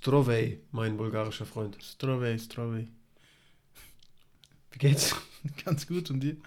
Strovej, 0.00 0.62
mein 0.72 0.96
bulgarischer 0.96 1.44
Freund. 1.44 1.76
Strovej, 1.82 2.38
Strovej. 2.38 2.88
Wie 4.70 4.78
geht's? 4.78 5.14
Ganz 5.64 5.86
gut 5.86 6.10
und 6.10 6.20
dir? 6.20 6.38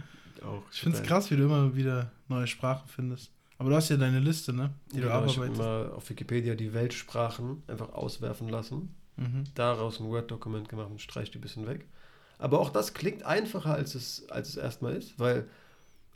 Auch. 0.44 0.64
Ich 0.72 0.79
finde 0.79 0.98
es 0.98 1.04
krass, 1.04 1.29
wie 1.29 1.36
du 1.36 1.44
immer 1.44 1.76
wieder 1.76 2.12
neue 2.29 2.47
Sprachen 2.47 2.88
findest. 2.88 3.31
Aber 3.60 3.70
du 3.70 3.76
hast 3.76 3.89
ja 3.89 3.97
deine 3.97 4.20
Liste, 4.20 4.54
ne? 4.54 4.74
Die 4.92 5.02
du 5.02 5.04
genau, 5.04 5.26
ich 5.26 5.38
habe 5.38 5.46
immer 5.46 5.92
auf 5.96 6.10
Wikipedia 6.10 6.55
die 6.55 6.74
Weltsprachen 6.74 7.62
einfach 7.68 7.94
auswerfen 7.94 8.50
lassen. 8.50 8.96
Mhm. 9.18 9.43
Daraus 9.54 9.99
ein 9.99 10.07
Word-Dokument 10.07 10.67
gemacht 10.67 10.89
und 10.89 10.99
streich 10.99 11.29
die 11.29 11.38
ein 11.38 11.41
bisschen 11.41 11.67
weg. 11.67 11.85
Aber 12.39 12.59
auch 12.59 12.71
das 12.71 12.95
klingt 12.95 13.21
einfacher, 13.21 13.75
als 13.75 13.93
es, 13.93 14.27
als 14.31 14.49
es 14.49 14.57
erstmal 14.57 14.95
ist, 14.95 15.20
weil, 15.20 15.47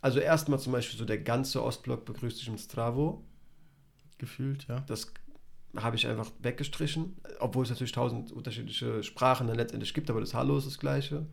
also 0.01 0.17
erstmal 0.17 0.59
zum 0.59 0.73
Beispiel 0.73 0.97
so 0.97 1.05
der 1.05 1.19
ganze 1.19 1.63
Ostblock 1.63 2.03
begrüßt 2.03 2.39
sich 2.39 2.47
im 2.47 2.57
Stravo. 2.57 3.23
Gefühlt, 4.17 4.67
ja. 4.67 4.79
Das 4.87 5.13
habe 5.75 5.95
ich 5.95 6.07
einfach 6.07 6.31
weggestrichen, 6.39 7.17
obwohl 7.39 7.63
es 7.63 7.69
natürlich 7.69 7.91
tausend 7.91 8.31
unterschiedliche 8.31 9.03
Sprachen 9.03 9.47
dann 9.47 9.57
letztendlich 9.57 9.93
gibt, 9.93 10.09
aber 10.09 10.21
das 10.21 10.33
Hallo 10.33 10.57
ist 10.57 10.67
das 10.67 10.79
gleiche. 10.79 11.25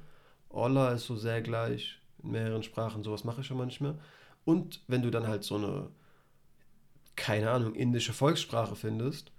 Olla 0.51 0.91
ist 0.91 1.07
so 1.07 1.17
sehr 1.17 1.43
gleich 1.43 1.99
in 2.23 2.31
mehreren 2.31 2.63
Sprachen, 2.63 3.03
sowas 3.03 3.25
mache 3.25 3.41
ich 3.41 3.47
schon 3.47 3.57
mal 3.57 3.67
nicht 3.67 3.81
mehr. 3.81 3.99
Und 4.45 4.83
wenn 4.89 5.03
du 5.03 5.11
dann 5.11 5.27
halt 5.27 5.45
so 5.45 5.57
eine, 5.57 5.89
keine 7.17 7.51
Ahnung, 7.51 7.75
indische 7.75 8.13
Volkssprache 8.13 8.77
findest, 8.77 9.33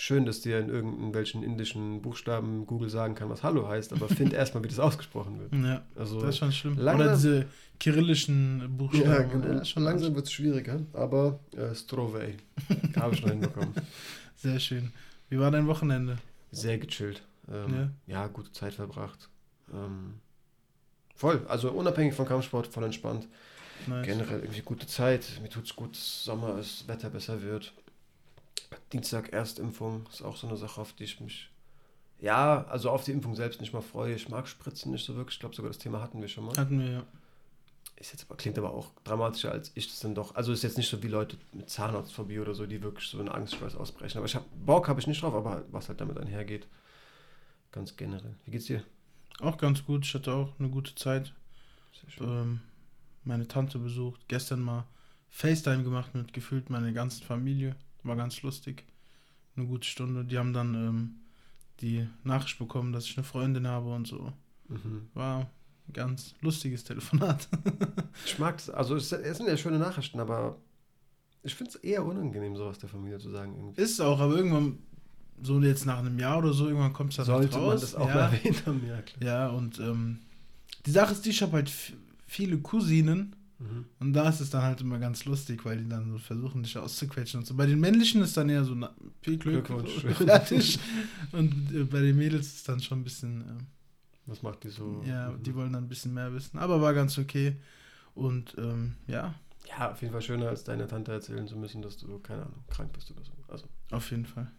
schön, 0.00 0.24
dass 0.24 0.40
dir 0.40 0.58
in 0.58 0.70
irgendwelchen 0.70 1.42
indischen 1.42 2.00
Buchstaben 2.00 2.66
Google 2.66 2.88
sagen 2.88 3.14
kann, 3.14 3.28
was 3.28 3.42
Hallo 3.42 3.68
heißt, 3.68 3.92
aber 3.92 4.08
find 4.08 4.32
erstmal, 4.32 4.64
wie 4.64 4.68
das 4.68 4.78
ausgesprochen 4.78 5.38
wird. 5.38 5.52
Ja, 5.64 5.82
also 5.94 6.20
das 6.20 6.30
ist 6.30 6.38
schon 6.38 6.52
schlimm. 6.52 6.78
Langsam, 6.78 7.06
Oder 7.06 7.14
diese 7.16 7.46
kyrillischen 7.78 8.76
Buchstaben. 8.76 9.10
Ja, 9.10 9.22
genau. 9.22 9.46
Ja, 9.58 9.64
schon 9.64 9.82
langsam 9.82 10.14
wird 10.14 10.26
es 10.26 10.32
schwieriger, 10.32 10.80
aber 10.94 11.38
äh, 11.54 11.74
Strovey 11.74 12.36
habe 12.96 13.14
ich 13.14 13.22
noch 13.22 13.30
hinbekommen. 13.30 13.74
Sehr 14.36 14.58
schön. 14.58 14.90
Wie 15.28 15.38
war 15.38 15.50
dein 15.50 15.66
Wochenende? 15.66 16.16
Sehr 16.50 16.78
gechillt. 16.78 17.22
Ähm, 17.52 17.92
ja. 18.06 18.22
ja. 18.22 18.26
gute 18.28 18.52
Zeit 18.52 18.72
verbracht. 18.72 19.28
Ähm, 19.72 20.14
voll, 21.14 21.44
also 21.46 21.70
unabhängig 21.72 22.14
von 22.14 22.26
Kampfsport, 22.26 22.66
voll 22.66 22.84
entspannt. 22.84 23.28
Nice. 23.86 24.06
Generell 24.06 24.40
irgendwie 24.40 24.62
gute 24.62 24.86
Zeit. 24.86 25.40
Mir 25.42 25.48
tut 25.48 25.66
es 25.66 25.76
gut, 25.76 25.94
Sommer 25.94 26.58
ist, 26.58 26.88
Wetter 26.88 27.10
besser 27.10 27.42
wird. 27.42 27.72
Dienstag 28.92 29.32
Erstimpfung 29.32 30.06
ist 30.10 30.22
auch 30.22 30.36
so 30.36 30.46
eine 30.46 30.56
Sache, 30.56 30.80
auf 30.80 30.92
die 30.92 31.04
ich 31.04 31.20
mich. 31.20 31.50
Ja, 32.20 32.64
also 32.66 32.90
auf 32.90 33.04
die 33.04 33.12
Impfung 33.12 33.34
selbst 33.34 33.60
nicht 33.60 33.72
mal 33.72 33.80
freue. 33.80 34.14
Ich 34.14 34.28
mag 34.28 34.46
Spritzen 34.46 34.92
nicht 34.92 35.04
so 35.04 35.16
wirklich. 35.16 35.36
Ich 35.36 35.40
glaube, 35.40 35.54
sogar 35.54 35.70
das 35.70 35.78
Thema 35.78 36.02
hatten 36.02 36.20
wir 36.20 36.28
schon 36.28 36.44
mal. 36.44 36.56
Hatten 36.56 36.78
wir, 36.78 36.90
ja. 36.90 37.02
Ist 37.96 38.12
jetzt, 38.12 38.26
klingt 38.38 38.58
aber 38.58 38.72
auch 38.72 38.92
dramatischer, 39.04 39.52
als 39.52 39.72
ich 39.74 39.88
das 39.88 40.00
dann 40.00 40.14
doch. 40.14 40.34
Also 40.34 40.52
ist 40.52 40.62
jetzt 40.62 40.78
nicht 40.78 40.88
so 40.88 41.02
wie 41.02 41.08
Leute 41.08 41.36
mit 41.52 41.68
Zahnarztphobie 41.68 42.38
oder 42.38 42.54
so, 42.54 42.66
die 42.66 42.82
wirklich 42.82 43.08
so 43.08 43.18
eine 43.20 43.32
Angstschweiß 43.32 43.76
ausbrechen. 43.76 44.18
Aber 44.18 44.26
ich 44.26 44.34
habe 44.34 44.46
Bock 44.64 44.88
habe 44.88 45.00
ich 45.00 45.06
nicht 45.06 45.22
drauf, 45.22 45.34
aber 45.34 45.64
was 45.70 45.88
halt 45.88 46.00
damit 46.00 46.18
einhergeht. 46.18 46.66
Ganz 47.72 47.96
generell. 47.96 48.36
Wie 48.44 48.50
geht's 48.50 48.66
dir? 48.66 48.82
Auch 49.40 49.56
ganz 49.56 49.84
gut. 49.84 50.04
Ich 50.04 50.14
hatte 50.14 50.32
auch 50.32 50.58
eine 50.58 50.68
gute 50.68 50.94
Zeit. 50.94 51.32
Ähm, 52.20 52.60
meine 53.24 53.46
Tante 53.48 53.78
besucht. 53.78 54.20
Gestern 54.28 54.60
mal 54.60 54.84
FaceTime 55.28 55.84
gemacht 55.84 56.14
mit 56.14 56.32
gefühlt 56.32 56.70
meiner 56.70 56.92
ganzen 56.92 57.22
Familie. 57.22 57.76
War 58.02 58.16
ganz 58.16 58.42
lustig. 58.42 58.84
Eine 59.56 59.66
gute 59.66 59.86
Stunde. 59.86 60.24
Die 60.24 60.38
haben 60.38 60.52
dann 60.52 60.74
ähm, 60.74 61.14
die 61.80 62.08
Nachricht 62.24 62.58
bekommen, 62.58 62.92
dass 62.92 63.04
ich 63.04 63.16
eine 63.16 63.24
Freundin 63.24 63.66
habe 63.66 63.92
und 63.92 64.06
so. 64.06 64.32
Mhm. 64.68 65.08
War 65.14 65.50
ein 65.88 65.92
ganz 65.92 66.34
lustiges 66.40 66.84
Telefonat. 66.84 67.48
ich 68.24 68.38
mag 68.38 68.58
es. 68.58 68.70
Also 68.70 68.96
es, 68.96 69.08
sind 69.08 69.46
ja 69.46 69.56
schöne 69.56 69.78
Nachrichten, 69.78 70.20
aber 70.20 70.56
ich 71.42 71.54
finde 71.54 71.70
es 71.70 71.76
eher 71.76 72.04
unangenehm, 72.04 72.56
sowas 72.56 72.78
der 72.78 72.88
Familie 72.88 73.18
zu 73.18 73.30
sagen. 73.30 73.54
Irgendwie. 73.56 73.80
Ist 73.80 74.00
auch, 74.00 74.20
aber 74.20 74.36
irgendwann, 74.36 74.78
so 75.42 75.60
jetzt 75.60 75.86
nach 75.86 75.98
einem 75.98 76.18
Jahr 76.18 76.38
oder 76.38 76.52
so, 76.52 76.66
irgendwann 76.66 76.92
kommt 76.92 77.10
es 77.10 77.16
dann 77.16 77.26
Sollte 77.26 77.56
raus. 77.56 77.66
man 77.66 77.80
das 77.80 77.94
auch 77.94 78.08
ja. 78.08 78.26
erwähnt 78.30 78.66
haben, 78.66 78.86
ja 78.86 79.02
klar. 79.02 79.22
Ja, 79.22 79.48
und 79.48 79.78
ähm, 79.78 80.20
die 80.86 80.90
Sache 80.90 81.12
ist, 81.12 81.26
ich 81.26 81.42
habe 81.42 81.52
halt 81.52 81.72
viele 82.26 82.58
Cousinen 82.58 83.36
Mhm. 83.60 83.84
Und 84.00 84.14
da 84.14 84.28
ist 84.28 84.40
es 84.40 84.48
dann 84.48 84.62
halt 84.62 84.80
immer 84.80 84.98
ganz 84.98 85.26
lustig, 85.26 85.64
weil 85.66 85.76
die 85.76 85.88
dann 85.88 86.10
so 86.10 86.18
versuchen, 86.18 86.62
dich 86.62 86.76
auszuquetschen 86.78 87.40
und 87.40 87.46
so. 87.46 87.54
Bei 87.54 87.66
den 87.66 87.78
männlichen 87.78 88.22
ist 88.22 88.36
dann 88.36 88.48
eher 88.48 88.64
so 88.64 88.74
na, 88.74 88.94
viel 89.20 89.36
Glück 89.36 89.66
Glückwunsch. 89.66 90.00
fertig. 90.16 90.78
und 91.32 91.72
äh, 91.74 91.84
bei 91.84 92.00
den 92.00 92.16
Mädels 92.16 92.46
ist 92.54 92.68
dann 92.68 92.80
schon 92.80 93.00
ein 93.00 93.04
bisschen. 93.04 93.42
Äh, 93.42 93.62
Was 94.26 94.42
macht 94.42 94.64
die 94.64 94.70
so? 94.70 95.04
Ja, 95.06 95.30
mhm. 95.30 95.42
die 95.42 95.54
wollen 95.54 95.74
dann 95.74 95.84
ein 95.84 95.88
bisschen 95.88 96.14
mehr 96.14 96.32
wissen. 96.32 96.58
Aber 96.58 96.80
war 96.80 96.94
ganz 96.94 97.18
okay. 97.18 97.56
Und 98.14 98.56
ähm, 98.56 98.94
ja. 99.06 99.34
Ja, 99.68 99.92
auf 99.92 100.00
jeden 100.00 100.12
Fall 100.12 100.22
schöner, 100.22 100.48
als 100.48 100.64
deiner 100.64 100.88
Tante 100.88 101.12
erzählen 101.12 101.46
zu 101.46 101.56
müssen, 101.56 101.82
dass 101.82 101.98
du, 101.98 102.18
keine 102.18 102.42
Ahnung, 102.42 102.64
krank 102.70 102.92
bist 102.94 103.10
oder 103.10 103.22
so. 103.22 103.32
Also. 103.46 103.66
Auf 103.90 104.10
jeden 104.10 104.24
Fall. 104.24 104.50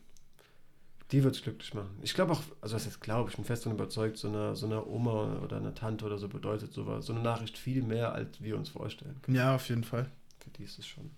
Die 1.11 1.23
wird 1.23 1.35
es 1.35 1.41
glücklich 1.41 1.73
machen. 1.73 1.97
Ich 2.01 2.13
glaube 2.13 2.33
auch, 2.33 2.41
also 2.61 2.75
was 2.75 2.85
jetzt 2.85 3.01
glaube 3.01 3.29
ich, 3.29 3.35
bin 3.35 3.43
fest 3.43 3.65
und 3.65 3.73
überzeugt, 3.73 4.17
so 4.17 4.29
einer 4.29 4.55
so 4.55 4.65
eine 4.65 4.85
Oma 4.85 5.39
oder 5.43 5.57
eine 5.57 5.73
Tante 5.73 6.05
oder 6.05 6.17
so 6.17 6.29
bedeutet 6.29 6.73
sowas, 6.73 7.05
so 7.05 7.13
eine 7.13 7.21
Nachricht 7.21 7.57
viel 7.57 7.81
mehr, 7.81 8.13
als 8.13 8.41
wir 8.41 8.55
uns 8.55 8.69
vorstellen 8.69 9.21
können. 9.21 9.35
Ja, 9.35 9.55
auf 9.55 9.67
jeden 9.69 9.83
Fall. 9.83 10.09
Für 10.39 10.49
die 10.51 10.63
ist 10.63 10.79
es 10.79 10.87
schon. 10.87 11.11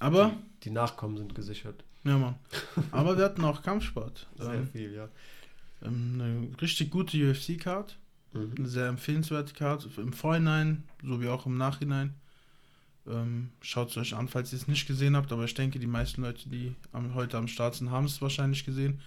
Aber. 0.00 0.28
Die, 0.28 0.64
die 0.64 0.70
Nachkommen 0.70 1.16
sind 1.16 1.34
gesichert. 1.34 1.84
Ja, 2.04 2.16
Mann. 2.16 2.36
Aber 2.90 3.16
wir 3.16 3.24
hatten 3.24 3.44
auch 3.44 3.62
Kampfsport. 3.62 4.26
Sehr 4.36 4.54
ähm, 4.54 4.68
viel, 4.68 4.94
ja. 4.94 5.08
Ähm, 5.82 6.20
eine 6.20 6.60
richtig 6.60 6.90
gute 6.90 7.16
UFC-Card. 7.30 7.96
Mhm. 8.32 8.54
Eine 8.56 8.68
sehr 8.68 8.86
empfehlenswerte 8.86 9.54
Card. 9.54 9.88
Im 9.96 10.12
Vorhinein, 10.12 10.84
sowie 11.02 11.28
auch 11.28 11.46
im 11.46 11.56
Nachhinein. 11.56 12.14
Ähm, 13.10 13.50
Schaut 13.60 13.90
es 13.90 13.96
euch 13.96 14.14
an, 14.14 14.28
falls 14.28 14.52
ihr 14.52 14.58
es 14.58 14.68
nicht 14.68 14.86
gesehen 14.86 15.16
habt, 15.16 15.32
aber 15.32 15.44
ich 15.44 15.54
denke, 15.54 15.78
die 15.78 15.86
meisten 15.86 16.22
Leute, 16.22 16.48
die 16.48 16.74
am, 16.92 17.14
heute 17.14 17.36
am 17.38 17.48
Start 17.48 17.74
sind, 17.74 17.90
haben 17.90 18.06
es 18.06 18.22
wahrscheinlich 18.22 18.64
gesehen. 18.64 19.00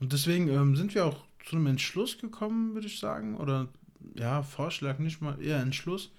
Und 0.00 0.12
deswegen 0.12 0.48
ähm, 0.48 0.76
sind 0.76 0.94
wir 0.94 1.06
auch 1.06 1.24
zu 1.44 1.56
einem 1.56 1.66
Entschluss 1.66 2.18
gekommen, 2.18 2.74
würde 2.74 2.86
ich 2.86 2.98
sagen, 2.98 3.36
oder 3.36 3.68
ja, 4.14 4.42
Vorschlag, 4.42 4.98
nicht 4.98 5.20
mal 5.20 5.40
eher 5.40 5.60
Entschluss, 5.60 6.10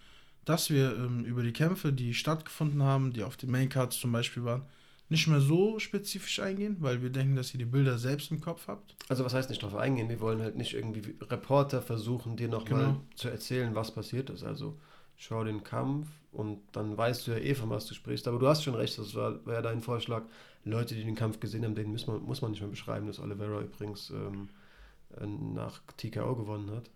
dass 0.46 0.70
wir 0.70 0.96
ähm, 0.96 1.26
über 1.26 1.44
die 1.44 1.54
Kämpfe, 1.54 1.94
die 1.94 2.14
stattgefunden 2.14 2.84
haben, 2.84 3.14
die 3.14 3.24
auf 3.24 3.38
den 3.38 3.52
Maincards 3.52 4.00
zum 4.00 4.12
Beispiel 4.12 4.44
waren, 4.44 4.64
nicht 5.10 5.28
mehr 5.28 5.40
so 5.40 5.80
spezifisch 5.80 6.40
eingehen, 6.40 6.78
weil 6.80 7.02
wir 7.02 7.10
denken, 7.10 7.36
dass 7.36 7.54
ihr 7.54 7.60
die 7.60 7.66
Bilder 7.66 7.98
selbst 7.98 8.32
im 8.32 8.42
Kopf 8.42 8.68
habt. 8.68 8.96
Also 9.08 9.24
was 9.24 9.34
heißt 9.34 9.50
nicht 9.50 9.64
darauf 9.64 9.78
eingehen? 9.78 10.10
Wir 10.10 10.20
wollen 10.20 10.42
halt 10.42 10.58
nicht 10.58 10.74
irgendwie 10.74 11.16
Reporter 11.22 11.82
versuchen, 11.82 12.36
dir 12.36 12.50
nochmal 12.50 12.86
genau. 12.86 13.04
zu 13.16 13.30
erzählen, 13.30 13.74
was 13.74 13.94
passiert 13.94 14.30
ist. 14.30 14.44
Also 14.44 14.78
schau 15.18 15.44
den 15.44 15.64
Kampf 15.64 16.08
und 16.32 16.62
dann 16.72 16.96
weißt 16.96 17.28
du 17.28 17.32
ja 17.32 17.38
eh, 17.38 17.56
von 17.56 17.70
was 17.70 17.88
du 17.88 17.96
sprichst. 17.96 18.28
Aber 18.28 18.40
du 18.40 18.48
hast 18.48 18.64
schon 18.64 18.76
recht, 18.76 18.98
das 18.98 19.16
war, 19.16 19.46
war 19.46 19.56
ja 19.56 19.62
dein 19.62 19.82
Vorschlag. 19.82 20.24
Leute, 20.64 20.96
die 20.96 21.04
den 21.04 21.16
Kampf 21.16 21.40
gesehen 21.40 21.66
haben, 21.66 21.76
denen 21.76 21.92
muss 21.92 22.08
man, 22.08 22.22
muss 22.24 22.42
man 22.42 22.52
nicht 22.52 22.62
mehr 22.62 22.70
beschreiben, 22.70 23.08
dass 23.08 23.20
Oliveira 23.20 23.62
übrigens 23.62 24.10
ähm, 24.12 24.50
äh, 25.20 25.26
nach 25.26 25.82
TKO 25.98 26.36
gewonnen 26.36 26.72
hat. 26.72 26.90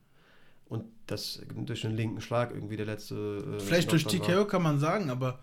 Und 0.68 0.86
das 1.08 1.42
durch 1.56 1.86
einen 1.86 1.98
linken 1.98 2.22
Schlag 2.22 2.52
irgendwie 2.54 2.78
der 2.78 2.86
letzte. 2.86 3.58
Äh, 3.58 3.60
Vielleicht 3.60 3.92
durch 3.92 4.06
TKO 4.06 4.38
war. 4.38 4.48
kann 4.48 4.62
man 4.62 4.80
sagen, 4.80 5.10
aber 5.10 5.40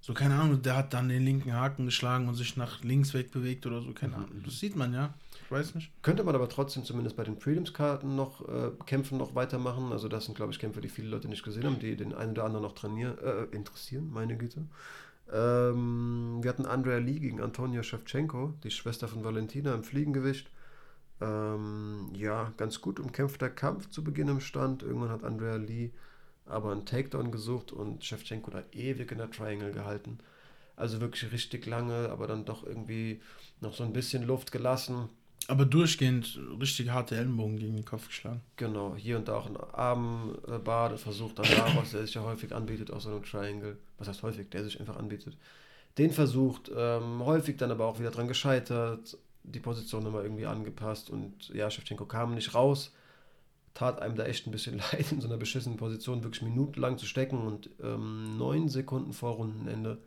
so, 0.00 0.14
keine 0.14 0.34
Ahnung, 0.34 0.62
der 0.62 0.76
hat 0.76 0.94
dann 0.94 1.08
den 1.08 1.24
linken 1.24 1.52
Haken 1.52 1.86
geschlagen 1.86 2.28
und 2.28 2.34
sich 2.34 2.56
nach 2.56 2.82
links 2.82 3.14
wegbewegt 3.14 3.66
oder 3.66 3.80
so, 3.80 3.92
keine 3.92 4.16
mhm. 4.16 4.24
Ahnung. 4.24 4.42
Das 4.44 4.60
sieht 4.60 4.76
man 4.76 4.92
ja 4.92 5.14
weiß 5.52 5.74
nicht. 5.74 5.92
Könnte 6.02 6.24
man 6.24 6.34
aber 6.34 6.48
trotzdem 6.48 6.84
zumindest 6.84 7.16
bei 7.16 7.24
den 7.24 7.38
Prelims-Karten 7.38 8.16
noch 8.16 8.48
äh, 8.48 8.70
Kämpfen 8.86 9.18
noch 9.18 9.34
weitermachen. 9.34 9.92
Also 9.92 10.08
das 10.08 10.24
sind, 10.24 10.34
glaube 10.34 10.52
ich, 10.52 10.58
Kämpfe, 10.58 10.80
die 10.80 10.88
viele 10.88 11.08
Leute 11.08 11.28
nicht 11.28 11.44
gesehen 11.44 11.64
haben, 11.64 11.78
die 11.78 11.96
den 11.96 12.14
einen 12.14 12.32
oder 12.32 12.44
anderen 12.44 12.64
noch 12.64 12.74
trainieren, 12.74 13.18
äh, 13.18 13.44
interessieren, 13.54 14.10
meine 14.10 14.36
Güte. 14.36 14.66
Ähm, 15.32 16.38
wir 16.42 16.48
hatten 16.50 16.66
Andrea 16.66 16.98
Lee 16.98 17.20
gegen 17.20 17.40
Antonia 17.40 17.82
Shevchenko, 17.82 18.54
die 18.64 18.70
Schwester 18.70 19.08
von 19.08 19.24
Valentina 19.24 19.74
im 19.74 19.84
Fliegengewicht. 19.84 20.50
Ähm, 21.20 22.10
ja, 22.14 22.52
ganz 22.56 22.80
gut 22.80 22.98
umkämpfter 22.98 23.48
Kampf 23.48 23.88
zu 23.90 24.02
Beginn 24.02 24.28
im 24.28 24.40
Stand. 24.40 24.82
Irgendwann 24.82 25.10
hat 25.10 25.22
Andrea 25.22 25.56
Lee 25.56 25.90
aber 26.46 26.72
einen 26.72 26.84
Takedown 26.84 27.30
gesucht 27.30 27.72
und 27.72 28.04
Shevchenko 28.04 28.50
da 28.50 28.64
ewig 28.72 29.12
in 29.12 29.18
der 29.18 29.30
Triangle 29.30 29.72
gehalten. 29.72 30.18
Also 30.76 31.00
wirklich 31.00 31.30
richtig 31.32 31.66
lange, 31.66 32.08
aber 32.10 32.26
dann 32.26 32.44
doch 32.44 32.66
irgendwie 32.66 33.20
noch 33.60 33.74
so 33.74 33.84
ein 33.84 33.92
bisschen 33.92 34.24
Luft 34.24 34.52
gelassen. 34.52 35.08
Aber 35.52 35.66
durchgehend 35.66 36.40
richtig 36.58 36.88
harte 36.88 37.14
Ellenbogen 37.14 37.58
gegen 37.58 37.74
den 37.74 37.84
Kopf 37.84 38.06
geschlagen. 38.06 38.40
Genau, 38.56 38.96
hier 38.96 39.18
und 39.18 39.28
da 39.28 39.36
auch 39.36 39.44
ein 39.44 39.58
Armbad 39.58 40.98
versucht 40.98 41.38
dann 41.38 41.44
daraus, 41.54 41.90
der 41.90 42.06
sich 42.06 42.14
ja 42.14 42.22
häufig 42.22 42.54
anbietet, 42.54 42.90
aus 42.90 43.02
so 43.02 43.10
einem 43.10 43.22
Triangle. 43.22 43.76
Was 43.98 44.08
heißt 44.08 44.22
häufig, 44.22 44.48
der 44.48 44.64
sich 44.64 44.80
einfach 44.80 44.96
anbietet. 44.96 45.36
Den 45.98 46.10
versucht, 46.10 46.70
ähm, 46.74 47.22
häufig 47.22 47.58
dann 47.58 47.70
aber 47.70 47.84
auch 47.84 47.98
wieder 47.98 48.10
dran 48.10 48.28
gescheitert, 48.28 49.18
die 49.42 49.60
Position 49.60 50.04
nochmal 50.04 50.22
irgendwie 50.22 50.46
angepasst 50.46 51.10
und 51.10 51.50
ja, 51.50 51.70
Shevchenko 51.70 52.06
kam 52.06 52.34
nicht 52.34 52.54
raus. 52.54 52.94
Tat 53.74 54.00
einem 54.00 54.16
da 54.16 54.24
echt 54.24 54.46
ein 54.46 54.52
bisschen 54.52 54.78
leid, 54.92 55.12
in 55.12 55.20
so 55.20 55.28
einer 55.28 55.36
beschissenen 55.36 55.76
Position 55.76 56.24
wirklich 56.24 56.40
minutenlang 56.40 56.96
zu 56.96 57.04
stecken 57.04 57.36
und 57.36 57.68
ähm, 57.82 58.38
neun 58.38 58.70
Sekunden 58.70 59.12
vor 59.12 59.32
Rundenende 59.32 59.98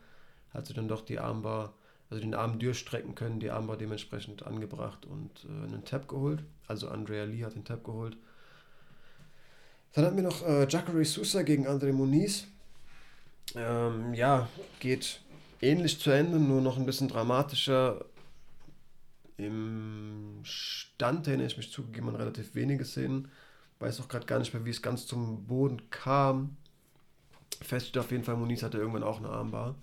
hat 0.56 0.66
sie 0.66 0.74
dann 0.74 0.88
doch 0.88 1.02
die 1.02 1.20
Armbar 1.20 1.76
also 2.10 2.22
den 2.22 2.34
Arm 2.34 2.60
durchstrecken 2.60 3.16
können. 3.16 3.40
Die 3.40 3.50
Arm 3.50 3.68
war 3.68 3.78
dementsprechend 3.78 4.44
angebracht 4.44 5.06
und 5.06 5.46
äh, 5.46 5.66
einen 5.66 5.86
Tab 5.86 6.08
geholt. 6.08 6.44
Also 6.68 6.90
Andrea 6.90 7.26
Lee 7.26 7.44
hat 7.44 7.56
den 7.56 7.66
Tab 7.66 7.84
geholt. 7.84 8.18
Dann 9.94 10.06
hatten 10.06 10.18
wir 10.18 10.24
noch 10.24 10.46
äh, 10.46 10.68
Jacare 10.68 11.04
Sousa 11.06 11.44
gegen 11.44 11.68
Andre 11.68 11.94
Muniz. 11.94 12.48
Ähm, 13.56 14.14
ja, 14.14 14.50
geht 14.80 15.22
ähnlich 15.62 16.00
zu 16.00 16.12
Ende, 16.12 16.40
nur 16.40 16.62
noch 16.62 16.78
ein 16.78 16.86
bisschen 16.86 17.08
dramatischer. 17.08 18.04
Im 19.38 20.40
Stand 20.44 21.28
erinnere 21.28 21.48
ich 21.48 21.58
mich 21.58 21.72
zugegeben 21.72 22.10
an 22.10 22.16
relativ 22.16 22.56
wenige 22.56 22.86
Szenen. 22.86 23.30
Weiß 23.80 24.00
auch 24.00 24.08
gerade 24.08 24.26
gar 24.26 24.40
nicht 24.40 24.54
mehr, 24.54 24.66
wie 24.66 24.70
es 24.70 24.82
ganz 24.82 25.06
zum 25.08 25.46
Boden 25.46 25.90
kam. 25.90 26.56
Fest 27.62 27.88
steht 27.88 28.02
auf 28.02 28.12
jeden 28.12 28.24
Fall, 28.24 28.36
Muniz 28.36 28.64
hatte 28.64 28.78
irgendwann 28.78 29.04
auch 29.04 29.20
eine 29.20 29.30
Armbar, 29.30 29.76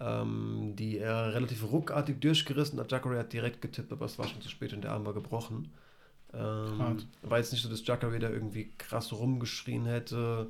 ähm, 0.00 0.74
die 0.76 0.98
er 0.98 1.34
relativ 1.34 1.62
ruckartig 1.70 2.20
durchgerissen 2.20 2.78
hat. 2.80 2.90
Jacare 2.90 3.18
hat 3.18 3.32
direkt 3.32 3.60
getippt, 3.60 3.92
aber 3.92 4.06
es 4.06 4.18
war 4.18 4.26
schon 4.26 4.40
zu 4.40 4.48
spät 4.48 4.72
und 4.72 4.82
der 4.82 4.92
Arm 4.92 5.04
war 5.04 5.14
gebrochen. 5.14 5.70
Ähm, 6.32 6.98
war 7.22 7.38
jetzt 7.38 7.52
nicht 7.52 7.62
so, 7.62 7.68
dass 7.68 7.86
Jacare 7.86 8.18
da 8.18 8.30
irgendwie 8.30 8.70
krass 8.78 9.12
rumgeschrien 9.12 9.86
hätte, 9.86 10.48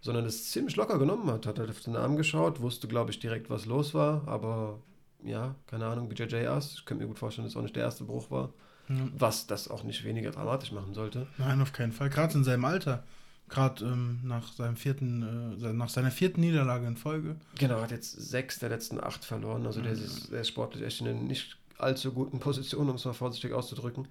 sondern 0.00 0.24
es 0.24 0.50
ziemlich 0.50 0.76
locker 0.76 0.98
genommen 0.98 1.30
hat. 1.30 1.46
Hat 1.46 1.58
halt 1.58 1.70
auf 1.70 1.80
den 1.80 1.96
Arm 1.96 2.16
geschaut, 2.16 2.60
wusste, 2.60 2.88
glaube 2.88 3.10
ich, 3.10 3.18
direkt, 3.18 3.50
was 3.50 3.66
los 3.66 3.94
war, 3.94 4.26
aber 4.26 4.78
ja, 5.24 5.54
keine 5.66 5.86
Ahnung, 5.86 6.10
wie 6.10 6.14
JJ 6.14 6.46
Ass. 6.46 6.74
Ich 6.74 6.84
könnte 6.84 7.02
mir 7.02 7.08
gut 7.08 7.18
vorstellen, 7.18 7.44
dass 7.46 7.52
es 7.52 7.56
auch 7.56 7.62
nicht 7.62 7.76
der 7.76 7.82
erste 7.82 8.04
Bruch 8.04 8.30
war. 8.30 8.52
Ja. 8.88 8.96
Was 9.18 9.46
das 9.46 9.68
auch 9.68 9.82
nicht 9.82 10.04
weniger 10.04 10.30
dramatisch 10.30 10.72
machen 10.72 10.94
sollte. 10.94 11.26
Nein, 11.36 11.60
auf 11.60 11.72
keinen 11.72 11.92
Fall. 11.92 12.08
Gerade 12.08 12.38
in 12.38 12.44
seinem 12.44 12.64
Alter. 12.64 13.04
Gerade 13.48 13.84
ähm, 13.84 14.20
nach 14.24 14.52
seinem 14.52 14.76
vierten, 14.76 15.58
äh, 15.62 15.72
nach 15.72 15.88
seiner 15.88 16.10
vierten 16.10 16.40
Niederlage 16.40 16.86
in 16.86 16.96
Folge. 16.96 17.36
Genau, 17.58 17.80
hat 17.80 17.90
jetzt 17.90 18.12
sechs 18.12 18.58
der 18.58 18.68
letzten 18.68 19.00
acht 19.00 19.24
verloren. 19.24 19.66
Also 19.66 19.80
der, 19.80 19.92
ist, 19.92 20.30
der 20.30 20.42
ist 20.42 20.48
sportlich 20.48 20.84
echt 20.84 21.00
in 21.00 21.08
einer 21.08 21.20
nicht 21.20 21.56
allzu 21.78 22.12
guten 22.12 22.40
Position, 22.40 22.88
um 22.88 22.96
es 22.96 23.04
mal 23.04 23.12
vorsichtig 23.12 23.52
auszudrücken. 23.52 24.08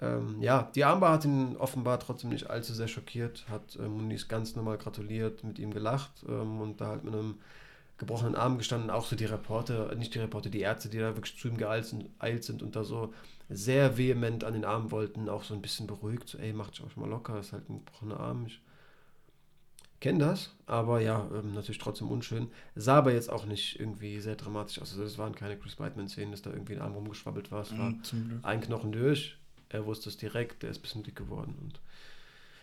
Ähm, 0.00 0.40
ja, 0.40 0.70
die 0.74 0.84
Armbar 0.84 1.12
hat 1.12 1.24
ihn 1.24 1.56
offenbar 1.56 2.00
trotzdem 2.00 2.30
nicht 2.30 2.50
allzu 2.50 2.74
sehr 2.74 2.88
schockiert, 2.88 3.44
hat 3.48 3.76
äh, 3.76 3.86
Muniz 3.86 4.26
ganz 4.26 4.56
normal 4.56 4.78
gratuliert, 4.78 5.44
mit 5.44 5.58
ihm 5.60 5.72
gelacht 5.72 6.10
ähm, 6.28 6.60
und 6.60 6.80
da 6.80 6.88
halt 6.88 7.04
mit 7.04 7.14
einem 7.14 7.36
gebrochenen 7.98 8.34
Arm 8.34 8.58
gestanden. 8.58 8.90
Auch 8.90 9.06
so 9.06 9.14
die 9.14 9.26
Reporter, 9.26 9.94
nicht 9.94 10.14
die 10.14 10.18
Reporter, 10.18 10.50
die 10.50 10.60
Ärzte, 10.60 10.88
die 10.88 10.98
da 10.98 11.14
wirklich 11.14 11.38
zu 11.38 11.46
ihm 11.46 11.56
geeilt 11.56 11.86
sind, 11.86 12.08
sind 12.40 12.62
und 12.62 12.74
da 12.74 12.82
so 12.82 13.14
sehr 13.48 13.96
vehement 13.96 14.42
an 14.42 14.54
den 14.54 14.64
Arm 14.64 14.90
wollten, 14.90 15.28
auch 15.28 15.44
so 15.44 15.54
ein 15.54 15.62
bisschen 15.62 15.86
beruhigt, 15.86 16.28
so, 16.28 16.38
ey, 16.38 16.52
macht 16.52 16.80
euch 16.82 16.96
mal 16.96 17.08
locker, 17.08 17.38
ist 17.38 17.52
halt 17.52 17.68
ein 17.68 17.84
gebrochener 17.84 18.18
Arm. 18.18 18.46
Ich 18.46 18.60
kenne 20.02 20.18
das, 20.18 20.54
aber 20.66 21.00
ja, 21.00 21.30
ähm, 21.32 21.54
natürlich 21.54 21.78
trotzdem 21.78 22.08
unschön. 22.08 22.48
Sah 22.74 22.98
aber 22.98 23.12
jetzt 23.12 23.30
auch 23.30 23.46
nicht 23.46 23.78
irgendwie 23.80 24.20
sehr 24.20 24.34
dramatisch 24.36 24.80
aus. 24.80 24.90
Also 24.90 25.04
es 25.04 25.16
waren 25.16 25.34
keine 25.34 25.56
Chris 25.56 25.78
Weidman-Szenen, 25.78 26.32
dass 26.32 26.42
da 26.42 26.50
irgendwie 26.50 26.74
ein 26.74 26.82
Arm 26.82 26.92
rumgeschwabbelt 26.92 27.50
war. 27.52 27.62
Es 27.62 27.70
war 27.78 27.90
mhm, 27.90 28.40
ein 28.42 28.60
Knochen 28.60 28.92
durch, 28.92 29.38
er 29.68 29.86
wusste 29.86 30.10
es 30.10 30.18
direkt, 30.18 30.62
der 30.62 30.70
ist 30.70 30.78
ein 30.78 30.82
bisschen 30.82 31.02
dick 31.04 31.16
geworden 31.16 31.54
und 31.60 31.80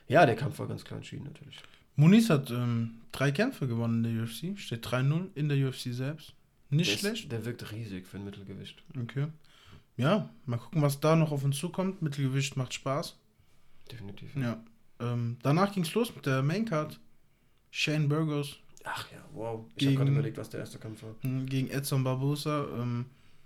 ja, 0.08 0.26
der 0.26 0.36
Kampf 0.36 0.60
war 0.60 0.68
ganz 0.68 0.84
klar 0.84 0.98
entschieden 0.98 1.26
natürlich. 1.26 1.60
Muniz 1.96 2.30
hat 2.30 2.50
ähm, 2.52 3.02
drei 3.12 3.32
Kämpfe 3.32 3.68
gewonnen 3.68 4.04
in 4.04 4.16
der 4.16 4.24
UFC, 4.24 4.60
steht 4.60 4.86
3-0 4.86 5.28
in 5.36 5.50
der 5.50 5.68
UFC 5.68 5.94
selbst. 5.94 6.34
Nicht 6.70 6.92
der 6.92 6.98
schlecht. 6.98 7.24
Ist, 7.24 7.32
der 7.32 7.46
wirkt 7.46 7.72
riesig 7.72 8.08
für 8.08 8.18
ein 8.18 8.26
Mittelgewicht. 8.26 8.84
Okay. 9.02 9.28
Ja, 9.98 10.30
mal 10.46 10.58
gucken, 10.58 10.82
was 10.82 11.00
da 11.00 11.16
noch 11.16 11.32
auf 11.32 11.44
uns 11.44 11.58
zukommt. 11.58 12.02
Mittelgewicht 12.02 12.58
macht 12.58 12.74
Spaß. 12.74 13.18
Definitiv. 13.92 14.36
Ja. 14.36 14.64
Ähm, 15.00 15.38
danach 15.44 15.74
ging 15.74 15.84
es 15.84 15.94
los 15.94 16.14
mit 16.16 16.26
der 16.26 16.42
Maincard. 16.42 17.00
Shane 17.72 18.08
Burgos. 18.08 18.58
Ach 18.84 19.06
ja, 19.12 19.18
wow. 19.34 19.66
Ich 19.76 19.86
habe 19.86 19.96
gerade 19.98 20.12
überlegt, 20.12 20.38
was 20.38 20.50
der 20.50 20.62
erste 20.62 20.80
Kampf 20.80 21.04
war. 21.04 21.16
Hm, 21.22 21.46
gegen 21.46 21.70
Edson 21.70 22.04
Barbosa. 22.04 22.66
Ähm, 22.78 23.06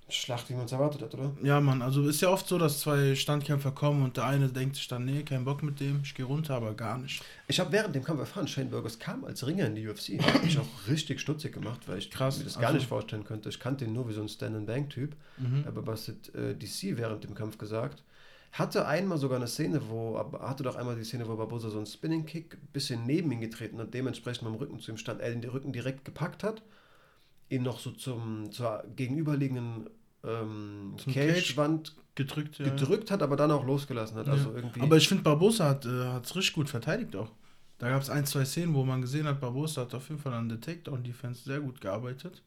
Schlacht, 0.09 0.49
wie 0.49 0.53
man 0.53 0.65
es 0.65 0.71
erwartet 0.71 1.01
hat, 1.01 1.13
oder? 1.13 1.31
Ja, 1.41 1.61
Mann, 1.61 1.81
also 1.81 2.07
ist 2.07 2.21
ja 2.21 2.29
oft 2.29 2.47
so, 2.47 2.57
dass 2.57 2.81
zwei 2.81 3.15
Standkämpfer 3.15 3.71
kommen 3.71 4.03
und 4.03 4.17
der 4.17 4.25
eine 4.25 4.49
denkt 4.49 4.75
sich 4.75 4.87
dann, 4.87 5.05
nee, 5.05 5.23
kein 5.23 5.45
Bock 5.45 5.63
mit 5.63 5.79
dem, 5.79 6.01
ich 6.03 6.13
gehe 6.13 6.25
runter, 6.25 6.55
aber 6.55 6.73
gar 6.73 6.97
nicht. 6.97 7.23
Ich 7.47 7.59
habe 7.59 7.71
während 7.71 7.95
dem 7.95 8.03
Kampf 8.03 8.19
erfahren, 8.19 8.47
Shane 8.47 8.69
Burgos 8.69 8.99
kam 8.99 9.23
als 9.23 9.47
Ringer 9.47 9.65
in 9.65 9.75
die 9.75 9.87
UFC. 9.87 10.21
Hat 10.21 10.43
mich 10.43 10.59
auch 10.59 10.67
richtig 10.87 11.21
stutzig 11.21 11.53
gemacht, 11.53 11.81
weil 11.87 11.99
ich 11.99 12.11
Krass, 12.11 12.37
mir 12.37 12.43
das 12.43 12.55
gar 12.55 12.65
also. 12.65 12.77
nicht 12.77 12.87
vorstellen 12.87 13.23
könnte. 13.23 13.49
Ich 13.49 13.59
kannte 13.59 13.85
ihn 13.85 13.93
nur 13.93 14.07
wie 14.09 14.13
so 14.13 14.21
ein 14.21 14.29
Stand-and-Bank-Typ. 14.29 15.15
Mhm. 15.37 15.63
Aber 15.67 15.87
was 15.87 16.09
hat 16.09 16.35
äh, 16.35 16.53
DC 16.53 16.97
während 16.97 17.23
dem 17.23 17.33
Kampf 17.33 17.57
gesagt? 17.57 18.03
Hatte 18.53 18.87
einmal 18.87 19.17
sogar 19.17 19.37
eine 19.37 19.47
Szene, 19.47 19.81
wo, 19.89 20.15
hatte 20.39 20.61
doch 20.61 20.75
einmal 20.75 20.95
die 20.95 21.03
Szene, 21.03 21.27
wo 21.27 21.35
Barbosa 21.35 21.71
so 21.71 21.77
einen 21.77 21.87
Spinning-Kick 21.87 22.53
ein 22.53 22.67
bisschen 22.71 23.03
neben 23.03 23.31
ihn 23.31 23.41
getreten 23.41 23.79
hat, 23.79 23.95
dementsprechend 23.95 24.43
mit 24.43 24.53
dem 24.53 24.59
Rücken 24.59 24.79
zu 24.79 24.91
ihm 24.91 24.97
stand, 24.97 25.21
er 25.21 25.33
den 25.33 25.43
Rücken 25.49 25.73
direkt 25.73 26.05
gepackt 26.05 26.43
hat, 26.43 26.61
ihn 27.49 27.63
noch 27.63 27.79
so 27.79 27.89
zum, 27.89 28.51
zur 28.51 28.83
gegenüberliegenden 28.95 29.89
ähm, 30.23 30.93
Cage-Wand 31.11 31.95
gedrückt, 32.13 32.59
ja. 32.59 32.65
gedrückt 32.65 33.09
hat, 33.09 33.23
aber 33.23 33.35
dann 33.37 33.49
auch 33.49 33.65
losgelassen 33.65 34.17
hat. 34.17 34.27
Also 34.29 34.53
irgendwie 34.53 34.81
aber 34.81 34.97
ich 34.97 35.07
finde, 35.07 35.23
Barbosa 35.23 35.69
hat 35.69 35.85
es 35.85 35.91
äh, 36.31 36.37
richtig 36.37 36.53
gut 36.53 36.69
verteidigt 36.69 37.15
auch. 37.15 37.31
Da 37.79 37.89
gab 37.89 38.03
es 38.03 38.11
ein, 38.11 38.27
zwei 38.27 38.45
Szenen, 38.45 38.75
wo 38.75 38.85
man 38.85 39.01
gesehen 39.01 39.25
hat, 39.25 39.41
Barbosa 39.41 39.81
hat 39.81 39.95
auf 39.95 40.09
jeden 40.09 40.21
Fall 40.21 40.33
an 40.33 40.47
der 40.47 40.61
Takedown-Defense 40.61 41.43
sehr 41.43 41.59
gut 41.59 41.81
gearbeitet. 41.81 42.43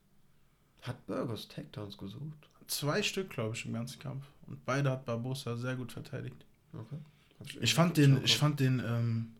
Hat 0.82 1.04
Burgos 1.06 1.48
Takedowns 1.48 1.98
gesucht? 1.98 2.48
Zwei 2.68 3.02
Stück, 3.02 3.30
glaube 3.30 3.56
ich, 3.56 3.66
im 3.66 3.72
ganzen 3.72 3.98
Kampf. 3.98 4.24
Und 4.46 4.64
beide 4.64 4.90
hat 4.90 5.04
Barbosa 5.04 5.56
sehr 5.56 5.76
gut 5.76 5.92
verteidigt. 5.92 6.36
Okay. 6.72 6.96
Ich, 7.44 7.60
ich 7.62 7.74
fand 7.74 7.96
den, 7.96 8.20
ich 8.24 8.36
fand 8.36 8.60
den, 8.60 8.82
ähm, 8.86 9.32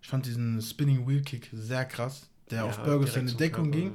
ich 0.00 0.08
fand 0.08 0.26
diesen 0.26 0.60
Spinning 0.60 1.06
Wheel 1.06 1.22
Kick 1.22 1.50
sehr 1.52 1.84
krass, 1.84 2.28
der 2.50 2.58
ja, 2.58 2.64
auf 2.64 2.82
Burgos 2.82 3.16
in 3.16 3.26
die 3.26 3.36
Deckung 3.36 3.70
ging. 3.70 3.92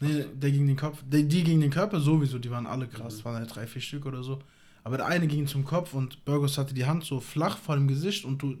Nee, 0.00 0.24
der 0.34 0.50
gegen 0.50 0.66
den 0.66 0.76
Kopf. 0.76 1.02
Die, 1.06 1.26
die 1.26 1.44
gegen 1.44 1.60
den 1.60 1.70
Körper 1.70 2.00
sowieso, 2.00 2.38
die 2.38 2.50
waren 2.50 2.66
alle 2.66 2.88
krass. 2.88 3.18
Mhm. 3.18 3.24
waren 3.24 3.36
halt 3.36 3.54
drei, 3.54 3.66
vier 3.66 3.82
Stück 3.82 4.06
oder 4.06 4.22
so. 4.22 4.40
Aber 4.84 4.96
der 4.96 5.06
eine 5.06 5.28
ging 5.28 5.46
zum 5.46 5.64
Kopf 5.64 5.94
und 5.94 6.24
Burgos 6.24 6.58
hatte 6.58 6.74
die 6.74 6.86
Hand 6.86 7.04
so 7.04 7.20
flach 7.20 7.56
vor 7.56 7.76
dem 7.76 7.86
Gesicht 7.86 8.24
und 8.24 8.42
du. 8.42 8.56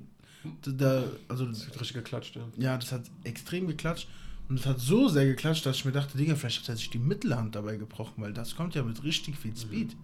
Da, 0.62 1.04
also, 1.28 1.46
das 1.46 1.66
hat 1.66 1.80
richtig 1.80 1.94
geklatscht, 1.94 2.36
ja. 2.36 2.42
Ja, 2.56 2.76
das 2.76 2.90
hat 2.90 3.02
extrem 3.22 3.66
geklatscht. 3.68 4.08
Und 4.48 4.58
es 4.58 4.66
hat 4.66 4.80
so 4.80 5.08
sehr 5.08 5.24
geklatscht, 5.24 5.64
dass 5.64 5.76
ich 5.76 5.84
mir 5.84 5.92
dachte, 5.92 6.18
Digga, 6.18 6.34
vielleicht 6.34 6.60
hat 6.62 6.68
er 6.68 6.76
sich 6.76 6.90
die 6.90 6.98
Mittelhand 6.98 7.54
dabei 7.54 7.76
gebrochen, 7.76 8.22
weil 8.22 8.32
das 8.32 8.56
kommt 8.56 8.74
ja 8.74 8.82
mit 8.82 9.02
richtig 9.04 9.36
viel 9.38 9.56
Speed. 9.56 9.96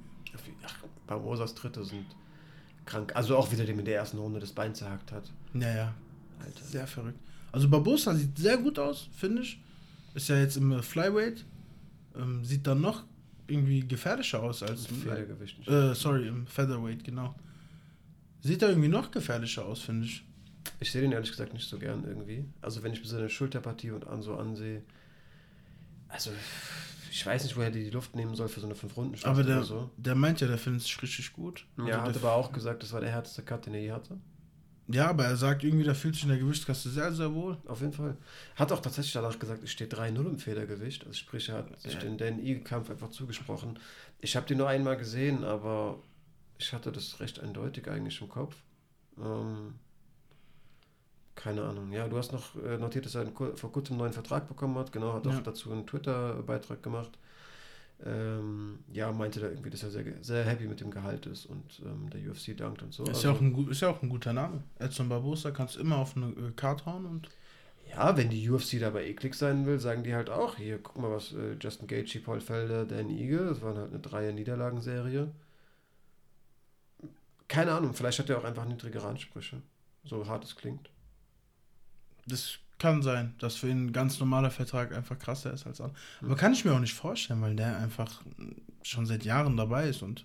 Ach, 0.64 0.73
Barbosas 1.08 1.55
Dritte 1.55 1.84
sind 1.84 2.06
krank. 2.87 3.14
Also 3.16 3.37
auch 3.37 3.50
wieder, 3.50 3.64
dem 3.64 3.78
in 3.81 3.84
der 3.84 3.96
ersten 3.96 4.19
Runde 4.19 4.38
das 4.38 4.52
Bein 4.52 4.75
zerhackt 4.75 5.10
hat. 5.10 5.25
Ja, 5.55 5.75
ja. 5.75 5.94
Alter. 6.44 6.64
Sehr 6.64 6.87
verrückt. 6.87 7.19
Also 7.50 7.69
Barbosa 7.69 8.14
sieht 8.14 8.38
sehr 8.38 8.58
gut 8.58 8.78
aus, 8.78 9.08
finde 9.16 9.43
ich. 9.43 9.60
Ist 10.14 10.28
ja 10.28 10.38
jetzt 10.38 10.56
im 10.56 10.82
Flyweight. 10.82 11.44
Ähm, 12.16 12.44
sieht 12.44 12.66
dann 12.66 12.81
noch 12.81 13.05
irgendwie 13.46 13.81
gefährlicher 13.81 14.43
aus 14.43 14.62
als 14.62 14.87
im 14.87 14.96
Federgewicht. 14.96 15.66
Äh, 15.66 15.94
sorry, 15.94 16.28
im 16.28 16.46
Featherweight, 16.46 17.02
genau. 17.05 17.34
Sieht 18.40 18.62
er 18.62 18.70
irgendwie 18.70 18.88
noch 18.88 19.11
gefährlicher 19.11 19.64
aus, 19.64 19.81
finde 19.81 20.06
ich. 20.06 20.25
Ich 20.81 20.93
sehe 20.93 21.00
den 21.00 21.12
ehrlich 21.12 21.31
gesagt 21.31 21.54
nicht 21.54 21.69
so 21.69 21.78
gern 21.78 22.04
irgendwie. 22.06 22.44
Also 22.61 22.82
wenn 22.82 22.93
ich 22.93 23.00
mir 23.00 23.06
seine 23.06 23.28
Schulterpartie 23.28 23.90
und 23.90 24.06
an 24.06 24.22
so 24.22 24.37
ansehe, 24.37 24.82
also 26.08 26.31
ich 27.10 27.25
weiß 27.25 27.44
nicht, 27.44 27.56
woher 27.56 27.70
die 27.70 27.84
die 27.84 27.90
Luft 27.90 28.14
nehmen 28.14 28.34
soll 28.34 28.49
für 28.49 28.60
so 28.60 28.66
eine 28.66 28.75
5 28.75 28.96
runden 28.96 29.25
Aber 29.25 29.43
der, 29.43 29.62
so. 29.62 29.90
der 29.96 30.14
meint 30.14 30.40
ja, 30.40 30.46
der 30.46 30.58
findet 30.58 30.82
sich 30.82 31.02
richtig 31.02 31.32
gut. 31.32 31.66
Ja, 31.78 32.00
also 32.00 32.00
hat 32.02 32.16
aber 32.16 32.32
auch 32.34 32.52
gesagt, 32.52 32.82
das 32.82 32.93
war 32.93 33.00
der 33.00 33.10
härteste 33.10 33.43
Cut, 33.43 33.66
den 33.66 33.75
er 33.75 33.81
je 33.81 33.92
hatte. 33.92 34.18
Ja, 34.90 35.09
aber 35.09 35.26
er 35.26 35.37
sagt 35.37 35.64
irgendwie, 35.64 35.85
da 35.85 35.92
fühlt 35.92 36.14
sich 36.14 36.25
in 36.25 36.30
der 36.30 36.38
Gewichtskasse 36.38 36.88
sehr, 36.88 37.12
sehr 37.12 37.35
wohl. 37.35 37.59
Auf 37.66 37.80
jeden 37.83 37.92
Fall. 37.92 38.16
Hat 38.56 38.73
auch 38.73 38.80
tatsächlich 38.80 39.12
danach 39.12 39.38
gesagt, 39.38 39.62
es 39.62 39.71
steht 39.71 39.94
3-0 39.94 40.26
im 40.26 40.38
Federgewicht. 40.38 41.04
Also 41.04 41.14
sprich, 41.14 41.50
er 41.50 41.59
hat 41.59 41.80
sich 41.80 41.92
ja. 41.92 42.00
den 42.00 42.16
Dan 42.16 42.38
Eagle-Kampf 42.38 42.90
einfach 42.90 43.11
zugesprochen. 43.11 43.78
Ich 44.21 44.35
habe 44.35 44.47
den 44.47 44.59
nur 44.59 44.68
einmal 44.68 44.97
gesehen, 44.97 45.44
aber 45.44 46.02
ich 46.56 46.73
hatte 46.73 46.90
das 46.90 47.21
recht 47.21 47.38
eindeutig 47.38 47.87
eigentlich 47.88 48.21
im 48.23 48.30
Kopf. 48.30 48.56
Ähm, 49.18 49.75
keine 51.38 51.62
Ahnung. 51.62 51.92
Ja, 51.92 52.09
du 52.09 52.18
hast 52.18 52.33
noch 52.33 52.57
äh, 52.57 52.76
notiert, 52.76 53.07
dass 53.07 53.14
er 53.14 53.26
vor 53.54 53.73
kurzem 53.73 53.95
einen 53.95 54.00
neuen 54.00 54.12
Vertrag 54.12 54.49
bekommen 54.49 54.76
hat. 54.76 54.92
Genau, 54.92 55.12
hat 55.12 55.25
ja. 55.25 55.33
auch 55.33 55.42
dazu 55.42 55.73
einen 55.73 55.87
Twitter-Beitrag 55.87 56.83
gemacht 56.83 57.18
ähm, 58.07 58.78
ja, 58.92 59.11
meinte 59.11 59.40
da 59.40 59.49
irgendwie, 59.49 59.71
dass 59.71 59.83
er 59.83 59.90
sehr, 59.90 60.04
sehr 60.23 60.45
happy 60.45 60.66
mit 60.66 60.80
dem 60.80 60.90
Gehalt 60.90 61.26
ist 61.26 61.47
und 61.47 61.83
ähm, 61.85 62.09
der 62.11 62.30
UFC 62.30 62.57
dankt 62.57 62.83
und 62.83 62.95
so. 62.95 63.02
Ist, 63.02 63.09
also, 63.11 63.28
ja 63.28 63.35
auch 63.35 63.40
ein, 63.40 63.68
ist 63.68 63.80
ja 63.80 63.88
auch 63.88 64.02
ein 64.02 64.09
guter 64.09 64.33
Name. 64.33 64.62
Edson 64.78 65.09
Barbosa 65.09 65.50
kannst 65.50 65.76
du 65.76 65.80
immer 65.80 65.97
auf 65.97 66.16
eine 66.16 66.26
äh, 66.26 66.52
Karte 66.54 66.87
hauen 66.87 67.07
und. 67.07 67.28
Ja, 67.90 68.16
wenn 68.18 68.28
die 68.28 68.50
UFC 68.50 68.78
dabei 68.78 69.07
eklig 69.07 69.35
sein 69.35 69.64
will, 69.64 69.80
sagen 69.80 70.04
die 70.04 70.14
halt 70.14 70.28
auch, 70.28 70.57
hier, 70.57 70.78
guck 70.78 70.99
mal, 70.99 71.11
was 71.11 71.33
äh, 71.33 71.57
Justin 71.59 71.88
Gaethje, 71.88 72.21
Paul 72.21 72.40
Felder, 72.40 72.85
Dan 72.85 73.09
Ige, 73.09 73.38
das 73.38 73.62
war 73.62 73.75
halt 73.75 73.88
eine 73.88 73.99
Dreier-Niederlagenserie. 73.99 75.30
Keine 77.49 77.73
Ahnung, 77.73 77.95
vielleicht 77.95 78.18
hat 78.18 78.28
er 78.28 78.38
auch 78.38 78.45
einfach 78.45 78.66
niedrigere 78.66 79.09
Ansprüche, 79.09 79.62
so 80.04 80.26
hart 80.26 80.45
es 80.45 80.54
klingt. 80.54 80.90
Das 82.28 82.58
kann 82.78 83.02
sein, 83.02 83.35
dass 83.38 83.56
für 83.56 83.68
ihn 83.68 83.87
ein 83.87 83.92
ganz 83.92 84.20
normaler 84.20 84.50
Vertrag 84.50 84.94
einfach 84.94 85.18
krasser 85.18 85.52
ist 85.52 85.66
als 85.66 85.80
andere. 85.80 85.99
Aber 86.23 86.37
kann 86.37 86.52
ich 86.52 86.64
mir 86.64 86.73
auch 86.73 86.80
nicht 86.80 86.94
vorstellen, 86.94 87.42
weil 87.42 87.56
der 87.56 87.76
einfach 87.78 88.23
schon 88.82 89.06
seit 89.06 89.25
Jahren 89.25 89.56
dabei 89.56 89.88
ist 89.88 90.02
und 90.02 90.25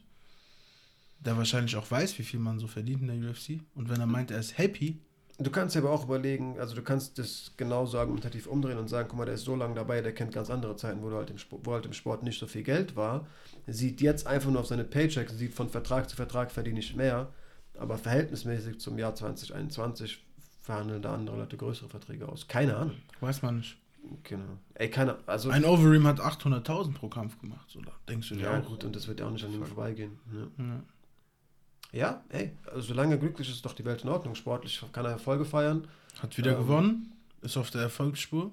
der 1.20 1.38
wahrscheinlich 1.38 1.76
auch 1.76 1.90
weiß, 1.90 2.20
wie 2.20 2.24
viel 2.24 2.40
man 2.40 2.60
so 2.60 2.68
verdient 2.68 3.02
in 3.02 3.22
der 3.22 3.30
UFC. 3.30 3.62
Und 3.76 3.90
wenn 3.90 4.00
er 4.00 4.06
meint, 4.06 4.30
er 4.32 4.40
ist 4.40 4.58
happy. 4.58 5.00
Du 5.40 5.50
kannst 5.50 5.76
aber 5.76 5.90
auch 5.90 6.04
überlegen, 6.04 6.60
also 6.60 6.76
du 6.76 6.84
kannst 6.84 7.18
das 7.18 7.54
genauso 7.58 7.98
argumentativ 7.98 8.46
umdrehen 8.46 8.78
und 8.78 8.88
sagen, 8.88 9.08
guck 9.10 9.18
mal, 9.18 9.26
der 9.26 9.34
ist 9.34 9.46
so 9.46 9.56
lange 9.56 9.74
dabei, 9.74 10.02
der 10.02 10.14
kennt 10.14 10.32
ganz 10.32 10.50
andere 10.52 10.76
Zeiten, 10.76 11.02
wo, 11.02 11.12
halt 11.12 11.32
im, 11.32 11.40
Sport, 11.40 11.66
wo 11.66 11.74
halt 11.74 11.86
im 11.86 11.94
Sport 11.94 12.24
nicht 12.24 12.40
so 12.40 12.46
viel 12.46 12.62
Geld 12.62 12.96
war. 12.96 13.26
Sieht 13.66 14.00
jetzt 14.02 14.28
einfach 14.28 14.52
nur 14.52 14.62
auf 14.62 14.68
seine 14.68 14.84
Paychecks, 14.84 15.36
sieht 15.36 15.56
von 15.56 15.70
Vertrag 15.70 16.08
zu 16.08 16.16
Vertrag 16.16 16.52
verdiene 16.52 16.80
ich 16.80 16.96
mehr. 16.96 17.32
Aber 17.80 17.98
verhältnismäßig 17.98 18.80
zum 18.80 19.00
Jahr 19.00 19.16
2021 19.16 20.24
verhandeln 20.64 21.02
da 21.02 21.14
andere 21.14 21.38
Leute 21.38 21.58
größere 21.58 21.90
Verträge 21.90 22.28
aus. 22.28 22.48
Keine 22.48 22.76
Ahnung. 22.78 22.96
Weiß 23.20 23.42
man 23.42 23.58
nicht. 23.58 23.78
Genau. 24.24 24.58
Ey, 24.74 24.90
keine 24.90 25.18
also 25.28 25.50
Ein 25.50 25.66
Overeem 25.66 26.08
hat 26.08 26.20
800.000 26.20 26.94
pro 26.94 27.08
Kampf 27.10 27.40
gemacht, 27.40 27.76
oder? 27.76 27.92
Denkst 28.10 28.30
du 28.30 28.36
dir 28.36 28.44
ja, 28.44 28.60
auch? 28.60 28.66
Gut, 28.66 28.84
und 28.84 28.96
das 28.96 29.08
wird 29.08 29.20
ja 29.20 29.28
auch 29.28 29.32
nicht 29.32 29.46
an 29.46 29.54
ihm 29.54 29.66
vorbeigehen. 29.66 30.18
Ja. 30.34 30.64
ja. 30.66 30.84
Ja, 31.92 32.24
ey, 32.30 32.52
also 32.66 32.82
solange 32.82 33.16
er 33.16 33.18
glücklich 33.20 33.48
ist, 33.48 33.58
ist 33.58 33.66
doch 33.66 33.74
die 33.74 33.86
Welt 33.86 34.04
in 34.04 34.10
Ordnung. 34.10 34.34
Sportlich 34.34 34.84
kann 34.92 35.06
er 35.06 35.12
Erfolge 35.12 35.46
feiern. 35.46 35.88
Hat 36.20 36.36
wieder 36.38 36.54
ähm, 36.54 36.58
gewonnen, 36.58 37.14
ist 37.42 37.56
auf 37.56 37.70
der 37.70 37.82
Erfolgsspur. 37.82 38.52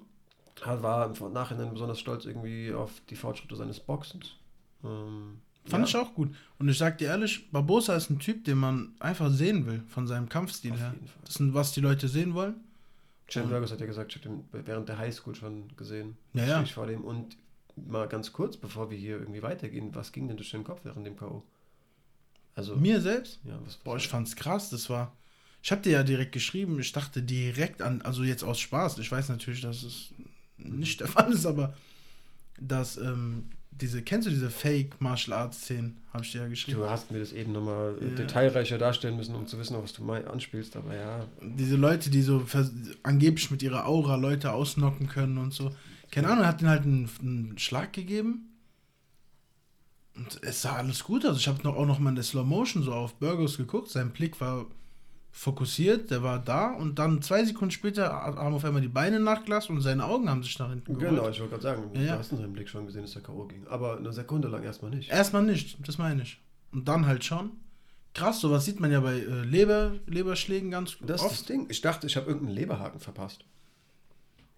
War 0.63 1.07
im 1.07 1.33
Nachhinein 1.33 1.73
besonders 1.73 1.99
stolz 1.99 2.25
irgendwie 2.25 2.71
auf 2.71 2.91
die 3.09 3.15
Fortschritte 3.15 3.55
seines 3.55 3.79
Boxens. 3.79 4.35
Ähm, 4.83 5.41
Fand 5.65 5.87
ja. 5.87 5.89
ich 5.89 5.95
auch 6.05 6.13
gut. 6.13 6.35
Und 6.57 6.69
ich 6.69 6.77
sag 6.77 6.97
dir 6.97 7.09
ehrlich, 7.09 7.51
Barbosa 7.51 7.95
ist 7.95 8.09
ein 8.09 8.19
Typ, 8.19 8.43
den 8.45 8.57
man 8.57 8.93
einfach 8.99 9.29
sehen 9.29 9.65
will, 9.65 9.83
von 9.87 10.07
seinem 10.07 10.27
Kampfstil 10.27 10.73
Auf 10.73 10.79
her. 10.79 10.95
Das 11.25 11.35
ist, 11.35 11.53
was 11.53 11.71
die 11.71 11.81
Leute 11.81 12.07
sehen 12.07 12.33
wollen. 12.33 12.55
Jan 13.29 13.47
Burgos 13.47 13.71
hat 13.71 13.79
ja 13.79 13.85
gesagt, 13.85 14.13
ich 14.13 14.23
habe 14.23 14.35
ihn 14.35 14.43
während 14.51 14.89
der 14.89 14.97
Highschool 14.97 15.35
schon 15.35 15.75
gesehen. 15.77 16.17
Ja, 16.33 16.45
ja. 16.45 16.65
vor 16.65 16.87
dem. 16.87 17.03
Und 17.03 17.37
mal 17.75 18.07
ganz 18.07 18.33
kurz, 18.33 18.57
bevor 18.57 18.89
wir 18.89 18.97
hier 18.97 19.19
irgendwie 19.19 19.41
weitergehen, 19.41 19.93
was 19.95 20.11
ging 20.11 20.27
denn 20.27 20.37
durch 20.37 20.51
den 20.51 20.63
Kopf 20.63 20.81
während 20.83 21.05
dem 21.05 21.15
K.O.? 21.15 21.43
Also, 22.55 22.75
Mir 22.75 22.99
selbst? 22.99 23.39
Ja, 23.45 23.59
was, 23.63 23.77
Boah, 23.77 23.95
ich 23.95 24.07
fand's 24.07 24.35
krass. 24.35 24.69
Das 24.69 24.89
war. 24.89 25.15
Ich 25.63 25.71
habe 25.71 25.81
dir 25.81 25.91
ja 25.91 26.03
direkt 26.03 26.31
geschrieben, 26.31 26.79
ich 26.79 26.91
dachte 26.91 27.21
direkt 27.21 27.81
an, 27.83 28.01
also 28.01 28.23
jetzt 28.23 28.43
aus 28.43 28.59
Spaß. 28.59 28.97
Ich 28.97 29.11
weiß 29.11 29.29
natürlich, 29.29 29.61
dass 29.61 29.83
es 29.83 30.13
nicht 30.57 30.99
der 30.99 31.07
Fall 31.07 31.31
ist, 31.31 31.45
aber 31.45 31.75
dass 32.59 32.97
ähm, 32.97 33.49
diese, 33.71 34.01
kennst 34.01 34.27
du 34.27 34.31
diese 34.31 34.49
Fake 34.49 34.99
Martial 34.99 35.37
Arts 35.37 35.61
Szenen? 35.61 35.97
Habe 36.13 36.23
ich 36.23 36.31
dir 36.31 36.41
ja 36.41 36.47
geschrieben. 36.47 36.79
Du 36.79 36.89
hast 36.89 37.09
mir 37.09 37.19
das 37.19 37.31
eben 37.31 37.51
nochmal 37.53 37.97
ja. 37.99 38.15
detailreicher 38.15 38.77
darstellen 38.77 39.15
müssen, 39.15 39.33
um 39.33 39.47
zu 39.47 39.57
wissen, 39.57 39.75
was 39.81 39.93
du 39.93 40.03
mal 40.03 40.27
anspielst, 40.27 40.75
aber 40.75 40.93
ja. 40.93 41.25
Diese 41.41 41.77
Leute, 41.77 42.09
die 42.09 42.21
so 42.21 42.45
angeblich 43.03 43.49
mit 43.49 43.63
ihrer 43.63 43.87
Aura 43.87 44.15
Leute 44.15 44.51
ausnocken 44.51 45.07
können 45.07 45.37
und 45.37 45.53
so. 45.53 45.71
Keine 46.11 46.29
Ahnung, 46.29 46.45
hat 46.45 46.61
ihnen 46.61 46.69
halt 46.69 46.83
einen, 46.83 47.09
einen 47.21 47.57
Schlag 47.57 47.93
gegeben. 47.93 48.49
Und 50.15 50.39
es 50.43 50.61
sah 50.61 50.75
alles 50.75 51.05
gut 51.05 51.25
aus. 51.25 51.37
Ich 51.37 51.47
habe 51.47 51.63
noch, 51.63 51.75
auch 51.77 51.85
noch 51.85 51.99
mal 51.99 52.09
in 52.09 52.15
der 52.15 52.23
Slow 52.25 52.43
Motion 52.43 52.83
so 52.83 52.93
auf 52.93 53.15
Burgos 53.15 53.57
geguckt. 53.57 53.89
Sein 53.89 54.11
Blick 54.11 54.41
war 54.41 54.65
fokussiert, 55.31 56.11
der 56.11 56.23
war 56.23 56.39
da 56.39 56.71
und 56.71 56.99
dann 56.99 57.21
zwei 57.21 57.43
Sekunden 57.45 57.71
später 57.71 58.11
haben 58.11 58.53
auf 58.53 58.65
einmal 58.65 58.81
die 58.81 58.89
Beine 58.89 59.19
nachgelassen 59.19 59.75
und 59.75 59.81
seine 59.81 60.05
Augen 60.05 60.29
haben 60.29 60.43
sich 60.43 60.57
nach 60.59 60.69
hinten 60.69 60.97
geholt. 60.97 61.09
Genau, 61.09 61.29
ich 61.29 61.39
wollte 61.39 61.51
gerade 61.51 61.63
sagen, 61.63 61.83
ja, 61.93 62.13
du 62.13 62.19
hast 62.19 62.31
in 62.33 62.37
seinem 62.37 62.53
Blick 62.53 62.67
schon 62.67 62.85
gesehen, 62.85 63.03
dass 63.03 63.13
der 63.13 63.21
K.O. 63.21 63.45
ging. 63.45 63.65
Aber 63.67 63.97
eine 63.97 64.11
Sekunde 64.11 64.49
lang 64.49 64.63
erstmal 64.63 64.91
nicht. 64.91 65.09
Erstmal 65.09 65.43
nicht, 65.43 65.77
das 65.87 65.97
meine 65.97 66.23
ich. 66.23 66.41
Und 66.71 66.87
dann 66.87 67.05
halt 67.05 67.23
schon. 67.23 67.51
Krass, 68.13 68.41
sowas 68.41 68.65
sieht 68.65 68.81
man 68.81 68.91
ja 68.91 68.99
bei 68.99 69.13
äh, 69.13 69.43
Leber, 69.43 69.93
Leberschlägen 70.05 70.69
ganz 70.69 70.97
das 70.99 71.21
oft. 71.21 71.31
Das 71.31 71.31
ist 71.31 71.39
das 71.41 71.45
Ding. 71.47 71.65
Ich 71.69 71.79
dachte, 71.79 72.07
ich 72.07 72.17
habe 72.17 72.27
irgendeinen 72.27 72.55
Leberhaken 72.55 72.99
verpasst. 72.99 73.45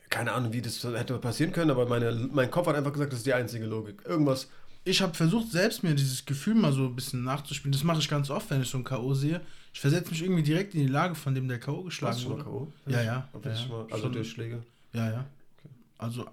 Keine 0.10 0.32
Ahnung, 0.32 0.54
wie 0.54 0.62
das 0.62 0.84
hätte 0.84 1.18
passieren 1.20 1.52
können, 1.52 1.72
aber 1.72 1.88
meine, 1.88 2.30
mein 2.32 2.50
Kopf 2.50 2.68
hat 2.68 2.76
einfach 2.76 2.94
gesagt, 2.94 3.12
das 3.12 3.20
ist 3.20 3.26
die 3.26 3.34
einzige 3.34 3.66
Logik. 3.66 4.04
Irgendwas 4.06 4.48
ich 4.86 5.02
habe 5.02 5.14
versucht, 5.14 5.52
selbst 5.52 5.84
mir 5.84 5.96
dieses 5.96 6.26
Gefühl 6.26 6.56
mal 6.56 6.74
so 6.74 6.86
ein 6.86 6.96
bisschen 6.96 7.24
nachzuspielen. 7.24 7.72
Das 7.72 7.84
mache 7.84 8.00
ich 8.00 8.10
ganz 8.10 8.30
oft, 8.30 8.50
wenn 8.50 8.62
ich 8.62 8.70
so 8.70 8.78
ein 8.78 8.84
K.O. 8.84 9.14
sehe. 9.14 9.42
Ich 9.74 9.80
versetze 9.80 10.12
mich 10.12 10.22
irgendwie 10.22 10.44
direkt 10.44 10.76
in 10.76 10.82
die 10.82 10.92
Lage, 10.92 11.16
von 11.16 11.34
dem 11.34 11.48
der 11.48 11.60
K.O. 11.60 11.84
geschlagen 11.84 12.16
Warst 12.16 12.26
wurde. 12.26 12.44
K.O.? 12.44 12.72
Ja, 12.86 13.02
ja. 13.02 13.04
ja, 13.04 13.52
ja. 13.52 13.68
Mal, 13.68 13.86
also 13.90 14.04
Schon, 14.04 14.14
Durchschläge? 14.14 14.64
Ja, 14.94 15.12
ja. 15.12 15.26
Okay. 15.58 15.74
Also 15.98 16.28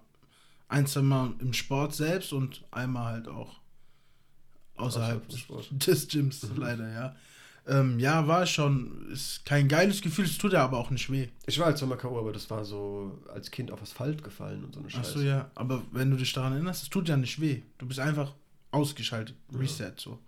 ein, 0.68 0.86
zwei 0.86 1.00
Mal 1.00 1.32
im 1.40 1.52
Sport 1.54 1.94
selbst 1.94 2.32
und 2.32 2.62
einmal 2.70 3.12
halt 3.12 3.28
auch 3.28 3.58
außerhalb 4.76 5.26
des 5.70 6.08
Gyms, 6.08 6.42
mhm. 6.42 6.56
leider, 6.56 6.92
ja. 6.92 7.16
Ähm, 7.66 7.98
ja, 7.98 8.26
war 8.26 8.46
schon, 8.46 9.10
ist 9.10 9.44
kein 9.44 9.68
geiles 9.68 10.00
Gefühl, 10.00 10.24
es 10.24 10.38
tut 10.38 10.52
ja 10.52 10.64
aber 10.64 10.78
auch 10.78 10.90
nicht 10.90 11.10
weh. 11.10 11.28
Ich 11.46 11.58
war 11.58 11.66
halt 11.66 11.78
zweimal 11.78 11.98
K.O., 11.98 12.18
aber 12.18 12.32
das 12.32 12.50
war 12.50 12.64
so 12.64 13.22
als 13.32 13.50
Kind 13.50 13.70
auf 13.70 13.80
Asphalt 13.80 14.22
gefallen 14.22 14.64
und 14.64 14.74
so 14.74 14.80
eine 14.80 14.90
Scheiße. 14.90 15.10
Achso, 15.10 15.20
ja, 15.20 15.50
aber 15.54 15.82
wenn 15.92 16.10
du 16.10 16.16
dich 16.16 16.32
daran 16.32 16.52
erinnerst, 16.52 16.82
es 16.82 16.90
tut 16.90 17.08
ja 17.08 17.16
nicht 17.16 17.40
weh. 17.40 17.62
Du 17.78 17.86
bist 17.86 18.00
einfach 18.00 18.32
ausgeschaltet, 18.70 19.36
Reset 19.52 19.84
ja. 19.84 19.92
so. 19.96 20.18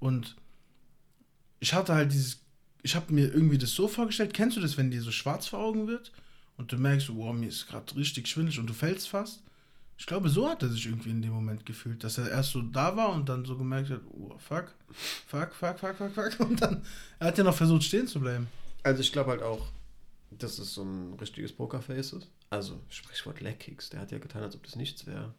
Und 0.00 0.36
ich 1.60 1.74
hatte 1.74 1.94
halt 1.94 2.12
dieses, 2.12 2.40
ich 2.82 2.94
habe 2.94 3.12
mir 3.12 3.32
irgendwie 3.32 3.58
das 3.58 3.70
so 3.70 3.88
vorgestellt, 3.88 4.34
kennst 4.34 4.56
du 4.56 4.60
das, 4.60 4.76
wenn 4.76 4.90
dir 4.90 5.02
so 5.02 5.10
schwarz 5.10 5.46
vor 5.46 5.60
Augen 5.60 5.86
wird 5.86 6.12
und 6.56 6.70
du 6.70 6.76
merkst, 6.76 7.14
wow, 7.14 7.34
mir 7.34 7.48
ist 7.48 7.66
gerade 7.66 7.94
richtig 7.96 8.28
schwindelig 8.28 8.58
und 8.58 8.66
du 8.66 8.74
fällst 8.74 9.08
fast? 9.08 9.42
Ich 9.96 10.06
glaube, 10.06 10.28
so 10.28 10.48
hat 10.48 10.62
er 10.62 10.68
sich 10.68 10.86
irgendwie 10.86 11.10
in 11.10 11.22
dem 11.22 11.32
Moment 11.32 11.64
gefühlt, 11.64 12.02
dass 12.02 12.18
er 12.18 12.28
erst 12.28 12.50
so 12.50 12.62
da 12.62 12.96
war 12.96 13.12
und 13.12 13.28
dann 13.28 13.44
so 13.44 13.56
gemerkt 13.56 13.90
hat, 13.90 14.00
oh, 14.10 14.36
fuck, 14.38 14.74
fuck, 15.26 15.54
fuck, 15.54 15.78
fuck, 15.78 15.96
fuck, 15.96 16.12
fuck. 16.12 16.40
Und 16.40 16.60
dann, 16.60 16.82
er 17.20 17.28
hat 17.28 17.38
ja 17.38 17.44
noch 17.44 17.54
versucht, 17.54 17.84
stehen 17.84 18.08
zu 18.08 18.20
bleiben. 18.20 18.48
Also 18.82 19.00
ich 19.00 19.12
glaube 19.12 19.30
halt 19.30 19.42
auch, 19.42 19.68
dass 20.30 20.58
es 20.58 20.74
so 20.74 20.82
ein 20.82 21.14
richtiges 21.14 21.52
Pokerface 21.52 22.12
ist. 22.12 22.28
Also, 22.50 22.80
Sprichwort 22.88 23.40
Leckkicks, 23.40 23.90
der 23.90 24.00
hat 24.00 24.12
ja 24.12 24.18
getan, 24.18 24.42
als 24.42 24.56
ob 24.56 24.64
das 24.64 24.76
nichts 24.76 25.06
wäre. 25.06 25.32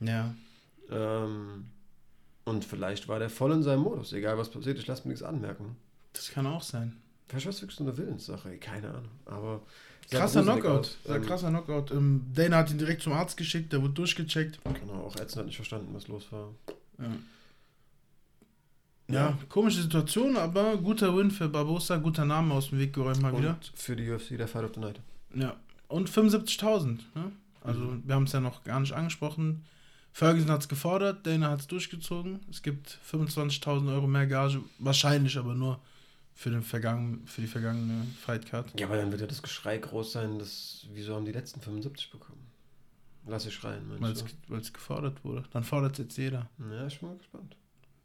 Ja. 0.00 0.34
Ähm, 0.90 1.66
und 2.44 2.64
vielleicht 2.64 3.08
war 3.08 3.18
der 3.18 3.30
voll 3.30 3.52
in 3.52 3.62
seinem 3.62 3.82
Modus. 3.82 4.12
Egal 4.12 4.38
was 4.38 4.50
passiert, 4.50 4.78
ich 4.78 4.86
lasse 4.86 5.02
mir 5.04 5.10
nichts 5.10 5.22
anmerken. 5.22 5.76
Das 6.12 6.30
kann 6.30 6.46
auch 6.46 6.62
sein. 6.62 6.96
Vielleicht 7.28 7.46
war 7.46 7.50
es 7.50 7.62
wirklich 7.62 7.78
so 7.78 7.84
eine 7.84 7.96
Willenssache, 7.96 8.56
keine 8.58 8.88
Ahnung. 8.88 9.10
Aber 9.24 9.62
krasser 10.10 10.42
Knockout. 10.42 10.98
Ähm, 11.06 11.22
krasser 11.22 11.48
Knockout. 11.48 11.90
Ähm, 11.92 12.26
Dana 12.34 12.58
hat 12.58 12.70
ihn 12.70 12.78
direkt 12.78 13.02
zum 13.02 13.12
Arzt 13.12 13.36
geschickt, 13.36 13.72
der 13.72 13.80
wurde 13.80 13.94
durchgecheckt. 13.94 14.60
Genau, 14.64 15.04
auch 15.04 15.16
Ärzte 15.16 15.38
hat 15.38 15.46
nicht 15.46 15.56
verstanden, 15.56 15.94
was 15.94 16.08
los 16.08 16.30
war. 16.30 16.50
Ja. 16.98 17.06
Ja, 19.08 19.14
ja, 19.14 19.38
komische 19.48 19.82
Situation, 19.82 20.36
aber 20.36 20.76
guter 20.76 21.16
Win 21.16 21.30
für 21.30 21.48
Barbosa, 21.48 21.96
guter 21.96 22.24
Name 22.24 22.54
aus 22.54 22.70
dem 22.70 22.78
Weg 22.78 22.92
geräumt 22.94 23.20
mal 23.20 23.32
und 23.32 23.40
wieder. 23.40 23.58
Für 23.74 23.96
die 23.96 24.08
UFC, 24.10 24.38
der 24.38 24.48
Fight 24.48 24.64
of 24.64 24.70
the 24.74 24.80
Night. 24.80 25.00
Ja, 25.34 25.56
und 25.88 26.08
75.000. 26.08 27.00
Ne? 27.14 27.32
Also, 27.60 27.80
mhm. 27.80 28.02
wir 28.06 28.14
haben 28.14 28.24
es 28.24 28.32
ja 28.32 28.40
noch 28.40 28.64
gar 28.64 28.80
nicht 28.80 28.92
angesprochen. 28.92 29.64
Ferguson 30.12 30.50
hat 30.50 30.60
es 30.60 30.68
gefordert, 30.68 31.26
Dana 31.26 31.50
hat 31.50 31.60
es 31.60 31.66
durchgezogen. 31.66 32.40
Es 32.50 32.62
gibt 32.62 32.98
25.000 33.10 33.94
Euro 33.94 34.06
mehr 34.06 34.26
Gage, 34.26 34.62
wahrscheinlich 34.78 35.38
aber 35.38 35.54
nur 35.54 35.80
für, 36.34 36.50
den 36.50 36.62
vergangen, 36.62 37.22
für 37.26 37.40
die 37.40 37.46
vergangene 37.46 38.06
Fightcard. 38.20 38.78
Ja, 38.78 38.86
aber 38.86 38.96
dann 38.96 39.10
wird 39.10 39.22
ja 39.22 39.26
das 39.26 39.42
Geschrei 39.42 39.78
groß 39.78 40.12
sein, 40.12 40.38
dass, 40.38 40.86
wieso 40.92 41.14
haben 41.14 41.24
die 41.24 41.32
letzten 41.32 41.60
75 41.60 42.10
bekommen? 42.10 42.46
Lass 43.26 43.46
ich 43.46 43.54
schreien, 43.54 43.82
Weil 43.98 44.60
es 44.60 44.72
gefordert 44.72 45.24
wurde. 45.24 45.44
Dann 45.52 45.64
fordert 45.64 45.92
es 45.92 45.98
jetzt 45.98 46.18
jeder. 46.18 46.50
Ja, 46.58 46.86
ich 46.86 46.98
bin 46.98 47.08
mal 47.10 47.18
gespannt. 47.18 47.56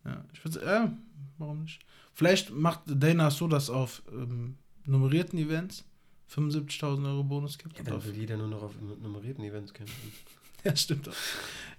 Ja, 0.06 0.24
ich 0.32 0.46
würde 0.46 0.64
ja, 0.64 0.98
warum 1.40 1.64
nicht? 1.64 1.80
Vielleicht 2.14 2.52
macht 2.52 2.82
Dana 2.86 3.32
so, 3.32 3.48
dass 3.48 3.70
auf 3.70 4.04
ähm, 4.12 4.58
nummerierten 4.86 5.40
Events 5.40 5.84
75.000 6.32 7.06
Euro 7.06 7.24
Bonus 7.24 7.58
gibt. 7.58 7.78
Ja, 7.78 7.84
dann 7.84 8.04
will 8.04 8.14
jeder 8.16 8.38
nur 8.38 8.48
noch 8.48 8.64
auf 8.64 8.74
nummerierten 8.80 9.44
Events 9.44 9.74
kämpfen. 9.74 10.12
Ja, 10.68 10.76
stimmt. 10.76 11.10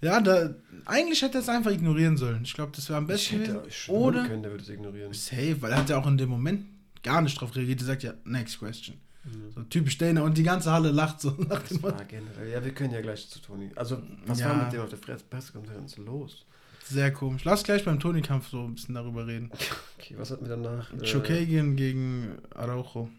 Ja, 0.01 0.21
da, 0.21 0.55
eigentlich 0.87 1.23
hätte 1.23 1.39
er 1.39 1.41
es 1.43 1.49
einfach 1.49 1.71
ignorieren 1.71 2.17
sollen. 2.17 2.43
Ich 2.45 2.55
glaube, 2.55 2.73
das 2.75 2.89
wäre 2.89 2.99
am 2.99 3.07
besten. 3.07 3.43
Ich 3.43 3.49
hätte 3.49 3.63
ich 3.69 3.89
oder 3.89 4.27
können, 4.27 4.43
der 4.43 4.53
würde 4.53 4.63
es 4.63 4.71
ignorieren. 4.71 5.13
Safe, 5.13 5.61
weil 5.61 5.73
er 5.73 5.79
hat 5.79 5.91
ja 5.91 5.99
auch 5.99 6.07
in 6.07 6.17
dem 6.17 6.31
Moment 6.31 6.65
gar 7.03 7.21
nicht 7.21 7.39
drauf 7.41 7.55
reagiert. 7.55 7.81
Er 7.81 7.87
sagt 7.87 8.03
ja, 8.03 8.15
next 8.25 8.59
question. 8.59 8.97
Mhm. 9.25 9.53
So 9.55 9.63
typisch 9.65 9.99
Dana 9.99 10.23
und 10.23 10.39
die 10.39 10.43
ganze 10.43 10.71
Halle 10.71 10.91
lacht 10.91 11.21
so 11.21 11.31
nach 11.49 11.63
dem 11.63 11.83
generell. 11.83 12.51
Ja, 12.51 12.65
wir 12.65 12.73
können 12.73 12.95
ja 12.95 13.01
gleich 13.01 13.29
zu 13.29 13.41
Toni. 13.41 13.71
Also, 13.75 14.01
was 14.27 14.41
ja. 14.41 14.49
war 14.49 14.65
mit 14.65 14.73
dem 14.73 14.81
auf 14.81 14.91
der 14.91 14.97
Pressekonferenz 14.97 15.97
los? 15.99 16.47
Sehr 16.85 17.13
komisch. 17.13 17.45
Lass 17.45 17.65
gleich 17.65 17.85
beim 17.85 18.01
Toni-Kampf 18.01 18.49
so 18.49 18.65
ein 18.65 18.75
bisschen 18.75 18.95
darüber 18.95 19.27
reden. 19.27 19.51
Okay, 19.99 20.15
was 20.17 20.31
hatten 20.31 20.49
wir 20.49 20.57
danach? 20.57 20.91
Chokagian 21.05 21.73
äh, 21.73 21.77
gegen 21.77 22.39
Araujo. 22.55 23.11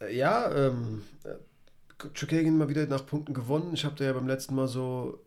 Äh, 0.00 0.16
ja, 0.16 0.54
ähm, 0.54 1.02
Chukagin 2.14 2.56
mal 2.56 2.68
wieder 2.68 2.86
nach 2.86 3.06
Punkten 3.06 3.34
gewonnen. 3.34 3.74
Ich 3.74 3.84
habe 3.84 3.96
da 3.96 4.04
ja 4.04 4.12
beim 4.12 4.28
letzten 4.28 4.54
Mal 4.54 4.68
so 4.68 5.20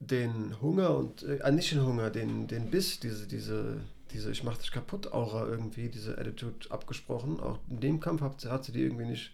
den 0.00 0.60
Hunger 0.60 0.96
und, 0.96 1.22
äh, 1.22 1.52
nicht 1.52 1.72
den 1.72 1.84
Hunger, 1.84 2.10
den, 2.10 2.46
den 2.46 2.70
Biss, 2.70 3.00
diese, 3.00 3.26
diese, 3.26 3.80
diese 4.10 4.30
Ich 4.30 4.44
mach 4.44 4.56
dich 4.56 4.72
kaputt 4.72 5.12
Aura 5.12 5.46
irgendwie, 5.46 5.88
diese 5.88 6.18
Attitude 6.18 6.70
abgesprochen. 6.70 7.40
Auch 7.40 7.58
in 7.68 7.80
dem 7.80 8.00
Kampf 8.00 8.22
hat, 8.22 8.44
hat 8.46 8.64
sie 8.64 8.72
die 8.72 8.82
irgendwie 8.82 9.06
nicht, 9.06 9.32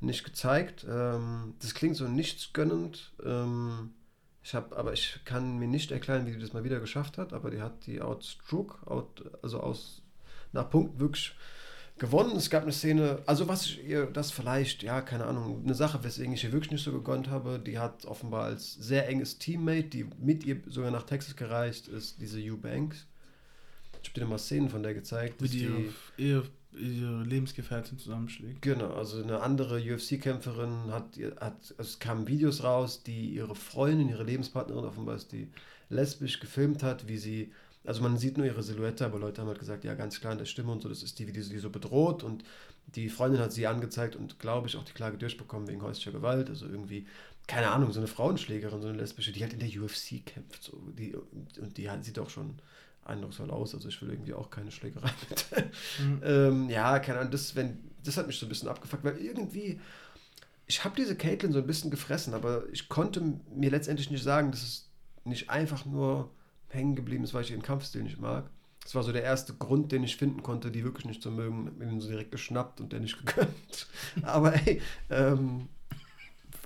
nicht 0.00 0.24
gezeigt. 0.24 0.86
Ähm, 0.88 1.54
das 1.60 1.74
klingt 1.74 1.96
so 1.96 2.06
nichtsgönnend. 2.06 3.12
Ähm, 3.24 3.94
ich 4.42 4.54
habe, 4.54 4.76
aber 4.76 4.92
ich 4.92 5.20
kann 5.24 5.58
mir 5.58 5.68
nicht 5.68 5.90
erklären, 5.90 6.26
wie 6.26 6.32
die 6.32 6.38
das 6.38 6.52
mal 6.52 6.64
wieder 6.64 6.80
geschafft 6.80 7.18
hat, 7.18 7.32
aber 7.32 7.50
die 7.50 7.60
hat 7.60 7.86
die 7.86 8.00
outstruck, 8.00 8.78
out, 8.86 9.24
also 9.42 9.60
aus 9.60 10.02
nach 10.52 10.70
Punkten 10.70 11.00
wirklich 11.00 11.34
gewonnen. 11.98 12.36
Es 12.36 12.50
gab 12.50 12.62
eine 12.62 12.72
Szene, 12.72 13.22
also 13.26 13.48
was 13.48 13.76
ihr, 13.76 14.06
das 14.06 14.30
vielleicht, 14.30 14.82
ja, 14.82 15.00
keine 15.00 15.24
Ahnung, 15.24 15.62
eine 15.64 15.74
Sache, 15.74 16.02
weswegen 16.04 16.32
ich 16.32 16.44
ihr 16.44 16.52
wirklich 16.52 16.72
nicht 16.72 16.84
so 16.84 16.92
gegönnt 16.92 17.28
habe, 17.28 17.58
die 17.58 17.78
hat 17.78 18.04
offenbar 18.04 18.44
als 18.44 18.74
sehr 18.74 19.08
enges 19.08 19.38
Teammate, 19.38 19.84
die 19.84 20.06
mit 20.18 20.44
ihr 20.44 20.60
sogar 20.66 20.90
nach 20.90 21.04
Texas 21.04 21.36
gereist 21.36 21.88
ist, 21.88 22.20
diese 22.20 22.40
Eubanks. 22.40 23.06
Ich 24.02 24.10
habe 24.10 24.20
dir 24.20 24.26
mal 24.26 24.38
Szenen 24.38 24.68
von 24.68 24.82
der 24.82 24.94
gezeigt. 24.94 25.42
Wie 25.42 25.48
die, 25.48 25.90
die 26.18 26.42
ihre 26.78 27.22
Lebensgefährtin 27.24 27.98
zusammenschlägt. 27.98 28.62
Genau, 28.62 28.92
also 28.92 29.22
eine 29.22 29.40
andere 29.40 29.78
UFC-Kämpferin 29.78 30.90
hat, 30.92 31.16
hat, 31.40 31.74
also 31.78 31.90
es 31.90 31.98
kamen 31.98 32.28
Videos 32.28 32.62
raus, 32.62 33.02
die 33.02 33.30
ihre 33.30 33.54
Freundin, 33.54 34.08
ihre 34.08 34.24
Lebenspartnerin 34.24 34.84
offenbar 34.84 35.16
ist, 35.16 35.32
die 35.32 35.48
lesbisch 35.88 36.40
gefilmt 36.40 36.82
hat, 36.82 37.08
wie 37.08 37.18
sie 37.18 37.52
also 37.86 38.02
man 38.02 38.18
sieht 38.18 38.36
nur 38.36 38.46
ihre 38.46 38.62
Silhouette, 38.62 39.04
aber 39.04 39.18
Leute 39.18 39.40
haben 39.40 39.48
halt 39.48 39.58
gesagt, 39.58 39.84
ja, 39.84 39.94
ganz 39.94 40.20
klar 40.20 40.32
in 40.32 40.38
der 40.38 40.44
Stimme 40.44 40.72
und 40.72 40.82
so, 40.82 40.88
das 40.88 41.02
ist 41.02 41.18
die, 41.18 41.26
wie 41.26 41.32
die, 41.32 41.48
die 41.48 41.58
so 41.58 41.70
bedroht 41.70 42.22
und 42.22 42.44
die 42.86 43.08
Freundin 43.08 43.40
hat 43.40 43.52
sie 43.52 43.66
angezeigt 43.66 44.16
und 44.16 44.38
glaube 44.38 44.68
ich 44.68 44.76
auch 44.76 44.84
die 44.84 44.92
Klage 44.92 45.18
durchbekommen 45.18 45.68
wegen 45.68 45.82
häuslicher 45.82 46.12
Gewalt, 46.12 46.48
also 46.48 46.66
irgendwie, 46.66 47.06
keine 47.46 47.70
Ahnung, 47.70 47.92
so 47.92 48.00
eine 48.00 48.06
Frauenschlägerin, 48.06 48.80
so 48.80 48.88
eine 48.88 48.98
lesbische, 48.98 49.32
die 49.32 49.42
halt 49.42 49.52
in 49.52 49.58
der 49.58 49.68
UFC 49.68 50.24
kämpft, 50.24 50.62
so, 50.62 50.76
die, 50.96 51.14
und 51.14 51.76
die 51.76 51.88
sieht 52.02 52.18
auch 52.18 52.30
schon 52.30 52.60
eindrucksvoll 53.06 53.50
aus. 53.50 53.74
Also 53.74 53.88
ich 53.88 54.00
will 54.02 54.10
irgendwie 54.10 54.34
auch 54.34 54.50
keine 54.50 54.70
Schlägerei 54.70 55.10
mit. 55.30 55.46
Mhm. 56.00 56.20
ähm, 56.24 56.70
ja, 56.70 56.98
keine 56.98 57.20
Ahnung, 57.20 57.30
das, 57.30 57.54
wenn, 57.54 57.78
das 58.04 58.16
hat 58.16 58.26
mich 58.26 58.38
so 58.38 58.46
ein 58.46 58.48
bisschen 58.48 58.68
abgefuckt, 58.68 59.04
weil 59.04 59.18
irgendwie, 59.18 59.80
ich 60.66 60.84
habe 60.84 60.96
diese 60.96 61.16
Caitlyn 61.16 61.52
so 61.52 61.58
ein 61.58 61.66
bisschen 61.66 61.90
gefressen, 61.90 62.34
aber 62.34 62.64
ich 62.72 62.88
konnte 62.88 63.22
mir 63.54 63.70
letztendlich 63.70 64.10
nicht 64.10 64.24
sagen, 64.24 64.50
dass 64.50 64.62
es 64.62 64.90
nicht 65.24 65.50
einfach 65.50 65.84
nur 65.84 66.30
hängen 66.68 66.96
geblieben 66.96 67.24
ist, 67.24 67.34
weil 67.34 67.42
ich 67.42 67.50
ihren 67.50 67.62
Kampfstil 67.62 68.02
nicht 68.02 68.20
mag. 68.20 68.48
Das 68.82 68.94
war 68.94 69.02
so 69.02 69.10
der 69.10 69.24
erste 69.24 69.54
Grund, 69.54 69.90
den 69.90 70.04
ich 70.04 70.16
finden 70.16 70.42
konnte, 70.42 70.70
die 70.70 70.84
wirklich 70.84 71.06
nicht 71.06 71.22
zu 71.22 71.30
mögen. 71.30 71.66
Hab 71.66 71.76
mir 71.76 71.90
ihn 71.90 72.00
so 72.00 72.08
direkt 72.08 72.30
geschnappt 72.30 72.80
und 72.80 72.92
der 72.92 73.00
nicht 73.00 73.18
gegönnt. 73.26 73.88
Aber 74.22 74.54
ey, 74.54 74.80
ähm, 75.10 75.68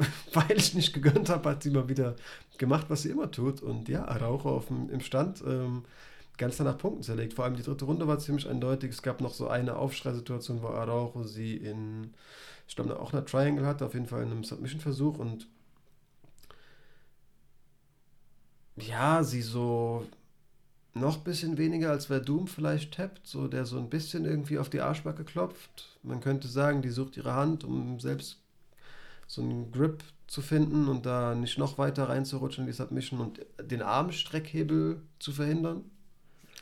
weil 0.35 0.57
ich 0.57 0.75
nicht 0.75 0.93
gegönnt 0.93 1.29
habe, 1.29 1.49
hat 1.49 1.63
sie 1.63 1.71
mal 1.71 1.89
wieder 1.89 2.17
gemacht, 2.59 2.87
was 2.89 3.03
sie 3.03 3.11
immer 3.11 3.31
tut. 3.31 3.63
Und 3.63 3.89
ja, 3.89 4.07
Araujo 4.07 4.51
auf 4.51 4.67
dem, 4.67 4.91
im 4.91 5.01
Stand 5.01 5.43
ähm, 5.47 5.85
ganz 6.37 6.59
nach 6.59 6.79
Punkten 6.79 7.03
zerlegt. 7.03 7.35
Vor 7.35 7.45
allem 7.45 7.57
die 7.57 7.63
dritte 7.63 7.85
Runde 7.85 8.07
war 8.07 8.19
ziemlich 8.19 8.49
eindeutig. 8.49 8.91
Es 8.91 9.03
gab 9.03 9.21
noch 9.21 9.33
so 9.33 9.49
eine 9.49 9.77
Aufschreisituation, 9.77 10.63
wo 10.63 10.69
Araujo 10.69 11.25
sie 11.25 11.57
in, 11.57 12.13
ich 12.69 12.77
glaube, 12.77 12.99
auch 12.99 13.13
einer 13.13 13.25
Triangle 13.25 13.67
hatte, 13.67 13.87
auf 13.87 13.95
jeden 13.95 14.07
Fall 14.07 14.23
in 14.23 14.31
einem 14.31 14.45
Submission-Versuch 14.45 15.19
und 15.19 15.49
ja, 18.83 19.23
sie 19.23 19.43
so 19.43 20.07
noch 20.95 21.19
ein 21.19 21.25
bisschen 21.25 21.57
weniger, 21.57 21.91
als 21.91 22.11
wer 22.11 22.21
Doom 22.21 22.47
vielleicht 22.49 22.95
tappt, 22.95 23.27
so 23.27 23.49
der 23.49 23.65
so 23.65 23.79
ein 23.79 23.91
bisschen 23.91 24.25
irgendwie 24.25 24.59
auf 24.59 24.69
die 24.69 24.81
Arschbacke 24.81 25.25
klopft. 25.25 25.99
Man 26.03 26.21
könnte 26.21 26.49
sagen, 26.49 26.83
die 26.83 26.91
sucht 26.91 27.17
ihre 27.17 27.35
Hand, 27.35 27.65
um 27.65 28.01
selbst 28.01 28.39
so 29.27 29.43
einen 29.43 29.71
Grip 29.71 30.03
zu 30.27 30.43
finden 30.43 30.89
und 30.89 31.07
da 31.07 31.35
nicht 31.35 31.59
noch 31.59 31.79
weiter 31.79 32.09
reinzurutschen 32.09 32.65
in 32.65 32.67
die 32.67 32.77
Submission 32.77 33.21
und 33.21 33.41
den 33.63 33.83
Armstreckhebel 33.83 35.01
zu 35.19 35.33
verhindern. 35.33 35.85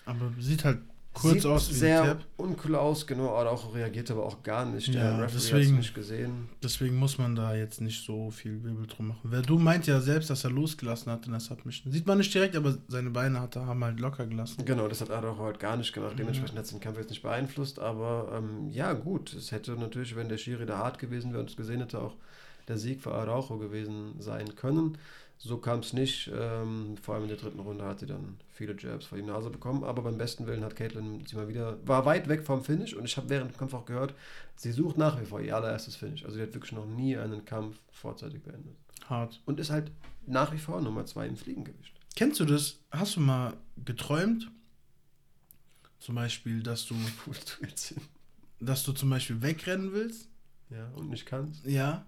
Aber 0.04 0.32
sieht 0.38 0.64
halt 0.64 0.80
kurz 1.20 1.34
Sieht 1.42 1.46
aus 1.46 1.68
sehr 1.68 2.04
Tab. 2.04 2.24
uncool 2.36 2.74
aus, 2.76 3.06
genau, 3.06 3.38
oder 3.40 3.50
auch 3.50 3.74
reagiert 3.74 4.10
aber 4.10 4.24
auch 4.24 4.42
gar 4.42 4.64
nicht. 4.64 4.88
Ja, 4.88 5.16
Der 5.16 5.26
deswegen, 5.26 5.76
nicht 5.76 5.94
gesehen. 5.94 6.48
Deswegen 6.62 6.96
muss 6.96 7.18
man 7.18 7.34
da 7.34 7.54
jetzt 7.54 7.80
nicht 7.80 8.04
so 8.04 8.30
viel 8.30 8.62
Wirbel 8.62 8.86
drum 8.86 9.08
machen. 9.08 9.20
Wer 9.24 9.42
du 9.42 9.58
meint 9.58 9.86
ja 9.86 10.00
selbst, 10.00 10.30
dass 10.30 10.44
er 10.44 10.50
losgelassen 10.50 11.12
hat 11.12 11.26
in 11.26 11.32
der 11.32 11.40
Submission. 11.40 11.92
Sieht 11.92 12.06
man 12.06 12.18
nicht 12.18 12.32
direkt, 12.32 12.56
aber 12.56 12.76
seine 12.88 13.10
Beine 13.10 13.40
hat 13.40 13.56
er 13.56 13.66
haben 13.66 13.82
halt 13.84 14.00
locker 14.00 14.26
gelassen. 14.26 14.64
Genau, 14.64 14.88
das 14.88 15.00
hat 15.00 15.10
er 15.10 15.24
auch 15.24 15.38
halt 15.38 15.58
gar 15.60 15.76
nicht 15.76 15.92
gemacht. 15.92 16.18
Dementsprechend 16.18 16.54
mhm. 16.54 16.58
hat 16.58 16.64
es 16.64 16.70
den 16.70 16.80
Kampf 16.80 16.98
jetzt 16.98 17.10
nicht 17.10 17.22
beeinflusst, 17.22 17.78
aber 17.78 18.32
ähm, 18.36 18.70
ja, 18.70 18.92
gut. 18.92 19.34
Es 19.34 19.52
hätte 19.52 19.72
natürlich, 19.72 20.16
wenn 20.16 20.28
der 20.28 20.38
Schiri 20.38 20.66
da 20.66 20.78
hart 20.78 20.98
gewesen 20.98 21.32
wäre 21.32 21.40
und 21.40 21.50
es 21.50 21.56
gesehen 21.56 21.80
hätte, 21.80 22.00
auch 22.00 22.14
der 22.68 22.78
Sieg 22.78 23.00
für 23.00 23.14
Araujo 23.14 23.58
gewesen 23.58 24.14
sein 24.18 24.54
können. 24.54 24.98
So 25.38 25.58
kam 25.58 25.80
es 25.80 25.92
nicht. 25.92 26.30
Ähm, 26.34 26.96
vor 27.00 27.14
allem 27.14 27.24
in 27.24 27.28
der 27.28 27.38
dritten 27.38 27.60
Runde 27.60 27.84
hat 27.84 28.00
sie 28.00 28.06
dann 28.06 28.38
viele 28.50 28.74
Jabs 28.76 29.06
vor 29.06 29.18
die 29.18 29.24
Nase 29.24 29.50
bekommen. 29.50 29.84
Aber 29.84 30.02
beim 30.02 30.18
besten 30.18 30.46
Willen 30.46 30.64
hat 30.64 30.74
Caitlin 30.74 31.24
sie 31.26 31.36
mal 31.36 31.48
wieder, 31.48 31.78
war 31.86 32.04
weit 32.04 32.28
weg 32.28 32.44
vom 32.44 32.64
Finish 32.64 32.94
und 32.94 33.04
ich 33.04 33.16
habe 33.16 33.28
während 33.28 33.52
dem 33.52 33.56
Kampf 33.56 33.74
auch 33.74 33.86
gehört, 33.86 34.14
sie 34.56 34.72
sucht 34.72 34.98
nach 34.98 35.20
wie 35.20 35.24
vor 35.24 35.40
ihr 35.40 35.54
allererstes 35.54 35.94
Finish. 35.94 36.24
Also 36.24 36.36
sie 36.36 36.42
hat 36.42 36.54
wirklich 36.54 36.72
noch 36.72 36.86
nie 36.86 37.16
einen 37.16 37.44
Kampf 37.44 37.78
vorzeitig 37.92 38.42
beendet. 38.42 38.74
Hart. 39.08 39.40
Und 39.46 39.60
ist 39.60 39.70
halt 39.70 39.92
nach 40.26 40.52
wie 40.52 40.58
vor 40.58 40.80
Nummer 40.80 41.06
zwei 41.06 41.26
im 41.26 41.36
Fliegengewicht. 41.36 41.94
Kennst 42.16 42.40
du 42.40 42.44
das? 42.44 42.80
Hast 42.90 43.14
du 43.14 43.20
mal 43.20 43.54
geträumt? 43.84 44.50
Zum 46.00 46.16
Beispiel, 46.16 46.62
dass 46.62 46.84
du. 46.86 46.96
dass 48.60 48.82
du 48.82 48.92
zum 48.92 49.10
Beispiel 49.10 49.40
wegrennen 49.40 49.92
willst? 49.92 50.28
Ja, 50.70 50.90
und 50.96 51.10
nicht 51.10 51.26
kannst? 51.26 51.64
Ja. 51.64 52.06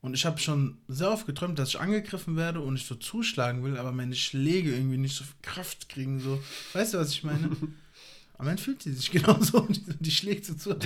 Und 0.00 0.14
ich 0.14 0.24
habe 0.24 0.38
schon 0.38 0.78
sehr 0.86 1.10
oft 1.10 1.26
geträumt, 1.26 1.58
dass 1.58 1.70
ich 1.70 1.80
angegriffen 1.80 2.36
werde 2.36 2.60
und 2.60 2.76
ich 2.76 2.86
so 2.86 2.94
zuschlagen 2.94 3.64
will, 3.64 3.76
aber 3.76 3.90
meine 3.90 4.14
Schläge 4.14 4.72
irgendwie 4.72 4.96
nicht 4.96 5.16
so 5.16 5.24
viel 5.24 5.34
Kraft 5.42 5.88
kriegen. 5.88 6.20
So. 6.20 6.40
Weißt 6.72 6.94
du, 6.94 6.98
was 6.98 7.10
ich 7.10 7.24
meine? 7.24 7.50
Am 8.38 8.46
Ende 8.46 8.62
fühlt 8.62 8.82
sie 8.82 8.92
sich 8.92 9.10
genauso 9.10 9.62
und 9.62 9.76
die, 9.86 9.96
die 9.98 10.10
schlägt 10.12 10.44
so 10.44 10.54
zu, 10.54 10.76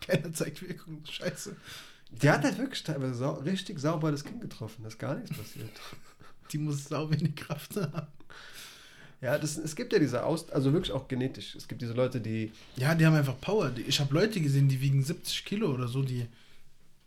keiner 0.00 0.32
zeigt 0.32 0.62
Wirkung. 0.62 1.02
Scheiße. 1.10 1.56
Der 2.22 2.34
hat 2.34 2.44
halt 2.44 2.58
wirklich 2.58 2.82
teilweise 2.84 3.14
sau 3.14 3.34
richtig 3.34 3.80
sauber 3.80 4.12
das 4.12 4.24
Kind 4.24 4.40
getroffen, 4.40 4.82
da 4.82 4.88
ist 4.88 4.98
gar 4.98 5.16
nichts 5.16 5.36
passiert. 5.36 5.70
Die 6.52 6.58
muss 6.58 6.84
sau 6.84 7.10
wenig 7.10 7.34
Kraft 7.36 7.76
haben. 7.76 8.06
Ja, 9.20 9.38
das, 9.38 9.58
es 9.58 9.76
gibt 9.76 9.92
ja 9.92 9.98
diese 9.98 10.24
Aus, 10.24 10.50
also 10.50 10.72
wirklich 10.72 10.92
auch 10.92 11.06
genetisch. 11.06 11.54
Es 11.54 11.68
gibt 11.68 11.82
diese 11.82 11.92
Leute, 11.92 12.20
die. 12.20 12.52
Ja, 12.76 12.94
die 12.94 13.04
haben 13.04 13.14
einfach 13.14 13.38
Power. 13.40 13.70
Ich 13.86 14.00
habe 14.00 14.14
Leute 14.14 14.40
gesehen, 14.40 14.68
die 14.68 14.80
wiegen 14.80 15.02
70 15.02 15.44
Kilo 15.44 15.72
oder 15.72 15.88
so, 15.88 16.02
die 16.02 16.26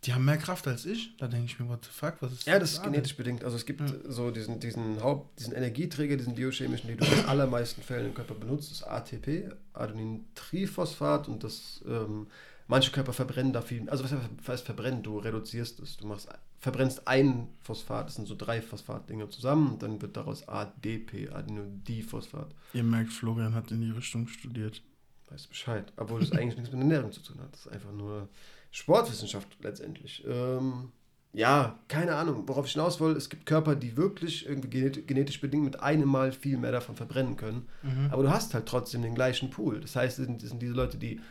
die 0.05 0.13
haben 0.13 0.25
mehr 0.25 0.37
Kraft 0.37 0.67
als 0.67 0.85
ich. 0.85 1.15
Da 1.17 1.27
denke 1.27 1.45
ich 1.45 1.59
mir, 1.59 1.67
what 1.69 1.83
the 1.85 1.91
fuck, 1.91 2.15
was 2.19 2.33
ist 2.33 2.45
Ja, 2.45 2.59
das 2.59 2.73
ist 2.73 2.83
genetisch 2.83 3.15
bedingt. 3.15 3.43
Also 3.43 3.55
es 3.55 3.65
gibt 3.65 3.81
ja. 3.81 3.87
so 4.07 4.31
diesen, 4.31 4.59
diesen 4.59 5.01
Haupt, 5.01 5.39
diesen 5.39 5.53
Energieträger, 5.53 6.17
diesen 6.17 6.35
biochemischen, 6.35 6.87
den 6.87 6.97
du 6.97 7.05
in 7.05 7.25
allermeisten 7.25 7.81
Fällen 7.81 8.07
im 8.07 8.13
Körper 8.13 8.35
benutzt, 8.35 8.71
das 8.71 8.83
ATP, 8.83 9.51
Adenintriphosphat 9.73 11.27
und 11.27 11.43
das 11.43 11.81
ähm, 11.87 12.27
manche 12.67 12.91
Körper 12.91 13.13
verbrennen 13.13 13.53
da 13.53 13.61
viel. 13.61 13.89
Also 13.89 14.03
was 14.03 14.13
heißt 14.47 14.65
verbrennen? 14.65 15.03
Du 15.03 15.19
reduzierst 15.19 15.79
es. 15.79 15.97
Du 15.97 16.07
machst 16.07 16.27
verbrennst 16.59 17.07
ein 17.09 17.49
Phosphat, 17.61 18.07
das 18.07 18.15
sind 18.15 18.25
so 18.25 18.35
drei 18.35 18.61
Phosphat-Dinge 18.61 19.27
zusammen 19.29 19.73
und 19.73 19.83
dann 19.83 20.01
wird 20.01 20.15
daraus 20.15 20.47
ADP, 20.47 21.29
Adenodiphosphat. 21.29 22.55
Ihr 22.73 22.83
merkt, 22.83 23.11
Florian 23.11 23.53
hat 23.53 23.69
in 23.71 23.81
die 23.81 23.91
Richtung 23.91 24.27
studiert. 24.27 24.81
Weißt 25.29 25.49
Bescheid, 25.49 25.91
obwohl 25.97 26.21
es 26.21 26.31
eigentlich 26.31 26.55
nichts 26.55 26.71
mit 26.71 26.81
Ernährung 26.81 27.11
zu 27.11 27.21
tun 27.21 27.39
hat. 27.41 27.51
Das 27.51 27.65
ist 27.65 27.71
einfach 27.71 27.91
nur 27.91 28.29
Sportwissenschaft 28.73 29.47
letztendlich. 29.61 30.23
Ähm, 30.27 30.91
ja, 31.31 31.79
keine 31.87 32.15
Ahnung, 32.15 32.47
worauf 32.47 32.65
ich 32.65 32.73
hinaus 32.73 32.99
will. 32.99 33.15
Es 33.15 33.29
gibt 33.29 33.45
Körper, 33.45 33.75
die 33.75 33.95
wirklich 33.95 34.47
irgendwie 34.47 34.67
genetisch 34.67 35.39
bedingt 35.39 35.63
mit 35.63 35.79
einem 35.79 36.09
Mal 36.09 36.31
viel 36.31 36.57
mehr 36.57 36.71
davon 36.71 36.95
verbrennen 36.95 37.37
können. 37.37 37.67
Mhm. 37.83 38.09
Aber 38.11 38.23
du 38.23 38.31
hast 38.31 38.53
halt 38.53 38.65
trotzdem 38.65 39.03
den 39.03 39.15
gleichen 39.15 39.51
Pool. 39.51 39.79
Das 39.79 39.95
heißt, 39.95 40.19
es 40.19 40.25
sind, 40.25 40.41
das 40.41 40.49
sind 40.49 40.61
diese 40.61 40.73
Leute, 40.73 40.97
die 40.97 41.21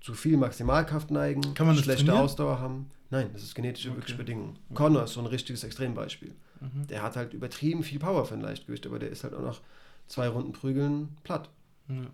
zu 0.00 0.14
viel 0.14 0.36
Maximalkraft 0.36 1.10
neigen, 1.10 1.42
schlechte 1.42 2.04
trainieren? 2.04 2.16
Ausdauer 2.16 2.60
haben. 2.60 2.90
Nein, 3.10 3.30
das 3.32 3.42
ist 3.42 3.54
genetische 3.54 3.90
okay. 3.90 4.14
Bedingung. 4.14 4.50
Okay. 4.50 4.74
Connor 4.74 5.04
ist 5.04 5.14
so 5.14 5.20
ein 5.20 5.26
richtiges 5.26 5.64
Extrembeispiel. 5.64 6.32
Mhm. 6.60 6.86
Der 6.86 7.02
hat 7.02 7.16
halt 7.16 7.34
übertrieben 7.34 7.82
viel 7.82 7.98
Power 7.98 8.24
für 8.24 8.34
ein 8.34 8.40
Leichtgewicht, 8.40 8.86
aber 8.86 9.00
der 9.00 9.10
ist 9.10 9.24
halt 9.24 9.34
auch 9.34 9.42
noch 9.42 9.60
zwei 10.06 10.28
Runden 10.28 10.52
Prügeln 10.52 11.16
platt. 11.24 11.48
Ja. 11.88 12.06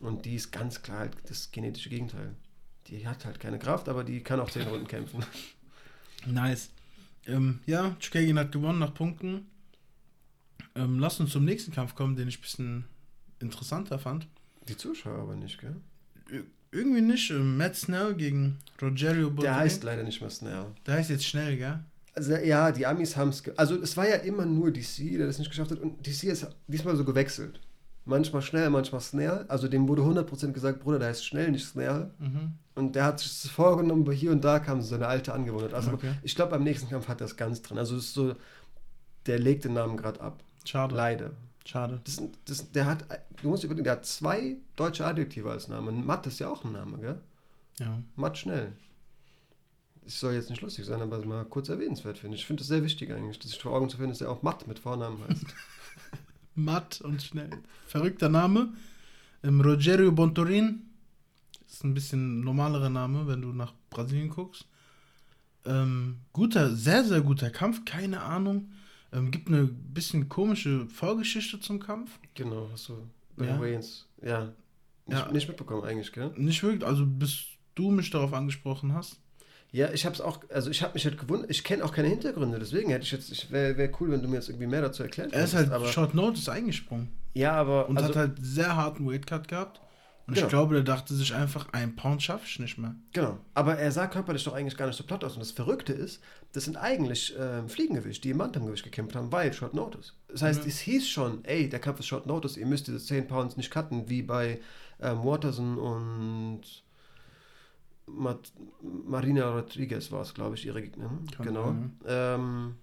Und 0.00 0.26
die 0.26 0.34
ist 0.34 0.50
ganz 0.50 0.82
klar 0.82 0.98
halt 1.00 1.16
das 1.26 1.52
genetische 1.52 1.88
Gegenteil 1.88 2.34
die 2.90 3.06
hat 3.06 3.24
halt 3.24 3.40
keine 3.40 3.58
Kraft, 3.58 3.88
aber 3.88 4.04
die 4.04 4.20
kann 4.20 4.40
auch 4.40 4.50
zehn 4.50 4.66
Runden 4.66 4.86
kämpfen. 4.86 5.24
Nice. 6.26 6.68
Ähm, 7.26 7.60
ja, 7.64 7.96
Chukagin 7.98 8.38
hat 8.38 8.52
gewonnen 8.52 8.78
nach 8.78 8.92
Punkten. 8.92 9.46
Ähm, 10.74 10.98
lass 10.98 11.18
uns 11.18 11.32
zum 11.32 11.46
nächsten 11.46 11.72
Kampf 11.72 11.94
kommen, 11.94 12.14
den 12.14 12.28
ich 12.28 12.36
ein 12.36 12.42
bisschen 12.42 12.84
interessanter 13.38 13.98
fand. 13.98 14.26
Die 14.68 14.76
Zuschauer 14.76 15.20
aber 15.20 15.34
nicht, 15.34 15.58
gell? 15.58 15.76
irgendwie 16.72 17.00
nicht. 17.00 17.30
Ähm, 17.30 17.56
Matt 17.56 17.74
Snell 17.76 18.14
gegen 18.14 18.58
Rogerio 18.80 19.28
Bontorin. 19.28 19.44
Der 19.44 19.56
heißt 19.56 19.82
leider 19.82 20.02
nicht 20.02 20.20
mehr 20.20 20.28
Snell. 20.28 20.66
Der 20.86 20.94
heißt 20.94 21.08
jetzt 21.08 21.24
schnell, 21.24 21.56
gell? 21.56 21.80
Also 22.14 22.34
ja, 22.34 22.70
die 22.70 22.86
Amis 22.86 23.16
haben 23.16 23.30
es. 23.30 23.42
Also 23.56 23.76
es 23.76 23.96
war 23.96 24.08
ja 24.08 24.16
immer 24.16 24.44
nur 24.44 24.70
DC, 24.70 25.16
der 25.16 25.26
das 25.26 25.38
nicht 25.38 25.48
geschafft 25.48 25.70
hat. 25.70 25.78
Und 25.78 26.06
DC 26.06 26.24
ist 26.24 26.46
diesmal 26.66 26.96
so 26.96 27.04
gewechselt 27.04 27.60
manchmal 28.04 28.42
schnell, 28.42 28.70
manchmal 28.70 29.00
Snare. 29.00 29.44
Also 29.48 29.68
dem 29.68 29.88
wurde 29.88 30.02
100% 30.02 30.52
gesagt, 30.52 30.80
Bruder, 30.80 30.98
der 30.98 31.08
heißt 31.08 31.24
schnell, 31.24 31.50
nicht 31.50 31.66
Snare. 31.66 32.10
Mhm. 32.18 32.52
Und 32.74 32.96
der 32.96 33.04
hat 33.04 33.20
sich 33.20 33.28
das 33.28 33.50
vorgenommen, 33.50 34.02
aber 34.02 34.12
hier 34.12 34.30
und 34.30 34.44
da 34.44 34.58
kam 34.58 34.80
so 34.80 34.88
seine 34.88 35.06
alte 35.06 35.32
Angewohnheit. 35.32 35.74
Also 35.74 35.92
okay. 35.92 36.14
ich 36.22 36.34
glaube, 36.34 36.52
beim 36.52 36.64
nächsten 36.64 36.88
Kampf 36.88 37.08
hat 37.08 37.20
er 37.20 37.26
es 37.26 37.36
ganz 37.36 37.62
drin. 37.62 37.78
Also 37.78 37.96
es 37.96 38.06
ist 38.06 38.14
so, 38.14 38.34
der 39.26 39.38
legt 39.38 39.64
den 39.64 39.74
Namen 39.74 39.96
gerade 39.96 40.20
ab. 40.20 40.42
Schade. 40.64 40.94
Leider. 40.94 41.32
Schade. 41.64 42.00
Das, 42.04 42.22
das, 42.46 42.72
der 42.72 42.86
hat, 42.86 43.04
du 43.42 43.48
musst 43.48 43.64
überlegen, 43.64 43.84
der 43.84 43.94
hat 43.94 44.06
zwei 44.06 44.56
deutsche 44.76 45.04
Adjektive 45.04 45.50
als 45.50 45.68
Namen. 45.68 46.06
Matt 46.06 46.26
ist 46.26 46.40
ja 46.40 46.48
auch 46.48 46.64
ein 46.64 46.72
Name, 46.72 46.98
gell? 46.98 47.20
Ja. 47.78 48.02
Matt 48.16 48.38
schnell. 48.38 48.72
Es 50.06 50.18
soll 50.18 50.32
jetzt 50.32 50.50
nicht 50.50 50.62
lustig 50.62 50.86
sein, 50.86 51.00
aber 51.02 51.24
mal 51.24 51.44
kurz 51.44 51.68
erwähnenswert 51.68 52.18
finde 52.18 52.34
ich. 52.34 52.42
Ich 52.42 52.46
finde 52.46 52.62
es 52.62 52.68
sehr 52.68 52.82
wichtig 52.82 53.12
eigentlich, 53.12 53.38
dass 53.38 53.52
ich 53.52 53.60
vor 53.60 53.72
Augen 53.72 53.88
zu 53.88 53.98
finden, 53.98 54.10
dass 54.12 54.20
er 54.20 54.30
auch 54.30 54.42
Matt 54.42 54.66
mit 54.66 54.78
Vornamen 54.78 55.22
heißt. 55.28 55.44
matt 56.64 57.00
und 57.00 57.22
schnell. 57.22 57.50
Verrückter 57.86 58.28
Name. 58.28 58.72
Ähm, 59.42 59.60
Rogerio 59.60 60.12
Bontorin 60.12 60.82
ist 61.66 61.84
ein 61.84 61.94
bisschen 61.94 62.40
normalerer 62.40 62.90
Name, 62.90 63.26
wenn 63.26 63.42
du 63.42 63.52
nach 63.52 63.72
Brasilien 63.90 64.28
guckst. 64.28 64.66
Ähm, 65.64 66.18
guter, 66.32 66.74
sehr, 66.74 67.04
sehr 67.04 67.20
guter 67.20 67.50
Kampf, 67.50 67.84
keine 67.84 68.22
Ahnung. 68.22 68.70
Ähm, 69.12 69.30
gibt 69.30 69.48
eine 69.48 69.64
bisschen 69.64 70.28
komische 70.28 70.86
Vorgeschichte 70.86 71.60
zum 71.60 71.80
Kampf. 71.80 72.18
Genau, 72.34 72.68
hast 72.72 72.88
du 72.88 72.94
bei 73.36 73.46
ja. 73.46 73.60
Waynes, 73.60 74.06
ja. 74.22 74.52
Nicht, 75.06 75.18
ja. 75.18 75.32
nicht 75.32 75.48
mitbekommen 75.48 75.84
eigentlich, 75.84 76.12
gell? 76.12 76.32
Nicht 76.36 76.62
wirklich, 76.62 76.86
also 76.86 77.04
bis 77.06 77.46
du 77.74 77.90
mich 77.90 78.10
darauf 78.10 78.32
angesprochen 78.32 78.94
hast. 78.94 79.18
Ja, 79.72 79.90
ich 79.92 80.04
habe 80.04 80.14
es 80.14 80.20
auch, 80.20 80.40
also 80.52 80.70
ich 80.70 80.82
habe 80.82 80.94
mich 80.94 81.04
halt 81.04 81.18
gewundert, 81.18 81.50
ich 81.50 81.62
kenne 81.62 81.84
auch 81.84 81.92
keine 81.92 82.08
Hintergründe, 82.08 82.58
deswegen 82.58 82.90
hätte 82.90 83.04
ich 83.04 83.12
jetzt, 83.12 83.30
ich 83.30 83.50
wäre 83.52 83.76
wär 83.76 83.90
cool, 84.00 84.10
wenn 84.10 84.20
du 84.20 84.28
mir 84.28 84.36
jetzt 84.36 84.48
irgendwie 84.48 84.66
mehr 84.66 84.82
dazu 84.82 85.04
erklärt 85.04 85.32
Er 85.32 85.44
ist 85.44 85.54
halt 85.54 85.70
aber, 85.70 85.86
Short 85.86 86.14
Notice 86.14 86.48
eingesprungen. 86.48 87.08
Ja, 87.34 87.52
aber. 87.52 87.88
Und 87.88 87.96
also, 87.96 88.08
hat 88.08 88.16
halt 88.16 88.32
sehr 88.40 88.74
harten 88.76 89.06
Weightcut 89.08 89.48
gehabt. 89.48 89.80
Und 90.26 90.34
genau. 90.34 90.46
ich 90.46 90.50
glaube, 90.50 90.74
der 90.74 90.84
dachte 90.84 91.12
sich 91.14 91.34
einfach, 91.34 91.68
ein 91.72 91.96
Pound 91.96 92.22
schaffe 92.22 92.44
ich 92.46 92.58
nicht 92.60 92.78
mehr. 92.78 92.94
Genau. 93.12 93.38
Aber 93.54 93.78
er 93.78 93.90
sah 93.90 94.06
körperlich 94.06 94.44
doch 94.44 94.52
eigentlich 94.52 94.76
gar 94.76 94.86
nicht 94.86 94.96
so 94.96 95.02
platt 95.02 95.24
aus. 95.24 95.34
Und 95.34 95.40
das 95.40 95.50
Verrückte 95.50 95.92
ist, 95.92 96.20
das 96.52 96.64
sind 96.64 96.76
eigentlich 96.76 97.36
äh, 97.36 97.66
Fliegengewicht, 97.68 98.22
die 98.22 98.30
im 98.30 98.38
Bantamgewicht 98.38 98.84
gekämpft 98.84 99.16
haben, 99.16 99.32
weil 99.32 99.52
Short 99.52 99.74
Notice. 99.74 100.14
Das 100.28 100.42
heißt, 100.42 100.62
mhm. 100.62 100.68
es 100.68 100.78
hieß 100.78 101.08
schon, 101.08 101.44
ey, 101.44 101.68
der 101.68 101.80
Kampf 101.80 101.98
ist 101.98 102.06
Short 102.06 102.26
Notice, 102.26 102.56
ihr 102.56 102.66
müsst 102.66 102.86
diese 102.86 103.00
10 103.00 103.26
Pounds 103.26 103.56
nicht 103.56 103.72
cutten, 103.72 104.08
wie 104.08 104.22
bei 104.22 104.60
ähm, 105.00 105.24
Waterson 105.24 105.78
und 105.78 106.62
Mat 108.16 108.52
Marina 108.82 109.50
Rodriguez 109.50 110.10
war 110.12 110.22
es, 110.22 110.34
glaube 110.34 110.56
ich, 110.56 110.66
ihre 110.66 110.82
Gegnerin. 110.82 111.26
Genau. 111.42 111.74
Ähm, 112.06 112.74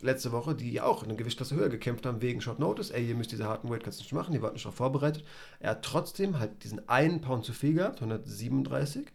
letzte 0.00 0.32
Woche, 0.32 0.54
die 0.54 0.80
auch 0.80 1.02
eine 1.02 1.16
Gewichtsklasse 1.16 1.54
höher 1.54 1.68
gekämpft 1.68 2.06
haben 2.06 2.20
wegen 2.20 2.40
Short 2.40 2.58
Notice. 2.58 2.90
Ey, 2.90 3.08
ihr 3.08 3.14
müsst 3.14 3.32
diese 3.32 3.46
harten 3.46 3.68
Weightcuts 3.70 3.98
nicht 3.98 4.12
machen, 4.12 4.32
die 4.32 4.42
waren 4.42 4.52
nicht 4.52 4.64
darauf 4.64 4.76
vorbereitet. 4.76 5.24
Er 5.60 5.70
hat 5.70 5.84
trotzdem 5.84 6.38
halt 6.38 6.64
diesen 6.64 6.88
einen 6.88 7.20
Pound 7.20 7.44
zu 7.44 7.52
viel 7.52 7.74
gehabt, 7.74 7.96
137. 7.96 9.06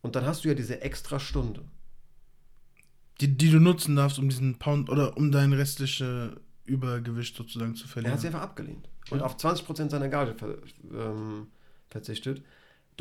Und 0.00 0.16
dann 0.16 0.26
hast 0.26 0.44
du 0.44 0.48
ja 0.48 0.54
diese 0.54 0.80
extra 0.80 1.20
Stunde. 1.20 1.64
Die, 3.20 3.36
die 3.36 3.50
du 3.50 3.60
nutzen 3.60 3.94
darfst, 3.94 4.18
um 4.18 4.28
diesen 4.28 4.58
Pound 4.58 4.90
oder 4.90 5.16
um 5.16 5.30
dein 5.30 5.52
restliche 5.52 6.40
Übergewicht 6.64 7.36
sozusagen 7.36 7.76
zu 7.76 7.86
verlieren. 7.86 8.12
Er 8.12 8.14
hat 8.14 8.20
sie 8.20 8.26
einfach 8.28 8.42
abgelehnt 8.42 8.88
und 9.10 9.18
ja. 9.18 9.24
auf 9.24 9.36
20% 9.36 9.90
seiner 9.90 10.08
Gage 10.08 10.34
ver, 10.34 10.56
ähm, 10.92 11.48
verzichtet. 11.88 12.42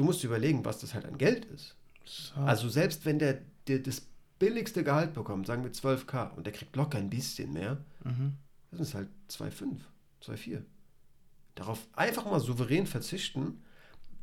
Du 0.02 0.06
musst 0.06 0.24
überlegen, 0.24 0.66
was 0.66 0.80
das 0.80 0.96
halt 0.96 1.06
an 1.06 1.20
Geld 1.20 1.46
ist. 1.46 1.76
Also 2.36 2.70
selbst 2.70 3.06
wenn 3.06 3.20
der, 3.20 3.40
der 3.68 3.78
das 3.78 4.02
billigste 4.40 4.84
Gehalt 4.84 5.14
bekommt, 5.14 5.46
sagen 5.46 5.64
wir 5.64 5.72
12k, 5.72 6.32
und 6.32 6.48
der 6.48 6.54
kriegt 6.54 6.76
locker 6.76 6.98
ein 6.98 7.12
bisschen 7.12 7.54
mehr, 7.54 7.78
mhm. 8.04 8.34
das 8.72 8.80
ist 8.80 8.96
halt 8.96 9.10
2,5, 9.30 9.78
2,4. 10.26 10.64
Darauf 11.54 11.88
einfach 11.94 12.26
mal 12.26 12.40
souverän 12.40 12.88
verzichten. 12.88 13.62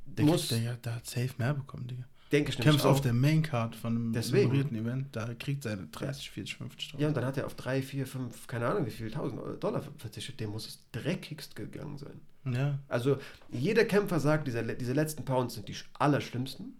Der 0.04 0.24
muss 0.24 0.48
der 0.48 0.62
ja 0.62 0.76
da 0.82 1.00
safe 1.04 1.30
mehr 1.38 1.54
bekommen, 1.54 1.86
Digga. 1.86 2.06
Denke 2.30 2.50
ich 2.50 2.58
Kämpft 2.58 2.84
auf 2.84 3.00
der 3.00 3.14
Maincard 3.14 3.74
von 3.74 3.96
einem 3.96 4.12
Deswegen. 4.12 4.54
Event, 4.74 5.16
da 5.16 5.32
kriegt 5.34 5.62
seine 5.62 5.86
30, 5.86 6.30
40, 6.30 6.56
50 6.56 6.94
Ja, 6.98 7.08
und 7.08 7.16
dann 7.16 7.24
hat 7.24 7.38
er 7.38 7.46
auf 7.46 7.54
3, 7.54 7.80
4, 7.80 8.06
5, 8.06 8.46
keine 8.46 8.66
Ahnung 8.66 8.84
wie 8.84 8.90
viel, 8.90 9.06
1000 9.06 9.62
Dollar 9.62 9.82
verzichtet. 9.96 10.38
Dem 10.38 10.50
muss 10.50 10.66
es 10.66 10.78
dreckigst 10.92 11.56
gegangen 11.56 11.96
sein. 11.96 12.20
Ja. 12.44 12.78
Also 12.88 13.18
jeder 13.50 13.84
Kämpfer 13.84 14.20
sagt, 14.20 14.46
diese, 14.46 14.62
diese 14.62 14.92
letzten 14.92 15.24
Pounds 15.24 15.54
sind 15.54 15.68
die 15.68 15.76
allerschlimmsten. 15.94 16.74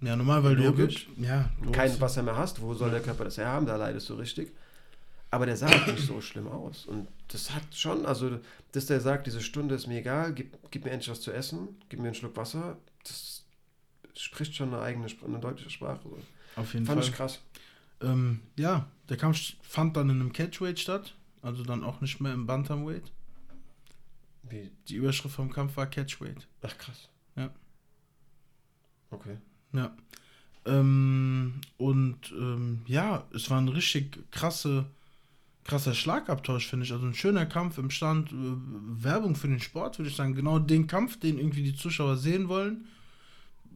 Ja, 0.00 0.14
normal, 0.14 0.44
weil 0.44 0.54
Logisch. 0.54 1.08
du 1.16 1.24
ja, 1.24 1.50
du 1.60 1.72
kein 1.72 2.00
Wasser 2.00 2.22
mehr 2.22 2.36
hast. 2.36 2.60
Wo 2.60 2.72
soll 2.74 2.90
der 2.90 3.00
Körper 3.00 3.24
das 3.24 3.36
herhaben? 3.36 3.66
Da 3.66 3.76
leidest 3.76 4.08
du 4.08 4.14
richtig. 4.14 4.52
Aber 5.30 5.44
der 5.44 5.56
sah 5.56 5.66
nicht 5.66 5.98
so 5.98 6.20
schlimm 6.20 6.48
aus. 6.48 6.86
Und 6.86 7.08
das 7.28 7.54
hat 7.54 7.62
schon, 7.72 8.06
also, 8.06 8.38
dass 8.72 8.86
der 8.86 9.00
sagt, 9.00 9.26
diese 9.26 9.40
Stunde 9.40 9.74
ist 9.74 9.86
mir 9.86 9.98
egal, 9.98 10.32
gib, 10.32 10.56
gib 10.70 10.84
mir 10.84 10.90
endlich 10.92 11.10
was 11.10 11.20
zu 11.20 11.32
essen, 11.32 11.68
gib 11.88 12.00
mir 12.00 12.06
einen 12.06 12.14
Schluck 12.14 12.36
Wasser, 12.36 12.78
das 13.04 13.37
spricht 14.20 14.54
schon 14.54 14.74
eine 14.74 14.82
eigene, 14.82 15.06
eine 15.24 15.38
deutsche 15.38 15.70
Sprache. 15.70 16.00
So. 16.02 16.18
Auf 16.56 16.74
jeden 16.74 16.86
Fand 16.86 17.04
Fall. 17.04 17.04
Fand 17.04 17.04
ich 17.04 17.12
krass. 17.12 17.40
Ähm, 18.00 18.40
ja, 18.56 18.86
der 19.08 19.16
Kampf 19.16 19.54
fand 19.62 19.96
dann 19.96 20.10
in 20.10 20.20
einem 20.20 20.32
Catchweight 20.32 20.78
statt, 20.78 21.14
also 21.42 21.64
dann 21.64 21.82
auch 21.82 22.00
nicht 22.00 22.20
mehr 22.20 22.32
im 22.32 22.46
Bantamweight. 22.46 23.10
Wie? 24.42 24.70
Die 24.88 24.96
Überschrift 24.96 25.34
vom 25.34 25.52
Kampf 25.52 25.76
war 25.76 25.86
Catchweight. 25.86 26.46
Ach 26.62 26.76
krass. 26.78 27.08
Ja. 27.36 27.50
Okay. 29.10 29.36
Ja. 29.72 29.94
Ähm, 30.64 31.60
und 31.76 32.32
ähm, 32.32 32.82
ja, 32.86 33.26
es 33.34 33.50
war 33.50 33.60
ein 33.60 33.68
richtig 33.68 34.30
krasse, 34.30 34.86
krasser 35.64 35.94
Schlagabtausch, 35.94 36.66
finde 36.66 36.86
ich. 36.86 36.92
Also 36.92 37.06
ein 37.06 37.14
schöner 37.14 37.46
Kampf 37.46 37.78
im 37.78 37.90
Stand, 37.90 38.32
äh, 38.32 38.34
Werbung 38.34 39.34
für 39.34 39.48
den 39.48 39.60
Sport, 39.60 39.98
würde 39.98 40.10
ich 40.10 40.16
sagen. 40.16 40.34
Genau 40.34 40.58
den 40.58 40.86
Kampf, 40.86 41.18
den 41.18 41.38
irgendwie 41.38 41.62
die 41.62 41.76
Zuschauer 41.76 42.16
sehen 42.16 42.48
wollen. 42.48 42.86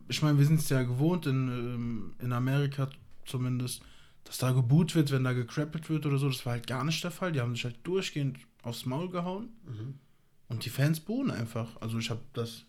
Ich 0.09 0.23
meine, 0.23 0.38
wir 0.38 0.47
sind 0.47 0.61
es 0.61 0.69
ja 0.69 0.83
gewohnt, 0.83 1.27
in, 1.27 1.49
ähm, 1.49 2.15
in 2.19 2.33
Amerika 2.33 2.88
zumindest, 3.25 3.83
dass 4.25 4.38
da 4.38 4.53
geboot 4.53 4.95
wird, 4.95 5.11
wenn 5.11 5.25
da 5.25 5.33
gecrappelt 5.33 5.88
wird 5.91 6.07
oder 6.07 6.19
so. 6.19 6.29
Das 6.29 6.45
war 6.47 6.55
halt 6.55 6.67
gar 6.67 6.85
nicht 6.85 7.03
der 7.03 7.11
Fall. 7.11 7.33
Die 7.33 7.41
haben 7.41 7.55
sich 7.55 7.65
halt 7.65 7.77
durchgehend 7.83 8.38
aufs 8.62 8.87
Maul 8.87 9.11
gehauen. 9.11 9.51
Mhm. 9.65 9.95
Und 10.49 10.65
die 10.65 10.71
Fans 10.71 11.01
bohnen 11.01 11.31
einfach. 11.31 11.81
Also 11.81 11.99
ich 11.99 12.11
habe 12.11 12.21
das 12.33 12.65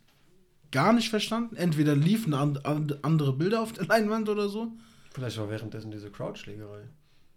gar 0.72 0.94
nicht 0.94 1.10
verstanden. 1.10 1.56
Entweder 1.56 1.96
liefen 1.96 2.34
andere 2.34 3.34
Bilder 3.34 3.62
auf 3.62 3.74
der 3.74 3.86
Leinwand 3.86 4.30
oder 4.30 4.50
so. 4.50 4.72
Vielleicht 5.12 5.38
war 5.38 5.50
währenddessen 5.50 5.92
diese 5.92 6.10
Crowdschlägerei. 6.10 6.88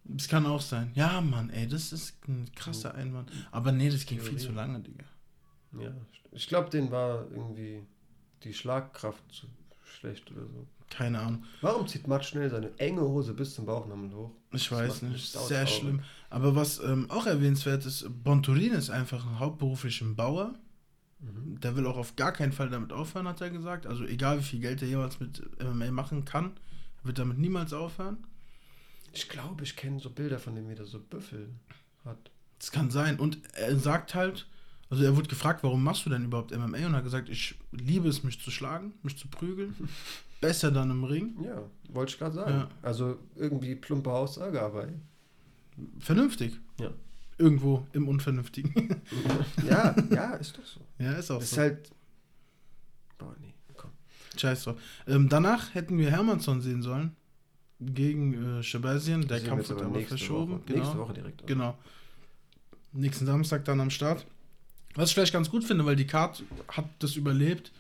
Das 0.05 0.29
kann 0.29 0.47
auch 0.47 0.61
sein. 0.61 0.93
Ja, 0.95 1.21
Mann, 1.21 1.51
ey, 1.51 1.67
das 1.67 1.93
ist 1.93 2.17
ein 2.29 2.49
krasser 2.55 2.95
Einwand. 2.95 3.31
Aber 3.51 3.73
nee, 3.73 3.91
das 3.91 4.07
ging 4.07 4.19
Theorie. 4.19 4.37
viel 4.37 4.39
zu 4.39 4.53
lange, 4.53 4.81
Digga. 4.81 5.05
Ja, 5.79 5.93
ich 6.31 6.47
glaube, 6.47 6.71
denen 6.71 6.91
war 6.91 7.27
irgendwie 7.31 7.83
die 8.45 8.55
Schlagkraft 8.55 9.23
zu 9.31 9.47
schlecht 9.97 10.31
oder 10.31 10.47
so. 10.47 10.67
Keine 10.91 11.19
Ahnung. 11.19 11.45
Warum 11.61 11.87
zieht 11.89 12.07
Matt 12.07 12.25
schnell 12.25 12.49
seine 12.49 12.71
enge 12.79 13.01
Hose 13.01 13.35
bis 13.35 13.55
zum 13.55 13.67
Bauchnabel 13.67 14.15
hoch? 14.15 14.31
Ich 14.53 14.69
das 14.69 14.79
weiß 14.79 15.03
nicht. 15.03 15.33
Sehr 15.33 15.67
schlimm. 15.67 16.03
Aber 16.31 16.55
was 16.55 16.79
ähm, 16.79 17.11
auch 17.11 17.27
erwähnenswert 17.27 17.85
ist, 17.87 18.07
Bonturin 18.23 18.73
ist 18.73 18.91
einfach 18.91 19.27
ein 19.27 19.39
hauptberuflicher 19.39 20.07
Bauer. 20.07 20.55
Mhm. 21.19 21.61
Der 21.61 21.77
will 21.77 21.87
auch 21.87 21.97
auf 21.97 22.15
gar 22.17 22.33
keinen 22.33 22.53
Fall 22.53 22.71
damit 22.71 22.93
aufhören, 22.93 23.27
hat 23.27 23.41
er 23.41 23.51
gesagt. 23.51 23.87
Also 23.87 24.05
egal 24.05 24.39
wie 24.39 24.45
viel 24.45 24.61
Geld 24.61 24.83
er 24.83 24.89
jemals 24.89 25.19
mit 25.19 25.43
MMA 25.63 25.91
machen 25.91 26.25
kann, 26.25 26.53
wird 27.03 27.19
damit 27.19 27.39
niemals 27.39 27.73
aufhören. 27.73 28.19
Ich 29.13 29.29
glaube, 29.29 29.65
ich 29.65 29.77
kenne 29.77 29.99
so 29.99 30.11
Bilder 30.11 30.39
von 30.39 30.55
dem, 30.55 30.69
wie 30.69 30.75
der 30.75 30.85
so 30.85 31.01
Büffel 31.01 31.49
hat. 32.05 32.31
Das 32.59 32.71
kann 32.71 32.91
sein. 32.91 33.19
Und 33.19 33.39
er 33.55 33.77
sagt 33.77 34.15
halt, 34.15 34.47
also 34.91 35.05
er 35.05 35.17
wurde 35.17 35.29
gefragt, 35.29 35.63
warum 35.63 35.83
machst 35.83 36.07
du 36.07 36.11
denn 36.11 36.25
überhaupt 36.25 36.57
MMA? 36.57 36.65
Und 36.65 36.75
er 36.75 36.93
hat 36.93 37.05
gesagt, 37.05 37.29
ich 37.29 37.57
liebe 37.73 38.09
es, 38.09 38.23
mich 38.23 38.41
zu 38.41 38.51
schlagen, 38.51 38.95
mich 39.03 39.19
zu 39.19 39.29
prügeln. 39.29 39.75
Besser 40.41 40.71
dann 40.71 40.91
im 40.91 41.05
Ring. 41.05 41.37
Ja, 41.43 41.63
wollte 41.89 42.13
ich 42.13 42.19
gerade 42.19 42.35
sagen. 42.35 42.51
Ja. 42.53 42.69
Also 42.83 43.19
irgendwie 43.37 43.75
plumpe 43.75 44.13
Aussage, 44.13 44.61
aber. 44.61 44.89
Vernünftig. 45.99 46.61
Ja 46.79 46.93
irgendwo 47.39 47.87
im 47.93 48.09
Unvernünftigen. 48.09 49.01
ja, 49.69 49.95
ja, 50.11 50.35
ist 50.35 50.57
doch 50.57 50.65
so. 50.65 50.81
Ja, 50.99 51.13
ist 51.13 51.31
auch 51.31 51.41
ist 51.41 51.51
so. 51.51 51.55
Ist 51.55 51.59
halt. 51.59 51.91
Boah, 53.19 53.35
nee, 53.41 53.55
komm. 53.77 53.91
Scheiß 54.37 54.65
drauf. 54.65 54.81
Ähm, 55.07 55.29
danach 55.29 55.75
hätten 55.75 55.99
wir 55.99 56.11
Hermannsson 56.11 56.61
sehen 56.61 56.83
sollen. 56.83 57.17
Gegen 57.79 58.59
äh, 58.59 58.63
Shabazzian. 58.63 59.27
Der 59.29 59.41
Kampf 59.41 59.69
wird 59.69 59.83
aber 59.83 60.01
verschoben. 60.01 60.55
Woche. 60.55 60.63
Genau. 60.67 60.79
Nächste 60.79 60.99
Woche 60.99 61.13
direkt. 61.13 61.43
Auch. 61.43 61.47
Genau. 61.47 61.79
Nächsten 62.93 63.27
Samstag 63.27 63.65
dann 63.67 63.81
am 63.81 63.91
Start. 63.91 64.27
Was 64.97 65.11
ich 65.11 65.15
vielleicht 65.15 65.33
ganz 65.33 65.51
gut 65.51 65.65
finde, 65.65 65.87
weil 65.87 65.97
die 65.97 66.07
Card 66.07 66.43
hat 66.69 66.87
das 66.99 67.17
überlebt. 67.17 67.73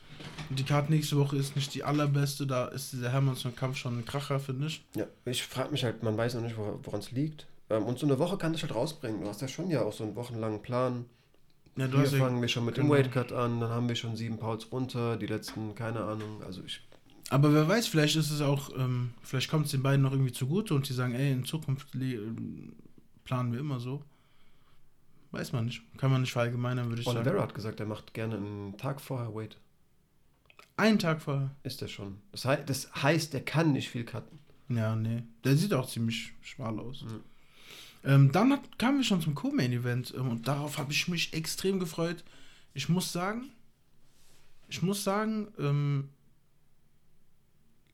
Und 0.48 0.58
die 0.58 0.64
Card 0.64 0.90
nächste 0.90 1.16
Woche 1.16 1.36
ist 1.36 1.56
nicht 1.56 1.74
die 1.74 1.82
allerbeste. 1.82 2.46
Da 2.46 2.66
ist 2.66 2.92
dieser 2.92 3.10
Hermannsson-Kampf 3.10 3.76
schon 3.76 3.98
ein 3.98 4.04
Kracher, 4.04 4.38
finde 4.38 4.68
ich. 4.68 4.84
Ja, 4.94 5.06
ich 5.24 5.42
frage 5.42 5.70
mich 5.70 5.84
halt, 5.84 6.02
man 6.02 6.16
weiß 6.16 6.34
noch 6.34 6.42
nicht, 6.42 6.56
woran 6.56 7.00
es 7.00 7.10
liegt. 7.10 7.46
Ähm, 7.70 7.84
und 7.84 7.98
so 7.98 8.06
eine 8.06 8.18
Woche 8.18 8.36
kann 8.36 8.54
ich 8.54 8.62
halt 8.62 8.74
rausbringen. 8.74 9.22
Du 9.22 9.28
hast 9.28 9.40
ja 9.40 9.48
schon 9.48 9.70
ja 9.70 9.82
auch 9.82 9.92
so 9.92 10.04
einen 10.04 10.14
wochenlangen 10.14 10.62
Plan. 10.62 11.06
Ja, 11.76 11.86
Hier 11.86 12.06
fangen 12.06 12.40
wir 12.40 12.48
schon 12.48 12.64
mit 12.64 12.76
genau. 12.76 12.86
dem 12.86 12.92
Weightcut 12.92 13.32
an, 13.32 13.60
dann 13.60 13.68
haben 13.68 13.88
wir 13.88 13.96
schon 13.96 14.16
sieben 14.16 14.38
Pounds 14.38 14.72
runter, 14.72 15.18
die 15.18 15.26
letzten, 15.26 15.74
keine 15.74 16.04
Ahnung. 16.04 16.42
Also 16.42 16.62
ich. 16.64 16.80
Aber 17.28 17.52
wer 17.52 17.68
weiß, 17.68 17.86
vielleicht 17.86 18.16
ist 18.16 18.30
es 18.30 18.40
auch, 18.40 18.70
ähm, 18.78 19.10
vielleicht 19.22 19.50
kommt 19.50 19.66
es 19.66 19.72
den 19.72 19.82
beiden 19.82 20.02
noch 20.02 20.12
irgendwie 20.12 20.32
zugute 20.32 20.74
und 20.74 20.88
die 20.88 20.94
sagen, 20.94 21.14
ey, 21.14 21.32
in 21.32 21.44
Zukunft 21.44 21.88
planen 23.24 23.52
wir 23.52 23.60
immer 23.60 23.78
so. 23.78 24.02
Weiß 25.36 25.52
man 25.52 25.66
nicht. 25.66 25.82
Kann 25.98 26.10
man 26.10 26.22
nicht 26.22 26.32
verallgemeinern, 26.32 26.88
würde 26.88 27.02
ich 27.02 27.06
Oliveira 27.06 27.24
sagen. 27.24 27.28
Oliveira 27.28 27.48
hat 27.48 27.54
gesagt, 27.54 27.80
er 27.80 27.86
macht 27.86 28.14
gerne 28.14 28.36
einen 28.36 28.76
Tag 28.78 29.02
vorher 29.02 29.34
Wait. 29.34 29.58
Einen 30.78 30.98
Tag 30.98 31.20
vorher? 31.20 31.50
Ist 31.62 31.82
er 31.82 31.88
schon. 31.88 32.18
Das, 32.32 32.44
he 32.44 32.56
das 32.64 32.90
heißt, 32.94 33.34
er 33.34 33.42
kann 33.42 33.72
nicht 33.72 33.90
viel 33.90 34.04
cutten. 34.04 34.38
Ja, 34.70 34.96
nee. 34.96 35.24
Der 35.44 35.56
sieht 35.56 35.74
auch 35.74 35.88
ziemlich 35.88 36.32
schmal 36.40 36.78
aus. 36.80 37.02
Mhm. 37.02 37.20
Ähm, 38.04 38.32
dann 38.32 38.52
hat, 38.52 38.78
kamen 38.78 38.98
wir 38.98 39.04
schon 39.04 39.20
zum 39.20 39.34
Co-Main-Event 39.34 40.14
ähm, 40.16 40.30
und 40.30 40.48
darauf 40.48 40.78
habe 40.78 40.92
ich 40.92 41.06
mich 41.08 41.34
extrem 41.34 41.80
gefreut. 41.80 42.24
Ich 42.72 42.88
muss 42.88 43.12
sagen, 43.12 43.50
ich 44.68 44.80
muss 44.80 45.04
sagen, 45.04 45.48
ähm, 45.58 46.08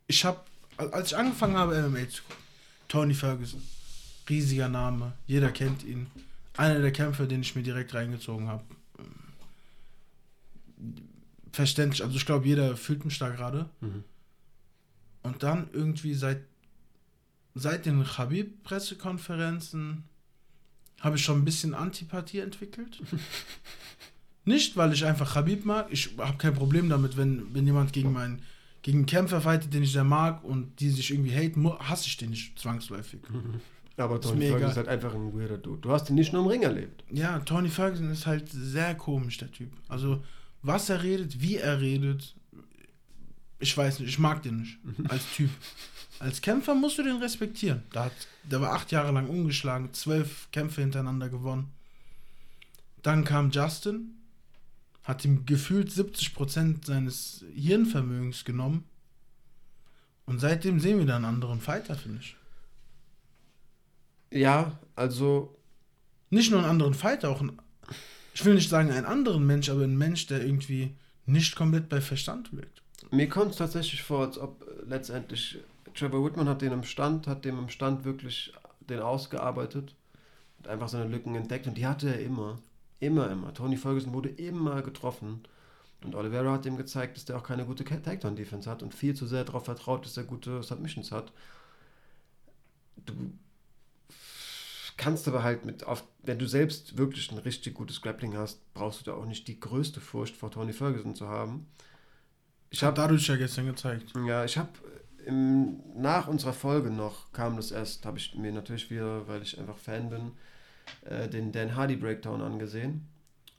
ich 0.06 0.24
habe, 0.24 0.40
als 0.76 1.08
ich 1.08 1.16
angefangen 1.16 1.56
habe, 1.56 1.88
MMA 1.88 2.08
zu 2.08 2.22
gucken, 2.22 2.44
Tony 2.86 3.14
Ferguson, 3.14 3.62
riesiger 4.28 4.68
Name, 4.68 5.12
jeder 5.26 5.50
kennt 5.50 5.82
ihn. 5.82 6.06
Einer 6.56 6.80
der 6.80 6.92
Kämpfer, 6.92 7.26
den 7.26 7.42
ich 7.42 7.54
mir 7.54 7.62
direkt 7.62 7.94
reingezogen 7.94 8.48
habe. 8.48 8.64
Verständlich, 11.52 12.02
also 12.02 12.16
ich 12.16 12.26
glaube, 12.26 12.46
jeder 12.46 12.76
fühlt 12.76 13.04
mich 13.04 13.18
da 13.18 13.30
gerade. 13.30 13.68
Mhm. 13.80 14.04
Und 15.22 15.42
dann 15.42 15.68
irgendwie 15.72 16.14
seit 16.14 16.42
seit 17.54 17.86
den 17.86 18.04
Khabib-Pressekonferenzen 18.04 20.04
habe 21.00 21.16
ich 21.16 21.22
schon 21.22 21.38
ein 21.38 21.44
bisschen 21.44 21.74
Antipathie 21.74 22.38
entwickelt. 22.38 23.02
Nicht, 24.44 24.76
weil 24.76 24.92
ich 24.92 25.04
einfach 25.04 25.34
Khabib 25.34 25.64
mag. 25.64 25.86
Ich 25.90 26.16
habe 26.18 26.38
kein 26.38 26.54
Problem 26.54 26.88
damit, 26.88 27.16
wenn, 27.16 27.54
wenn 27.54 27.66
jemand 27.66 27.92
gegen 27.92 28.12
meinen 28.12 28.42
gegen 28.82 28.98
einen 28.98 29.06
Kämpfer 29.06 29.40
fightet, 29.40 29.72
den 29.72 29.84
ich 29.84 29.92
sehr 29.92 30.02
mag 30.02 30.42
und 30.42 30.80
die 30.80 30.90
sich 30.90 31.12
irgendwie 31.12 31.32
haten, 31.32 31.64
hasse 31.78 32.08
ich 32.08 32.16
den 32.16 32.30
nicht 32.30 32.58
zwangsläufig. 32.58 33.20
Aber 33.96 34.20
Tony 34.20 34.48
Ferguson 34.48 34.70
ist 34.70 34.76
halt 34.76 34.88
einfach 34.88 35.14
ein 35.14 35.38
weirder 35.38 35.58
Dude. 35.58 35.80
Du 35.80 35.90
hast 35.90 36.08
ihn 36.08 36.14
nicht 36.14 36.32
nur 36.32 36.42
im 36.42 36.48
Ring 36.48 36.62
erlebt. 36.62 37.04
Ja, 37.10 37.38
Tony 37.40 37.68
Ferguson 37.68 38.10
ist 38.10 38.26
halt 38.26 38.48
sehr 38.50 38.94
komisch, 38.94 39.38
der 39.38 39.50
Typ. 39.50 39.70
Also 39.88 40.22
was 40.62 40.88
er 40.88 41.02
redet, 41.02 41.40
wie 41.40 41.56
er 41.56 41.80
redet. 41.80 42.34
Ich 43.58 43.76
weiß 43.76 44.00
nicht, 44.00 44.08
ich 44.08 44.18
mag 44.18 44.42
den 44.42 44.60
nicht 44.60 44.78
als 45.08 45.24
Typ. 45.34 45.50
Als 46.18 46.40
Kämpfer 46.40 46.74
musst 46.74 46.98
du 46.98 47.02
den 47.02 47.16
respektieren. 47.16 47.82
Der, 47.92 48.04
hat, 48.04 48.12
der 48.44 48.60
war 48.60 48.72
acht 48.72 48.92
Jahre 48.92 49.12
lang 49.12 49.28
ungeschlagen, 49.28 49.92
zwölf 49.92 50.48
Kämpfe 50.52 50.80
hintereinander 50.80 51.28
gewonnen. 51.28 51.68
Dann 53.02 53.24
kam 53.24 53.50
Justin, 53.50 54.14
hat 55.02 55.24
ihm 55.24 55.44
gefühlt 55.46 55.90
70% 55.90 56.86
seines 56.86 57.44
Hirnvermögens 57.54 58.44
genommen. 58.44 58.84
Und 60.24 60.38
seitdem 60.38 60.78
sehen 60.78 60.98
wir 60.98 61.06
da 61.06 61.16
einen 61.16 61.24
anderen 61.24 61.60
Fighter, 61.60 61.96
finde 61.96 62.20
ich. 62.20 62.36
Ja, 64.32 64.78
also. 64.96 65.56
Nicht 66.30 66.50
nur 66.50 66.60
einen 66.60 66.70
anderen 66.70 66.94
Fighter, 66.94 67.28
auch 67.28 67.42
ein. 67.42 67.52
Ich 68.34 68.44
will 68.44 68.54
nicht 68.54 68.70
sagen 68.70 68.90
einen 68.90 69.04
anderen 69.04 69.46
Mensch, 69.46 69.68
aber 69.68 69.82
ein 69.82 69.98
Mensch, 69.98 70.26
der 70.26 70.42
irgendwie 70.42 70.96
nicht 71.26 71.54
komplett 71.54 71.90
bei 71.90 72.00
Verstand 72.00 72.54
wirkt. 72.56 72.82
Mir 73.10 73.28
kommt 73.28 73.50
es 73.50 73.58
tatsächlich 73.58 74.02
vor, 74.02 74.24
als 74.24 74.38
ob 74.38 74.64
letztendlich 74.86 75.58
Trevor 75.94 76.24
Whitman 76.24 76.48
hat 76.48 76.62
den 76.62 76.72
im 76.72 76.84
Stand, 76.84 77.26
hat 77.26 77.44
dem 77.44 77.58
im 77.58 77.68
Stand 77.68 78.04
wirklich 78.04 78.52
den 78.80 79.00
ausgearbeitet 79.00 79.94
und 80.58 80.68
einfach 80.68 80.88
seine 80.88 81.08
Lücken 81.08 81.34
entdeckt 81.34 81.66
und 81.66 81.76
die 81.76 81.86
hatte 81.86 82.08
er 82.08 82.20
immer. 82.20 82.58
Immer, 83.00 83.30
immer. 83.30 83.52
Tony 83.52 83.76
Ferguson 83.76 84.12
wurde 84.12 84.28
immer 84.28 84.80
getroffen. 84.82 85.42
Und 86.04 86.14
Oliveira 86.14 86.52
hat 86.52 86.66
ihm 86.66 86.76
gezeigt, 86.76 87.16
dass 87.16 87.24
der 87.24 87.36
auch 87.36 87.42
keine 87.42 87.64
gute 87.64 87.84
Takedown-Defense 87.84 88.68
hat 88.68 88.82
und 88.82 88.94
viel 88.94 89.14
zu 89.14 89.26
sehr 89.26 89.44
darauf 89.44 89.64
vertraut, 89.64 90.04
dass 90.04 90.16
er 90.16 90.24
gute 90.24 90.62
Submissions 90.62 91.12
hat. 91.12 91.32
Du 93.04 93.12
kannst 95.02 95.26
aber 95.26 95.42
halt 95.42 95.64
mit, 95.64 95.84
auf, 95.84 96.04
wenn 96.22 96.38
du 96.38 96.46
selbst 96.46 96.96
wirklich 96.96 97.32
ein 97.32 97.38
richtig 97.38 97.74
gutes 97.74 98.00
Grappling 98.00 98.36
hast, 98.36 98.72
brauchst 98.72 99.00
du 99.00 99.04
da 99.04 99.16
auch 99.16 99.26
nicht 99.26 99.48
die 99.48 99.58
größte 99.58 100.00
Furcht 100.00 100.36
vor 100.36 100.50
Tony 100.50 100.72
Ferguson 100.72 101.16
zu 101.16 101.28
haben. 101.28 101.66
Ich 102.70 102.84
habe 102.84 102.96
dadurch 102.96 103.26
ja 103.26 103.36
gestern 103.36 103.66
gezeigt. 103.66 104.12
Ja, 104.26 104.44
ich 104.44 104.56
habe 104.56 104.70
nach 105.28 106.28
unserer 106.28 106.52
Folge 106.52 106.90
noch 106.90 107.32
kam 107.32 107.56
das 107.56 107.70
erst, 107.72 108.06
habe 108.06 108.18
ich 108.18 108.34
mir 108.36 108.52
natürlich 108.52 108.90
wieder, 108.90 109.26
weil 109.26 109.42
ich 109.42 109.58
einfach 109.58 109.76
Fan 109.76 110.08
bin, 110.08 110.32
äh, 111.04 111.28
den 111.28 111.52
Dan 111.52 111.74
Hardy 111.74 111.96
Breakdown 111.96 112.40
angesehen. 112.40 113.08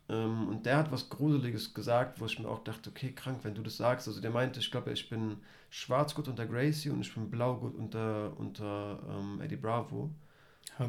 Ähm, 0.09 0.47
und 0.47 0.65
der 0.65 0.77
hat 0.77 0.91
was 0.91 1.09
Gruseliges 1.09 1.73
gesagt, 1.73 2.21
wo 2.21 2.25
ich 2.25 2.39
mir 2.39 2.47
auch 2.47 2.63
dachte, 2.63 2.89
okay, 2.89 3.11
krank, 3.11 3.39
wenn 3.43 3.55
du 3.55 3.61
das 3.61 3.77
sagst. 3.77 4.07
Also 4.07 4.21
der 4.21 4.31
meinte, 4.31 4.59
ich 4.59 4.71
glaube, 4.71 4.91
ich 4.91 5.09
bin 5.09 5.37
schwarz 5.69 6.15
gut 6.15 6.27
unter 6.27 6.45
Gracie 6.45 6.89
und 6.89 7.01
ich 7.01 7.13
bin 7.13 7.29
blau 7.29 7.55
gut 7.55 7.75
unter, 7.75 8.33
unter 8.37 8.99
ähm, 9.09 9.41
Eddie 9.41 9.57
Bravo. 9.57 10.09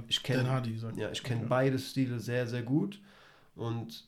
Ich 0.08 0.22
kenn, 0.22 0.36
Dan 0.38 0.50
Hardy 0.50 0.72
gesagt. 0.72 0.96
Ja, 0.96 1.10
ich 1.10 1.22
kenne 1.22 1.40
okay. 1.40 1.48
beide 1.48 1.78
Stile 1.78 2.20
sehr, 2.20 2.46
sehr 2.46 2.62
gut. 2.62 3.00
Und 3.54 4.06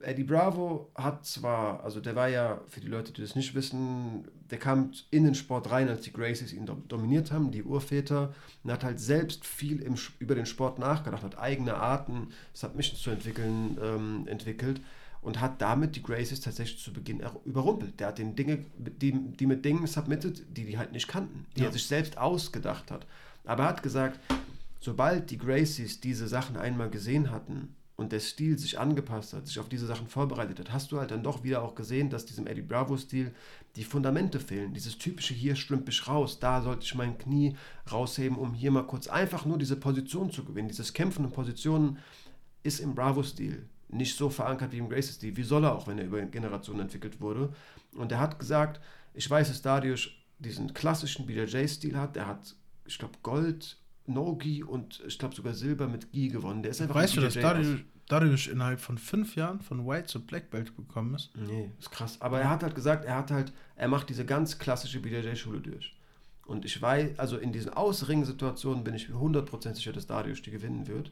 Eddie 0.00 0.24
Bravo 0.24 0.90
hat 0.94 1.24
zwar, 1.26 1.82
also 1.84 2.00
der 2.00 2.16
war 2.16 2.28
ja, 2.28 2.60
für 2.68 2.80
die 2.80 2.88
Leute, 2.88 3.12
die 3.12 3.20
das 3.20 3.36
nicht 3.36 3.54
wissen, 3.54 4.26
der 4.50 4.58
kam 4.58 4.92
in 5.10 5.24
den 5.24 5.34
Sport 5.34 5.70
rein, 5.70 5.88
als 5.88 6.02
die 6.02 6.12
Gracies 6.12 6.52
ihn 6.52 6.68
dominiert 6.88 7.32
haben, 7.32 7.50
die 7.50 7.62
Urväter, 7.62 8.34
und 8.64 8.72
hat 8.72 8.84
halt 8.84 9.00
selbst 9.00 9.46
viel 9.46 9.80
im, 9.80 9.96
über 10.18 10.34
den 10.34 10.46
Sport 10.46 10.78
nachgedacht, 10.78 11.22
hat 11.22 11.38
eigene 11.38 11.74
Arten, 11.74 12.28
Submissions 12.52 13.00
zu 13.02 13.10
entwickeln, 13.10 13.78
ähm, 13.82 14.26
entwickelt 14.26 14.80
und 15.22 15.40
hat 15.40 15.60
damit 15.60 15.96
die 15.96 16.02
Gracies 16.02 16.40
tatsächlich 16.40 16.82
zu 16.82 16.92
Beginn 16.92 17.22
überrumpelt. 17.44 17.98
Der 17.98 18.08
hat 18.08 18.18
den 18.18 18.36
Dinge, 18.36 18.64
die, 18.78 19.12
die 19.12 19.46
mit 19.46 19.64
Dingen 19.64 19.86
submitted, 19.86 20.56
die 20.56 20.64
die 20.64 20.78
halt 20.78 20.92
nicht 20.92 21.08
kannten, 21.08 21.46
die 21.56 21.62
ja. 21.62 21.66
er 21.66 21.72
sich 21.72 21.86
selbst 21.86 22.18
ausgedacht 22.18 22.90
hat. 22.90 23.06
Aber 23.44 23.64
er 23.64 23.68
hat 23.70 23.82
gesagt, 23.82 24.20
sobald 24.86 25.30
die 25.30 25.38
Gracies 25.38 26.00
diese 26.00 26.28
Sachen 26.28 26.56
einmal 26.56 26.88
gesehen 26.88 27.30
hatten, 27.30 27.76
und 27.96 28.12
der 28.12 28.20
Stil 28.20 28.58
sich 28.58 28.78
angepasst 28.78 29.32
hat, 29.32 29.46
sich 29.46 29.58
auf 29.58 29.68
diese 29.68 29.86
Sachen 29.86 30.06
vorbereitet 30.06 30.60
hat, 30.60 30.72
hast 30.72 30.92
du 30.92 30.98
halt 30.98 31.10
dann 31.10 31.22
doch 31.22 31.42
wieder 31.44 31.62
auch 31.62 31.74
gesehen, 31.74 32.10
dass 32.10 32.26
diesem 32.26 32.46
Eddie 32.46 32.62
Bravo-Stil 32.62 33.32
die 33.74 33.84
Fundamente 33.84 34.38
fehlen. 34.38 34.74
Dieses 34.74 34.98
typische 34.98 35.32
hier 35.32 35.56
stümpe 35.56 35.90
ich 35.90 36.06
raus, 36.06 36.38
da 36.38 36.60
sollte 36.60 36.84
ich 36.84 36.94
mein 36.94 37.16
Knie 37.16 37.56
rausheben, 37.90 38.36
um 38.36 38.52
hier 38.52 38.70
mal 38.70 38.86
kurz 38.86 39.08
einfach 39.08 39.46
nur 39.46 39.58
diese 39.58 39.76
Position 39.76 40.30
zu 40.30 40.44
gewinnen. 40.44 40.68
Dieses 40.68 40.92
Kämpfen 40.92 41.24
in 41.24 41.32
Positionen 41.32 41.98
ist 42.62 42.80
im 42.80 42.94
Bravo-Stil 42.94 43.66
nicht 43.88 44.16
so 44.16 44.28
verankert 44.28 44.72
wie 44.72 44.78
im 44.78 44.90
Gracie-Stil. 44.90 45.36
Wie 45.36 45.42
soll 45.42 45.64
er 45.64 45.74
auch, 45.74 45.86
wenn 45.86 45.98
er 45.98 46.04
über 46.04 46.20
Generationen 46.20 46.80
entwickelt 46.80 47.20
wurde? 47.20 47.54
Und 47.94 48.12
er 48.12 48.20
hat 48.20 48.38
gesagt, 48.38 48.80
ich 49.14 49.30
weiß, 49.30 49.48
dass 49.48 49.62
Darius 49.62 50.10
diesen 50.38 50.74
klassischen 50.74 51.24
BJJ-Stil 51.24 51.96
hat. 51.96 52.16
Er 52.16 52.26
hat, 52.26 52.54
ich 52.84 52.98
glaube, 52.98 53.14
Gold 53.22 53.78
No-Gi 54.08 54.62
und 54.62 55.02
ich 55.06 55.18
glaube 55.18 55.34
sogar 55.34 55.54
Silber 55.54 55.88
mit 55.88 56.12
Gi 56.12 56.28
gewonnen. 56.28 56.62
Der 56.62 56.70
ist 56.70 56.80
einfach 56.80 56.94
Weißt 56.94 57.16
du, 57.16 57.20
dass 57.20 57.34
Darius, 57.34 57.80
Darius 58.08 58.46
innerhalb 58.46 58.80
von 58.80 58.98
fünf 58.98 59.36
Jahren 59.36 59.60
von 59.60 59.86
White 59.86 60.06
zu 60.06 60.24
Black 60.24 60.50
Belt 60.50 60.76
gekommen 60.76 61.14
ist? 61.14 61.30
Nee, 61.36 61.70
ist 61.78 61.90
krass. 61.90 62.20
Aber 62.20 62.40
er 62.40 62.50
hat 62.50 62.62
halt 62.62 62.74
gesagt, 62.74 63.04
er 63.04 63.16
hat 63.16 63.30
halt, 63.30 63.52
er 63.74 63.88
macht 63.88 64.08
diese 64.08 64.24
ganz 64.24 64.58
klassische 64.58 65.00
BJJ-Schule 65.00 65.60
durch. 65.60 65.94
Und 66.46 66.64
ich 66.64 66.80
weiß, 66.80 67.18
also 67.18 67.38
in 67.38 67.52
diesen 67.52 67.72
Ausring-Situationen 67.72 68.84
bin 68.84 68.94
ich 68.94 69.08
mir 69.08 69.16
100% 69.16 69.74
sicher, 69.74 69.92
dass 69.92 70.06
Darius 70.06 70.42
die 70.42 70.52
gewinnen 70.52 70.86
wird. 70.86 71.10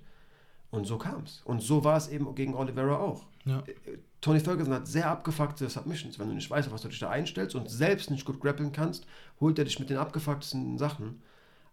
Und 0.70 0.86
so 0.86 0.98
kam 0.98 1.22
es. 1.22 1.40
Und 1.44 1.60
so 1.60 1.84
war 1.84 1.96
es 1.96 2.08
eben 2.08 2.34
gegen 2.34 2.54
Oliveira 2.54 2.96
auch. 2.96 3.26
Ja. 3.44 3.60
Äh, 3.60 3.98
Tony 4.20 4.40
Ferguson 4.40 4.72
hat 4.72 4.88
sehr 4.88 5.08
abgefuckte 5.08 5.68
Submissions. 5.68 6.18
Wenn 6.18 6.28
du 6.28 6.34
nicht 6.34 6.50
weißt, 6.50 6.68
auf 6.68 6.74
was 6.74 6.82
du 6.82 6.88
dich 6.88 6.98
da 6.98 7.10
einstellst 7.10 7.54
und 7.54 7.68
selbst 7.70 8.10
nicht 8.10 8.24
gut 8.24 8.40
grappeln 8.40 8.72
kannst, 8.72 9.06
holt 9.38 9.58
er 9.58 9.66
dich 9.66 9.78
mit 9.78 9.90
den 9.90 9.98
abgefucktesten 9.98 10.78
Sachen. 10.78 11.20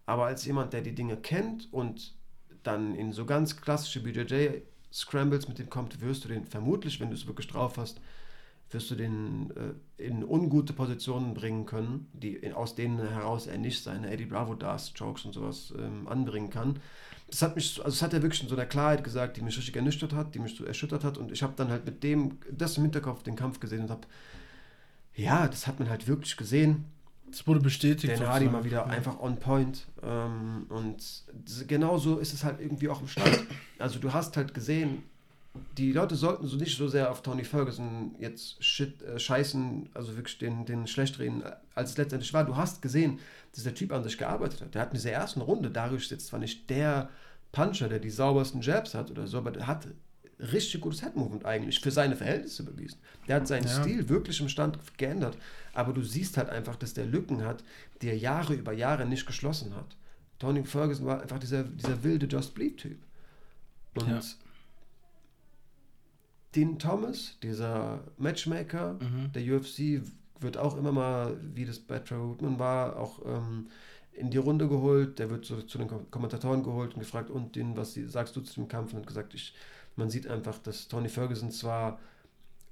Aber 0.06 0.26
als 0.26 0.44
jemand, 0.44 0.72
der 0.72 0.82
die 0.82 0.94
Dinge 0.94 1.16
kennt 1.16 1.72
und 1.72 2.14
dann 2.62 2.94
in 2.94 3.12
so 3.12 3.24
ganz 3.24 3.60
klassische 3.60 4.00
BJJ-Scrambles 4.00 5.48
mit 5.48 5.58
dem 5.58 5.70
kommt, 5.70 6.00
wirst 6.00 6.24
du 6.24 6.28
den 6.28 6.44
vermutlich, 6.46 7.00
wenn 7.00 7.08
du 7.08 7.14
es 7.14 7.26
wirklich 7.26 7.48
drauf 7.48 7.76
hast, 7.76 8.00
wirst 8.70 8.90
du 8.90 8.94
den 8.94 9.52
äh, 9.98 10.02
in 10.02 10.24
ungute 10.24 10.72
Positionen 10.72 11.34
bringen 11.34 11.66
können, 11.66 12.08
die 12.12 12.34
in, 12.34 12.52
aus 12.52 12.74
denen 12.74 12.98
heraus 12.98 13.46
er 13.46 13.58
nicht 13.58 13.82
seine 13.82 14.10
Eddie 14.10 14.24
Bravo 14.24 14.54
Dars, 14.54 14.92
Jokes 14.94 15.24
und 15.24 15.32
sowas 15.32 15.74
ähm, 15.78 16.08
anbringen 16.08 16.50
kann. 16.50 16.80
Das 17.28 17.42
hat 17.42 17.54
mich, 17.54 17.78
also 17.78 17.90
das 17.90 18.02
hat 18.02 18.14
er 18.14 18.22
wirklich 18.22 18.42
in 18.42 18.48
so 18.48 18.54
einer 18.54 18.66
Klarheit 18.66 19.04
gesagt, 19.04 19.36
die 19.36 19.42
mich 19.42 19.56
richtig 19.56 19.76
ernüchtert 19.76 20.12
hat, 20.12 20.34
die 20.34 20.38
mich 20.38 20.56
so 20.56 20.64
erschüttert 20.64 21.04
hat 21.04 21.18
und 21.18 21.32
ich 21.32 21.42
habe 21.42 21.54
dann 21.56 21.70
halt 21.70 21.84
mit 21.84 22.02
dem, 22.02 22.38
das 22.50 22.76
im 22.76 22.84
Hinterkopf 22.84 23.22
den 23.22 23.36
Kampf 23.36 23.60
gesehen 23.60 23.82
und 23.82 23.90
habe, 23.90 24.06
ja, 25.14 25.46
das 25.48 25.66
hat 25.66 25.78
man 25.78 25.88
halt 25.90 26.08
wirklich 26.08 26.36
gesehen 26.36 26.86
es 27.34 27.46
wurde 27.46 27.60
bestätigt. 27.60 28.18
Den 28.18 28.26
Hardy 28.26 28.46
mal 28.46 28.64
wieder 28.64 28.86
einfach 28.86 29.18
on 29.20 29.36
point. 29.38 29.86
Ähm, 30.02 30.66
und 30.68 31.24
genauso 31.66 32.18
ist 32.18 32.32
es 32.32 32.44
halt 32.44 32.60
irgendwie 32.60 32.88
auch 32.88 33.00
im 33.00 33.08
Stand. 33.08 33.46
Also 33.78 33.98
du 33.98 34.12
hast 34.12 34.36
halt 34.36 34.54
gesehen, 34.54 35.02
die 35.76 35.92
Leute 35.92 36.14
sollten 36.14 36.46
so 36.46 36.56
nicht 36.56 36.76
so 36.76 36.88
sehr 36.88 37.10
auf 37.10 37.22
Tony 37.22 37.44
Ferguson 37.44 38.14
jetzt 38.18 38.62
shit, 38.62 39.02
äh, 39.02 39.18
scheißen, 39.18 39.90
also 39.94 40.16
wirklich 40.16 40.38
den, 40.38 40.64
den 40.64 40.86
schlecht 40.86 41.18
reden, 41.18 41.42
als 41.74 41.90
es 41.90 41.98
letztendlich 41.98 42.32
war. 42.32 42.44
Du 42.44 42.56
hast 42.56 42.80
gesehen, 42.80 43.18
dass 43.54 43.64
der 43.64 43.74
Typ 43.74 43.92
an 43.92 44.02
sich 44.02 44.16
gearbeitet 44.16 44.62
hat. 44.62 44.74
Der 44.74 44.82
hat 44.82 44.88
in 44.88 44.94
dieser 44.94 45.12
ersten 45.12 45.40
Runde, 45.40 45.70
Darius 45.70 46.04
ist 46.04 46.10
jetzt 46.10 46.26
zwar 46.28 46.40
nicht 46.40 46.70
der 46.70 47.10
Puncher, 47.52 47.88
der 47.88 47.98
die 47.98 48.10
saubersten 48.10 48.62
Jabs 48.62 48.94
hat 48.94 49.10
oder 49.10 49.26
so, 49.26 49.38
aber 49.38 49.50
der 49.50 49.66
hat 49.66 49.88
richtig 50.38 50.80
gutes 50.80 51.02
Head-Movement 51.02 51.44
eigentlich 51.44 51.80
für 51.80 51.90
seine 51.90 52.16
Verhältnisse 52.16 52.64
bewiesen. 52.64 52.98
Der 53.28 53.36
hat 53.36 53.46
seinen 53.46 53.66
ja. 53.66 53.82
Stil 53.82 54.08
wirklich 54.08 54.40
im 54.40 54.48
Stand 54.48 54.78
geändert. 54.98 55.36
Aber 55.72 55.92
du 55.92 56.02
siehst 56.02 56.36
halt 56.36 56.50
einfach, 56.50 56.76
dass 56.76 56.94
der 56.94 57.06
Lücken 57.06 57.44
hat, 57.44 57.62
die 58.00 58.08
er 58.08 58.18
Jahre 58.18 58.54
über 58.54 58.72
Jahre 58.72 59.06
nicht 59.06 59.26
geschlossen 59.26 59.74
hat. 59.74 59.96
Tony 60.38 60.64
Ferguson 60.64 61.06
war 61.06 61.22
einfach 61.22 61.38
dieser, 61.38 61.64
dieser 61.64 62.02
wilde 62.02 62.26
Just 62.26 62.54
Bleed-Typ. 62.54 62.98
Und 63.94 64.08
ja. 64.08 64.20
Dean 66.54 66.78
Thomas, 66.78 67.38
dieser 67.42 68.00
Matchmaker 68.18 68.94
mhm. 68.94 69.32
der 69.32 69.56
UFC, 69.56 70.02
wird 70.40 70.56
auch 70.56 70.76
immer 70.76 70.92
mal, 70.92 71.36
wie 71.54 71.64
das 71.64 71.78
bei 71.78 71.98
Trevor 72.00 72.30
Woodman 72.30 72.58
war, 72.58 72.98
auch 72.98 73.24
ähm, 73.24 73.68
in 74.12 74.30
die 74.30 74.38
Runde 74.38 74.68
geholt. 74.68 75.18
Der 75.18 75.30
wird 75.30 75.44
so, 75.44 75.62
zu 75.62 75.78
den 75.78 75.88
Kommentatoren 76.10 76.62
geholt 76.62 76.94
und 76.94 77.00
gefragt, 77.00 77.30
und 77.30 77.56
den, 77.56 77.76
was 77.76 77.94
sagst 77.94 78.36
du 78.36 78.40
zu 78.40 78.54
dem 78.54 78.68
Kampf? 78.68 78.92
Und 78.92 79.00
hat 79.00 79.06
gesagt, 79.06 79.34
ich 79.34 79.54
man 79.96 80.10
sieht 80.10 80.26
einfach, 80.26 80.58
dass 80.58 80.88
Tony 80.88 81.08
Ferguson 81.08 81.50
zwar 81.50 81.98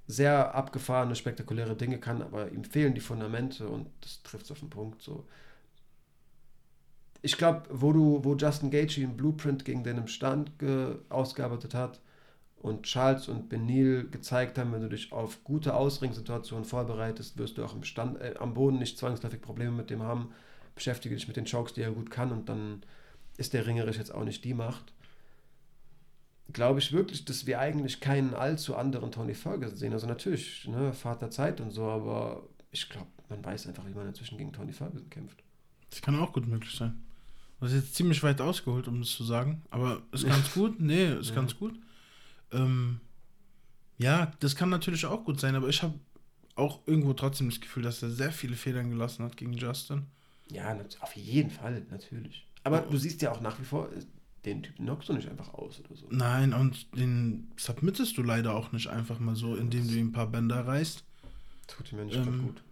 sehr 0.06 0.54
abgefahrene, 0.54 1.14
spektakuläre 1.14 1.76
Dinge 1.76 1.98
kann, 1.98 2.22
aber 2.22 2.50
ihm 2.50 2.64
fehlen 2.64 2.94
die 2.94 3.00
Fundamente 3.00 3.68
und 3.68 3.86
das 4.00 4.22
trifft 4.22 4.46
es 4.46 4.50
auf 4.50 4.60
den 4.60 4.70
Punkt. 4.70 5.02
So. 5.02 5.26
Ich 7.22 7.36
glaube, 7.36 7.62
wo 7.70 7.92
du, 7.92 8.24
wo 8.24 8.34
Justin 8.34 8.70
Gaethje 8.70 9.04
einen 9.04 9.16
Blueprint 9.16 9.64
gegen 9.64 9.84
den 9.84 9.98
im 9.98 10.08
Stand 10.08 10.50
ausgearbeitet 11.08 11.74
hat 11.74 12.00
und 12.60 12.82
Charles 12.82 13.28
und 13.28 13.48
Benil 13.48 14.08
gezeigt 14.10 14.58
haben, 14.58 14.72
wenn 14.72 14.82
du 14.82 14.88
dich 14.88 15.12
auf 15.12 15.44
gute 15.44 15.74
Ausringsituationen 15.74 16.64
vorbereitest, 16.64 17.38
wirst 17.38 17.58
du 17.58 17.64
auch 17.64 17.74
im 17.74 17.84
Stand, 17.84 18.20
äh, 18.20 18.34
am 18.38 18.54
Boden 18.54 18.78
nicht 18.78 18.98
zwangsläufig 18.98 19.40
Probleme 19.40 19.72
mit 19.72 19.90
dem 19.90 20.02
haben. 20.02 20.32
Beschäftige 20.74 21.14
dich 21.14 21.28
mit 21.28 21.36
den 21.36 21.46
Chokes, 21.46 21.72
die 21.72 21.82
er 21.82 21.92
gut 21.92 22.10
kann 22.10 22.32
und 22.32 22.48
dann 22.48 22.82
ist 23.36 23.54
der 23.54 23.66
ringerisch 23.66 23.96
jetzt 23.96 24.14
auch 24.14 24.24
nicht 24.24 24.44
die 24.44 24.54
Macht 24.54 24.92
glaube 26.52 26.78
ich 26.80 26.92
wirklich, 26.92 27.24
dass 27.24 27.46
wir 27.46 27.60
eigentlich 27.60 28.00
keinen 28.00 28.34
allzu 28.34 28.76
anderen 28.76 29.12
Tony 29.12 29.34
Ferguson 29.34 29.76
sehen. 29.76 29.92
Also 29.92 30.06
natürlich, 30.06 30.66
ne, 30.68 30.92
Vater 30.92 31.30
Zeit 31.30 31.60
und 31.60 31.70
so, 31.70 31.84
aber 31.84 32.48
ich 32.70 32.88
glaube, 32.88 33.08
man 33.28 33.44
weiß 33.44 33.66
einfach, 33.66 33.86
wie 33.86 33.94
man 33.94 34.06
inzwischen 34.06 34.38
gegen 34.38 34.52
Tony 34.52 34.72
Ferguson 34.72 35.08
kämpft. 35.10 35.42
Das 35.90 36.02
kann 36.02 36.18
auch 36.18 36.32
gut 36.32 36.46
möglich 36.46 36.74
sein. 36.74 37.02
Das 37.60 37.72
ist 37.72 37.84
jetzt 37.84 37.94
ziemlich 37.94 38.22
weit 38.22 38.40
ausgeholt, 38.40 38.88
um 38.88 39.00
das 39.00 39.10
zu 39.10 39.24
sagen, 39.24 39.62
aber 39.70 40.02
ist 40.12 40.26
ganz 40.26 40.50
gut. 40.54 40.80
Nee, 40.80 41.12
ist 41.12 41.30
ja. 41.30 41.34
ganz 41.34 41.56
gut. 41.56 41.78
Ähm, 42.52 43.00
Ja, 43.98 44.32
das 44.40 44.56
kann 44.56 44.70
natürlich 44.70 45.04
auch 45.06 45.24
gut 45.24 45.40
sein, 45.40 45.54
aber 45.54 45.68
ich 45.68 45.82
habe 45.82 45.94
auch 46.54 46.80
irgendwo 46.86 47.12
trotzdem 47.12 47.50
das 47.50 47.60
Gefühl, 47.60 47.82
dass 47.82 48.02
er 48.02 48.10
sehr 48.10 48.32
viele 48.32 48.56
Federn 48.56 48.90
gelassen 48.90 49.24
hat 49.24 49.36
gegen 49.36 49.52
Justin. 49.52 50.06
Ja, 50.50 50.76
auf 51.00 51.16
jeden 51.16 51.50
Fall, 51.50 51.82
natürlich. 51.90 52.46
Aber 52.64 52.80
du 52.80 52.96
siehst 52.96 53.22
ja 53.22 53.30
auch 53.32 53.40
nach 53.40 53.58
wie 53.60 53.64
vor, 53.64 53.88
den 54.44 54.62
Typen 54.62 54.86
knockst 54.86 55.08
du 55.08 55.12
nicht 55.12 55.28
einfach 55.28 55.52
aus 55.54 55.80
oder 55.80 55.94
so. 55.94 56.06
Nein, 56.10 56.52
und 56.54 56.86
den 56.96 57.50
submittest 57.56 58.16
du 58.16 58.22
leider 58.22 58.54
auch 58.54 58.72
nicht 58.72 58.88
einfach 58.88 59.18
mal 59.18 59.36
so, 59.36 59.54
indem 59.56 59.86
du 59.86 59.94
ihm 59.94 60.08
ein 60.08 60.12
paar 60.12 60.26
Bänder 60.26 60.66
reißt. 60.66 61.04
Tut 61.66 61.92
ihm 61.92 61.98
ja 61.98 62.04
nicht 62.04 62.16
ähm, 62.16 62.42
gut. 62.42 62.62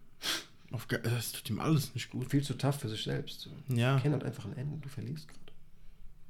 Auf, 0.70 0.86
das 0.86 1.32
tut 1.32 1.48
ihm 1.50 1.60
alles 1.60 1.94
nicht 1.94 2.10
gut. 2.10 2.30
Viel 2.30 2.42
zu 2.42 2.54
tough 2.54 2.80
für 2.80 2.88
sich 2.88 3.02
selbst. 3.04 3.48
Ja. 3.68 3.94
Er 3.94 4.00
kennt 4.00 4.14
halt 4.14 4.24
einfach 4.24 4.44
ein 4.44 4.56
Ende, 4.56 4.78
du 4.78 4.88
verlierst 4.88 5.28
gerade. 5.28 5.40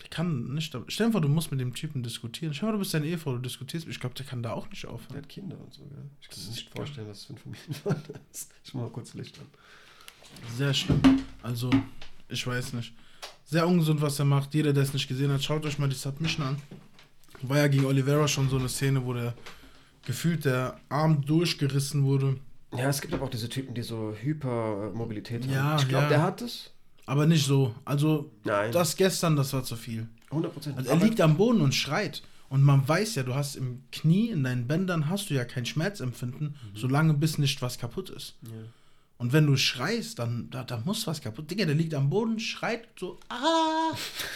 Der 0.03 0.09
kann 0.11 0.55
nicht. 0.55 0.77
Stell 0.87 1.07
dir 1.07 1.12
vor, 1.12 1.20
du 1.20 1.29
musst 1.29 1.51
mit 1.51 1.61
dem 1.61 1.74
Typen 1.74 2.03
diskutieren. 2.03 2.55
Stell 2.55 2.66
dir 2.66 2.70
vor, 2.70 2.72
du 2.72 2.79
bist 2.79 2.94
deine 2.94 3.07
Ehefrau, 3.07 3.33
du 3.33 3.38
diskutierst. 3.38 3.88
Ich 3.88 3.98
glaube, 3.98 4.14
der 4.14 4.27
kann 4.27 4.42
da 4.42 4.53
auch 4.53 4.70
nicht 4.70 4.87
aufhören. 4.87 5.12
Der 5.12 5.22
hat 5.22 5.29
Kinder 5.29 5.59
und 5.59 5.74
so, 5.74 5.85
gell? 5.87 6.09
Ich 6.20 6.29
kann 6.29 6.40
mir 6.40 6.51
nicht 6.51 6.70
vorstellen, 6.70 7.09
was 7.09 7.18
das 7.18 7.27
für 7.27 7.33
ein 7.33 7.38
Familienmann 7.38 8.20
ist. 8.33 8.55
Ich 8.64 8.74
mach 8.74 8.83
mal 8.83 8.90
kurz 8.90 9.14
Licht 9.14 9.38
an. 9.38 9.46
Sehr 10.57 10.72
schlimm. 10.72 11.01
Also, 11.42 11.70
ich 12.29 12.46
weiß 12.46 12.74
nicht. 12.74 12.92
Sehr 13.50 13.66
ungesund, 13.66 14.02
was 14.02 14.18
er 14.18 14.26
macht. 14.26 14.52
Jeder, 14.52 14.74
der 14.74 14.82
es 14.82 14.92
nicht 14.92 15.08
gesehen 15.08 15.32
hat, 15.32 15.42
schaut 15.42 15.64
euch 15.64 15.78
mal 15.78 15.88
die 15.88 15.96
Submission 15.96 16.46
an. 16.46 16.56
War 17.40 17.56
ja 17.56 17.68
gegen 17.68 17.87
Oliveira 17.87 18.28
schon 18.28 18.50
so 18.50 18.58
eine 18.58 18.68
Szene, 18.68 19.06
wo 19.06 19.14
der 19.14 19.32
gefühlt 20.04 20.44
der 20.44 20.78
Arm 20.90 21.24
durchgerissen 21.24 22.04
wurde. 22.04 22.37
Ja, 22.76 22.90
es 22.90 23.00
gibt 23.00 23.14
aber 23.14 23.24
auch 23.24 23.30
diese 23.30 23.48
Typen, 23.48 23.74
die 23.74 23.80
so 23.80 24.14
Hypermobilität 24.20 25.46
ja, 25.46 25.62
haben. 25.62 25.78
Ich 25.80 25.88
glaube, 25.88 26.04
ja. 26.04 26.08
der 26.11 26.22
hat 26.22 26.42
es. 26.42 26.72
Aber 27.06 27.24
nicht 27.24 27.46
so. 27.46 27.74
Also, 27.87 28.30
Nein. 28.44 28.70
das 28.70 28.96
gestern, 28.96 29.34
das 29.34 29.54
war 29.54 29.64
zu 29.64 29.76
viel. 29.76 30.08
100 30.28 30.52
Prozent. 30.52 30.76
Also, 30.76 30.90
er 30.90 30.96
liegt 30.96 31.22
am 31.22 31.38
Boden 31.38 31.62
und 31.62 31.74
schreit. 31.74 32.22
Und 32.50 32.62
man 32.62 32.87
weiß 32.87 33.14
ja, 33.14 33.22
du 33.22 33.34
hast 33.34 33.56
im 33.56 33.82
Knie, 33.92 34.28
in 34.28 34.44
deinen 34.44 34.66
Bändern, 34.66 35.08
hast 35.08 35.30
du 35.30 35.34
ja 35.34 35.46
kein 35.46 35.64
Schmerzempfinden, 35.64 36.48
mhm. 36.48 36.76
solange 36.76 37.14
bis 37.14 37.38
nicht 37.38 37.62
was 37.62 37.78
kaputt 37.78 38.11
ist. 38.11 38.37
Ja. 38.42 38.50
Und 39.18 39.33
wenn 39.33 39.46
du 39.46 39.57
schreist, 39.57 40.20
dann 40.20 40.48
da, 40.50 40.62
da 40.62 40.81
muss 40.85 41.07
was 41.09 41.20
kaputt. 41.20 41.50
Digga, 41.50 41.64
der 41.64 41.74
liegt 41.74 41.92
am 41.92 42.09
Boden, 42.09 42.38
schreit 42.38 42.88
so, 42.98 43.18
ah, 43.28 43.92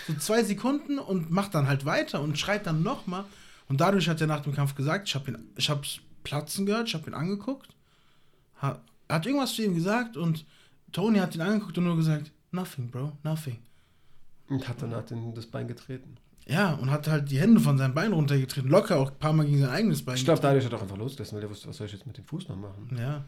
so 0.08 0.14
zwei 0.14 0.42
Sekunden 0.42 0.98
und 0.98 1.30
macht 1.30 1.54
dann 1.54 1.68
halt 1.68 1.84
weiter 1.84 2.20
und 2.20 2.36
schreit 2.36 2.66
dann 2.66 2.82
nochmal. 2.82 3.24
Und 3.68 3.80
dadurch 3.80 4.08
hat 4.08 4.20
er 4.20 4.26
nach 4.26 4.40
dem 4.40 4.54
Kampf 4.54 4.74
gesagt, 4.74 5.08
ich 5.08 5.14
habe 5.14 5.30
ihn, 5.30 5.38
ich 5.56 5.70
hab's 5.70 6.00
platzen 6.24 6.66
gehört, 6.66 6.88
ich 6.88 6.94
habe 6.94 7.08
ihn 7.08 7.14
angeguckt, 7.14 7.68
hat, 8.56 8.80
hat 9.08 9.24
irgendwas 9.24 9.54
zu 9.54 9.62
ihm 9.62 9.74
gesagt 9.74 10.16
und 10.16 10.44
Tony 10.90 11.18
hat 11.18 11.36
ihn 11.36 11.40
angeguckt 11.40 11.78
und 11.78 11.84
nur 11.84 11.96
gesagt, 11.96 12.32
nothing, 12.50 12.90
bro, 12.90 13.12
nothing. 13.22 13.58
Und 14.48 14.68
hat 14.68 14.82
dann 14.82 14.94
hat 14.94 15.12
ihn 15.12 15.32
das 15.32 15.46
Bein 15.46 15.68
getreten. 15.68 16.16
Ja, 16.46 16.72
und 16.74 16.90
hat 16.90 17.06
halt 17.06 17.30
die 17.30 17.38
Hände 17.38 17.60
von 17.60 17.78
seinem 17.78 17.94
Bein 17.94 18.12
runtergetreten, 18.12 18.68
locker 18.68 18.98
auch 18.98 19.12
ein 19.12 19.18
paar 19.18 19.32
Mal 19.32 19.46
gegen 19.46 19.60
sein 19.60 19.70
eigenes 19.70 20.04
Bein. 20.04 20.16
Ich 20.16 20.24
glaube, 20.24 20.40
dadurch 20.40 20.64
hat 20.64 20.72
er 20.72 20.78
auch 20.78 20.82
einfach 20.82 20.96
losgelassen, 20.96 21.36
weil 21.36 21.44
er 21.44 21.50
wusste, 21.50 21.68
was 21.68 21.76
soll 21.76 21.86
ich 21.86 21.92
jetzt 21.92 22.06
mit 22.06 22.18
dem 22.18 22.24
Fuß 22.24 22.48
noch 22.48 22.56
machen. 22.56 22.96
Ja. 22.98 23.24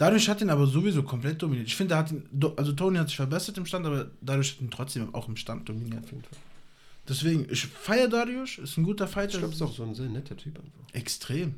Dadurch 0.00 0.30
hat 0.30 0.40
ihn 0.40 0.48
aber 0.48 0.66
sowieso 0.66 1.02
komplett 1.02 1.42
dominiert. 1.42 1.66
Ich 1.66 1.76
finde, 1.76 1.92
er 1.92 1.98
hat 1.98 2.10
ihn, 2.10 2.26
also 2.56 2.72
Tony 2.72 2.96
hat 2.96 3.08
sich 3.08 3.16
verbessert 3.16 3.58
im 3.58 3.66
Stand, 3.66 3.84
aber 3.84 4.10
dadurch 4.22 4.52
hat 4.52 4.62
ihn 4.62 4.70
trotzdem 4.70 5.14
auch 5.14 5.28
im 5.28 5.36
Stand 5.36 5.68
dominiert. 5.68 6.04
Auf 6.04 6.10
jeden 6.10 6.22
Fall. 6.22 6.38
Deswegen, 7.06 7.46
ich 7.50 7.66
feiere 7.66 8.08
Darius, 8.08 8.56
ist 8.56 8.78
ein 8.78 8.84
guter 8.84 9.06
Fighter. 9.06 9.34
Ich 9.34 9.38
glaube, 9.40 9.52
ist 9.52 9.60
auch 9.60 9.74
so 9.74 9.82
ein 9.82 9.94
sehr 9.94 10.08
netter 10.08 10.38
Typ 10.38 10.58
einfach. 10.58 10.94
Extrem. 10.94 11.56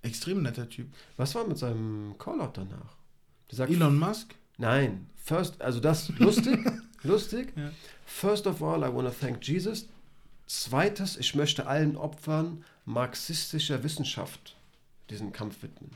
Extrem 0.00 0.40
netter 0.40 0.70
Typ. 0.70 0.86
Was 1.18 1.34
war 1.34 1.46
mit 1.46 1.58
seinem 1.58 2.14
Callout 2.16 2.52
danach? 2.54 2.96
Sagt, 3.50 3.70
Elon 3.70 3.98
Musk? 3.98 4.36
Nein, 4.56 5.08
first, 5.22 5.60
also 5.60 5.78
das 5.78 6.08
lustig, 6.18 6.60
lustig. 7.02 7.52
Ja. 7.56 7.72
First 8.06 8.46
of 8.46 8.62
all, 8.62 8.78
I 8.84 8.90
want 8.90 9.06
to 9.06 9.14
thank 9.14 9.46
Jesus. 9.46 9.86
Zweites, 10.46 11.18
ich 11.18 11.34
möchte 11.34 11.66
allen 11.66 11.98
Opfern 11.98 12.64
marxistischer 12.86 13.84
Wissenschaft 13.84 14.56
diesen 15.10 15.30
Kampf 15.34 15.62
widmen 15.62 15.90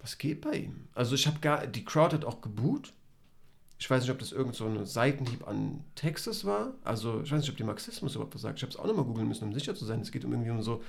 was 0.00 0.18
geht 0.18 0.40
bei 0.40 0.56
ihm? 0.56 0.88
Also 0.94 1.14
ich 1.14 1.26
habe 1.26 1.38
gar, 1.40 1.66
die 1.66 1.84
Crowd 1.84 2.14
hat 2.14 2.24
auch 2.24 2.40
geboot. 2.40 2.92
Ich 3.80 3.88
weiß 3.88 4.02
nicht, 4.02 4.10
ob 4.10 4.18
das 4.18 4.32
irgend 4.32 4.56
so 4.56 4.66
ein 4.66 4.84
Seitenhieb 4.86 5.46
an 5.46 5.84
Texas 5.94 6.44
war. 6.44 6.74
Also 6.82 7.22
ich 7.22 7.30
weiß 7.30 7.40
nicht, 7.40 7.50
ob 7.50 7.56
die 7.56 7.64
Marxismus 7.64 8.14
überhaupt 8.14 8.34
was 8.34 8.42
sagt. 8.42 8.58
Ich 8.58 8.62
habe 8.62 8.72
es 8.72 8.78
auch 8.78 8.86
nochmal 8.86 9.04
googeln 9.04 9.28
müssen, 9.28 9.44
um 9.44 9.54
sicher 9.54 9.74
zu 9.74 9.84
sein. 9.84 10.00
Es 10.00 10.10
geht 10.10 10.24
um 10.24 10.32
irgendwie 10.32 10.50
um 10.50 10.62
so 10.62 10.82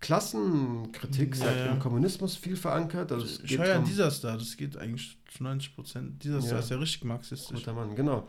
Klassenkritik, 0.00 1.36
ja, 1.36 1.46
seit 1.46 1.56
ja. 1.56 1.68
dem 1.68 1.80
Kommunismus 1.80 2.36
viel 2.36 2.56
verankert. 2.56 3.10
Also 3.10 3.24
es 3.24 3.40
ich 3.40 3.58
höre 3.58 3.66
ja 3.66 3.78
dieser 3.78 4.10
Star, 4.10 4.36
das 4.36 4.56
geht 4.56 4.76
eigentlich 4.76 5.18
zu 5.26 5.42
90 5.42 5.74
Prozent. 5.74 6.22
Dieser 6.22 6.40
Star 6.42 6.54
ja. 6.54 6.58
ist 6.60 6.70
ja 6.70 6.76
richtig 6.76 7.04
marxistisch. 7.04 7.60
Guter 7.60 7.72
Mann, 7.72 7.96
genau. 7.96 8.28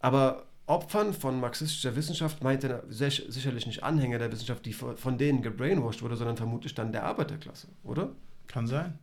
Aber 0.00 0.46
Opfern 0.66 1.12
von 1.12 1.38
marxistischer 1.38 1.94
Wissenschaft 1.96 2.42
meint 2.42 2.64
er 2.64 2.84
sicherlich 2.88 3.66
nicht 3.66 3.82
Anhänger 3.82 4.18
der 4.18 4.32
Wissenschaft, 4.32 4.64
die 4.64 4.72
von 4.72 5.18
denen 5.18 5.42
gebrainwashed 5.42 6.02
wurde, 6.02 6.16
sondern 6.16 6.36
vermutlich 6.36 6.74
dann 6.74 6.92
der 6.92 7.04
Arbeiterklasse, 7.04 7.68
oder? 7.84 8.12
Kann 8.46 8.66
sein. 8.66 8.98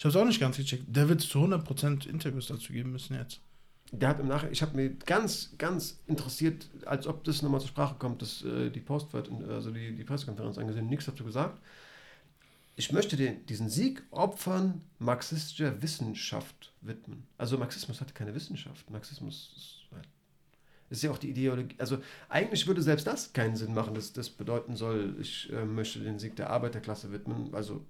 Ich 0.00 0.04
habe 0.06 0.16
es 0.16 0.16
auch 0.16 0.24
nicht 0.24 0.40
ganz 0.40 0.56
gecheckt. 0.56 0.84
Der 0.86 1.10
wird 1.10 1.20
zu 1.20 1.40
100% 1.40 2.08
Interviews 2.08 2.46
dazu 2.46 2.72
geben 2.72 2.90
müssen 2.90 3.16
jetzt. 3.16 3.42
Der 3.92 4.08
hat 4.08 4.18
im 4.18 4.28
Nachhinein, 4.28 4.54
ich 4.54 4.62
habe 4.62 4.74
mir 4.74 4.94
ganz, 4.94 5.52
ganz 5.58 6.00
interessiert, 6.06 6.70
als 6.86 7.06
ob 7.06 7.22
das 7.24 7.42
nochmal 7.42 7.60
zur 7.60 7.68
Sprache 7.68 7.96
kommt, 7.98 8.22
dass 8.22 8.42
äh, 8.42 8.70
die 8.70 8.80
Post 8.80 9.12
wird, 9.12 9.30
also 9.46 9.70
die, 9.70 9.94
die 9.94 10.04
Pressekonferenz 10.04 10.56
angesehen, 10.56 10.86
nichts 10.86 11.04
dazu 11.04 11.22
gesagt. 11.22 11.60
Ich 12.76 12.92
möchte 12.92 13.18
den, 13.18 13.44
diesen 13.44 13.68
Sieg 13.68 14.02
Opfern 14.10 14.80
marxistischer 14.98 15.82
Wissenschaft 15.82 16.72
widmen. 16.80 17.26
Also 17.36 17.58
Marxismus 17.58 18.00
hatte 18.00 18.14
keine 18.14 18.34
Wissenschaft. 18.34 18.88
Marxismus 18.88 19.52
ist, 19.54 19.94
halt, 19.94 20.08
ist 20.88 21.02
ja 21.02 21.10
auch 21.10 21.18
die 21.18 21.28
Ideologie. 21.28 21.76
Also 21.76 21.98
eigentlich 22.30 22.66
würde 22.66 22.80
selbst 22.80 23.06
das 23.06 23.34
keinen 23.34 23.54
Sinn 23.54 23.74
machen, 23.74 23.92
dass 23.92 24.14
das 24.14 24.30
bedeuten 24.30 24.76
soll, 24.76 25.16
ich 25.20 25.52
äh, 25.52 25.66
möchte 25.66 25.98
den 25.98 26.18
Sieg 26.18 26.36
der 26.36 26.48
Arbeiterklasse 26.48 27.12
widmen. 27.12 27.52
Also 27.52 27.84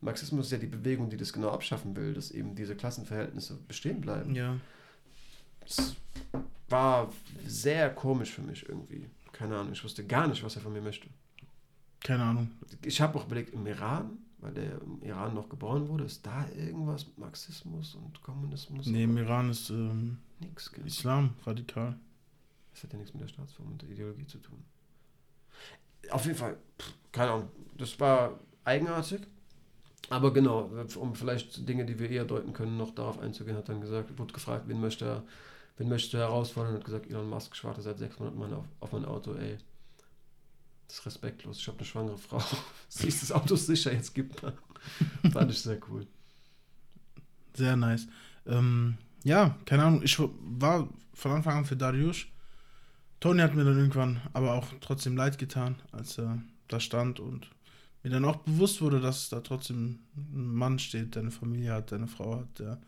Marxismus 0.00 0.46
ist 0.46 0.52
ja 0.52 0.58
die 0.58 0.66
Bewegung, 0.66 1.10
die 1.10 1.16
das 1.16 1.32
genau 1.32 1.50
abschaffen 1.50 1.96
will, 1.96 2.14
dass 2.14 2.30
eben 2.30 2.54
diese 2.54 2.76
Klassenverhältnisse 2.76 3.58
bestehen 3.66 4.00
bleiben. 4.00 4.34
Ja. 4.34 4.56
Es 5.66 5.96
war 6.68 7.12
sehr 7.44 7.90
komisch 7.90 8.32
für 8.32 8.42
mich 8.42 8.68
irgendwie. 8.68 9.08
Keine 9.32 9.56
Ahnung, 9.56 9.72
ich 9.72 9.82
wusste 9.82 10.06
gar 10.06 10.28
nicht, 10.28 10.42
was 10.42 10.56
er 10.56 10.62
von 10.62 10.72
mir 10.72 10.80
möchte. 10.80 11.08
Keine 12.00 12.22
Ahnung. 12.22 12.50
Ich 12.84 13.00
habe 13.00 13.18
auch 13.18 13.26
überlegt, 13.26 13.52
im 13.52 13.66
Iran, 13.66 14.18
weil 14.38 14.54
der 14.54 14.80
im 14.80 15.02
Iran 15.02 15.34
noch 15.34 15.48
geboren 15.48 15.88
wurde, 15.88 16.04
ist 16.04 16.24
da 16.24 16.48
irgendwas 16.56 17.06
mit 17.06 17.18
Marxismus 17.18 17.94
und 17.96 18.22
Kommunismus? 18.22 18.86
Nee, 18.86 19.04
im 19.04 19.16
Iran 19.16 19.50
ist 19.50 19.70
ähm, 19.70 20.18
nix, 20.40 20.70
Islam 20.84 21.34
radikal. 21.44 21.96
Das 22.72 22.84
hat 22.84 22.92
ja 22.92 22.98
nichts 22.98 23.14
mit 23.14 23.22
der 23.22 23.28
Staatsform 23.28 23.72
und 23.72 23.82
der 23.82 23.90
Ideologie 23.90 24.26
zu 24.26 24.38
tun. 24.38 24.62
Auf 26.10 26.24
jeden 26.24 26.38
Fall, 26.38 26.56
pff, 26.80 26.94
keine 27.10 27.32
Ahnung, 27.32 27.48
das 27.76 27.98
war 27.98 28.38
eigenartig. 28.64 29.22
Aber 30.10 30.32
genau, 30.32 30.70
um 30.96 31.14
vielleicht 31.14 31.68
Dinge, 31.68 31.84
die 31.84 31.98
wir 31.98 32.08
eher 32.08 32.24
deuten 32.24 32.52
können, 32.52 32.76
noch 32.76 32.94
darauf 32.94 33.18
einzugehen, 33.18 33.56
hat 33.56 33.68
dann 33.68 33.80
gesagt, 33.80 34.18
wurde 34.18 34.32
gefragt, 34.32 34.64
wen 34.66 34.80
möchte 34.80 35.04
er, 35.04 35.22
wen 35.76 35.88
möchte 35.88 36.16
er 36.16 36.28
herausfordern 36.28 36.72
und 36.72 36.78
hat 36.78 36.86
gesagt, 36.86 37.10
Elon 37.10 37.28
Musk 37.28 37.54
schwarte 37.54 37.82
seit 37.82 37.98
sechs 37.98 38.18
Monaten 38.18 38.54
auf, 38.54 38.64
auf 38.80 38.92
mein 38.92 39.04
Auto, 39.04 39.34
ey. 39.34 39.58
Das 40.86 41.00
ist 41.00 41.06
respektlos. 41.06 41.58
Ich 41.58 41.68
habe 41.68 41.78
eine 41.78 41.86
schwangere 41.86 42.16
Frau. 42.16 42.42
Sie 42.88 43.08
ist 43.08 43.22
das 43.22 43.32
Auto 43.32 43.56
sicher, 43.56 43.92
jetzt 43.92 44.14
gibt 44.14 44.42
man. 44.42 44.54
Fand 45.32 45.50
ich 45.50 45.60
sehr 45.60 45.78
cool. 45.90 46.06
Sehr 47.54 47.76
nice. 47.76 48.06
Ähm, 48.46 48.96
ja, 49.24 49.56
keine 49.66 49.84
Ahnung. 49.84 50.02
Ich 50.02 50.18
war 50.18 50.88
von 51.12 51.32
Anfang 51.32 51.58
an 51.58 51.64
für 51.66 51.76
Darius. 51.76 52.24
Tony 53.20 53.42
hat 53.42 53.54
mir 53.54 53.64
dann 53.64 53.76
irgendwann 53.76 54.22
aber 54.32 54.54
auch 54.54 54.68
trotzdem 54.80 55.16
leid 55.16 55.38
getan, 55.38 55.76
als 55.92 56.18
er 56.18 56.40
da 56.68 56.80
stand 56.80 57.20
und 57.20 57.50
mir 58.08 58.14
dann 58.14 58.24
auch 58.24 58.36
bewusst 58.36 58.80
wurde, 58.80 59.00
dass 59.00 59.28
da 59.28 59.40
trotzdem 59.40 59.98
ein 60.16 60.54
Mann 60.54 60.78
steht, 60.78 61.14
der 61.14 61.22
eine 61.22 61.30
Familie 61.30 61.72
hat, 61.72 61.90
der 61.90 61.98
eine 61.98 62.08
Frau 62.08 62.36
hat, 62.36 62.58
der 62.58 62.78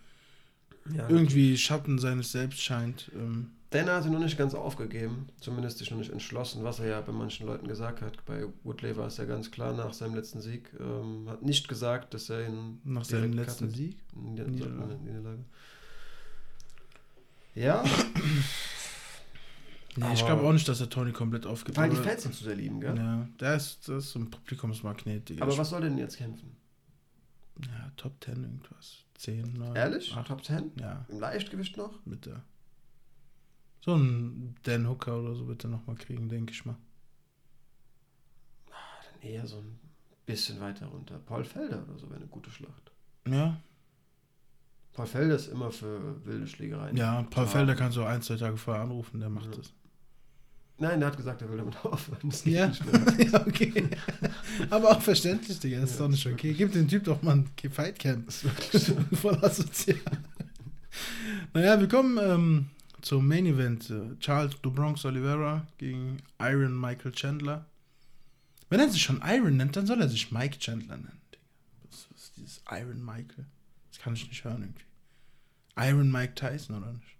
ja. 0.94 1.08
irgendwie 1.08 1.56
Schatten 1.56 1.98
seines 1.98 2.32
Selbst 2.32 2.60
scheint. 2.62 3.10
Ähm. 3.14 3.50
Denner 3.72 3.96
hat 3.96 4.04
er 4.04 4.10
noch 4.10 4.18
nicht 4.18 4.38
ganz 4.38 4.54
aufgegeben, 4.54 5.28
zumindest 5.40 5.78
sich 5.78 5.90
noch 5.90 5.98
nicht 5.98 6.10
entschlossen, 6.10 6.64
was 6.64 6.80
er 6.80 6.86
ja 6.86 7.00
bei 7.02 7.12
manchen 7.12 7.46
Leuten 7.46 7.68
gesagt 7.68 8.02
hat. 8.02 8.24
Bei 8.24 8.46
Woodley 8.64 8.96
war 8.96 9.06
es 9.06 9.18
ja 9.18 9.26
ganz 9.26 9.50
klar 9.50 9.72
nach 9.74 9.92
seinem 9.92 10.16
letzten 10.16 10.40
Sieg. 10.40 10.72
Ähm, 10.80 11.28
hat 11.28 11.42
nicht 11.42 11.68
gesagt, 11.68 12.14
dass 12.14 12.30
er 12.30 12.48
ihn. 12.48 12.80
Nach 12.82 13.04
seinem 13.04 13.32
letzten 13.32 13.66
hatte. 13.66 13.76
Sieg? 13.76 13.96
Niederlage. 14.16 14.98
Niederlage. 15.04 15.44
Ja. 17.54 17.84
Nee, 19.96 20.12
ich 20.14 20.24
glaube 20.24 20.42
auch 20.42 20.52
nicht, 20.52 20.68
dass 20.68 20.78
der 20.78 20.88
Tony 20.88 21.12
komplett 21.12 21.46
aufgibt. 21.46 21.76
Weil 21.76 21.90
die 21.90 21.96
Fans 21.96 22.22
sind 22.22 22.34
zu 22.34 22.44
sehr 22.44 22.54
lieben, 22.54 22.80
gell? 22.80 22.96
Ja, 22.96 23.28
der 23.40 23.56
ist, 23.56 23.88
das 23.88 24.06
ist 24.06 24.16
ein 24.16 24.30
Publikumsmagnet. 24.30 25.28
Digga. 25.28 25.44
Aber 25.44 25.56
was 25.58 25.70
soll 25.70 25.80
denn 25.80 25.98
jetzt 25.98 26.16
kämpfen? 26.16 26.56
Ja, 27.64 27.90
Top 27.96 28.12
10 28.24 28.42
irgendwas. 28.42 29.04
10, 29.18 29.52
9. 29.54 29.76
Ehrlich? 29.76 30.14
8. 30.14 30.28
Top 30.28 30.44
10? 30.44 30.72
Ja. 30.80 31.04
Im 31.08 31.20
Leichtgewicht 31.20 31.76
noch? 31.76 32.04
Mit 32.06 32.26
der. 32.26 32.42
So 33.80 33.96
ein 33.96 34.54
Dan 34.62 34.88
Hooker 34.88 35.18
oder 35.18 35.34
so 35.34 35.48
wird 35.48 35.64
er 35.64 35.70
nochmal 35.70 35.96
kriegen, 35.96 36.28
denke 36.28 36.52
ich 36.52 36.64
mal. 36.64 36.76
Ah, 38.70 39.04
dann 39.12 39.28
eher 39.28 39.46
so 39.46 39.58
ein 39.58 39.78
bisschen 40.24 40.60
weiter 40.60 40.86
runter. 40.86 41.18
Paul 41.18 41.44
Felder 41.44 41.82
oder 41.82 41.98
so 41.98 42.08
wäre 42.08 42.20
eine 42.20 42.28
gute 42.28 42.50
Schlacht. 42.50 42.92
Ja, 43.26 43.60
Paul 44.92 45.06
Felder 45.06 45.36
ist 45.36 45.46
immer 45.46 45.70
für 45.70 46.24
wilde 46.26 46.46
Schlägereien. 46.46 46.96
Ja, 46.96 47.22
Paul 47.30 47.46
Felder 47.46 47.74
kannst 47.74 47.96
du 47.96 48.04
ein, 48.04 48.22
zwei 48.22 48.36
Tage 48.36 48.56
vorher 48.56 48.82
anrufen, 48.82 49.20
der 49.20 49.30
macht 49.30 49.46
ja. 49.46 49.52
das. 49.52 49.72
Nein, 50.80 50.98
der 50.98 51.10
hat 51.10 51.16
gesagt, 51.16 51.42
er 51.42 51.50
will 51.50 51.58
damit 51.58 51.76
aufhören. 51.84 52.32
Ja. 52.44 52.72
ja, 53.18 53.46
okay. 53.46 53.88
Aber 54.70 54.90
auch 54.90 55.00
verständlich, 55.02 55.60
Digga. 55.60 55.80
Das 55.80 55.90
ist 55.90 55.98
ja, 55.98 56.04
doch 56.04 56.10
nicht 56.10 56.26
okay. 56.26 56.54
Gib 56.54 56.72
den 56.72 56.88
Typ 56.88 57.04
doch 57.04 57.22
mal 57.22 57.36
ein 57.36 57.50
Fightcamp. 57.70 58.26
Das 58.26 58.44
ist 58.72 58.86
so. 58.86 58.96
Voll 59.16 59.36
asozial. 59.44 60.00
naja, 61.52 61.78
wir 61.78 61.86
kommen 61.86 62.18
ähm, 62.18 62.66
zum 63.02 63.28
Main 63.28 63.44
Event. 63.44 63.92
Charles 64.20 64.56
Dubronx 64.62 65.04
Oliveira 65.04 65.66
gegen 65.76 66.16
Iron 66.40 66.80
Michael 66.80 67.12
Chandler. 67.12 67.66
Wenn 68.70 68.80
er 68.80 68.88
sich 68.88 69.02
schon 69.02 69.20
Iron 69.22 69.58
nennt, 69.58 69.76
dann 69.76 69.86
soll 69.86 70.00
er 70.00 70.08
sich 70.08 70.32
Mike 70.32 70.58
Chandler 70.58 70.96
nennen. 70.96 71.20
Was 71.90 72.06
ist 72.16 72.36
dieses 72.38 72.62
Iron 72.70 73.04
Michael? 73.04 73.44
Das 73.90 74.00
kann 74.00 74.14
ich 74.14 74.26
nicht 74.26 74.44
hören 74.44 74.62
irgendwie. 74.62 74.84
Iron 75.76 76.10
Mike 76.10 76.34
Tyson 76.36 76.76
oder 76.76 76.92
nicht? 76.92 77.16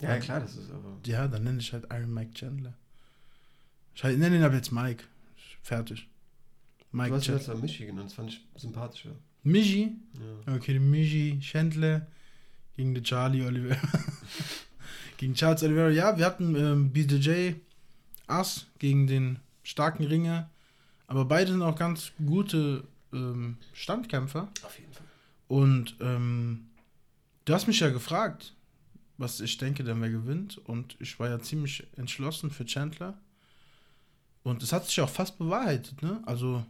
Ja, 0.00 0.18
klar, 0.18 0.40
das 0.40 0.56
ist 0.56 0.70
aber. 0.70 0.98
Ja, 1.06 1.28
dann 1.28 1.44
nenne 1.44 1.58
ich 1.58 1.72
halt 1.72 1.86
Iron 1.92 2.12
Mike 2.12 2.32
Chandler. 2.34 2.74
Ich 3.94 4.04
halt, 4.04 4.18
nenne 4.18 4.36
ihn 4.36 4.42
aber 4.42 4.54
jetzt 4.54 4.72
Mike. 4.72 5.04
Fertig. 5.62 6.08
Mike 6.92 7.10
du 7.10 7.16
hast 7.16 7.24
Chandler. 7.26 7.54
jetzt 7.54 7.62
Michi 7.62 7.86
genannt, 7.86 8.06
das 8.06 8.14
fand 8.14 8.30
ich 8.30 8.46
sympathischer. 8.56 9.14
Michi? 9.42 9.96
Ja. 10.46 10.54
Okay, 10.54 10.78
Michi 10.78 11.38
Chandler 11.40 12.06
gegen 12.76 12.94
den 12.94 13.04
Charlie 13.04 13.44
Oliver. 13.44 13.76
gegen 15.18 15.34
Charles 15.34 15.62
Oliveira. 15.62 15.90
Ja, 15.90 16.16
wir 16.16 16.24
hatten 16.24 16.56
ähm, 16.56 16.92
BJJ 16.92 17.54
Ass 18.26 18.66
gegen 18.78 19.06
den 19.06 19.38
starken 19.62 20.04
Ringer. 20.04 20.48
Aber 21.06 21.24
beide 21.24 21.52
sind 21.52 21.62
auch 21.62 21.76
ganz 21.76 22.12
gute 22.24 22.84
ähm, 23.12 23.56
Standkämpfer. 23.72 24.48
Auf 24.62 24.78
jeden 24.78 24.92
Fall. 24.92 25.06
Und 25.48 25.96
ähm, 26.00 26.68
du 27.44 27.52
hast 27.52 27.66
mich 27.66 27.80
ja 27.80 27.90
gefragt, 27.90 28.54
was 29.20 29.40
ich 29.40 29.58
denke, 29.58 29.84
denn 29.84 30.00
wer 30.00 30.10
gewinnt. 30.10 30.58
Und 30.58 30.96
ich 30.98 31.18
war 31.20 31.28
ja 31.28 31.38
ziemlich 31.38 31.86
entschlossen 31.96 32.50
für 32.50 32.64
Chandler. 32.64 33.18
Und 34.42 34.62
es 34.62 34.72
hat 34.72 34.86
sich 34.86 35.00
auch 35.00 35.08
fast 35.08 35.38
bewahrheitet, 35.38 36.02
ne? 36.02 36.22
Also 36.24 36.64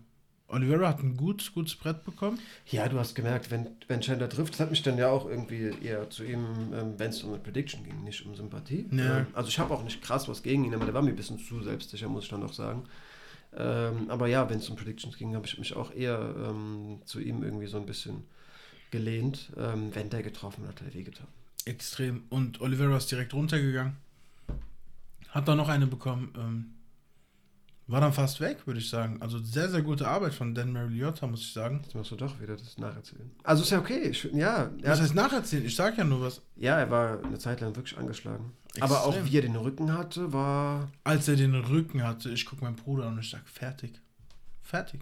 Oliveira 0.49 0.89
hat 0.89 1.01
ein 1.01 1.17
gutes, 1.17 1.53
gutes 1.55 1.77
Brett 1.77 2.05
bekommen. 2.05 2.41
Ja, 2.67 2.89
du 2.89 2.99
hast 2.99 3.15
gemerkt, 3.15 3.53
wenn, 3.53 3.69
wenn 3.87 4.01
Chandler 4.01 4.29
trifft, 4.29 4.55
das 4.55 4.61
hat 4.61 4.71
mich 4.71 4.83
dann 4.83 4.99
ja 4.99 5.09
auch 5.09 5.29
irgendwie 5.29 5.71
eher 5.81 6.11
zu 6.11 6.25
ihm, 6.25 6.45
ähm, 6.75 6.95
wenn 6.99 7.11
es 7.11 7.23
um 7.23 7.31
eine 7.31 7.39
Prediction 7.39 7.85
ging, 7.85 8.03
nicht 8.03 8.27
um 8.27 8.35
Sympathie. 8.35 8.89
Ja. 8.91 9.19
Ähm, 9.19 9.27
also 9.33 9.49
ich 9.49 9.59
habe 9.61 9.73
auch 9.73 9.85
nicht 9.85 10.03
krass 10.03 10.29
was 10.29 10.43
gegen 10.43 10.65
ihn, 10.65 10.75
aber 10.75 10.85
der 10.85 10.95
war 10.95 11.03
mir 11.03 11.11
ein 11.11 11.17
bisschen 11.17 11.39
zu 11.39 11.63
selbstsicher, 11.63 12.09
muss 12.09 12.25
ich 12.25 12.31
dann 12.31 12.43
auch 12.43 12.53
sagen. 12.53 12.83
Ähm, 13.57 14.11
aber 14.11 14.27
ja, 14.27 14.51
wenn 14.51 14.59
es 14.59 14.69
um 14.69 14.77
Predictions 14.77 15.17
ging, 15.17 15.37
habe 15.37 15.47
ich 15.47 15.57
mich 15.59 15.75
auch 15.77 15.95
eher 15.95 16.35
ähm, 16.37 17.01
zu 17.05 17.21
ihm 17.21 17.45
irgendwie 17.45 17.67
so 17.67 17.77
ein 17.77 17.87
bisschen 17.87 18.25
gelehnt. 18.91 19.53
Ähm, 19.57 19.95
wenn 19.95 20.11
der 20.11 20.25
getroffen 20.25 20.67
hat, 20.67 20.81
hat 20.81 20.89
er 20.89 20.95
wehgetan. 20.95 21.29
Extrem. 21.67 22.25
Und 22.29 22.61
Oliveira 22.61 22.97
ist 22.97 23.11
direkt 23.11 23.35
runtergegangen. 23.35 23.97
Hat 25.31 25.47
da 25.47 25.55
noch 25.55 25.69
eine 25.69 25.87
bekommen. 25.87 26.33
Ähm, 26.37 26.75
war 27.91 28.01
dann 28.01 28.13
fast 28.13 28.41
weg, 28.41 28.67
würde 28.67 28.79
ich 28.79 28.89
sagen. 28.89 29.21
Also 29.21 29.39
sehr, 29.39 29.69
sehr 29.69 29.83
gute 29.83 30.07
Arbeit 30.07 30.33
von 30.33 30.55
Dan 30.55 30.73
Mariotta, 30.73 31.27
muss 31.27 31.41
ich 31.41 31.53
sagen. 31.53 31.81
Jetzt 31.83 31.95
machst 31.95 32.13
du 32.13 32.17
doch 32.17 32.41
wieder 32.41 32.57
das 32.57 32.79
Nacherzählen. 32.79 33.29
Also 33.43 33.65
ist 33.65 33.71
ja 33.71 33.81
okay. 33.81 34.11
Ich, 34.11 34.25
ja, 34.33 34.71
was 34.83 35.01
heißt 35.01 35.15
Nacherzählen? 35.15 35.65
Ich 35.65 35.75
sag 35.75 35.99
ja 35.99 36.05
nur 36.05 36.21
was. 36.21 36.41
Ja, 36.55 36.79
er 36.79 36.89
war 36.89 37.25
eine 37.25 37.39
Zeit 37.39 37.61
lang 37.61 37.75
wirklich 37.75 37.99
angeschlagen. 37.99 38.53
Extrem. 38.69 38.85
Aber 38.85 39.05
auch 39.05 39.17
wie 39.25 39.37
er 39.37 39.43
den 39.43 39.57
Rücken 39.57 39.93
hatte, 39.93 40.33
war. 40.33 40.93
Als 41.03 41.27
er 41.27 41.35
den 41.35 41.55
Rücken 41.57 42.05
hatte, 42.05 42.31
ich 42.31 42.47
gucke 42.47 42.63
meinen 42.63 42.77
Bruder 42.77 43.07
an 43.07 43.15
und 43.15 43.21
ich 43.21 43.31
sag, 43.31 43.49
fertig. 43.49 44.01
Fertig. 44.63 45.01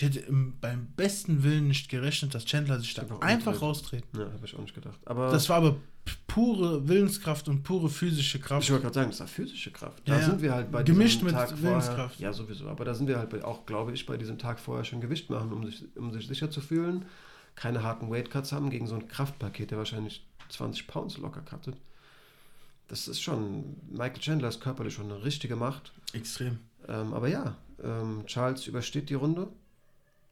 Ich 0.00 0.06
hätte 0.06 0.20
im, 0.20 0.58
beim 0.62 0.86
besten 0.96 1.42
Willen 1.42 1.68
nicht 1.68 1.90
gerechnet, 1.90 2.34
dass 2.34 2.46
Chandler 2.46 2.80
sich 2.80 2.94
da 2.94 3.02
einfach, 3.02 3.20
einfach 3.20 3.60
raustreten. 3.60 4.18
Ja, 4.18 4.32
habe 4.32 4.46
ich 4.46 4.54
auch 4.54 4.62
nicht 4.62 4.74
gedacht. 4.74 4.98
Aber 5.04 5.30
das 5.30 5.50
war 5.50 5.58
aber 5.58 5.76
pure 6.26 6.88
Willenskraft 6.88 7.48
und 7.48 7.64
pure 7.64 7.90
physische 7.90 8.40
Kraft. 8.40 8.64
Ich 8.64 8.70
wollte 8.70 8.84
gerade 8.84 8.94
sagen, 8.94 9.10
das 9.10 9.20
war 9.20 9.26
physische 9.26 9.70
Kraft. 9.70 10.02
Da 10.06 10.18
ja, 10.18 10.24
sind 10.24 10.40
wir 10.40 10.54
halt 10.54 10.72
bei 10.72 10.84
Gemischt 10.84 11.22
mit 11.22 11.34
Tag 11.34 11.50
Willenskraft. 11.60 12.14
Vorher, 12.14 12.30
ja, 12.30 12.32
sowieso. 12.32 12.68
Aber 12.68 12.86
da 12.86 12.94
sind 12.94 13.08
wir 13.08 13.18
halt 13.18 13.44
auch, 13.44 13.66
glaube 13.66 13.92
ich, 13.92 14.06
bei 14.06 14.16
diesem 14.16 14.38
Tag 14.38 14.58
vorher 14.58 14.86
schon 14.86 15.02
Gewicht 15.02 15.28
machen, 15.28 15.52
um 15.52 15.66
sich, 15.66 15.84
um 15.96 16.10
sich 16.14 16.26
sicher 16.26 16.50
zu 16.50 16.62
fühlen. 16.62 17.04
Keine 17.54 17.82
harten 17.82 18.10
Weightcuts 18.10 18.52
haben 18.52 18.70
gegen 18.70 18.86
so 18.86 18.94
ein 18.94 19.06
Kraftpaket, 19.06 19.70
der 19.70 19.76
wahrscheinlich 19.76 20.26
20 20.48 20.86
Pounds 20.86 21.18
locker 21.18 21.42
cuttet. 21.42 21.76
Das 22.88 23.06
ist 23.06 23.20
schon, 23.20 23.76
Michael 23.90 24.20
Chandler 24.20 24.48
ist 24.48 24.62
körperlich 24.62 24.94
schon 24.94 25.12
eine 25.12 25.22
richtige 25.24 25.56
Macht. 25.56 25.92
Extrem. 26.14 26.58
Ähm, 26.88 27.12
aber 27.12 27.28
ja, 27.28 27.58
ähm, 27.84 28.22
Charles 28.24 28.66
übersteht 28.66 29.10
die 29.10 29.14
Runde 29.14 29.48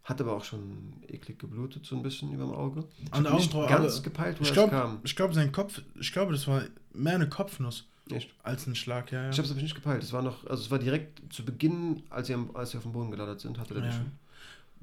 hat 0.08 0.22
aber 0.22 0.32
auch 0.32 0.44
schon 0.44 0.94
eklig 1.06 1.38
geblutet, 1.38 1.84
so 1.84 1.94
ein 1.94 2.02
bisschen 2.02 2.32
über 2.32 2.44
dem 2.44 2.54
Auge. 2.54 2.84
Ich 3.04 3.12
An 3.12 3.24
der 3.24 3.34
Augenbraue. 3.34 3.68
Ganz 3.68 4.02
gepeilt, 4.02 4.40
wo 4.40 4.44
ich 4.44 4.52
glaub, 4.52 4.70
kam. 4.70 5.00
Ich 5.04 5.14
glaube, 5.14 5.34
sein 5.34 5.52
Kopf, 5.52 5.82
ich 6.00 6.12
glaube, 6.12 6.32
das 6.32 6.48
war 6.48 6.62
mehr 6.94 7.14
eine 7.14 7.28
Kopfnuss. 7.28 7.84
Echt? 8.10 8.30
Als 8.42 8.66
ein 8.66 8.74
Schlag, 8.74 9.12
ja, 9.12 9.24
ja. 9.24 9.30
Ich 9.30 9.36
habe 9.36 9.44
es 9.44 9.52
aber 9.52 9.60
nicht 9.60 9.74
gepeilt. 9.74 10.02
Es 10.02 10.14
war 10.14 10.22
noch, 10.22 10.46
also 10.46 10.62
es 10.62 10.70
war 10.70 10.78
direkt 10.78 11.30
zu 11.30 11.44
Beginn, 11.44 12.04
als 12.08 12.28
sie, 12.28 12.34
am, 12.34 12.56
als 12.56 12.70
sie 12.70 12.78
auf 12.78 12.84
dem 12.84 12.92
Boden 12.92 13.10
gelandet 13.10 13.40
sind, 13.40 13.58
hatte 13.58 13.74
er 13.74 13.84
ja. 13.84 13.92
schon. 13.92 14.12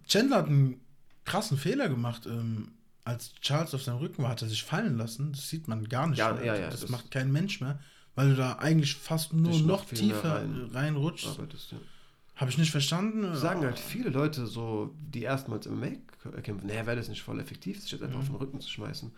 Chandler 0.07 0.38
hat 0.38 0.45
einen 0.45 0.80
krassen 1.23 1.57
Fehler 1.57 1.89
gemacht. 1.89 2.28
Ähm, 2.28 2.73
als 3.03 3.34
Charles 3.41 3.73
auf 3.73 3.82
seinem 3.82 3.97
Rücken 3.97 4.21
war, 4.21 4.30
hat 4.30 4.43
er 4.43 4.47
sich 4.47 4.63
fallen 4.63 4.95
lassen. 4.95 5.32
Das 5.32 5.49
sieht 5.49 5.67
man 5.67 5.89
gar 5.89 6.05
nicht 6.05 6.19
ja, 6.19 6.34
mehr. 6.34 6.45
Ja, 6.45 6.55
ja, 6.55 6.69
das, 6.69 6.82
das, 6.82 6.89
macht 6.91 7.09
kein 7.09 7.32
Mensch 7.32 7.61
mehr, 7.61 7.80
weil 8.13 8.30
du 8.30 8.36
da 8.36 8.57
eigentlich 8.59 8.93
fast 8.93 9.34
nur 9.34 9.59
noch 9.59 9.86
tiefer 9.86 10.36
rein, 10.36 10.69
reinrutschst. 10.71 11.30
Arbeitest, 11.30 11.71
ja. 11.71 11.78
Habe 12.36 12.51
ich 12.51 12.57
nicht 12.57 12.71
verstanden. 12.71 13.36
Sagen 13.36 13.61
halt 13.61 13.79
viele 13.79 14.09
Leute 14.09 14.45
so, 14.45 14.93
die 14.99 15.23
erstmals 15.23 15.65
im 15.67 15.79
Make 15.79 16.01
kämpfen, 16.43 16.67
naja, 16.67 16.86
wäre 16.86 16.97
das 16.97 17.07
nicht 17.07 17.21
voll 17.21 17.39
effektiv, 17.39 17.81
sich 17.81 17.91
jetzt 17.91 18.01
einfach 18.01 18.15
mhm. 18.15 18.21
auf 18.21 18.27
den 18.29 18.36
Rücken 18.36 18.59
zu 18.59 18.69
schmeißen. 18.69 19.11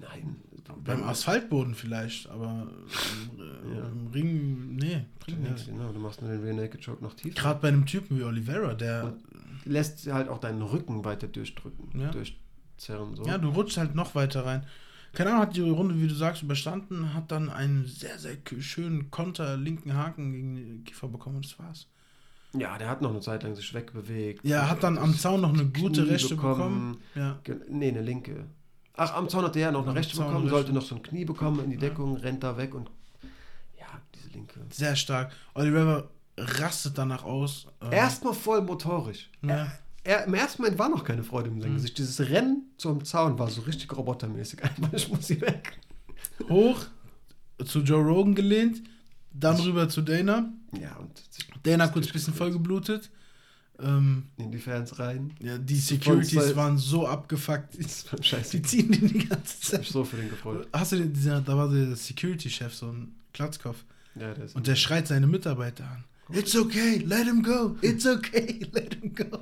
Nein. 0.00 0.36
Beim 0.82 1.04
Asphaltboden 1.04 1.74
vielleicht, 1.74 2.28
aber 2.28 2.66
äh, 3.38 3.76
ja. 3.76 3.86
im 3.86 4.06
Ring, 4.08 4.76
nee. 4.76 5.04
Nichts, 5.26 5.66
genau, 5.66 5.92
du 5.92 6.00
machst 6.00 6.22
nur 6.22 6.30
den 6.30 6.42
Real 6.42 6.54
Naked 6.54 6.84
Choke 6.84 7.04
noch 7.04 7.14
tiefer. 7.14 7.34
Gerade 7.34 7.60
bei 7.60 7.68
einem 7.68 7.86
Typen 7.86 8.18
wie 8.18 8.22
Oliveira, 8.22 8.74
der... 8.74 9.04
Und 9.04 9.22
lässt 9.64 10.06
halt 10.12 10.28
auch 10.28 10.38
deinen 10.38 10.62
Rücken 10.62 11.04
weiter 11.04 11.26
durchdrücken, 11.26 12.00
ja. 12.00 12.10
durchzerren. 12.10 13.16
So. 13.16 13.24
Ja, 13.24 13.38
du 13.38 13.48
rutschst 13.48 13.78
halt 13.78 13.94
noch 13.94 14.14
weiter 14.14 14.44
rein. 14.44 14.66
Keine 15.12 15.30
Ahnung, 15.30 15.42
hat 15.42 15.56
die 15.56 15.60
Runde, 15.60 16.00
wie 16.00 16.08
du 16.08 16.14
sagst, 16.14 16.42
überstanden, 16.42 17.14
hat 17.14 17.30
dann 17.30 17.48
einen 17.48 17.86
sehr, 17.86 18.18
sehr 18.18 18.36
schönen 18.58 19.10
Konter, 19.10 19.56
linken 19.56 19.94
Haken 19.94 20.32
gegen 20.32 20.56
den 20.56 20.84
Kiefer 20.84 21.08
bekommen 21.08 21.36
und 21.36 21.44
das 21.44 21.58
war's. 21.58 21.88
Ja, 22.56 22.78
der 22.78 22.88
hat 22.88 23.02
noch 23.02 23.10
eine 23.10 23.20
Zeit 23.20 23.42
lang 23.42 23.54
sich 23.54 23.74
wegbewegt. 23.74 24.44
Ja, 24.44 24.68
hat 24.68 24.82
dann 24.82 24.98
am 24.98 25.16
Zaun 25.16 25.40
noch 25.40 25.52
eine 25.52 25.66
gute 25.66 26.02
Knie 26.02 26.12
rechte 26.12 26.36
bekommen. 26.36 26.98
bekommen. 27.14 27.38
Ja. 27.46 27.56
Nee, 27.68 27.88
eine 27.88 28.02
linke. 28.02 28.46
Ach, 28.96 29.14
am 29.14 29.28
Zaun 29.28 29.44
hat 29.44 29.54
der 29.56 29.62
ja 29.62 29.72
noch 29.72 29.86
eine 29.86 29.94
rechte 29.94 30.16
Zaun 30.16 30.28
bekommen, 30.28 30.48
sollte 30.48 30.72
noch 30.72 30.82
so 30.82 30.94
ein 30.94 31.02
Knie 31.02 31.24
bekommen 31.24 31.64
in 31.64 31.70
die 31.70 31.76
Deckung, 31.76 32.16
ja. 32.16 32.22
rennt 32.22 32.44
da 32.44 32.56
weg 32.56 32.74
und 32.74 32.90
ja, 33.78 33.86
diese 34.14 34.28
linke. 34.28 34.60
Sehr 34.70 34.94
stark. 34.94 35.32
Oliver 35.54 36.08
rastet 36.36 36.96
danach 36.96 37.24
aus. 37.24 37.66
Ähm, 37.82 37.92
Erstmal 37.92 38.34
voll 38.34 38.62
motorisch. 38.62 39.30
Ja. 39.42 39.48
Er, 39.48 39.78
er, 40.04 40.24
Im 40.26 40.34
ersten 40.34 40.62
Moment 40.62 40.78
war 40.78 40.88
noch 40.88 41.02
keine 41.02 41.24
Freude 41.24 41.50
in 41.50 41.60
seinem 41.60 41.72
mhm. 41.72 41.76
Gesicht. 41.76 41.98
Dieses 41.98 42.20
Rennen 42.28 42.70
zum 42.76 43.04
Zaun 43.04 43.38
war 43.38 43.50
so 43.50 43.62
richtig 43.62 43.94
robotermäßig. 43.96 44.62
Einfach, 44.64 44.92
ich 44.92 45.08
muss 45.08 45.26
sie 45.26 45.40
weg. 45.40 45.78
Hoch 46.48 46.80
zu 47.64 47.80
Joe 47.80 48.02
Rogan 48.02 48.34
gelehnt, 48.34 48.82
dann 49.32 49.56
rüber 49.56 49.88
zu 49.88 50.02
Dana. 50.02 50.52
Ja, 50.80 50.96
und 50.96 51.10
Dana 51.62 51.88
kurz 51.88 52.06
ein 52.06 52.12
bisschen 52.12 52.34
vollgeblutet. 52.34 53.10
Ähm, 53.80 54.24
in 54.36 54.52
die 54.52 54.58
Fans 54.58 54.98
rein. 55.00 55.32
Ja, 55.40 55.58
die 55.58 55.76
Securities 55.76 56.54
waren 56.54 56.78
so 56.78 57.08
abgefuckt. 57.08 57.74
Die 58.52 58.62
ziehen 58.62 58.92
den 58.92 59.08
die 59.08 59.26
ganze 59.26 59.60
Zeit. 59.60 59.80
Ich 59.80 59.88
hab 59.88 59.92
so 59.92 60.04
für 60.04 60.16
den 60.16 60.30
gefreut. 60.30 60.68
Hast 60.72 60.92
du 60.92 60.96
den, 60.96 61.12
dieser, 61.12 61.40
da 61.40 61.56
war 61.56 61.68
der 61.68 61.96
Security-Chef, 61.96 62.72
so 62.72 62.86
ein 62.86 63.16
Klatzkopf. 63.32 63.84
Ja, 64.14 64.32
der 64.32 64.44
ist 64.44 64.54
Und 64.54 64.68
der 64.68 64.76
schreit 64.76 65.08
seine 65.08 65.26
Mitarbeiter 65.26 65.84
an. 65.90 66.04
It's 66.32 66.56
okay, 66.56 66.98
let 66.98 67.26
him 67.26 67.42
go. 67.42 67.76
It's 67.82 68.06
okay, 68.06 68.60
let 68.72 68.94
him 68.94 69.14
go. 69.14 69.40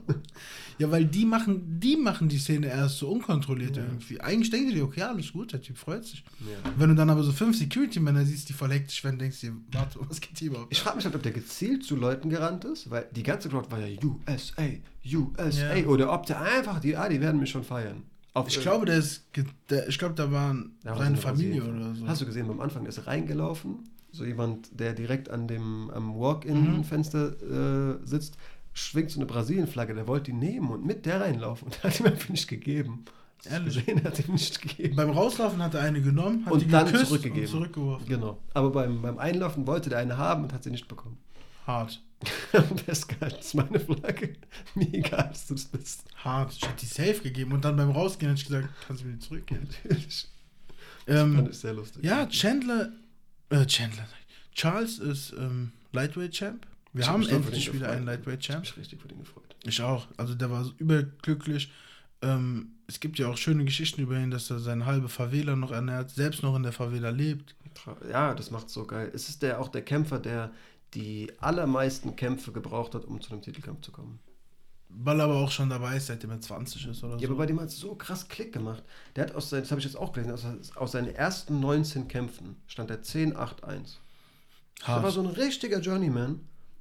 Ja, 0.78 0.90
weil 0.90 1.04
die 1.04 1.24
machen, 1.24 1.78
die 1.78 1.96
machen 1.96 2.28
die 2.28 2.38
Szene 2.38 2.66
erst 2.66 2.98
so 2.98 3.08
unkontrolliert 3.08 3.76
ja. 3.76 3.84
irgendwie. 3.84 4.20
Eigentlich 4.20 4.50
denken 4.50 4.70
die, 4.70 4.82
okay, 4.82 5.02
alles 5.02 5.32
gut, 5.32 5.52
der 5.52 5.60
Typ 5.60 5.78
freut 5.78 6.04
sich. 6.04 6.24
Ja. 6.40 6.70
Wenn 6.76 6.88
du 6.88 6.96
dann 6.96 7.08
aber 7.10 7.22
so 7.22 7.30
fünf 7.30 7.56
Security-Männer 7.56 8.24
siehst, 8.24 8.48
die 8.48 8.52
voll 8.52 8.70
hektisch 8.70 9.04
werden, 9.04 9.18
denkst 9.18 9.40
du 9.42 9.46
dir, 9.48 9.56
warte, 9.72 10.00
was 10.08 10.20
geht 10.20 10.38
hier 10.38 10.48
überhaupt? 10.48 10.72
Ich 10.72 10.80
frage 10.80 10.96
mich 10.96 11.04
halt, 11.04 11.14
ob 11.14 11.22
der 11.22 11.32
gezielt 11.32 11.84
zu 11.84 11.94
Leuten 11.94 12.30
gerannt 12.30 12.64
ist, 12.64 12.90
weil 12.90 13.06
die 13.14 13.22
ganze 13.22 13.48
Crowd 13.48 13.70
war 13.70 13.78
ja 13.78 13.96
USA, 14.02 14.62
USA. 15.04 15.76
Ja. 15.76 15.86
Oder 15.86 16.12
ob 16.12 16.26
der 16.26 16.40
einfach, 16.40 16.80
die, 16.80 16.96
ah, 16.96 17.08
die 17.08 17.20
werden 17.20 17.38
mich 17.38 17.50
schon 17.50 17.64
feiern. 17.64 18.02
Auf 18.34 18.48
ich 18.48 18.60
glaube, 18.60 18.86
der 18.86 18.96
ist, 18.96 19.24
der, 19.68 19.88
ich 19.88 19.98
glaube, 19.98 20.14
da 20.14 20.32
waren 20.32 20.72
seine 20.82 21.18
Familie 21.18 21.62
oder 21.62 21.94
so. 21.94 22.08
Hast 22.08 22.22
du 22.22 22.26
gesehen, 22.26 22.48
am 22.48 22.60
Anfang 22.60 22.86
ist 22.86 22.96
er 22.96 23.06
reingelaufen, 23.06 23.90
so 24.12 24.24
jemand, 24.24 24.78
der 24.78 24.92
direkt 24.92 25.30
an 25.30 25.48
dem 25.48 25.90
am 25.90 26.14
Walk-in-Fenster 26.14 27.34
mhm. 27.42 28.00
äh, 28.02 28.06
sitzt, 28.06 28.36
schwingt 28.74 29.10
so 29.10 29.18
eine 29.18 29.26
Brasilien-Flagge, 29.26 29.94
der 29.94 30.06
wollte 30.06 30.30
die 30.30 30.36
nehmen 30.36 30.70
und 30.70 30.84
mit 30.84 31.06
der 31.06 31.20
reinlaufen 31.20 31.66
und 31.66 31.82
hat 31.82 31.98
ihm 31.98 32.06
einfach 32.06 32.28
nicht 32.28 32.48
gegeben. 32.48 33.04
Ehrlich? 33.50 33.84
Gesehen, 33.84 34.04
hat 34.04 34.18
ihm 34.20 34.34
nicht 34.34 34.62
gegeben. 34.62 34.94
Beim 34.94 35.10
Rauslaufen 35.10 35.60
hat 35.62 35.74
er 35.74 35.80
eine 35.80 36.00
genommen, 36.00 36.46
hat 36.46 36.52
und 36.52 36.62
die 36.62 36.68
dann 36.68 36.86
zurückgegeben. 36.86 37.42
Und 37.42 37.48
zurückgeworfen. 37.48 38.06
Genau. 38.06 38.38
Aber 38.54 38.70
beim, 38.70 39.02
beim 39.02 39.18
Einlaufen 39.18 39.66
wollte 39.66 39.90
der 39.90 39.98
eine 39.98 40.16
haben 40.16 40.44
und 40.44 40.52
hat 40.52 40.62
sie 40.62 40.70
nicht 40.70 40.88
bekommen. 40.88 41.18
Hart. 41.66 42.00
Das 42.86 43.06
ist 43.40 43.54
meine 43.54 43.80
Flagge. 43.80 44.34
Mir 44.74 44.92
egal, 44.92 45.28
dass 45.30 45.46
du 45.48 45.54
das 45.54 45.64
bist. 45.64 46.04
Hart. 46.16 46.52
Ich 46.52 46.62
hätte 46.62 46.76
die 46.80 46.86
safe 46.86 47.20
gegeben 47.22 47.52
und 47.52 47.64
dann 47.64 47.76
beim 47.76 47.90
Rausgehen 47.90 48.30
hätte 48.30 48.42
ich 48.42 48.46
gesagt, 48.46 48.68
kannst 48.86 49.02
du 49.02 49.08
mir 49.08 49.14
die 49.14 49.18
zurückgeben. 49.18 49.66
Natürlich. 49.84 50.28
Ähm, 51.08 51.16
das 51.16 51.34
fand 51.34 51.48
ich 51.48 51.58
sehr 51.58 51.72
lustig. 51.72 52.04
Ja, 52.04 52.26
Chandler, 52.26 52.92
äh, 53.52 53.66
Chandler, 53.66 54.06
Charles 54.54 54.98
ist 54.98 55.32
ähm, 55.32 55.72
Lightweight 55.92 56.32
Champ. 56.32 56.66
Wir 56.92 57.06
haben 57.06 57.26
endlich 57.26 57.72
wieder 57.72 57.90
einen 57.90 58.04
Lightweight 58.04 58.40
Champ. 58.40 58.64
Ich 58.64 58.70
mich 58.70 58.84
richtig 58.84 59.00
für 59.00 59.08
den 59.08 59.18
gefreut. 59.18 59.56
Ich 59.64 59.80
auch. 59.80 60.06
Also 60.16 60.34
der 60.34 60.50
war 60.50 60.70
überglücklich. 60.78 61.70
Ähm, 62.20 62.72
es 62.86 63.00
gibt 63.00 63.18
ja 63.18 63.28
auch 63.28 63.36
schöne 63.36 63.64
Geschichten 63.64 64.02
über 64.02 64.16
ihn, 64.18 64.30
dass 64.30 64.50
er 64.50 64.58
seine 64.58 64.84
halbe 64.84 65.08
Favela 65.08 65.56
noch 65.56 65.70
ernährt, 65.70 66.10
selbst 66.10 66.42
noch 66.42 66.54
in 66.54 66.62
der 66.62 66.72
Favela 66.72 67.10
lebt. 67.10 67.56
Ja, 68.10 68.34
das 68.34 68.50
macht 68.50 68.68
so 68.68 68.86
geil. 68.86 69.10
Es 69.14 69.28
ist 69.28 69.42
der 69.42 69.60
auch 69.60 69.68
der 69.68 69.82
Kämpfer, 69.82 70.18
der 70.18 70.52
die 70.94 71.32
allermeisten 71.40 72.16
Kämpfe 72.16 72.52
gebraucht 72.52 72.94
hat, 72.94 73.06
um 73.06 73.20
zu 73.20 73.32
einem 73.32 73.42
Titelkampf 73.42 73.80
zu 73.80 73.92
kommen. 73.92 74.18
Weil 74.94 75.20
er 75.20 75.24
aber 75.24 75.36
auch 75.36 75.50
schon 75.50 75.70
dabei 75.70 75.96
ist, 75.96 76.06
seitdem 76.06 76.30
er 76.30 76.40
20 76.40 76.86
ist 76.86 77.02
oder 77.02 77.14
ja, 77.14 77.18
so. 77.18 77.24
Ja, 77.24 77.28
aber 77.30 77.38
bei 77.38 77.46
dem 77.46 77.60
hat 77.60 77.68
es 77.68 77.78
so 77.78 77.94
krass 77.94 78.28
Klick 78.28 78.52
gemacht. 78.52 78.82
Der 79.16 79.24
hat 79.24 79.34
aus 79.34 79.50
seinen, 79.50 79.62
das 79.62 79.70
habe 79.70 79.80
ich 79.80 79.86
jetzt 79.86 79.96
auch 79.96 80.12
gelesen, 80.12 80.32
aus, 80.32 80.76
aus 80.76 80.92
seinen 80.92 81.14
ersten 81.14 81.60
19 81.60 82.08
Kämpfen 82.08 82.56
stand 82.66 82.90
er 82.90 83.02
10-8-1. 83.02 83.96
Er 84.86 85.02
war 85.02 85.10
so 85.10 85.20
ein 85.20 85.26
richtiger 85.26 85.80
Journeyman 85.80 86.40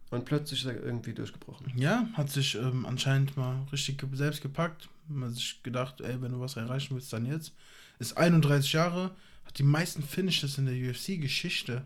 und 0.10 0.26
plötzlich 0.26 0.62
ist 0.62 0.66
er 0.66 0.84
irgendwie 0.84 1.14
durchgebrochen. 1.14 1.72
Ja, 1.76 2.08
hat 2.14 2.30
sich 2.30 2.56
ähm, 2.56 2.86
anscheinend 2.86 3.38
mal 3.38 3.66
richtig 3.72 4.04
selbst 4.14 4.42
gepackt. 4.42 4.90
Man 5.08 5.30
hat 5.30 5.36
sich 5.36 5.64
gedacht, 5.64 6.02
ey, 6.02 6.22
wenn 6.22 6.32
du 6.32 6.40
was 6.40 6.58
erreichen 6.58 6.96
willst, 6.96 7.14
dann 7.14 7.26
jetzt. 7.26 7.54
Ist 8.00 8.18
31 8.18 8.74
Jahre, 8.74 9.12
hat 9.46 9.58
die 9.58 9.64
meisten 9.64 10.04
Finishes 10.04 10.58
in 10.58 10.66
der 10.66 10.76
UFC-Geschichte. 10.76 11.84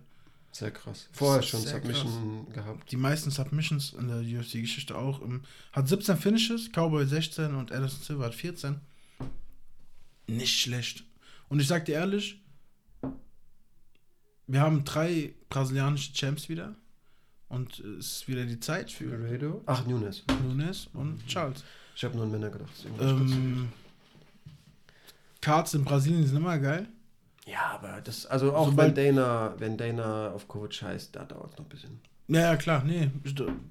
Sehr 0.56 0.72
krass. 0.72 1.10
Vorher 1.12 1.44
schon 1.44 1.60
Submission 1.60 2.46
krass. 2.46 2.56
gehabt. 2.56 2.90
Die 2.90 2.96
meisten 2.96 3.30
Submissions 3.30 3.92
in 3.92 4.08
der 4.08 4.20
UFC-Geschichte 4.20 4.98
auch. 4.98 5.20
Hat 5.74 5.90
17 5.90 6.16
Finishes, 6.16 6.70
Cowboy 6.72 7.06
16 7.06 7.54
und 7.56 7.74
Anderson 7.74 8.02
Silva 8.02 8.28
hat 8.28 8.36
14. 8.36 8.80
Nicht 10.28 10.58
schlecht. 10.58 11.04
Und 11.50 11.60
ich 11.60 11.68
sag 11.68 11.84
dir 11.84 11.96
ehrlich, 11.96 12.42
wir 14.48 14.62
haben 14.62 14.86
drei 14.86 15.34
brasilianische 15.50 16.14
Champs 16.14 16.48
wieder. 16.48 16.74
Und 17.50 17.80
es 17.80 18.14
ist 18.14 18.28
wieder 18.30 18.46
die 18.46 18.62
Zeit 18.62 18.90
für. 18.90 19.14
Laredo? 19.18 19.62
Ach, 19.66 19.86
Nunes. 19.86 20.24
Nunes 20.42 20.88
und 20.94 21.18
mhm. 21.18 21.28
Charles. 21.28 21.66
Ich 21.98 22.06
habe 22.06 22.16
nur 22.16 22.24
an 22.24 22.32
Männer 22.32 22.50
gedacht. 22.50 22.72
Ähm, 23.02 23.74
Cards 25.42 25.74
in 25.74 25.84
Brasilien 25.84 26.26
sind 26.26 26.38
immer 26.38 26.58
geil. 26.60 26.88
Ja, 27.46 27.72
aber 27.74 28.02
das, 28.02 28.26
also 28.26 28.54
auch 28.56 28.70
Sobald, 28.70 28.96
wenn 28.96 29.16
Dana, 29.16 29.54
wenn 29.60 29.78
Dana 29.78 30.32
auf 30.32 30.48
Covid 30.48 30.74
scheißt, 30.74 31.16
da 31.16 31.26
dauert 31.26 31.54
es 31.54 31.58
noch 31.58 31.66
ein 31.66 31.70
bisschen. 31.70 32.00
Ja, 32.28 32.56
klar, 32.56 32.84
nee, 32.84 33.12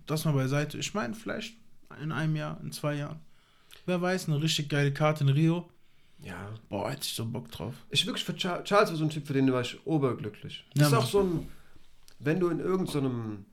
das 0.06 0.24
mal 0.24 0.32
beiseite. 0.32 0.78
Ich 0.78 0.94
meine, 0.94 1.14
vielleicht 1.14 1.56
in 2.00 2.12
einem 2.12 2.36
Jahr, 2.36 2.60
in 2.62 2.70
zwei 2.70 2.94
Jahren. 2.94 3.18
Wer 3.86 4.00
weiß, 4.00 4.28
eine 4.28 4.40
richtig 4.40 4.68
geile 4.68 4.92
Karte 4.92 5.24
in 5.24 5.30
Rio. 5.30 5.68
Ja. 6.22 6.50
Boah, 6.68 6.90
hätte 6.90 7.02
ich 7.02 7.14
so 7.14 7.26
Bock 7.26 7.50
drauf. 7.50 7.74
Ich 7.90 8.06
wirklich 8.06 8.24
für 8.24 8.34
Charles, 8.34 8.64
Charles 8.64 8.90
war 8.90 8.96
so 8.96 9.04
ein 9.04 9.10
Typ, 9.10 9.26
für 9.26 9.32
den 9.32 9.52
war 9.52 9.60
ich 9.60 9.84
oberglücklich. 9.86 10.64
Das 10.74 10.90
ja, 10.90 10.98
ist 10.98 11.04
auch 11.04 11.10
so 11.10 11.20
ein, 11.20 11.48
wenn 12.20 12.40
du 12.40 12.48
in 12.48 12.60
irgendeinem 12.60 13.44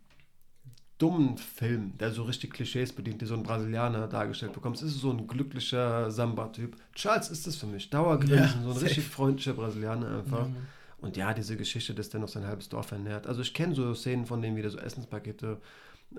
dummen 1.02 1.38
Film, 1.38 1.98
der 1.98 2.12
so 2.12 2.24
richtig 2.24 2.54
Klischees 2.54 2.94
bedient, 2.94 3.22
die 3.22 3.26
so 3.26 3.34
ein 3.34 3.44
Brasilianer 3.44 4.08
dargestellt 4.08 4.54
bekommst, 4.54 4.84
ist 4.84 5.00
so 5.00 5.12
ein 5.12 5.26
glücklicher 5.26 6.12
Samba-Typ. 6.12 6.76
Charles 6.94 7.30
ist 7.30 7.48
das 7.48 7.56
für 7.56 7.66
mich. 7.66 7.90
Dauergrinsen, 7.90 8.38
ja, 8.38 8.64
so 8.64 8.70
ein 8.70 8.74
safe. 8.74 8.86
richtig 8.86 9.06
freundlicher 9.06 9.54
Brasilianer 9.54 10.20
einfach. 10.20 10.48
Ja, 10.48 10.56
und 11.02 11.18
ja, 11.18 11.34
diese 11.34 11.58
Geschichte, 11.58 11.96
dass 11.96 12.10
der 12.10 12.20
noch 12.20 12.28
sein 12.28 12.46
halbes 12.46 12.70
Dorf 12.70 12.92
ernährt. 12.92 13.26
Also 13.26 13.42
ich 13.42 13.56
kenne 13.56 13.74
so 13.74 13.96
Szenen 13.96 14.28
von 14.28 14.42
dem, 14.42 14.56
wie 14.56 14.62
der 14.62 14.70
so 14.70 14.78
Essenspakete 14.78 15.58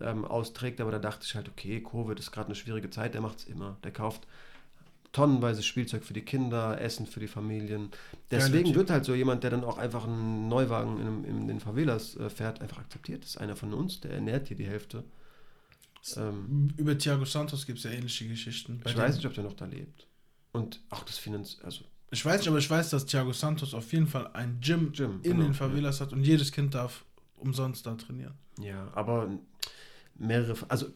ähm, 0.00 0.24
austrägt, 0.24 0.80
aber 0.80 0.90
da 0.90 0.98
dachte 0.98 1.24
ich 1.24 1.34
halt, 1.36 1.48
okay, 1.48 1.80
Covid 1.80 2.18
ist 2.18 2.32
gerade 2.32 2.46
eine 2.46 2.56
schwierige 2.56 2.90
Zeit, 2.90 3.14
der 3.14 3.20
macht 3.20 3.38
es 3.38 3.44
immer. 3.44 3.76
Der 3.84 3.92
kauft 3.92 4.26
tonnenweise 5.12 5.62
Spielzeug 5.62 6.04
für 6.04 6.14
die 6.14 6.22
Kinder, 6.22 6.80
Essen 6.80 7.06
für 7.06 7.20
die 7.20 7.28
Familien. 7.28 7.90
Deswegen 8.30 8.70
ja, 8.70 8.74
wird 8.74 8.90
halt 8.90 9.04
so 9.04 9.14
jemand, 9.14 9.44
der 9.44 9.50
dann 9.50 9.62
auch 9.62 9.78
einfach 9.78 10.04
einen 10.04 10.48
Neuwagen 10.48 10.98
in, 11.00 11.24
in 11.24 11.48
den 11.48 11.60
Favelas 11.60 12.16
äh, 12.16 12.30
fährt, 12.30 12.60
einfach 12.62 12.78
akzeptiert. 12.78 13.22
Das 13.22 13.30
ist 13.30 13.36
einer 13.36 13.54
von 13.54 13.74
uns, 13.74 14.00
der 14.00 14.12
ernährt 14.12 14.48
hier 14.48 14.56
die 14.56 14.66
Hälfte. 14.66 15.04
Ähm, 16.16 16.68
Über 16.76 16.96
Thiago 16.96 17.24
Santos 17.24 17.66
gibt 17.66 17.78
es 17.78 17.84
ja 17.84 17.90
ähnliche 17.90 18.26
Geschichten. 18.26 18.80
ich 18.84 18.96
weiß 18.96 19.16
nicht, 19.16 19.26
ob 19.26 19.34
der 19.34 19.44
noch 19.44 19.52
da 19.52 19.66
lebt. 19.66 20.06
Und 20.52 20.80
auch 20.90 21.04
das 21.04 21.18
Finanz... 21.18 21.58
Also, 21.62 21.84
ich 22.10 22.24
weiß 22.24 22.40
nicht, 22.40 22.48
aber 22.48 22.58
ich 22.58 22.68
weiß, 22.68 22.90
dass 22.90 23.06
Thiago 23.06 23.32
Santos 23.32 23.72
auf 23.74 23.92
jeden 23.92 24.06
Fall 24.06 24.28
ein 24.32 24.58
Gym, 24.60 24.92
Gym 24.92 25.20
in 25.22 25.32
genau, 25.32 25.44
den 25.44 25.54
Favelas 25.54 25.98
ja. 25.98 26.06
hat 26.06 26.12
und 26.12 26.24
jedes 26.24 26.52
Kind 26.52 26.74
darf 26.74 27.04
umsonst 27.36 27.86
da 27.86 27.94
trainieren. 27.94 28.34
Ja, 28.58 28.90
aber 28.94 29.30
mehrere, 30.14 30.56
also 30.68 30.86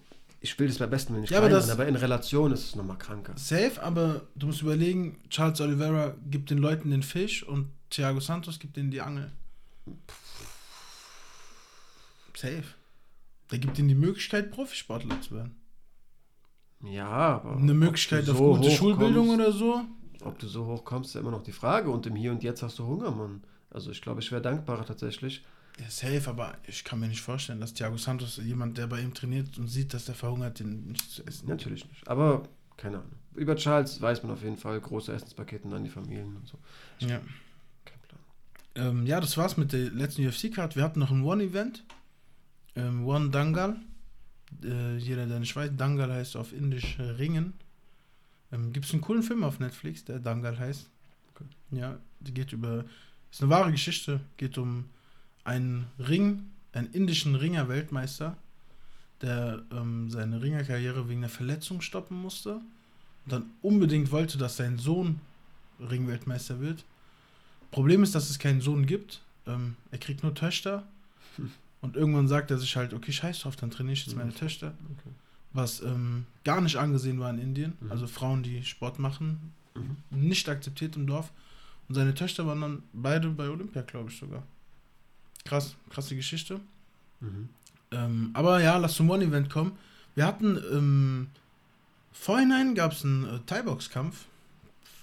ich 0.41 0.59
will 0.59 0.69
das 0.69 0.79
beim 0.79 0.91
besten 0.91 1.21
nicht 1.21 1.31
ja, 1.31 1.39
aber, 1.39 1.49
das, 1.49 1.71
aber 1.71 1.87
in 1.87 1.97
Relation 1.97 2.53
ist 2.53 2.65
es 2.65 2.77
nochmal 2.77 2.99
kranker. 2.99 3.33
Safe, 3.37 3.83
aber 3.83 4.23
du 4.35 4.47
musst 4.47 4.63
überlegen, 4.63 5.21
Charles 5.31 5.61
Oliveira 5.61 6.15
gibt 6.31 6.51
den 6.51 6.59
Leuten 6.59 6.91
den 6.91 7.03
Fisch 7.03 7.43
und 7.43 7.71
Thiago 7.91 8.21
Santos 8.21 8.59
gibt 8.59 8.77
ihnen 8.77 8.91
die 8.91 9.01
Angel. 9.01 9.33
Safe. 12.35 12.65
Der 13.51 13.59
gibt 13.59 13.79
ihnen 13.79 13.89
die 13.89 13.95
Möglichkeit, 13.95 14.51
Profisportler 14.51 15.21
zu 15.21 15.37
werden. 15.37 15.57
Ja, 16.83 17.09
aber. 17.09 17.57
Eine 17.57 17.75
Möglichkeit 17.75 18.29
auf 18.29 18.37
so 18.37 18.57
gute 18.57 18.71
Schulbildung 18.71 19.29
kommst, 19.29 19.41
oder 19.41 19.53
so. 19.53 19.85
Ob 20.23 20.39
du 20.39 20.47
so 20.47 20.67
hoch 20.67 20.85
kommst, 20.85 21.15
ist 21.15 21.21
immer 21.21 21.31
noch 21.31 21.43
die 21.43 21.53
Frage. 21.53 21.91
Und 21.91 22.07
im 22.07 22.17
Hier 22.17 22.33
und 22.33 22.43
Jetzt 22.43 22.63
hast 22.63 22.79
du 22.79 22.87
Hunger, 22.87 23.11
Mann. 23.11 23.45
Also 23.71 23.91
ich 23.91 24.03
glaube, 24.03 24.21
ich 24.21 24.31
wäre 24.31 24.43
dankbarer 24.43 24.85
tatsächlich, 24.85 25.45
ja, 25.79 25.91
safe, 25.91 26.29
aber 26.29 26.57
ich 26.67 26.85
kann 26.85 27.01
mir 27.01 27.09
nicht 27.09 27.21
vorstellen, 27.21 27.61
dass 27.61 27.75
Thiago 27.75 27.99
Santos, 27.99 28.39
jemand, 28.39 28.79
der 28.79 28.87
bei 28.87 29.01
ihm 29.01 29.13
trainiert 29.13 29.59
und 29.59 29.69
sieht, 29.69 29.93
dass 29.93 30.07
der 30.07 30.15
verhungert, 30.15 30.59
den 30.59 30.89
nicht 30.89 31.11
zu 31.11 31.27
essen. 31.27 31.49
Natürlich 31.49 31.87
nicht. 31.87 32.09
Aber 32.09 32.49
keine 32.77 32.99
Ahnung. 32.99 33.13
Über 33.35 33.57
Charles 33.57 34.01
weiß 34.01 34.23
man 34.23 34.33
auf 34.33 34.43
jeden 34.43 34.57
Fall 34.57 34.81
große 34.81 35.13
Essenspakete 35.13 35.69
an 35.69 35.85
die 35.85 35.91
Familien 35.91 36.37
und 36.37 36.47
so. 36.47 36.59
Ich 36.99 37.07
ja. 37.07 37.21
Kein 37.85 37.99
Plan. 38.01 38.21
Ähm, 38.75 39.07
ja, 39.07 39.21
das 39.21 39.37
war's 39.37 39.59
mit 39.59 39.73
der 39.73 39.91
letzten 39.91 40.27
UFC-Card. 40.27 40.77
Wir 40.77 40.83
hatten 40.83 41.01
noch 41.01 41.11
ein 41.11 41.23
One-Event. 41.23 41.85
Ähm, 42.75 43.07
One 43.07 43.31
Dangal. 43.31 43.77
Äh, 44.63 44.97
jeder, 44.97 45.27
der 45.27 45.41
nicht 45.41 45.55
weiß, 45.55 45.73
Dangal 45.77 46.13
heißt 46.13 46.37
auf 46.37 46.53
Indisch 46.55 46.99
Ringen. 46.99 47.53
Ähm, 48.53 48.73
Gibt 48.73 48.87
es 48.87 48.93
einen 48.93 49.03
coolen 49.03 49.23
Film 49.23 49.45
auf 49.45 49.59
Netflix, 49.59 50.05
der 50.05 50.19
Dangal 50.19 50.59
heißt. 50.59 50.89
Okay. 51.35 51.45
Ja, 51.73 51.99
die 52.21 52.33
geht 52.33 52.53
über. 52.53 52.85
Ist 53.31 53.43
eine 53.43 53.51
wahre 53.51 53.71
Geschichte. 53.71 54.21
Geht 54.37 54.57
um 54.57 54.87
einen 55.47 55.87
Ring, 55.99 56.51
einen 56.73 56.89
indischen 56.93 57.37
Ringer-Weltmeister, 57.37 58.37
der 59.23 59.63
ähm, 59.73 60.11
seine 60.11 60.43
Ringerkarriere 60.43 61.09
wegen 61.09 61.21
einer 61.21 61.29
Verletzung 61.29 61.81
stoppen 61.81 62.21
musste 62.21 62.57
und 62.57 63.33
dann 63.33 63.51
unbedingt 63.63 64.11
wollte, 64.11 64.37
dass 64.37 64.57
sein 64.57 64.79
Sohn 64.79 65.21
Ringweltmeister 65.81 66.61
wird. 66.61 66.85
Problem 67.71 68.03
ist, 68.03 68.15
dass 68.15 68.29
es 68.29 68.39
keinen 68.39 68.61
Sohn 68.61 68.87
gibt. 68.87 69.23
Ähm, 69.47 69.77
er 69.91 69.99
kriegt 69.99 70.23
nur 70.23 70.35
Töchter. 70.35 70.87
Hm. 71.37 71.51
Und 71.83 71.95
irgendwann 71.95 72.27
sagt 72.27 72.51
er 72.51 72.59
sich 72.59 72.75
halt, 72.75 72.95
okay, 72.95 73.13
scheiß 73.13 73.41
drauf, 73.41 73.55
dann 73.55 73.71
trainiere 73.71 73.93
ich 73.93 74.07
jetzt 74.07 74.17
meine 74.17 74.33
Töchter. 74.35 74.75
Okay. 74.99 75.11
Was 75.53 75.83
ähm, 75.83 76.27
gar 76.43 76.61
nicht 76.61 76.77
angesehen 76.77 77.21
war 77.21 77.31
in 77.31 77.39
Indien. 77.39 77.75
Mhm. 77.79 77.93
Also 77.93 78.09
Frauen, 78.09 78.43
die 78.43 78.65
Sport 78.65 78.99
machen, 78.99 79.53
mhm. 79.75 79.97
nicht 80.11 80.49
akzeptiert 80.49 80.97
im 80.97 81.07
Dorf. 81.07 81.31
Und 81.87 81.95
seine 81.95 82.15
Töchter 82.15 82.45
waren 82.47 82.61
dann 82.63 82.83
beide 82.93 83.29
bei 83.29 83.49
Olympia, 83.49 83.83
glaube 83.83 84.11
ich 84.11 84.19
sogar. 84.19 84.43
Krass, 85.47 85.75
krasse 85.91 86.17
Geschichte. 86.17 86.61
Mhm. 87.21 87.49
Ähm, 87.93 88.31
aber 88.35 88.61
ja, 88.61 88.77
lass 88.77 88.95
zum 88.95 89.09
One-Event 89.09 89.49
kommen. 89.49 89.79
Wir 90.15 90.27
hatten 90.27 90.57
im 90.57 91.29
Vorhinein 92.13 92.75
gab 92.75 92.93
es 92.93 93.05
einen 93.05 93.25
äh, 93.25 93.39
Thai-Box-Kampf, 93.47 94.25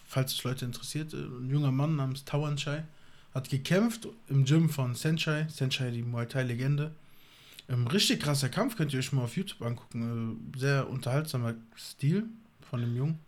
falls 0.06 0.34
es 0.34 0.44
Leute 0.44 0.66
interessiert. 0.66 1.14
Äh, 1.14 1.18
ein 1.18 1.50
junger 1.50 1.72
Mann 1.72 1.96
namens 1.96 2.26
Tawan 2.26 2.58
Chai 2.58 2.84
hat 3.34 3.50
gekämpft 3.50 4.08
im 4.28 4.46
Gym 4.46 4.70
von 4.70 4.96
Senchai. 4.96 5.48
Senchai, 5.50 5.92
die 5.92 6.04
Muay 6.04 6.28
Thai-Legende. 6.28 6.92
Ähm, 7.70 7.88
richtig 7.88 8.22
krasser 8.22 8.50
Kampf, 8.50 8.76
könnt 8.76 8.94
ihr 8.94 9.00
euch 9.00 9.12
mal 9.12 9.24
auf 9.24 9.38
YouTube 9.38 9.62
angucken. 9.62 10.48
Äh, 10.56 10.60
sehr 10.60 10.90
unterhaltsamer 10.90 11.56
Stil 11.78 12.26
von 12.70 12.82
dem 12.82 12.96
Jungen. 12.96 13.20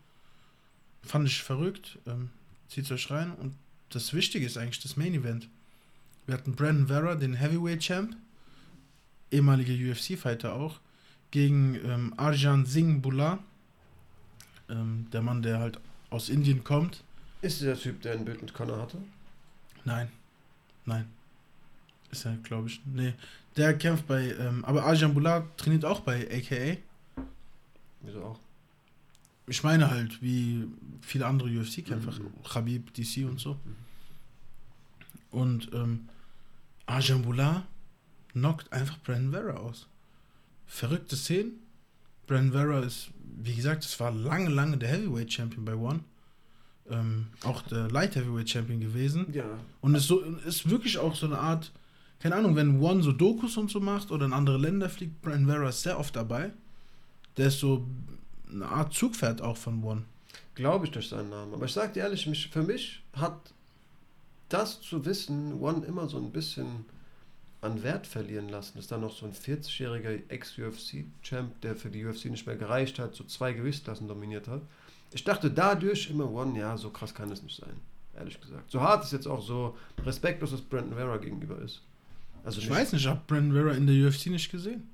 Fand 1.04 1.28
ich 1.28 1.42
verrückt. 1.42 1.98
Ähm, 2.06 2.30
Zieht 2.70 2.92
euch 2.92 3.10
rein. 3.12 3.32
Und 3.36 3.56
das 3.90 4.14
Wichtige 4.14 4.46
ist 4.46 4.58
eigentlich 4.58 4.82
das 4.82 4.98
Main 4.98 5.14
Event. 5.14 5.48
Wir 6.26 6.36
hatten 6.36 6.56
Brandon 6.56 6.88
Vera, 6.88 7.16
den 7.16 7.34
Heavyweight 7.36 7.82
Champ, 7.82 8.16
ehemaliger 9.32 9.74
UFC-Fighter 9.74 10.54
auch, 10.54 10.80
gegen 11.32 11.76
ähm, 11.86 12.14
Arjan 12.18 12.66
Singh 12.66 13.02
Bula, 13.02 13.40
ähm, 14.70 15.08
der 15.12 15.22
Mann, 15.22 15.42
der 15.42 15.60
halt 15.60 15.80
aus 16.10 16.30
Indien 16.30 16.64
kommt. 16.64 17.04
Ist 17.42 17.62
der 17.62 17.78
Typ, 17.78 18.02
der 18.02 18.14
ein 18.14 18.26
Bild 18.26 18.42
mit 18.42 18.54
Connor 18.54 18.82
hatte? 18.82 18.98
Nein. 19.84 20.10
Nein. 20.86 21.06
Ist 22.12 22.26
er, 22.26 22.38
glaube 22.38 22.70
ich. 22.70 22.82
Nee. 22.86 23.14
Der 23.58 23.78
kämpft 23.78 24.08
bei, 24.08 24.32
ähm, 24.40 24.66
aber 24.66 24.84
Arjan 24.84 25.14
Bula 25.14 25.46
trainiert 25.58 25.86
auch 25.86 26.00
bei 26.02 26.28
AKA. 26.32 26.78
Wieso 28.02 28.24
auch? 28.24 28.40
Ich 29.48 29.64
meine 29.64 29.92
halt, 29.92 30.22
wie 30.22 30.68
viele 31.02 31.28
andere 31.28 31.50
UFC-Kämpfer, 31.50 32.12
mhm. 32.12 32.44
Khabib, 32.44 32.94
DC 32.94 33.26
und 33.30 33.40
so. 33.40 33.54
Mhm. 33.54 33.76
Und 35.32 35.74
ähm, 35.74 36.10
Ajambula 36.86 37.66
knockt 38.34 38.72
einfach 38.72 38.98
Brandon 39.04 39.32
Vera 39.32 39.58
aus. 39.58 39.88
Verrückte 40.66 41.16
Szenen. 41.16 41.60
Brandon 42.28 42.52
Vera 42.52 42.80
ist, 42.80 43.10
wie 43.38 43.56
gesagt, 43.56 43.86
es 43.86 44.00
war 44.00 44.12
lange, 44.12 44.50
lange 44.50 44.78
der 44.78 44.90
Heavyweight 44.90 45.32
Champion 45.32 45.66
bei 45.66 45.76
One. 45.76 46.02
Ähm, 46.90 47.28
auch 47.44 47.62
der 47.64 47.90
Light 47.90 48.16
Heavyweight 48.16 48.50
Champion 48.50 48.80
gewesen. 48.80 49.28
Ja. 49.34 49.46
Und 49.82 49.96
ist, 49.96 50.08
so, 50.08 50.22
ist 50.22 50.70
wirklich 50.70 50.98
auch 50.98 51.16
so 51.16 51.26
eine 51.26 51.40
Art 51.40 51.72
keine 52.20 52.38
Ahnung, 52.38 52.56
wenn 52.56 52.80
One 52.82 53.04
so 53.04 53.12
Dokus 53.12 53.58
und 53.58 53.70
so 53.70 53.80
macht 53.80 54.12
oder 54.12 54.26
in 54.26 54.34
andere 54.34 54.58
Länder 54.58 54.90
fliegt, 54.90 55.22
Brian 55.22 55.46
Vera 55.46 55.70
ist 55.70 55.84
sehr 55.84 56.00
oft 56.00 56.16
dabei. 56.16 56.52
Der 57.38 57.50
ist 57.50 57.60
so 57.60 57.86
eine 58.52 58.66
Art 58.66 58.94
Zugpferd 58.94 59.42
auch 59.42 59.58
von 59.58 59.84
One. 59.84 60.06
Glaube 60.56 60.86
ich 60.86 60.92
durch 60.92 61.10
seinen 61.10 61.30
Namen. 61.30 61.54
Aber 61.54 61.66
ich 61.66 61.74
sag 61.74 61.94
dir 61.94 62.00
ehrlich, 62.02 62.26
mich, 62.28 62.48
für 62.48 62.64
mich 62.64 63.04
hat 63.14 63.54
das 64.56 64.82
zu 64.82 65.06
wissen 65.06 65.60
One 65.62 65.86
immer 65.86 66.08
so 66.08 66.18
ein 66.18 66.32
bisschen 66.32 66.86
an 67.62 67.84
Wert 67.84 68.08
verlieren 68.08 68.50
lassen. 68.50 68.78
Ist 68.78 68.92
da 68.92 68.98
noch 68.98 69.16
so 69.16 69.26
ein 69.26 69.34
40-jähriger 69.34 70.30
Ex-UFC-Champ, 70.30 71.60
der 71.62 71.76
für 71.76 71.90
die 71.90 72.06
UFC 72.06 72.26
nicht 72.26 72.46
mehr 72.46 72.56
gereicht 72.56 73.00
hat, 73.00 73.16
so 73.16 73.24
zwei 73.26 73.54
Gewichtsklassen 73.54 74.08
dominiert 74.08 74.48
hat. 74.48 74.62
Ich 75.12 75.24
dachte 75.24 75.52
dadurch 75.52 76.10
immer 76.10 76.30
One, 76.32 76.58
ja, 76.58 76.78
so 76.78 76.90
krass 76.90 77.14
kann 77.14 77.32
es 77.32 77.44
nicht 77.44 77.60
sein. 77.60 77.76
Ehrlich 78.16 78.40
gesagt. 78.40 78.72
So 78.72 78.82
hart 78.82 79.04
es 79.04 79.12
jetzt 79.12 79.28
auch 79.28 79.42
so 79.42 79.78
respektlos 80.06 80.54
es 80.54 80.62
Brandon 80.62 80.96
Vera 80.96 81.18
gegenüber 81.18 81.60
ist. 81.60 81.82
Also 82.46 82.60
ich 82.60 82.70
nicht, 82.70 82.78
weiß 82.78 82.94
nicht, 82.94 83.02
ich 83.02 83.08
habe 83.08 83.22
Brandon 83.28 83.54
Vera 83.54 83.76
in 83.76 83.88
der 83.88 84.08
UFC 84.08 84.28
nicht 84.28 84.50
gesehen. 84.50 84.90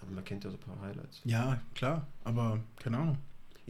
Aber 0.00 0.10
man 0.10 0.24
kennt 0.24 0.44
ja 0.44 0.50
so 0.50 0.56
ein 0.56 0.60
paar 0.60 0.80
Highlights. 0.82 1.20
Ja, 1.24 1.60
klar, 1.74 2.06
aber 2.24 2.60
keine 2.76 2.98
Ahnung. 2.98 3.18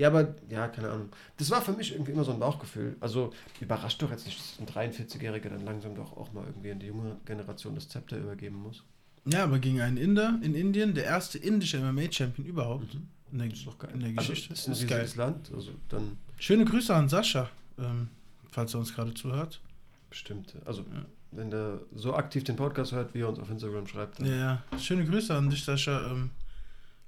Ja, 0.03 0.09
aber, 0.09 0.35
ja, 0.51 0.67
keine 0.67 0.91
Ahnung. 0.91 1.11
Das 1.37 1.49
war 1.53 1.63
für 1.63 1.71
mich 1.75 1.93
irgendwie 1.93 2.11
immer 2.11 2.25
so 2.25 2.33
ein 2.33 2.41
Bauchgefühl. 2.41 2.97
Also, 2.99 3.33
überrascht 3.61 4.03
doch 4.03 4.11
jetzt 4.11 4.27
nicht, 4.27 4.37
dass 4.37 4.59
ein 4.59 4.67
43-Jähriger 4.67 5.49
dann 5.49 5.65
langsam 5.65 5.95
doch 5.95 6.17
auch 6.17 6.33
mal 6.33 6.45
irgendwie 6.45 6.71
in 6.71 6.81
die 6.81 6.87
junge 6.87 7.19
Generation 7.25 7.77
das 7.77 7.89
Zepter 7.89 8.19
übergeben 8.19 8.57
muss. 8.57 8.83
Ja, 9.27 9.45
aber 9.45 9.61
gegen 9.61 9.81
einen 9.81 9.97
Inder 9.97 10.41
in 10.43 10.57
Indien, 10.57 10.95
der 10.95 11.05
erste 11.05 11.39
indische 11.39 11.79
MMA-Champion 11.79 12.45
überhaupt. 12.49 12.93
Mhm. 12.95 13.07
In 13.31 13.39
der, 13.39 13.49
das 13.51 13.59
ist 13.61 13.67
doch 13.69 13.79
geil. 13.79 13.91
In 13.95 14.01
der 14.01 14.09
also, 14.09 14.33
Geschichte. 14.33 14.51
Also, 14.51 14.71
das 14.71 14.81
ist 14.81 14.91
ein 14.91 14.93
riesiges 14.93 15.15
Land. 15.15 15.53
Also, 15.55 15.71
dann 15.89 16.19
Schöne 16.37 16.65
Grüße 16.65 16.93
an 16.93 17.09
Sascha, 17.09 17.49
ähm, 17.79 18.09
falls 18.51 18.75
er 18.75 18.81
uns 18.81 18.93
gerade 18.93 19.15
zuhört. 19.15 19.61
Bestimmt. 20.11 20.57
Also, 20.65 20.83
ja. 20.83 21.05
wenn 21.31 21.49
der 21.49 21.79
so 21.95 22.15
aktiv 22.15 22.43
den 22.43 22.57
Podcast 22.57 22.91
hört, 22.91 23.15
wie 23.15 23.21
er 23.21 23.29
uns 23.29 23.39
auf 23.39 23.49
Instagram 23.49 23.87
schreibt. 23.87 24.19
Dann. 24.19 24.27
Ja, 24.27 24.65
schöne 24.81 25.05
Grüße 25.05 25.33
an 25.33 25.49
dich, 25.49 25.63
Sascha. 25.63 26.11
Ähm, 26.11 26.31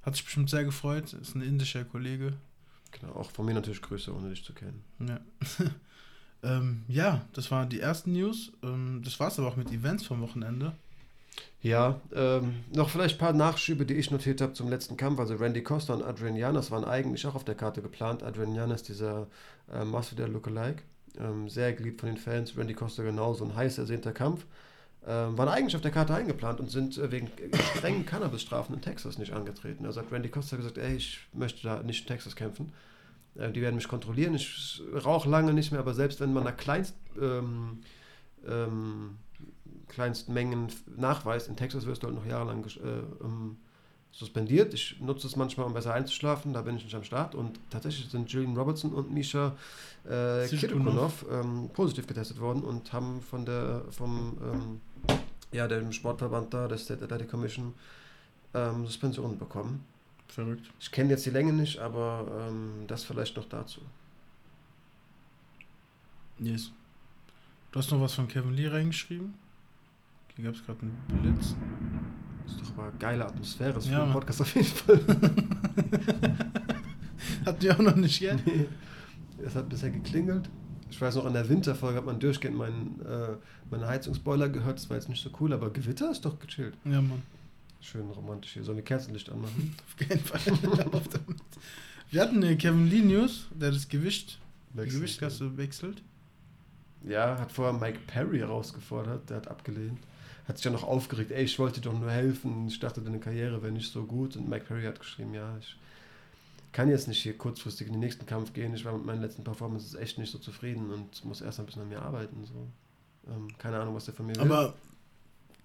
hat 0.01 0.15
sich 0.15 0.23
bestimmt 0.23 0.49
sehr 0.49 0.63
gefreut. 0.63 1.11
Ist 1.11 1.35
ein 1.35 1.41
indischer 1.41 1.83
Kollege. 1.83 2.35
Genau, 2.99 3.13
auch 3.13 3.31
von 3.31 3.45
mir 3.45 3.53
natürlich 3.53 3.81
Grüße, 3.81 4.13
ohne 4.13 4.29
dich 4.29 4.43
zu 4.43 4.53
kennen. 4.53 4.83
Ja. 4.99 5.19
ähm, 6.43 6.83
ja, 6.87 7.25
das 7.33 7.51
waren 7.51 7.69
die 7.69 7.79
ersten 7.79 8.13
News. 8.13 8.53
Ähm, 8.63 9.01
das 9.03 9.19
war 9.19 9.27
es 9.27 9.39
aber 9.39 9.49
auch 9.49 9.57
mit 9.57 9.71
Events 9.71 10.05
vom 10.05 10.21
Wochenende. 10.21 10.73
Ja, 11.61 11.99
ähm, 12.13 12.63
noch 12.73 12.89
vielleicht 12.89 13.15
ein 13.15 13.19
paar 13.19 13.33
Nachschübe, 13.33 13.85
die 13.85 13.95
ich 13.95 14.11
notiert 14.11 14.39
habe 14.39 14.53
zum 14.53 14.69
letzten 14.69 14.97
Kampf. 14.97 15.19
Also 15.19 15.35
Randy 15.35 15.63
Costa 15.63 15.93
und 15.93 16.03
Adrian 16.03 16.37
Janas 16.37 16.71
waren 16.71 16.85
eigentlich 16.85 17.25
auch 17.27 17.35
auf 17.35 17.43
der 17.43 17.55
Karte 17.55 17.81
geplant. 17.81 18.23
Adrian 18.23 18.55
Janas, 18.55 18.83
dieser 18.83 19.27
äh, 19.73 19.83
Master 19.83 20.27
Lookalike, 20.27 20.83
ähm, 21.19 21.49
sehr 21.49 21.73
geliebt 21.73 21.99
von 21.99 22.07
den 22.07 22.17
Fans. 22.17 22.55
Randy 22.55 22.75
Costa 22.75 23.03
genauso, 23.03 23.43
ein 23.45 23.55
heiß 23.55 23.77
ersehnter 23.79 24.13
Kampf. 24.13 24.45
Ähm, 25.07 25.37
waren 25.37 25.49
eigentlich 25.49 25.75
auf 25.75 25.83
der 25.83 25.91
Karte 25.91 26.15
eingeplant 26.15 26.59
und 26.59 26.71
sind 26.71 26.97
äh, 26.97 27.11
wegen 27.11 27.29
strengen 27.75 28.07
Cannabis-Strafen 28.07 28.73
in 28.73 28.81
Texas 28.81 29.19
nicht 29.19 29.33
angetreten. 29.33 29.85
Also 29.85 30.01
hat 30.01 30.11
Randy 30.11 30.29
Costa 30.29 30.57
gesagt, 30.57 30.79
ey, 30.79 30.95
ich 30.95 31.19
möchte 31.31 31.61
da 31.61 31.83
nicht 31.83 32.01
in 32.01 32.07
Texas 32.07 32.35
kämpfen. 32.35 32.71
Äh, 33.35 33.51
die 33.51 33.61
werden 33.61 33.75
mich 33.75 33.87
kontrollieren. 33.87 34.33
Ich 34.33 34.81
rauche 34.93 35.29
lange 35.29 35.53
nicht 35.53 35.71
mehr, 35.71 35.79
aber 35.79 35.93
selbst 35.93 36.21
wenn 36.21 36.33
man 36.33 36.43
da 36.43 36.51
kleinst, 36.51 36.95
ähm, 37.21 37.81
ähm, 38.47 39.17
Kleinstmengen 39.87 40.69
nachweist, 40.97 41.49
in 41.49 41.55
Texas 41.55 41.85
wirst 41.85 42.01
du 42.01 42.07
halt 42.07 42.15
noch 42.15 42.25
jahrelang 42.25 42.65
äh, 42.65 43.23
ähm, 43.23 43.57
suspendiert. 44.11 44.73
Ich 44.73 44.99
nutze 45.01 45.27
es 45.27 45.35
manchmal, 45.35 45.67
um 45.67 45.73
besser 45.73 45.93
einzuschlafen, 45.93 46.53
da 46.53 46.61
bin 46.61 46.77
ich 46.77 46.83
nicht 46.83 46.95
am 46.95 47.03
Start. 47.03 47.35
Und 47.35 47.59
tatsächlich 47.69 48.09
sind 48.09 48.31
Julian 48.31 48.57
Robertson 48.57 48.93
und 48.93 49.13
Misha 49.13 49.55
äh, 50.09 50.47
Kirukunov 50.47 51.25
ähm, 51.31 51.69
positiv 51.73 52.07
getestet 52.07 52.39
worden 52.39 52.63
und 52.63 52.91
haben 52.93 53.21
von 53.21 53.45
der, 53.45 53.83
vom 53.91 54.37
ähm, 54.41 54.81
ja, 55.51 55.67
dem 55.67 55.91
Sportverband 55.91 56.53
da, 56.53 56.67
der 56.67 56.77
State 56.77 57.03
Athletic 57.03 57.29
Commission, 57.29 57.73
ähm, 58.53 58.85
Suspension 58.85 59.37
bekommen. 59.37 59.85
Verrückt. 60.27 60.71
Ich 60.79 60.91
kenne 60.91 61.11
jetzt 61.11 61.25
die 61.25 61.29
Länge 61.29 61.53
nicht, 61.53 61.79
aber 61.79 62.47
ähm, 62.49 62.85
das 62.87 63.03
vielleicht 63.03 63.37
noch 63.37 63.47
dazu. 63.47 63.81
Yes. 66.39 66.71
Du 67.71 67.79
hast 67.79 67.91
noch 67.91 68.01
was 68.01 68.13
von 68.13 68.27
Kevin 68.27 68.53
Lee 68.53 68.67
reingeschrieben? 68.67 69.33
Hier 70.35 70.45
gab 70.45 70.55
es 70.55 70.65
gerade 70.65 70.79
einen 70.81 70.97
Blitz. 71.21 71.55
Das 72.45 72.55
ist 72.55 72.61
doch 72.61 72.71
aber 72.73 72.89
eine 72.89 72.97
geile 72.97 73.25
Atmosphäre. 73.25 73.73
Das 73.73 73.85
ist 73.85 73.91
ja, 73.91 73.99
für 73.99 74.05
den 74.05 74.13
Podcast 74.13 74.41
auf 74.41 74.55
jeden 74.55 74.67
Fall. 74.67 74.99
Hatten 77.45 77.61
wir 77.61 77.73
auch 77.73 77.79
noch 77.79 77.95
nicht, 77.95 78.19
gell? 78.19 78.39
Nee. 78.45 78.67
Es 79.43 79.55
hat 79.55 79.69
bisher 79.69 79.91
geklingelt. 79.91 80.49
Ich 80.95 81.01
weiß 81.01 81.15
noch, 81.15 81.25
an 81.25 81.33
der 81.33 81.49
Winterfolge 81.49 81.97
hat 81.97 82.05
man 82.05 82.21
durchgehend 82.21 82.55
meinen, 82.55 83.01
äh, 83.05 83.35
meine 83.69 83.85
Heizungsboiler 83.85 84.47
gehört. 84.47 84.77
Das 84.77 84.89
war 84.89 84.95
jetzt 84.95 85.09
nicht 85.09 85.21
so 85.21 85.29
cool, 85.41 85.51
aber 85.51 85.69
Gewitter 85.69 86.09
ist 86.09 86.23
doch 86.23 86.39
gechillt. 86.39 86.73
Ja, 86.85 87.01
Mann. 87.01 87.21
Schön 87.81 88.09
romantisch 88.11 88.53
hier. 88.53 88.63
Sollen 88.63 88.77
wir 88.77 88.83
Kerzenlicht 88.85 89.29
anmachen? 89.29 89.75
Auf 89.85 90.07
keinen 90.07 90.21
Fall. 90.21 90.39
wir 92.11 92.21
hatten 92.21 92.41
eine 92.41 92.55
Kevin 92.55 92.87
Lee 92.87 93.01
News, 93.01 93.47
der 93.51 93.71
das 93.71 93.89
Gewicht, 93.89 94.39
die 94.73 94.87
Gewichtskasse 94.87 95.57
wechselt. 95.57 96.01
Ja, 97.03 97.39
hat 97.39 97.51
vorher 97.51 97.73
Mike 97.73 97.99
Perry 98.07 98.39
herausgefordert, 98.39 99.29
der 99.29 99.35
hat 99.35 99.49
abgelehnt. 99.49 99.99
Hat 100.47 100.55
sich 100.55 100.63
ja 100.63 100.71
noch 100.71 100.85
aufgeregt, 100.85 101.31
ey, 101.31 101.43
ich 101.43 101.59
wollte 101.59 101.81
dir 101.81 101.89
doch 101.89 101.99
nur 101.99 102.09
helfen, 102.09 102.67
ich 102.67 102.79
dachte, 102.79 103.01
deine 103.01 103.19
Karriere 103.19 103.61
wäre 103.61 103.73
nicht 103.73 103.91
so 103.91 104.05
gut. 104.05 104.37
Und 104.37 104.47
Mike 104.47 104.63
Perry 104.63 104.83
hat 104.83 105.01
geschrieben, 105.01 105.33
ja, 105.33 105.57
ich 105.59 105.75
kann 106.75 106.89
jetzt 106.89 107.07
nicht 107.07 107.23
hier 107.23 107.37
kurzfristig 107.37 107.87
in 107.87 107.93
den 107.93 108.01
nächsten 108.01 108.25
Kampf 108.25 108.51
gehen. 108.51 108.75
Ich 108.75 108.83
war 108.83 108.91
mit 108.91 109.05
meinen 109.05 109.21
letzten 109.21 109.45
Performances 109.45 109.95
echt 109.95 110.17
nicht 110.17 110.29
so 110.29 110.39
zufrieden 110.39 110.91
und 110.91 111.23
muss 111.23 111.39
erst 111.39 111.61
ein 111.61 111.65
bisschen 111.65 111.83
an 111.83 111.87
mir 111.87 112.01
arbeiten. 112.01 112.43
So. 112.43 112.67
Ähm, 113.31 113.47
keine 113.57 113.79
Ahnung, 113.79 113.95
was 113.95 114.03
der 114.03 114.13
von 114.13 114.25
mir 114.25 114.35
will. 114.35 114.41
Aber 114.41 114.73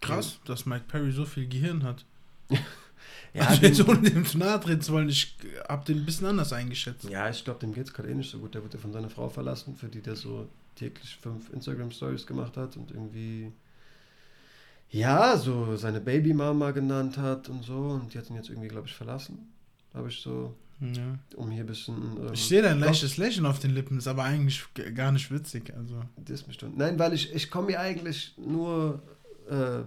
krass, 0.01 0.35
ja. 0.35 0.39
dass 0.47 0.67
Mike 0.67 0.85
Perry 0.87 1.11
so 1.11 1.25
viel 1.25 1.49
Gehirn 1.49 1.83
hat. 1.83 2.05
ja, 3.35 3.43
also 3.43 3.63
jetzt 3.63 3.89
ohne 3.89 4.09
dem 4.09 4.25
zu 4.25 4.39
nahe 4.39 4.61
treten 4.61 4.83
zu 4.83 4.93
wollen, 4.93 5.09
ich 5.09 5.37
habe 5.69 5.85
den 5.85 5.99
ein 5.99 6.07
bisschen 6.07 6.29
anders 6.29 6.53
eingeschätzt. 6.53 7.11
Ja, 7.11 7.29
ich 7.29 7.43
glaube, 7.43 7.59
dem 7.59 7.75
geht 7.75 7.89
es 7.89 7.93
gerade 7.93 8.09
eh 8.09 8.15
nicht 8.15 8.31
so 8.31 8.39
gut. 8.39 8.55
Der 8.55 8.63
wurde 8.63 8.79
von 8.79 8.93
seiner 8.93 9.11
Frau 9.11 9.29
verlassen, 9.29 9.75
für 9.75 9.89
die 9.89 10.03
der 10.03 10.15
so 10.15 10.47
täglich 10.77 11.17
fünf 11.17 11.53
Instagram-Stories 11.53 12.25
gemacht 12.25 12.57
hat 12.57 12.77
und 12.77 12.93
irgendwie 12.93 13.51
ja, 14.91 15.37
so 15.37 15.75
seine 15.75 16.01
Babymama 16.01 16.71
genannt 16.71 17.19
hat 17.19 17.49
und 17.49 17.65
so. 17.65 17.75
Und 17.75 18.15
die 18.15 18.19
hat 18.19 18.31
ihn 18.31 18.37
jetzt 18.37 18.49
irgendwie, 18.49 18.69
glaube 18.69 18.87
ich, 18.87 18.95
verlassen. 18.95 19.53
Habe 19.93 20.09
ich 20.09 20.21
so 20.21 20.55
ja. 20.81 21.18
Um 21.37 21.51
hier 21.51 21.64
ein 21.64 21.66
bisschen. 21.66 21.95
Ähm, 21.95 22.33
ich 22.33 22.45
sehe 22.45 22.62
da 22.62 22.70
ein 22.70 22.81
leichtes 22.81 23.16
Lächeln 23.16 23.47
auf 23.47 23.59
den 23.59 23.72
Lippen, 23.72 23.99
ist 23.99 24.09
aber 24.09 24.24
eigentlich 24.24 24.64
gar 24.95 25.12
nicht 25.12 25.31
witzig. 25.31 25.72
Also. 25.76 26.03
Das 26.16 26.43
bestimmt. 26.43 26.78
Nein, 26.78 26.99
weil 26.99 27.12
ich, 27.12 27.33
ich 27.35 27.51
komme 27.51 27.68
hier 27.68 27.81
eigentlich 27.81 28.35
nur, 28.39 29.03
äh, 29.49 29.83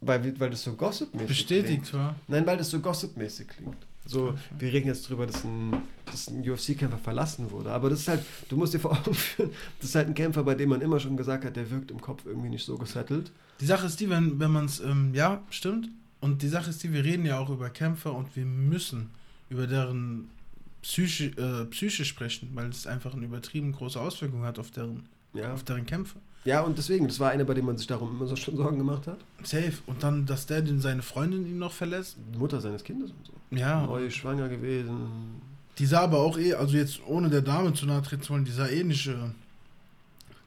weil, 0.00 0.38
weil 0.38 0.50
das 0.50 0.62
so 0.62 0.74
gossipmäßig 0.74 1.28
Bestätigt 1.28 1.84
klingt. 1.84 1.94
war. 1.94 2.16
Nein, 2.28 2.46
weil 2.46 2.56
das 2.58 2.70
so 2.70 2.80
gossipmäßig 2.80 3.48
klingt. 3.48 3.86
So, 4.06 4.28
okay. 4.28 4.38
wir 4.58 4.72
reden 4.72 4.88
jetzt 4.88 5.08
drüber, 5.08 5.26
dass 5.26 5.44
ein, 5.44 5.82
dass 6.04 6.28
ein 6.28 6.48
UFC-Kämpfer 6.48 6.98
verlassen 6.98 7.50
wurde. 7.50 7.70
Aber 7.70 7.88
das 7.88 8.00
ist 8.00 8.08
halt, 8.08 8.22
du 8.48 8.56
musst 8.56 8.74
dir 8.74 8.80
vor 8.80 8.92
Augen 8.92 9.14
führen, 9.14 9.50
das 9.80 9.90
ist 9.90 9.94
halt 9.94 10.08
ein 10.08 10.14
Kämpfer, 10.14 10.42
bei 10.42 10.54
dem 10.54 10.68
man 10.68 10.82
immer 10.82 11.00
schon 11.00 11.16
gesagt 11.16 11.44
hat, 11.44 11.56
der 11.56 11.70
wirkt 11.70 11.90
im 11.90 12.00
Kopf 12.00 12.26
irgendwie 12.26 12.50
nicht 12.50 12.66
so 12.66 12.76
gesettelt. 12.76 13.32
Die 13.60 13.66
Sache 13.66 13.86
ist 13.86 13.98
die, 14.00 14.10
wenn, 14.10 14.38
wenn 14.38 14.50
man 14.50 14.66
es, 14.66 14.80
ähm, 14.80 15.14
ja, 15.14 15.42
stimmt. 15.48 15.88
Und 16.20 16.42
die 16.42 16.48
Sache 16.48 16.70
ist 16.70 16.82
die, 16.82 16.92
wir 16.92 17.04
reden 17.04 17.24
ja 17.24 17.38
auch 17.38 17.50
über 17.50 17.70
Kämpfer 17.70 18.14
und 18.14 18.34
wir 18.36 18.44
müssen 18.44 19.10
über 19.54 19.66
deren 19.66 20.28
Psyche, 20.82 21.26
äh, 21.26 21.64
Psyche 21.66 22.04
sprechen, 22.04 22.50
weil 22.54 22.68
es 22.68 22.86
einfach 22.86 23.14
eine 23.14 23.24
übertrieben 23.24 23.72
große 23.72 24.00
Auswirkung 24.00 24.42
hat 24.42 24.58
auf 24.58 24.70
deren, 24.70 25.08
ja. 25.32 25.54
auf 25.54 25.62
deren 25.62 25.86
Kämpfe. 25.86 26.18
Ja, 26.44 26.60
und 26.60 26.76
deswegen, 26.76 27.06
das 27.06 27.20
war 27.20 27.30
einer, 27.30 27.44
bei 27.44 27.54
dem 27.54 27.64
man 27.64 27.78
sich 27.78 27.86
darum 27.86 28.10
immer 28.10 28.26
so 28.26 28.36
schon 28.36 28.56
Sorgen 28.56 28.76
gemacht 28.76 29.06
hat. 29.06 29.18
Safe. 29.44 29.72
Und 29.86 30.02
dann, 30.02 30.26
dass 30.26 30.44
der 30.44 30.60
den 30.60 30.80
seine 30.80 31.00
Freundin 31.00 31.46
ihn 31.46 31.58
noch 31.58 31.72
verlässt. 31.72 32.16
Die 32.34 32.38
Mutter 32.38 32.60
seines 32.60 32.84
Kindes 32.84 33.12
und 33.12 33.26
so. 33.26 33.32
Ja. 33.56 33.86
Neu 33.86 34.10
schwanger 34.10 34.48
gewesen. 34.48 35.40
Die 35.78 35.86
sah 35.86 36.02
aber 36.02 36.18
auch 36.18 36.36
eh, 36.36 36.52
also 36.52 36.76
jetzt 36.76 37.00
ohne 37.06 37.30
der 37.30 37.40
Dame 37.40 37.72
zu 37.72 37.86
nahe 37.86 38.02
treten 38.02 38.22
zu 38.22 38.34
wollen, 38.34 38.44
die 38.44 38.52
sah 38.52 38.66
eh 38.66 38.84
nicht 38.84 39.06
äh, 39.06 39.14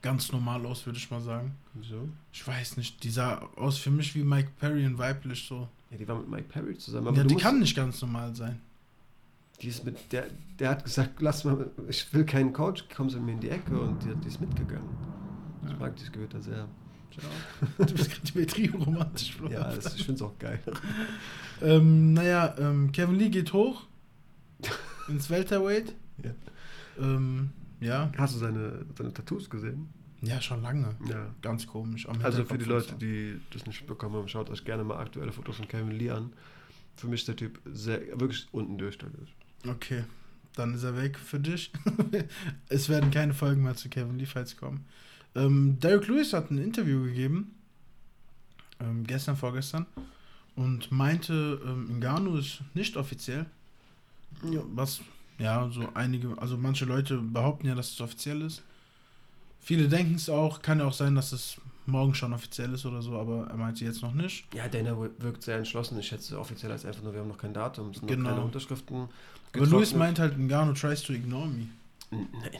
ganz 0.04 0.32
normal 0.32 0.66
aus, 0.68 0.86
würde 0.86 1.00
ich 1.00 1.10
mal 1.10 1.22
sagen. 1.22 1.56
Wieso? 1.74 2.08
Ich 2.32 2.46
weiß 2.46 2.78
nicht, 2.78 3.04
die 3.04 3.10
sah 3.10 3.42
aus 3.56 3.78
für 3.78 3.90
mich 3.90 4.14
wie 4.14 4.24
Mike 4.24 4.50
Perry 4.60 4.86
in 4.86 4.98
weiblich 5.00 5.46
so. 5.48 5.68
Ja, 5.90 5.98
die 5.98 6.08
war 6.08 6.20
mit 6.20 6.30
Mike 6.30 6.50
Perry 6.50 6.78
zusammen. 6.78 7.08
Aber 7.08 7.18
ja, 7.18 7.24
die 7.24 7.36
kann 7.36 7.60
nicht 7.60 7.76
ganz 7.76 8.02
normal 8.02 8.36
sein. 8.36 8.60
Die 9.62 9.70
ist 9.70 9.84
mit, 9.86 10.12
der, 10.12 10.28
der 10.60 10.70
hat 10.70 10.84
gesagt, 10.84 11.20
lass 11.22 11.44
mal, 11.44 11.72
ich 11.88 12.14
will 12.14 12.26
keinen 12.26 12.54
Coach, 12.54 12.86
komm 12.96 13.10
sie 13.10 13.20
mir 13.20 13.34
in 13.34 13.40
die 13.40 13.50
Ecke 13.50 13.80
und 13.80 14.04
die, 14.04 14.16
die 14.16 14.28
ist 14.28 14.40
mitgegangen. 14.40 14.90
Ja. 15.64 15.72
Ich 15.72 15.80
mag 15.80 15.96
dieses 15.96 16.12
Gewitter 16.12 16.42
sehr. 16.42 16.58
Ja. 16.58 17.86
Du 17.86 17.94
bist 17.96 18.12
gerade 18.12 18.40
übertrieben 18.40 18.84
romantisch. 18.84 19.38
Bro. 19.38 19.50
Ja, 19.50 19.74
das, 19.74 19.96
ich 19.96 20.06
finde 20.06 20.16
es 20.16 20.22
auch 20.22 20.38
geil. 20.38 20.60
ähm, 21.62 22.14
naja, 22.14 22.56
ähm, 22.60 22.92
Kevin 22.92 23.16
Lee 23.16 23.30
geht 23.30 23.54
hoch 23.54 23.88
ins 25.08 25.30
Welterweight. 25.30 25.96
Ja. 26.24 26.32
Ähm, 27.00 27.50
ja. 27.80 28.12
Hast 28.18 28.36
du 28.36 28.40
seine, 28.40 28.86
seine 28.96 29.14
Tattoos 29.14 29.50
gesehen? 29.50 29.90
Ja, 30.22 30.42
schon 30.42 30.62
lange. 30.62 30.96
Ja. 31.10 31.28
Ganz 31.42 31.68
komisch. 31.68 32.08
also 32.24 32.44
für 32.46 32.58
die 32.58 32.66
Leute, 32.66 32.96
die 32.96 33.40
das 33.52 33.66
nicht 33.66 33.86
bekommen 33.86 34.16
haben, 34.16 34.28
schaut 34.28 34.50
euch 34.50 34.66
gerne 34.66 34.84
mal 34.84 34.98
aktuelle 34.98 35.32
Fotos 35.32 35.58
von 35.58 35.68
Kevin 35.68 35.92
Lee 35.92 36.10
an. 36.10 36.34
Für 36.96 37.08
mich 37.08 37.22
ist 37.22 37.28
der 37.28 37.36
Typ 37.36 37.60
sehr, 37.66 38.20
wirklich 38.20 38.48
unten 38.52 38.78
durchständig. 38.78 39.36
Okay, 39.66 40.04
dann 40.56 40.74
ist 40.74 40.84
er 40.84 40.98
weg 40.98 41.18
für 41.18 41.40
dich. 41.40 41.72
es 42.70 42.90
werden 42.90 43.12
keine 43.12 43.34
Folgen 43.34 43.64
mehr 43.64 43.76
zu 43.76 43.90
Kevin 43.90 44.20
Lee 44.20 44.26
Fights 44.26 44.58
kommen. 44.58 44.86
Ähm, 45.36 45.80
Derek 45.80 46.08
Lewis 46.08 46.34
hat 46.34 46.52
ein 46.52 46.58
Interview 46.58 47.04
gegeben 47.04 47.54
ähm, 48.80 49.06
gestern, 49.06 49.36
vorgestern, 49.36 49.86
und 50.56 50.92
meinte, 50.92 51.62
ähm, 51.66 52.00
Ngannou 52.00 52.38
ist 52.38 52.62
nicht 52.74 52.98
offiziell. 52.98 53.46
Ja. 54.52 54.62
Was, 54.74 55.02
ja, 55.40 55.70
so 55.70 55.90
einige, 55.94 56.38
also 56.40 56.58
manche 56.58 56.86
Leute 56.86 57.18
behaupten 57.18 57.68
ja, 57.68 57.76
dass 57.76 57.92
es 57.92 58.02
offiziell 58.02 58.42
ist. 58.42 58.64
Viele 59.60 59.88
denken 59.88 60.16
es 60.16 60.30
auch, 60.30 60.62
kann 60.62 60.80
ja 60.80 60.86
auch 60.86 60.94
sein, 60.94 61.16
dass 61.16 61.32
es 61.32 61.58
morgen 61.88 62.14
schon 62.14 62.34
offiziell 62.34 62.74
ist 62.74 62.86
oder 62.86 63.02
so, 63.02 63.18
aber 63.18 63.48
er 63.48 63.58
meinte 63.58 63.86
jetzt 63.86 64.02
noch 64.02 64.14
nicht. 64.14 64.46
Ja, 64.54 64.68
Dana 64.68 64.98
wirkt 65.18 65.44
sehr 65.44 65.58
entschlossen. 65.58 66.00
Ich 66.00 66.08
schätze 66.08 66.40
offiziell 66.40 66.72
als 66.72 66.86
einfach 66.86 67.04
nur, 67.04 67.14
wir 67.14 67.22
haben 67.22 67.30
noch 67.30 67.38
kein 67.38 67.54
Datum, 67.54 67.90
es 67.90 67.98
sind 67.98 68.08
genau. 68.08 68.24
noch 68.24 68.30
keine 68.32 68.46
Unterschriften. 68.46 69.10
Aber 69.54 69.66
Luis 69.66 69.94
meint 69.94 70.20
halt, 70.20 70.38
Ngannou 70.38 70.74
tries 70.74 71.02
to 71.04 71.14
ignore 71.14 71.48
me. 71.48 71.68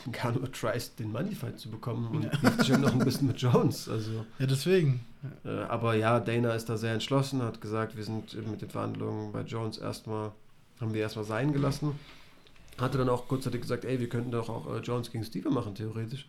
Ngannou 0.08 0.48
tries, 0.48 0.96
den 0.96 1.12
Moneyfight 1.12 1.60
zu 1.60 1.70
bekommen 1.70 2.08
und 2.08 2.24
ja. 2.24 2.64
schon 2.64 2.82
noch 2.82 2.94
ein 2.94 3.00
bisschen 3.00 3.28
mit 3.28 3.40
Jones. 3.40 3.88
Also, 3.88 4.26
ja, 4.40 4.46
deswegen. 4.46 5.02
Äh, 5.46 5.50
aber 5.50 5.96
ja, 5.96 6.20
Dana 6.20 6.54
ist 6.54 6.70
da 6.70 6.78
sehr 6.78 6.94
entschlossen, 6.94 7.42
hat 7.42 7.62
gesagt, 7.62 7.96
wir 7.96 8.04
sind 8.04 8.34
mit 8.50 8.62
den 8.62 8.70
Verhandlungen 8.70 9.32
bei 9.32 9.42
Jones 9.42 9.78
erstmal, 9.78 10.32
haben 10.80 10.94
wir 10.94 11.02
erstmal 11.02 11.26
sein 11.26 11.54
gelassen. 11.54 12.00
Hatte 12.78 12.98
dann 12.98 13.10
auch 13.10 13.28
kurzzeitig 13.28 13.62
gesagt, 13.62 13.86
ey, 13.86 14.00
wir 14.00 14.08
könnten 14.08 14.32
doch 14.32 14.50
auch 14.50 14.74
äh, 14.74 14.80
Jones 14.80 15.12
gegen 15.12 15.24
Steve 15.24 15.50
machen, 15.50 15.76
theoretisch. 15.76 16.28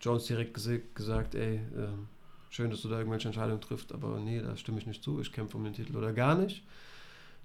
Jones 0.00 0.24
direkt 0.24 0.54
gesagt, 0.94 1.34
ey, 1.34 1.56
äh, 1.56 1.60
schön, 2.52 2.70
dass 2.70 2.82
du 2.82 2.88
da 2.88 2.98
irgendwelche 2.98 3.28
Entscheidungen 3.28 3.60
triffst, 3.60 3.92
aber 3.92 4.20
nee, 4.20 4.40
da 4.40 4.56
stimme 4.56 4.78
ich 4.78 4.86
nicht 4.86 5.02
zu, 5.02 5.20
ich 5.20 5.32
kämpfe 5.32 5.56
um 5.56 5.64
den 5.64 5.72
Titel 5.72 5.96
oder 5.96 6.12
gar 6.12 6.36
nicht. 6.36 6.62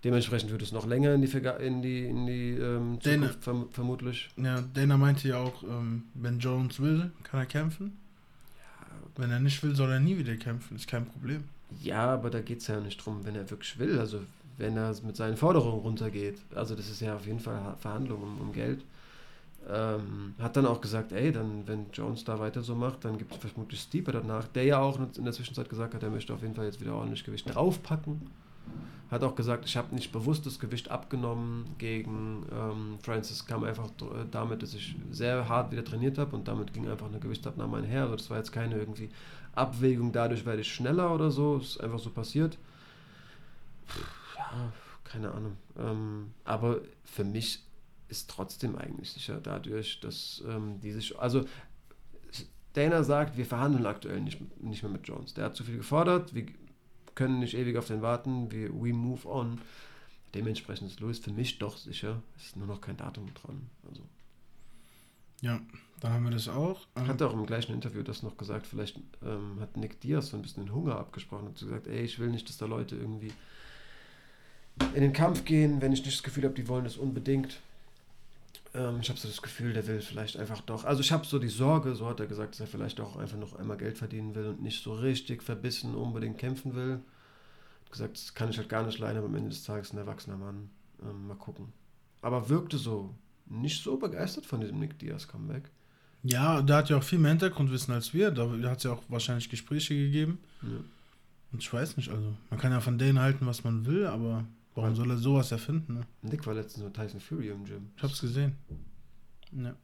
Dementsprechend 0.03 0.51
wird 0.51 0.61
es 0.61 0.71
noch 0.71 0.85
länger 0.85 1.13
in 1.15 1.21
die, 1.21 1.31
in 1.31 1.81
die, 1.81 2.05
in 2.05 2.27
die 2.27 2.49
ähm, 2.51 2.99
Zukunft 3.01 3.05
Dana, 3.05 3.27
verm 3.39 3.69
vermutlich. 3.71 4.29
Ja, 4.37 4.61
Dana 4.73 4.95
meinte 4.97 5.27
ja 5.27 5.37
auch, 5.37 5.63
ähm, 5.63 6.03
wenn 6.13 6.37
Jones 6.37 6.79
will, 6.79 7.11
kann 7.23 7.39
er 7.39 7.47
kämpfen. 7.47 7.97
Ja. 8.59 8.97
Wenn 9.15 9.31
er 9.31 9.39
nicht 9.39 9.63
will, 9.63 9.75
soll 9.75 9.91
er 9.91 9.99
nie 9.99 10.17
wieder 10.17 10.35
kämpfen, 10.35 10.75
ist 10.75 10.87
kein 10.87 11.05
Problem. 11.05 11.45
Ja, 11.81 12.13
aber 12.13 12.29
da 12.29 12.41
geht 12.41 12.59
es 12.59 12.67
ja 12.67 12.79
nicht 12.79 13.03
drum, 13.03 13.25
wenn 13.25 13.35
er 13.35 13.49
wirklich 13.49 13.79
will, 13.79 13.97
also 13.97 14.21
wenn 14.57 14.77
er 14.77 14.93
mit 15.03 15.15
seinen 15.15 15.37
Forderungen 15.37 15.79
runtergeht. 15.79 16.37
Also 16.53 16.75
das 16.75 16.89
ist 16.89 17.01
ja 17.01 17.15
auf 17.15 17.25
jeden 17.25 17.39
Fall 17.39 17.75
Verhandlungen 17.79 18.23
um, 18.23 18.41
um 18.41 18.53
Geld. 18.53 18.83
Ähm, 19.69 20.33
hat 20.39 20.55
dann 20.55 20.65
auch 20.65 20.79
gesagt, 20.79 21.11
ey, 21.11 21.31
dann, 21.31 21.67
wenn 21.67 21.87
Jones 21.91 22.23
da 22.23 22.39
weiter 22.39 22.61
so 22.61 22.73
macht, 22.73 23.03
dann 23.03 23.17
gibt 23.17 23.33
es 23.33 23.51
vermutlich 23.51 23.81
Stieper 23.81 24.13
danach, 24.13 24.47
der 24.47 24.63
ja 24.63 24.79
auch 24.79 24.97
in 24.97 25.25
der 25.25 25.33
Zwischenzeit 25.33 25.69
gesagt 25.69 25.93
hat, 25.93 26.03
er 26.03 26.09
möchte 26.09 26.33
auf 26.33 26.41
jeden 26.41 26.55
Fall 26.55 26.65
jetzt 26.65 26.79
wieder 26.79 26.95
ordentlich 26.95 27.25
Gewicht 27.25 27.53
draufpacken. 27.53 28.29
Hat 29.11 29.23
auch 29.23 29.35
gesagt, 29.35 29.65
ich 29.65 29.75
habe 29.75 29.93
nicht 29.95 30.11
bewusst 30.11 30.45
das 30.45 30.59
Gewicht 30.59 30.91
abgenommen 30.91 31.65
gegen 31.77 32.45
ähm, 32.51 32.99
Francis, 33.01 33.45
kam 33.45 33.63
einfach 33.63 33.89
damit, 34.31 34.63
dass 34.63 34.73
ich 34.73 34.95
sehr 35.11 35.47
hart 35.47 35.71
wieder 35.71 35.83
trainiert 35.83 36.17
habe 36.17 36.35
und 36.35 36.47
damit 36.47 36.73
ging 36.73 36.87
einfach 36.89 37.07
eine 37.07 37.19
Gewichtsabnahme 37.19 37.77
einher. 37.77 38.03
Also 38.03 38.15
das 38.15 38.29
war 38.29 38.37
jetzt 38.37 38.51
keine 38.51 38.75
irgendwie 38.75 39.09
Abwägung, 39.53 40.11
dadurch 40.11 40.45
werde 40.45 40.61
ich 40.61 40.73
schneller 40.73 41.13
oder 41.13 41.31
so, 41.31 41.57
ist 41.57 41.81
einfach 41.81 41.99
so 41.99 42.09
passiert. 42.09 42.57
Ja, 44.37 44.71
keine 45.03 45.31
Ahnung. 45.31 45.57
Ähm, 45.77 46.31
aber 46.43 46.79
für 47.05 47.23
mich 47.23 47.63
ist 48.09 48.29
trotzdem 48.29 48.77
eigentlich 48.77 49.11
sicher 49.11 49.39
dadurch, 49.41 49.99
dass 49.99 50.43
ähm, 50.47 50.79
die 50.79 50.91
sich, 50.91 51.17
also 51.19 51.45
Dana 52.73 53.03
sagt, 53.03 53.37
wir 53.37 53.45
verhandeln 53.45 53.85
aktuell 53.85 54.21
nicht, 54.21 54.39
nicht 54.61 54.83
mehr 54.83 54.91
mit 54.91 55.07
Jones. 55.07 55.33
Der 55.33 55.45
hat 55.45 55.55
zu 55.55 55.63
viel 55.63 55.77
gefordert, 55.77 56.33
wir 56.35 56.45
können 57.15 57.39
nicht 57.39 57.55
ewig 57.55 57.77
auf 57.77 57.87
den 57.87 58.01
warten, 58.01 58.51
wir, 58.51 58.69
we 58.69 58.93
move 58.93 59.27
on. 59.27 59.59
Dementsprechend 60.35 60.91
ist 60.91 60.99
Louis 60.99 61.19
für 61.19 61.31
mich 61.31 61.57
doch 61.57 61.77
sicher, 61.77 62.21
ist 62.37 62.55
nur 62.55 62.67
noch 62.67 62.81
kein 62.81 62.97
Datum 62.97 63.33
dran. 63.33 63.69
Also. 63.87 64.03
Ja, 65.41 65.59
dann 65.99 66.13
haben 66.13 66.23
wir 66.25 66.31
das 66.31 66.47
auch. 66.47 66.81
Hat 66.95 67.21
auch 67.21 67.33
im 67.33 67.45
gleichen 67.45 67.73
Interview 67.73 68.03
das 68.03 68.23
noch 68.23 68.37
gesagt, 68.37 68.67
vielleicht 68.67 68.99
ähm, 69.23 69.59
hat 69.59 69.77
Nick 69.77 69.99
Diaz 70.01 70.29
so 70.29 70.37
ein 70.37 70.43
bisschen 70.43 70.65
den 70.65 70.75
Hunger 70.75 70.97
abgesprochen 70.97 71.47
und 71.47 71.59
gesagt, 71.59 71.87
ey, 71.87 72.03
ich 72.03 72.19
will 72.19 72.29
nicht, 72.29 72.47
dass 72.49 72.57
da 72.57 72.65
Leute 72.65 72.95
irgendwie 72.95 73.33
in 74.93 75.01
den 75.01 75.13
Kampf 75.13 75.45
gehen, 75.45 75.81
wenn 75.81 75.91
ich 75.93 76.03
nicht 76.03 76.15
das 76.15 76.23
Gefühl 76.23 76.43
habe, 76.43 76.53
die 76.53 76.67
wollen 76.67 76.83
das 76.83 76.97
unbedingt. 76.97 77.59
Ähm, 78.77 78.99
ich 79.01 79.09
habe 79.09 79.19
so 79.19 79.27
das 79.27 79.41
Gefühl, 79.41 79.73
der 79.73 79.87
will 79.87 80.01
vielleicht 80.01 80.37
einfach 80.37 80.61
doch. 80.61 80.85
Also 80.85 81.01
ich 81.01 81.11
habe 81.11 81.25
so 81.25 81.39
die 81.39 81.49
Sorge, 81.49 81.95
so 81.95 82.07
hat 82.07 82.19
er 82.19 82.27
gesagt, 82.27 82.53
dass 82.53 82.61
er 82.61 82.67
vielleicht 82.67 83.01
auch 83.01 83.17
einfach 83.17 83.37
noch 83.37 83.55
einmal 83.55 83.77
Geld 83.77 83.97
verdienen 83.97 84.35
will 84.35 84.45
und 84.47 84.61
nicht 84.61 84.83
so 84.83 84.93
richtig 84.93 85.43
verbissen 85.43 85.95
unbedingt 85.95 86.37
kämpfen 86.37 86.75
will. 86.75 86.99
Hat 87.85 87.91
gesagt, 87.91 88.17
das 88.17 88.33
kann 88.33 88.49
ich 88.49 88.57
halt 88.57 88.69
gar 88.69 88.85
nicht 88.85 88.99
leiden, 88.99 89.17
aber 89.17 89.27
am 89.27 89.35
Ende 89.35 89.49
des 89.49 89.63
Tages 89.63 89.93
ein 89.93 89.97
erwachsener 89.97 90.37
Mann. 90.37 90.69
Ähm, 91.01 91.27
mal 91.27 91.35
gucken. 91.35 91.73
Aber 92.21 92.49
wirkte 92.49 92.77
so 92.77 93.13
nicht 93.47 93.83
so 93.83 93.97
begeistert 93.97 94.45
von 94.45 94.61
diesem 94.61 94.79
Nick 94.79 94.99
Diaz 94.99 95.27
Comeback. 95.27 95.71
Ja, 96.23 96.61
der 96.61 96.77
hat 96.77 96.89
ja 96.89 96.97
auch 96.97 97.03
viel 97.03 97.19
mehr 97.19 97.31
Hintergrundwissen 97.31 97.93
als 97.93 98.13
wir. 98.13 98.31
Da 98.31 98.49
hat 98.69 98.79
es 98.79 98.83
ja 98.83 98.91
auch 98.91 99.03
wahrscheinlich 99.07 99.49
Gespräche 99.49 99.95
gegeben. 99.95 100.39
Ja. 100.61 100.83
Und 101.53 101.59
ich 101.61 101.71
weiß 101.71 101.95
nicht, 101.97 102.09
also 102.09 102.33
man 102.49 102.59
kann 102.59 102.71
ja 102.71 102.81
von 102.81 102.97
denen 102.97 103.19
halten, 103.19 103.45
was 103.45 103.63
man 103.63 103.85
will, 103.85 104.05
aber 104.05 104.43
Warum 104.77 104.95
soll 104.95 105.09
er 105.09 105.17
sowas 105.17 105.51
erfinden? 105.51 105.95
Ne? 105.95 106.07
Nick 106.21 106.45
war 106.45 106.53
letztens 106.53 106.83
mit 106.83 106.93
Tyson 106.93 107.19
Fury 107.19 107.49
im 107.49 107.65
Gym. 107.65 107.89
Ich 107.97 108.03
hab's 108.03 108.21
gesehen. 108.21 108.55
Ja. 109.51 109.75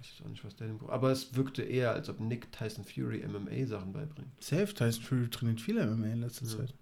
Ich 0.00 0.12
weiß 0.18 0.24
auch 0.24 0.30
nicht, 0.30 0.42
was 0.42 0.56
der 0.56 0.68
denn. 0.68 0.80
Aber 0.88 1.10
es 1.10 1.34
wirkte 1.34 1.62
eher, 1.62 1.92
als 1.92 2.08
ob 2.08 2.20
Nick 2.20 2.50
Tyson 2.50 2.84
Fury 2.84 3.22
MMA-Sachen 3.26 3.92
beibringt. 3.92 4.30
Safe, 4.42 4.72
Tyson 4.72 5.02
Fury 5.02 5.28
trainiert 5.28 5.60
viele 5.60 5.86
MMA 5.86 6.06
in 6.06 6.20
letzter 6.22 6.46
ja. 6.46 6.56
Zeit. 6.56 6.74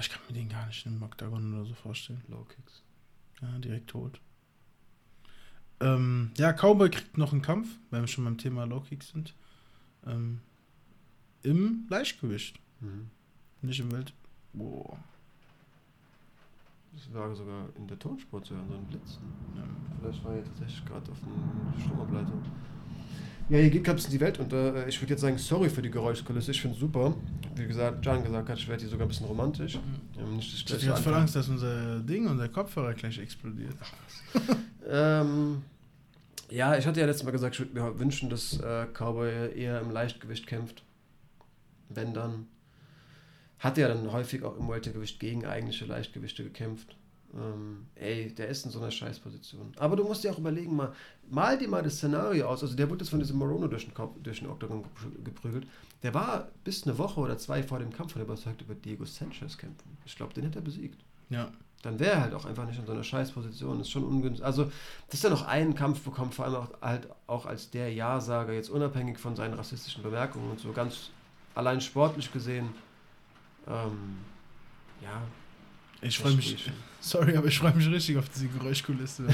Ich 0.00 0.10
kann 0.10 0.20
mir 0.26 0.34
den 0.34 0.48
gar 0.48 0.66
nicht 0.66 0.84
im 0.84 1.00
Octagon 1.00 1.54
oder 1.54 1.64
so 1.64 1.74
vorstellen. 1.74 2.20
Low 2.26 2.44
Kicks. 2.44 2.82
Ja, 3.40 3.58
direkt 3.60 3.90
tot. 3.90 4.20
Ähm, 5.78 6.32
ja, 6.38 6.52
Cowboy 6.52 6.90
kriegt 6.90 7.18
noch 7.18 7.30
einen 7.30 7.42
Kampf, 7.42 7.68
weil 7.90 8.00
wir 8.00 8.08
schon 8.08 8.24
beim 8.24 8.38
Thema 8.38 8.64
Low 8.64 8.80
Kicks 8.80 9.10
sind. 9.10 9.32
Ähm, 10.04 10.40
Im 11.42 11.86
Leichtgewicht. 11.88 12.58
Mhm. 12.80 13.10
Nicht 13.62 13.78
im 13.78 13.92
Welt. 13.92 14.12
Boah. 14.52 14.98
Das 16.96 17.12
war 17.12 17.34
sogar 17.34 17.68
in 17.76 17.86
der 17.86 17.98
Tonspur 17.98 18.42
zu 18.42 18.54
hören, 18.54 18.66
so 18.68 18.74
ein 18.74 18.84
Blitzen. 18.86 19.22
Ja, 19.54 19.62
vielleicht 20.00 20.24
war 20.24 20.34
er 20.34 20.44
tatsächlich 20.44 20.84
gerade 20.86 21.12
auf 21.12 21.18
einer 21.22 21.82
Stromableitung. 21.84 22.42
Ja, 23.48 23.58
hier 23.58 23.70
geht 23.70 23.84
ganz 23.84 24.06
in 24.06 24.10
die 24.12 24.20
Welt 24.20 24.40
und 24.40 24.52
äh, 24.52 24.88
ich 24.88 25.00
würde 25.00 25.12
jetzt 25.12 25.20
sagen, 25.20 25.38
sorry 25.38 25.68
für 25.68 25.82
die 25.82 25.90
Geräuschkulisse, 25.90 26.50
ich 26.50 26.60
finde 26.60 26.74
es 26.74 26.80
super. 26.80 27.14
Wie 27.54 27.66
gesagt, 27.66 28.04
Jan 28.04 28.24
gesagt 28.24 28.48
hat, 28.48 28.58
ich 28.58 28.66
werde 28.66 28.80
hier 28.80 28.90
sogar 28.90 29.06
ein 29.06 29.08
bisschen 29.08 29.26
romantisch. 29.26 29.76
Mhm. 29.76 30.38
Ich 30.40 30.88
habe 30.88 31.00
voll 31.00 31.14
Angst, 31.14 31.36
dass 31.36 31.48
unser 31.48 32.00
Ding, 32.00 32.26
unser 32.26 32.48
Kopfhörer 32.48 32.94
gleich 32.94 33.18
explodiert. 33.18 33.76
ähm, 34.88 35.62
ja, 36.50 36.76
ich 36.76 36.86
hatte 36.86 36.98
ja 36.98 37.06
letztes 37.06 37.24
Mal 37.24 37.30
gesagt, 37.30 37.54
ich 37.54 37.60
würde 37.60 37.74
mir 37.74 37.98
wünschen, 37.98 38.30
dass 38.30 38.58
äh, 38.58 38.86
Cowboy 38.92 39.54
eher 39.54 39.80
im 39.80 39.90
Leichtgewicht 39.90 40.46
kämpft. 40.46 40.82
Wenn 41.88 42.14
dann. 42.14 42.46
Hat 43.58 43.78
ja 43.78 43.88
dann 43.88 44.12
häufig 44.12 44.42
auch 44.42 44.56
im 44.58 44.68
Weltergewicht 44.68 45.18
gegen 45.18 45.46
eigentliche 45.46 45.86
Leichtgewichte 45.86 46.44
gekämpft. 46.44 46.96
Ähm, 47.34 47.86
ey, 47.96 48.34
der 48.34 48.48
ist 48.48 48.64
in 48.64 48.70
so 48.70 48.80
einer 48.80 48.90
Scheißposition. 48.90 49.72
Aber 49.76 49.96
du 49.96 50.04
musst 50.04 50.24
dir 50.24 50.32
auch 50.32 50.38
überlegen, 50.38 50.74
mal, 50.76 50.92
mal 51.28 51.58
dir 51.58 51.68
mal 51.68 51.82
das 51.82 51.96
Szenario 51.96 52.46
aus. 52.48 52.62
Also 52.62 52.76
der 52.76 52.88
wurde 52.88 53.02
jetzt 53.02 53.10
von 53.10 53.18
diesem 53.18 53.38
Morono 53.38 53.66
durch 53.68 53.84
den, 53.84 53.94
Kopf, 53.94 54.16
durch 54.22 54.40
den 54.40 54.48
Oktagon 54.48 54.84
geprügelt. 55.24 55.66
Der 56.02 56.14
war 56.14 56.48
bis 56.64 56.84
eine 56.84 56.96
Woche 56.98 57.20
oder 57.20 57.36
zwei 57.38 57.62
vor 57.62 57.78
dem 57.78 57.92
Kampf 57.92 58.12
von 58.12 58.22
überzeugt 58.22 58.62
über 58.62 58.74
Diego 58.74 59.04
Sanchez 59.04 59.58
kämpfen. 59.58 59.96
Ich 60.04 60.16
glaube, 60.16 60.34
den 60.34 60.44
hätte 60.44 60.58
er 60.60 60.62
besiegt. 60.62 61.02
Ja. 61.30 61.50
Dann 61.82 61.98
wäre 61.98 62.12
er 62.12 62.20
halt 62.22 62.34
auch 62.34 62.46
einfach 62.46 62.66
nicht 62.66 62.78
in 62.78 62.86
so 62.86 62.92
einer 62.92 63.04
Scheißposition. 63.04 63.78
Das 63.78 63.86
ist 63.86 63.92
schon 63.92 64.04
ungünstig. 64.04 64.44
Also, 64.44 64.70
dass 65.10 65.22
er 65.22 65.30
noch 65.30 65.46
einen 65.46 65.74
Kampf 65.74 66.00
bekommt, 66.00 66.34
vor 66.34 66.44
allem 66.46 66.54
auch, 66.56 66.80
halt 66.80 67.08
auch 67.26 67.46
als 67.46 67.70
der 67.70 67.92
Ja-Sager, 67.92 68.52
jetzt 68.52 68.70
unabhängig 68.70 69.18
von 69.18 69.36
seinen 69.36 69.54
rassistischen 69.54 70.02
Bemerkungen 70.02 70.50
und 70.50 70.60
so 70.60 70.72
ganz 70.72 71.10
allein 71.54 71.80
sportlich 71.80 72.32
gesehen 72.32 72.70
ähm, 73.68 74.18
ja. 75.02 75.22
Ich 76.02 76.18
freue 76.18 76.34
mich. 76.34 76.70
Sorry, 77.00 77.36
aber 77.36 77.46
ich 77.46 77.58
freue 77.58 77.74
mich 77.74 77.88
richtig 77.88 78.16
auf 78.16 78.28
diese 78.28 78.48
Geräuschkulisse. 78.48 79.26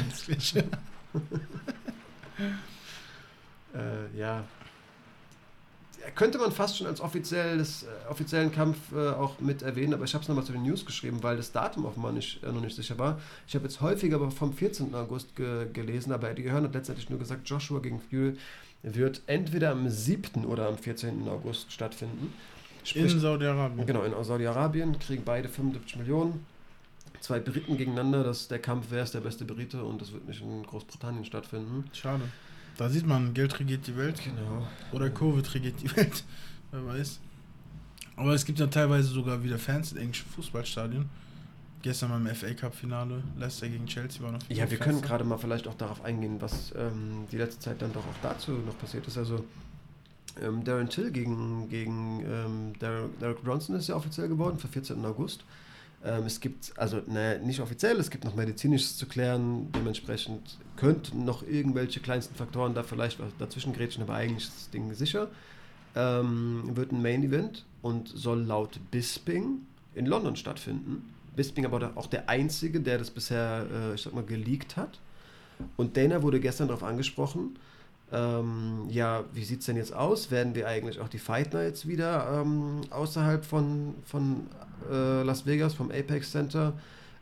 äh, 3.75 4.19
ja. 4.19 4.45
Könnte 6.15 6.39
man 6.39 6.51
fast 6.51 6.79
schon 6.79 6.89
als 6.89 7.01
offizielles, 7.01 7.85
äh, 7.85 7.87
offiziellen 8.11 8.51
Kampf 8.51 8.77
äh, 8.93 9.11
auch 9.11 9.39
mit 9.41 9.63
erwähnen, 9.63 9.95
aber 9.95 10.05
ich 10.05 10.15
habe 10.15 10.23
es 10.23 10.29
nochmal 10.29 10.45
zu 10.45 10.53
den 10.53 10.65
News 10.65 10.85
geschrieben, 10.85 11.23
weil 11.23 11.37
das 11.37 11.53
Datum 11.53 11.85
offenbar 11.85 12.13
nicht, 12.13 12.43
äh, 12.43 12.51
noch 12.51 12.61
nicht 12.61 12.75
sicher 12.75 12.99
war. 12.99 13.21
Ich 13.47 13.55
habe 13.55 13.65
jetzt 13.65 13.81
häufiger 13.81 14.17
aber 14.17 14.31
vom 14.31 14.53
14. 14.53 14.95
August 14.95 15.37
ge 15.37 15.69
gelesen, 15.73 16.13
aber 16.13 16.31
Eddie 16.31 16.51
Hearn 16.51 16.65
hat 16.65 16.75
letztendlich 16.75 17.09
nur 17.09 17.21
gesagt, 17.21 17.49
Joshua 17.49 17.79
gegen 17.79 18.01
Fury 18.01 18.37
wird 18.83 19.23
entweder 19.27 19.71
am 19.71 19.89
7. 19.89 20.45
oder 20.45 20.67
am 20.69 20.77
14. 20.77 21.29
August 21.29 21.71
stattfinden. 21.73 22.33
Sprich, 22.85 23.13
in 23.13 23.21
Saudi-Arabien. 23.21 23.87
Genau, 23.87 24.03
in 24.03 24.25
Saudi-Arabien 24.25 24.99
kriegen 24.99 25.23
beide 25.25 25.49
75 25.49 25.97
Millionen. 25.97 26.45
Zwei 27.21 27.39
Briten 27.39 27.77
gegeneinander, 27.77 28.25
das 28.25 28.49
der 28.49 28.59
Kampf, 28.59 28.87
wer 28.91 29.05
ist 29.05 29.15
der 29.15 29.21
beste 29.21 29.45
Brite 29.45 29.85
und 29.85 30.01
das 30.01 30.13
wird 30.13 30.27
nicht 30.27 30.43
in 30.43 30.65
Großbritannien 30.65 31.25
stattfinden. 31.25 31.85
Schade. 31.93 32.25
Da 32.77 32.89
sieht 32.89 33.07
man, 33.07 33.35
Geld 33.35 33.59
regiert 33.61 33.87
die 33.87 33.97
Welt. 33.97 34.21
Genau. 34.25 34.67
Oder 34.93 35.11
Covid 35.11 35.55
regiert 35.55 35.81
die 35.83 35.95
Welt. 35.97 36.25
Wer 36.73 36.87
weiß. 36.87 37.21
Aber 38.17 38.33
es 38.35 38.45
gibt 38.45 38.59
ja 38.59 38.67
teilweise 38.67 39.09
sogar 39.09 39.43
wieder 39.45 39.59
Fans 39.59 39.93
in 39.93 39.99
englischen 39.99 40.29
Fußballstadien. 40.31 41.09
Gestern 41.83 42.11
beim 42.11 42.27
FA 42.35 42.55
Cup 42.55 42.75
Finale, 42.75 43.23
Leicester 43.37 43.69
gegen 43.69 43.87
Chelsea 43.87 44.23
war 44.23 44.33
noch. 44.33 44.39
Ja, 44.49 44.71
wir 44.71 44.79
können 44.79 45.03
gerade 45.03 45.25
mal 45.25 45.37
vielleicht 45.37 45.67
auch 45.67 45.75
darauf 45.75 46.05
eingehen, 46.05 46.41
was 46.41 46.73
ähm, 46.77 47.27
die 47.31 47.37
letzte 47.37 47.61
Zeit 47.61 47.83
dann 47.83 47.93
doch 47.93 48.03
auch 48.07 48.23
dazu 48.23 48.53
noch 48.53 48.79
passiert 48.79 49.07
ist. 49.07 49.19
Also 49.19 49.45
Ähm, 50.41 50.65
Darren 50.65 50.89
Till 50.89 51.11
gegen, 51.11 51.69
gegen 51.69 52.25
ähm, 52.27 52.73
Derek, 52.81 53.43
Bronson 53.43 53.77
ist 53.77 53.89
ja 53.89 53.97
offiziell 53.97 54.29
geworden 54.29 54.59
für 54.59 54.69
14. 54.69 55.05
August. 55.05 55.45
Ähm, 56.05 56.25
es 56.25 56.41
gibt, 56.41 56.73
also 56.77 57.01
ne, 57.07 57.39
nicht 57.45 57.61
offiziell, 57.61 57.99
es 57.99 58.11
gibt 58.11 58.25
noch 58.25 58.35
medizinisches 58.35 58.97
zu 58.97 59.07
klären. 59.07 59.71
Dementsprechend 59.73 60.59
könnten 60.77 61.25
noch 61.25 61.43
irgendwelche 61.43 62.01
kleinsten 62.01 62.35
Faktoren 62.35 62.75
da 62.75 62.83
vielleicht 62.83 63.19
dazwischen 63.39 63.73
grätschen, 63.73 64.03
aber 64.03 64.15
eigentlich 64.15 64.49
ist 64.49 64.57
das 64.57 64.71
Ding 64.71 64.93
sicher. 64.95 65.29
Ähm, 65.95 66.71
wird 66.75 66.93
ein 66.93 67.03
Main 67.03 67.23
Event 67.23 67.67
und 67.83 68.09
soll 68.09 68.41
laut 68.41 68.81
Bisping 68.91 69.67
in 69.95 70.07
London 70.07 70.37
stattfinden. 70.37 71.13
Bisping 71.37 71.67
aber 71.67 71.93
auch 71.95 72.07
der 72.07 72.29
Einzige, 72.29 72.81
der 72.81 72.99
das 72.99 73.11
bisher, 73.11 73.67
äh, 73.71 73.95
ich 73.95 74.03
sag 74.03 74.15
mal, 74.15 74.25
geleakt 74.25 74.77
hat. 74.77 74.99
Und 75.77 75.97
Dana 75.97 76.23
wurde 76.23 76.41
gestern 76.41 76.69
darauf 76.69 76.83
angesprochen, 76.83 77.57
ähm, 78.13 78.87
ja, 78.91 79.25
wie 79.33 79.43
sieht 79.43 79.61
es 79.61 79.67
denn 79.67 79.77
jetzt 79.77 79.95
aus? 79.95 80.31
Werden 80.31 80.55
wir 80.55 80.69
eigentlich 80.69 81.01
auch 81.01 81.09
die 81.09 81.19
Fight 81.19 81.55
Nights 81.55 81.89
wieder 81.89 82.43
ähm, 82.43 82.83
außerhalb 82.91 83.45
von, 83.45 83.95
von 84.05 84.49
äh, 84.91 85.23
Las 85.23 85.47
Vegas, 85.47 85.73
vom 85.73 85.91
Apex 85.91 86.31
Center 86.31 86.75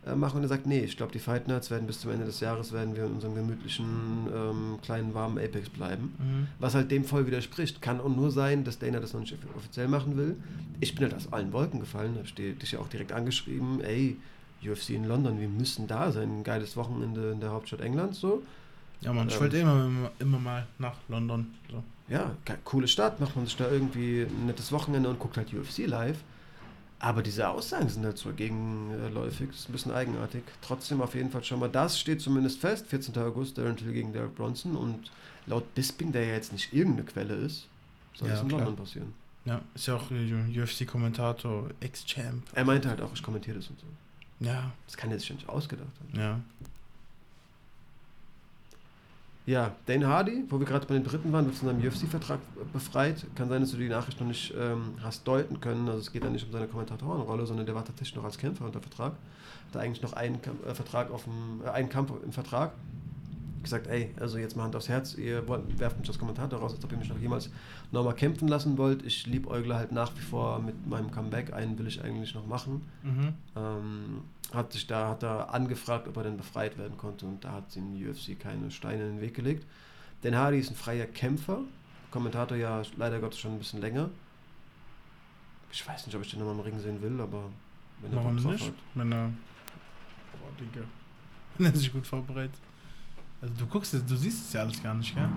äh, 0.04 0.16
machen? 0.16 0.38
Und 0.38 0.42
er 0.42 0.48
sagt, 0.48 0.66
nee, 0.66 0.80
ich 0.80 0.96
glaube, 0.96 1.12
die 1.12 1.20
Fight 1.20 1.46
Nights 1.46 1.70
werden 1.70 1.86
bis 1.86 2.00
zum 2.00 2.10
Ende 2.10 2.26
des 2.26 2.40
Jahres 2.40 2.72
werden 2.72 2.96
wir 2.96 3.04
in 3.04 3.12
unserem 3.12 3.36
gemütlichen, 3.36 3.86
ähm, 4.34 4.78
kleinen, 4.82 5.14
warmen 5.14 5.38
Apex 5.38 5.68
bleiben. 5.68 6.12
Mhm. 6.18 6.48
Was 6.58 6.74
halt 6.74 6.90
dem 6.90 7.04
voll 7.04 7.24
widerspricht. 7.24 7.80
Kann 7.80 8.00
auch 8.00 8.08
nur 8.08 8.32
sein, 8.32 8.64
dass 8.64 8.80
Dana 8.80 8.98
das 8.98 9.12
noch 9.12 9.20
nicht 9.20 9.36
offiziell 9.56 9.86
machen 9.86 10.16
will. 10.16 10.36
Ich 10.80 10.96
bin 10.96 11.04
halt 11.04 11.14
aus 11.14 11.32
allen 11.32 11.52
Wolken 11.52 11.78
gefallen, 11.78 12.16
habe 12.16 12.54
dich 12.54 12.72
ja 12.72 12.80
auch 12.80 12.88
direkt 12.88 13.12
angeschrieben, 13.12 13.80
ey, 13.82 14.16
UFC 14.64 14.90
in 14.90 15.04
London, 15.04 15.40
wir 15.40 15.48
müssen 15.48 15.86
da 15.86 16.10
sein. 16.10 16.40
Ein 16.40 16.44
geiles 16.44 16.76
Wochenende 16.76 17.30
in 17.30 17.40
der 17.40 17.50
Hauptstadt 17.50 17.80
Englands, 17.80 18.18
so. 18.18 18.42
Ja, 19.00 19.12
man, 19.12 19.28
ich 19.28 19.34
ähm, 19.34 19.40
wollte 19.40 19.58
immer, 19.58 20.10
immer 20.18 20.38
mal 20.38 20.66
nach 20.78 20.96
London. 21.08 21.54
So. 21.70 21.82
Ja, 22.08 22.32
coole 22.64 22.88
Stadt, 22.88 23.20
macht 23.20 23.36
man 23.36 23.46
sich 23.46 23.56
da 23.56 23.70
irgendwie 23.70 24.22
ein 24.22 24.46
nettes 24.46 24.72
Wochenende 24.72 25.08
und 25.08 25.18
guckt 25.18 25.36
halt 25.36 25.52
UFC 25.54 25.86
live. 25.86 26.18
Aber 26.98 27.22
diese 27.22 27.48
Aussagen 27.48 27.88
sind 27.88 28.04
halt 28.04 28.18
so 28.18 28.30
gegenläufig, 28.30 29.48
ist 29.50 29.70
ein 29.70 29.72
bisschen 29.72 29.92
eigenartig. 29.92 30.42
Trotzdem 30.60 31.00
auf 31.00 31.14
jeden 31.14 31.30
Fall 31.30 31.42
schon 31.42 31.58
mal, 31.58 31.70
das 31.70 31.98
steht 31.98 32.20
zumindest 32.20 32.60
fest, 32.60 32.86
14. 32.88 33.16
August, 33.16 33.56
Darren 33.56 33.76
Till 33.76 33.92
gegen 33.92 34.12
Derek 34.12 34.34
Bronson 34.34 34.76
und 34.76 35.10
laut 35.46 35.74
Bisping, 35.74 36.12
der 36.12 36.26
ja 36.26 36.34
jetzt 36.34 36.52
nicht 36.52 36.74
irgendeine 36.74 37.06
Quelle 37.06 37.34
ist, 37.34 37.68
soll 38.14 38.28
ja, 38.28 38.34
das 38.34 38.42
in 38.42 38.48
klar. 38.48 38.60
London 38.60 38.84
passieren. 38.84 39.14
Ja, 39.46 39.62
ist 39.74 39.86
ja 39.86 39.96
auch 39.96 40.10
UFC-Kommentator, 40.10 41.70
Ex-Champ. 41.80 42.42
Er 42.52 42.64
meinte 42.66 42.90
halt 42.90 43.00
auch, 43.00 43.14
ich 43.14 43.22
kommentiere 43.22 43.56
das 43.56 43.68
und 43.68 43.80
so. 43.80 43.86
Ja. 44.40 44.70
Das 44.86 44.96
kann 44.98 45.10
er 45.10 45.18
sich 45.18 45.30
ja 45.30 45.36
nicht 45.36 45.48
ausgedacht 45.48 45.88
haben. 46.00 46.20
Ja. 46.20 46.40
Ja, 49.46 49.74
Dane 49.86 50.06
Hardy, 50.06 50.44
wo 50.48 50.58
wir 50.58 50.66
gerade 50.66 50.86
bei 50.86 50.94
den 50.94 51.02
Dritten 51.02 51.32
waren, 51.32 51.46
wird 51.46 51.56
von 51.56 51.68
seinem 51.68 51.84
UFC-Vertrag 51.84 52.38
befreit. 52.72 53.26
Kann 53.34 53.48
sein, 53.48 53.62
dass 53.62 53.70
du 53.70 53.78
die 53.78 53.88
Nachricht 53.88 54.20
noch 54.20 54.26
nicht 54.26 54.54
ähm, 54.56 54.94
hast 55.02 55.26
deuten 55.26 55.60
können. 55.60 55.88
Also 55.88 56.00
es 56.00 56.12
geht 56.12 56.22
ja 56.22 56.30
nicht 56.30 56.46
um 56.46 56.52
seine 56.52 56.66
Kommentatorenrolle, 56.66 57.46
sondern 57.46 57.66
der 57.66 57.74
war 57.74 57.84
tatsächlich 57.84 58.16
noch 58.16 58.24
als 58.24 58.38
Kämpfer 58.38 58.66
unter 58.66 58.80
Vertrag. 58.80 59.14
Hat 59.72 59.80
eigentlich 59.80 60.02
noch 60.02 60.12
einen, 60.12 60.40
äh, 60.66 60.74
Vertrag 60.74 61.10
auf 61.10 61.24
dem, 61.24 61.62
äh, 61.64 61.70
einen 61.70 61.88
Kampf 61.88 62.12
im 62.22 62.32
Vertrag 62.32 62.72
gesagt, 63.62 63.86
ey, 63.86 64.14
also 64.18 64.38
jetzt 64.38 64.56
mal 64.56 64.64
Hand 64.64 64.76
aufs 64.76 64.88
Herz, 64.88 65.14
ihr 65.14 65.46
wollt, 65.48 65.78
werft 65.78 65.98
mich 65.98 66.06
das 66.06 66.18
Kommentar 66.18 66.52
raus, 66.52 66.74
als 66.74 66.84
ob 66.84 66.92
ihr 66.92 66.98
mich 66.98 67.08
noch 67.08 67.18
jemals 67.18 67.50
nochmal 67.92 68.14
kämpfen 68.14 68.48
lassen 68.48 68.78
wollt. 68.78 69.04
Ich 69.04 69.26
liebäugle 69.26 69.74
halt 69.74 69.92
nach 69.92 70.16
wie 70.16 70.22
vor 70.22 70.60
mit 70.60 70.86
meinem 70.86 71.10
Comeback, 71.10 71.52
einen 71.52 71.78
will 71.78 71.86
ich 71.86 72.02
eigentlich 72.02 72.34
noch 72.34 72.46
machen. 72.46 72.82
Mhm. 73.02 73.34
Ähm, 73.56 74.22
hat 74.52 74.72
sich 74.72 74.86
da, 74.86 75.10
hat 75.10 75.22
er 75.22 75.54
angefragt, 75.54 76.08
ob 76.08 76.16
er 76.16 76.24
denn 76.24 76.36
befreit 76.36 76.78
werden 76.78 76.96
konnte 76.96 77.26
und 77.26 77.44
da 77.44 77.52
hat 77.52 77.70
sie 77.70 77.80
in 77.80 78.08
UFC 78.08 78.38
keine 78.38 78.70
Steine 78.70 79.02
in 79.04 79.16
den 79.16 79.20
Weg 79.20 79.34
gelegt. 79.34 79.66
Denn 80.22 80.36
Hardy 80.36 80.58
ist 80.58 80.70
ein 80.70 80.76
freier 80.76 81.06
Kämpfer, 81.06 81.60
Kommentator 82.10 82.56
ja 82.56 82.82
leider 82.96 83.20
Gottes 83.20 83.38
schon 83.38 83.52
ein 83.52 83.58
bisschen 83.58 83.80
länger. 83.80 84.10
Ich 85.72 85.86
weiß 85.86 86.06
nicht, 86.06 86.16
ob 86.16 86.22
ich 86.22 86.30
den 86.30 86.40
nochmal 86.40 86.56
im 86.56 86.60
Ring 86.60 86.78
sehen 86.80 87.00
will, 87.00 87.20
aber 87.20 87.44
wenn 88.02 88.12
er 88.12 88.16
Warum 88.16 88.34
nicht? 88.34 88.66
Hat. 88.66 88.74
Wenn 88.94 89.12
er, 89.12 89.30
boah, 90.32 90.50
Digga. 90.58 90.84
wenn 91.58 91.66
er 91.66 91.76
sich 91.76 91.92
gut 91.92 92.06
vorbereitet. 92.06 92.58
Also 93.42 93.54
du 93.54 93.66
guckst, 93.66 93.94
du 93.94 94.16
siehst 94.16 94.48
es 94.48 94.52
ja 94.52 94.60
alles 94.60 94.82
gar 94.82 94.94
nicht, 94.94 95.14
gell? 95.14 95.28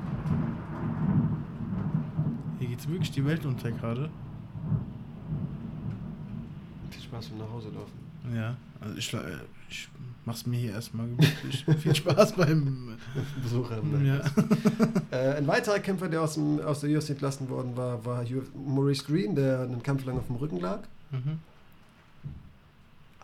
Hier 2.59 2.67
geht's 2.67 2.87
wirklich 2.87 3.11
die 3.11 3.25
Welt 3.25 3.45
unter 3.45 3.71
gerade. 3.71 4.09
Viel 6.91 7.01
Spaß 7.01 7.27
beim 7.29 7.39
Nachhauselaufen. 7.39 8.03
Ja, 8.33 8.55
also 8.79 8.95
ich, 8.97 9.13
äh, 9.13 9.19
ich 9.69 9.89
mach's 10.25 10.45
mir 10.45 10.57
hier 10.57 10.71
erstmal 10.71 11.07
gemütlich. 11.07 11.65
Viel 11.79 11.95
Spaß 11.95 12.33
beim 12.33 12.97
Besucher. 13.43 13.81
Ja. 14.03 14.21
äh, 15.11 15.37
ein 15.37 15.47
weiterer 15.47 15.79
Kämpfer, 15.79 16.09
der 16.09 16.21
aus, 16.21 16.35
dem, 16.35 16.59
aus 16.61 16.81
der 16.81 16.97
UFC 16.97 17.11
entlassen 17.11 17.49
worden 17.49 17.75
war, 17.75 18.03
war 18.05 18.25
Maurice 18.53 19.03
Green, 19.05 19.35
der 19.35 19.61
einen 19.61 19.83
Kampf 19.83 20.05
lang 20.05 20.17
auf 20.17 20.27
dem 20.27 20.37
Rücken 20.37 20.59
lag. 20.59 20.79
Mhm. 21.11 21.39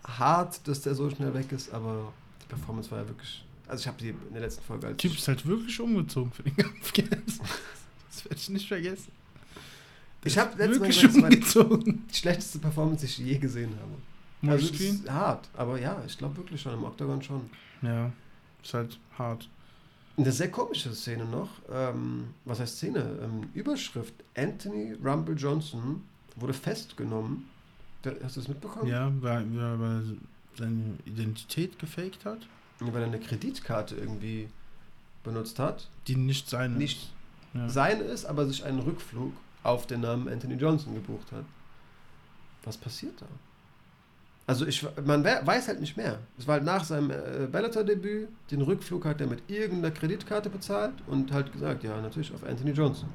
Hart, 0.05 0.67
dass 0.67 0.81
der 0.81 0.95
so 0.95 1.09
schnell 1.09 1.33
weg 1.33 1.51
ist, 1.51 1.73
aber 1.73 2.11
die 2.41 2.47
Performance 2.47 2.89
war 2.91 2.99
ja 2.99 3.07
wirklich 3.07 3.45
also 3.69 3.81
ich 3.81 3.87
habe 3.87 4.01
sie 4.01 4.09
in 4.09 4.33
der 4.33 4.41
letzten 4.41 4.63
Folge 4.63 4.87
als... 4.87 4.97
Typ 4.97 5.13
ist 5.13 5.27
halt 5.27 5.45
wirklich 5.45 5.79
umgezogen 5.79 6.31
für 6.31 6.43
den 6.43 6.55
Kampf. 6.57 6.91
das 6.93 8.25
werde 8.25 8.35
ich 8.35 8.49
nicht 8.49 8.67
vergessen. 8.67 9.11
ich 10.23 10.37
habe 10.37 10.57
letztes 10.57 11.15
Mal 11.15 11.31
umgezogen. 11.31 12.03
die 12.11 12.15
schlechteste 12.15 12.57
Performance, 12.57 13.05
die 13.05 13.11
ich 13.11 13.17
je 13.19 13.37
gesehen 13.37 13.71
habe. 13.79 14.51
Also 14.51 14.69
das 14.71 14.79
ist 14.79 15.09
hart, 15.09 15.49
aber 15.53 15.79
ja, 15.79 16.01
ich 16.07 16.17
glaube 16.17 16.37
wirklich 16.37 16.61
schon, 16.61 16.73
im 16.73 16.83
Octagon 16.83 17.21
schon. 17.21 17.49
Ja, 17.81 18.11
ist 18.63 18.73
halt 18.73 18.97
hart. 19.17 19.47
Eine 20.17 20.31
sehr 20.31 20.49
komische 20.49 20.93
Szene 20.93 21.25
noch. 21.25 21.49
Ähm, 21.71 22.29
was 22.45 22.59
heißt 22.59 22.77
Szene? 22.77 23.19
Ähm, 23.21 23.49
Überschrift: 23.53 24.13
Anthony 24.35 24.93
Rumble 25.03 25.35
Johnson 25.35 26.03
wurde 26.37 26.53
festgenommen. 26.53 27.49
Hast 28.23 28.37
du 28.37 28.39
das 28.39 28.47
mitbekommen? 28.47 28.87
Ja, 28.87 29.11
weil, 29.19 29.45
weil 29.53 29.97
er 29.97 30.03
seine 30.57 30.95
Identität 31.05 31.77
gefaked 31.77 32.23
hat 32.23 32.39
weil 32.79 33.01
er 33.01 33.07
eine 33.07 33.19
Kreditkarte 33.19 33.95
irgendwie 33.95 34.49
benutzt 35.23 35.59
hat. 35.59 35.87
Die 36.07 36.15
nicht 36.15 36.49
seine 36.49 36.75
nicht 36.75 37.11
ja. 37.53 37.69
seine 37.69 38.03
ist, 38.03 38.25
aber 38.25 38.45
sich 38.47 38.63
einen 38.63 38.79
Rückflug 38.79 39.33
auf 39.63 39.87
den 39.87 40.01
Namen 40.01 40.27
Anthony 40.29 40.55
Johnson 40.55 40.93
gebucht 40.93 41.31
hat. 41.31 41.45
Was 42.63 42.77
passiert 42.77 43.21
da? 43.21 43.25
Also 44.47 44.65
ich, 44.65 44.83
man 45.05 45.23
weiß 45.23 45.67
halt 45.67 45.79
nicht 45.79 45.95
mehr. 45.95 46.17
Es 46.39 46.47
war 46.47 46.55
halt 46.55 46.63
nach 46.63 46.83
seinem 46.83 47.11
äh, 47.11 47.47
Bellator-Debüt, 47.51 48.29
den 48.49 48.61
Rückflug 48.61 49.05
hat 49.05 49.21
er 49.21 49.27
mit 49.27 49.47
irgendeiner 49.47 49.93
Kreditkarte 49.93 50.49
bezahlt 50.49 50.93
und 51.05 51.31
halt 51.31 51.53
gesagt, 51.53 51.83
ja, 51.83 52.01
natürlich 52.01 52.33
auf 52.33 52.43
Anthony 52.43 52.71
Johnson. 52.71 53.09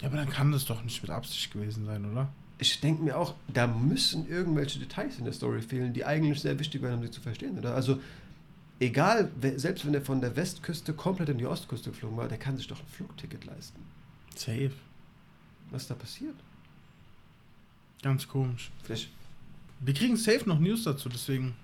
Ja, 0.00 0.08
aber 0.08 0.16
dann 0.16 0.30
kann 0.30 0.50
das 0.50 0.64
doch 0.64 0.82
nicht 0.82 1.02
mit 1.02 1.10
Absicht 1.10 1.52
gewesen 1.52 1.84
sein, 1.84 2.10
oder? 2.10 2.32
Ich 2.56 2.80
denke 2.80 3.02
mir 3.02 3.18
auch, 3.18 3.34
da 3.52 3.66
müssen 3.66 4.26
irgendwelche 4.26 4.78
Details 4.78 5.18
in 5.18 5.24
der 5.24 5.34
Story 5.34 5.60
fehlen, 5.60 5.92
die 5.92 6.04
eigentlich 6.04 6.40
sehr 6.40 6.58
wichtig 6.58 6.80
wären, 6.80 6.94
um 6.94 7.02
sie 7.02 7.10
zu 7.10 7.20
verstehen, 7.20 7.58
oder? 7.58 7.74
Also 7.74 8.00
egal, 8.82 9.30
selbst 9.56 9.86
wenn 9.86 9.94
er 9.94 10.02
von 10.02 10.20
der 10.20 10.36
Westküste 10.36 10.92
komplett 10.92 11.28
in 11.28 11.38
die 11.38 11.46
Ostküste 11.46 11.90
geflogen 11.90 12.16
war, 12.16 12.28
der 12.28 12.38
kann 12.38 12.56
sich 12.56 12.66
doch 12.66 12.78
ein 12.78 12.86
Flugticket 12.86 13.44
leisten. 13.44 13.80
Safe. 14.34 14.72
Was 15.70 15.82
ist 15.82 15.90
da 15.90 15.94
passiert? 15.94 16.34
Ganz 18.02 18.26
komisch. 18.26 18.70
Vielleicht. 18.82 19.08
Wir 19.80 19.94
kriegen 19.94 20.16
safe 20.16 20.48
noch 20.48 20.58
News 20.58 20.84
dazu, 20.84 21.08
deswegen. 21.08 21.54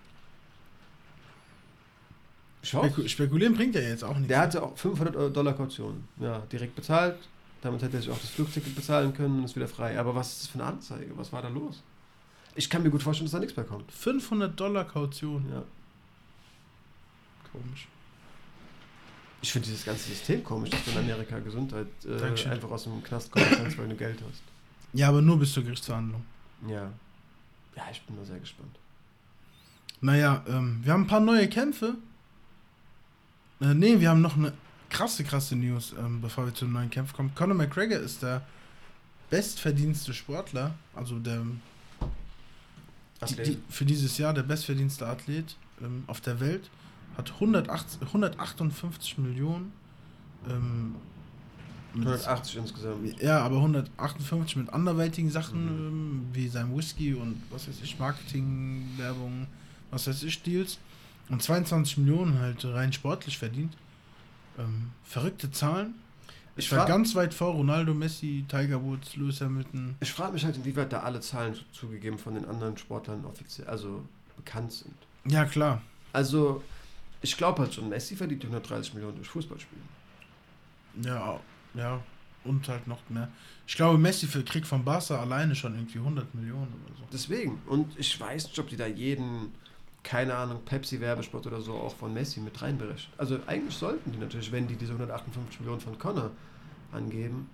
Spekul 2.63 3.09
spekulieren 3.09 3.55
bringt 3.55 3.75
ja 3.75 3.81
jetzt 3.81 4.03
auch 4.05 4.15
nichts. 4.15 4.29
Der 4.29 4.41
hatte 4.41 4.63
auch 4.63 4.77
500 4.77 5.37
Dollar 5.37 5.55
Kaution. 5.55 6.05
Ja, 6.19 6.41
direkt 6.53 6.75
bezahlt. 6.75 7.17
Damit 7.63 7.83
hätte 7.83 7.97
er 7.97 8.03
sich 8.03 8.11
auch 8.11 8.19
das 8.19 8.31
Flugticket 8.31 8.75
bezahlen 8.75 9.13
können 9.15 9.39
und 9.39 9.45
ist 9.45 9.57
wieder 9.57 9.69
frei. 9.69 9.99
Aber 9.99 10.15
was 10.15 10.33
ist 10.33 10.43
das 10.43 10.49
für 10.49 10.59
eine 10.59 10.65
Anzeige? 10.65 11.17
Was 11.17 11.33
war 11.33 11.43
da 11.43 11.49
los? 11.49 11.83
Ich 12.55 12.69
kann 12.69 12.83
mir 12.83 12.91
gut 12.91 13.03
vorstellen, 13.03 13.27
dass 13.27 13.33
da 13.33 13.41
nichts 13.41 13.57
mehr 13.57 13.67
kommt. 13.67 13.91
500 13.93 14.59
Dollar 14.59 14.85
Kaution. 14.85 15.45
Ja. 15.51 15.65
Komisch. 17.53 17.89
Ich 19.41 19.53
finde 19.53 19.69
dieses 19.69 19.85
ganze 19.85 20.09
System 20.09 20.43
komisch, 20.43 20.71
dass 20.71 20.85
du 20.85 20.91
in 20.91 20.99
Amerika 20.99 21.39
Gesundheit 21.39 21.87
äh, 22.05 22.49
einfach 22.49 22.71
aus 22.71 22.85
dem 22.85 23.03
Knast 23.03 23.31
kommen 23.31 23.47
kannst, 23.51 23.79
weil 23.79 23.89
du 23.89 23.95
Geld 23.95 24.19
hast. 24.29 24.43
Ja, 24.93 25.09
aber 25.09 25.23
nur 25.23 25.39
bis 25.39 25.53
zur 25.53 25.63
Gerichtsverhandlung. 25.63 26.25
Ja. 26.67 26.91
Ja, 27.77 27.83
ich 27.93 28.03
bin 28.03 28.17
nur 28.17 28.25
sehr 28.25 28.41
gespannt. 28.41 28.77
Naja, 30.01 30.45
ähm, 30.49 30.81
wir 30.83 30.93
haben 30.93 31.03
ein 31.03 31.07
paar 31.07 31.21
neue 31.21 31.49
Kämpfe. 31.49 31.95
Äh, 33.61 33.75
ne, 33.75 34.01
wir 34.01 34.11
haben 34.11 34.21
noch 34.21 34.37
eine 34.37 34.53
krasse, 34.91 35.23
krasse 35.23 35.55
News, 35.55 35.95
ähm, 35.99 36.21
bevor 36.21 36.47
wir 36.47 36.55
zu 36.55 36.65
den 36.65 36.75
neuen 36.75 36.91
Kämpfen 36.91 37.15
kommen. 37.15 37.35
Conor 37.35 37.57
McGregor 37.57 37.99
ist 37.99 38.23
der 38.23 38.45
bestverdienste 39.31 40.15
Sportler, 40.15 40.75
also 40.95 41.19
der 41.19 41.43
die, 43.29 43.35
die, 43.43 43.59
für 43.69 43.85
dieses 43.85 44.17
Jahr 44.19 44.33
der 44.33 44.45
bestverdienste 44.45 45.07
Athlet 45.07 45.57
ähm, 45.83 46.05
auf 46.07 46.21
der 46.21 46.41
Welt 46.41 46.71
hat 47.19 47.33
180, 47.33 48.01
158 48.01 49.19
Millionen. 49.19 49.73
Ähm, 50.49 50.95
180 51.95 52.57
insgesamt. 52.57 53.21
Ja, 53.21 53.41
aber 53.41 53.57
158 53.57 54.57
mit 54.57 54.73
anderweitigen 54.73 55.31
Sachen, 55.31 55.65
mhm. 55.65 55.89
ähm, 55.89 56.27
wie 56.33 56.49
sein 56.49 56.75
Whisky 56.77 57.15
und 57.15 57.43
was 57.51 57.69
weiß 57.69 57.81
ich, 57.83 57.99
Marketing, 57.99 58.89
Werbung, 58.97 59.47
was 59.91 60.07
weiß 60.07 60.23
ich, 60.23 60.43
Deals. 60.43 60.79
Und 61.29 61.43
22 61.43 61.99
Millionen 61.99 62.39
halt 62.39 62.65
rein 62.65 62.93
sportlich 62.93 63.37
verdient. 63.37 63.77
Ähm, 64.59 64.93
verrückte 65.05 65.51
Zahlen. 65.51 65.95
Ich 66.57 66.73
war 66.73 66.87
ganz 66.87 67.15
weit 67.15 67.35
vor 67.35 67.53
Ronaldo, 67.53 67.95
Messi, 67.95 68.45
Tiger 68.49 68.83
Woods, 68.83 69.15
Lewis 69.15 69.41
Hamilton. 69.41 69.95
Ich 70.01 70.13
frage 70.13 70.33
mich 70.33 70.45
halt, 70.45 70.57
inwieweit 70.57 70.93
da 70.93 71.01
alle 71.01 71.21
Zahlen 71.21 71.57
zugegeben 71.73 72.19
von 72.19 72.35
den 72.35 72.47
anderen 72.47 72.77
Sportlern 72.77 73.25
offiziell, 73.25 73.69
also 73.69 74.05
bekannt 74.37 74.73
sind. 74.73 74.95
Ja, 75.25 75.45
klar. 75.45 75.83
Also, 76.13 76.65
ich 77.21 77.37
glaube 77.37 77.63
halt 77.63 77.75
schon, 77.75 77.89
Messi 77.89 78.17
verdient 78.17 78.43
130 78.45 78.95
Millionen 78.95 79.17
durch 79.17 79.29
Fußballspielen. 79.29 79.85
Ja, 81.03 81.41
ja. 81.75 82.01
Und 82.45 82.69
halt 82.69 82.87
noch 82.87 83.01
mehr. 83.11 83.29
Ich 83.67 83.77
glaube, 83.77 83.99
Messi 83.99 84.27
kriegt 84.45 84.67
von 84.67 84.85
Barca 84.85 85.21
alleine 85.21 85.55
schon 85.55 85.75
irgendwie 85.75 85.99
100 85.99 86.35
Millionen 86.35 86.73
oder 86.87 86.97
so. 86.97 87.05
Deswegen. 87.13 87.61
Und 87.67 87.99
ich 87.99 88.19
weiß 88.19 88.45
nicht, 88.45 88.59
ob 88.59 88.69
die 88.69 88.77
da 88.77 88.87
jeden, 88.87 89.53
keine 90.03 90.35
Ahnung, 90.35 90.65
Pepsi-Werbespot 90.65 91.47
oder 91.47 91.61
so 91.61 91.75
auch 91.75 91.95
von 91.95 92.15
Messi 92.15 92.41
mit 92.41 92.61
reinberechnen. 92.63 93.13
Also 93.19 93.39
eigentlich 93.47 93.77
sollten 93.77 94.13
die 94.13 94.19
natürlich, 94.19 94.51
wenn 94.53 94.67
die 94.67 94.77
diese 94.77 94.93
158 94.93 95.61
Millionen 95.61 95.81
von 95.81 95.99
Connor 95.99 96.31
angeben. 96.93 97.51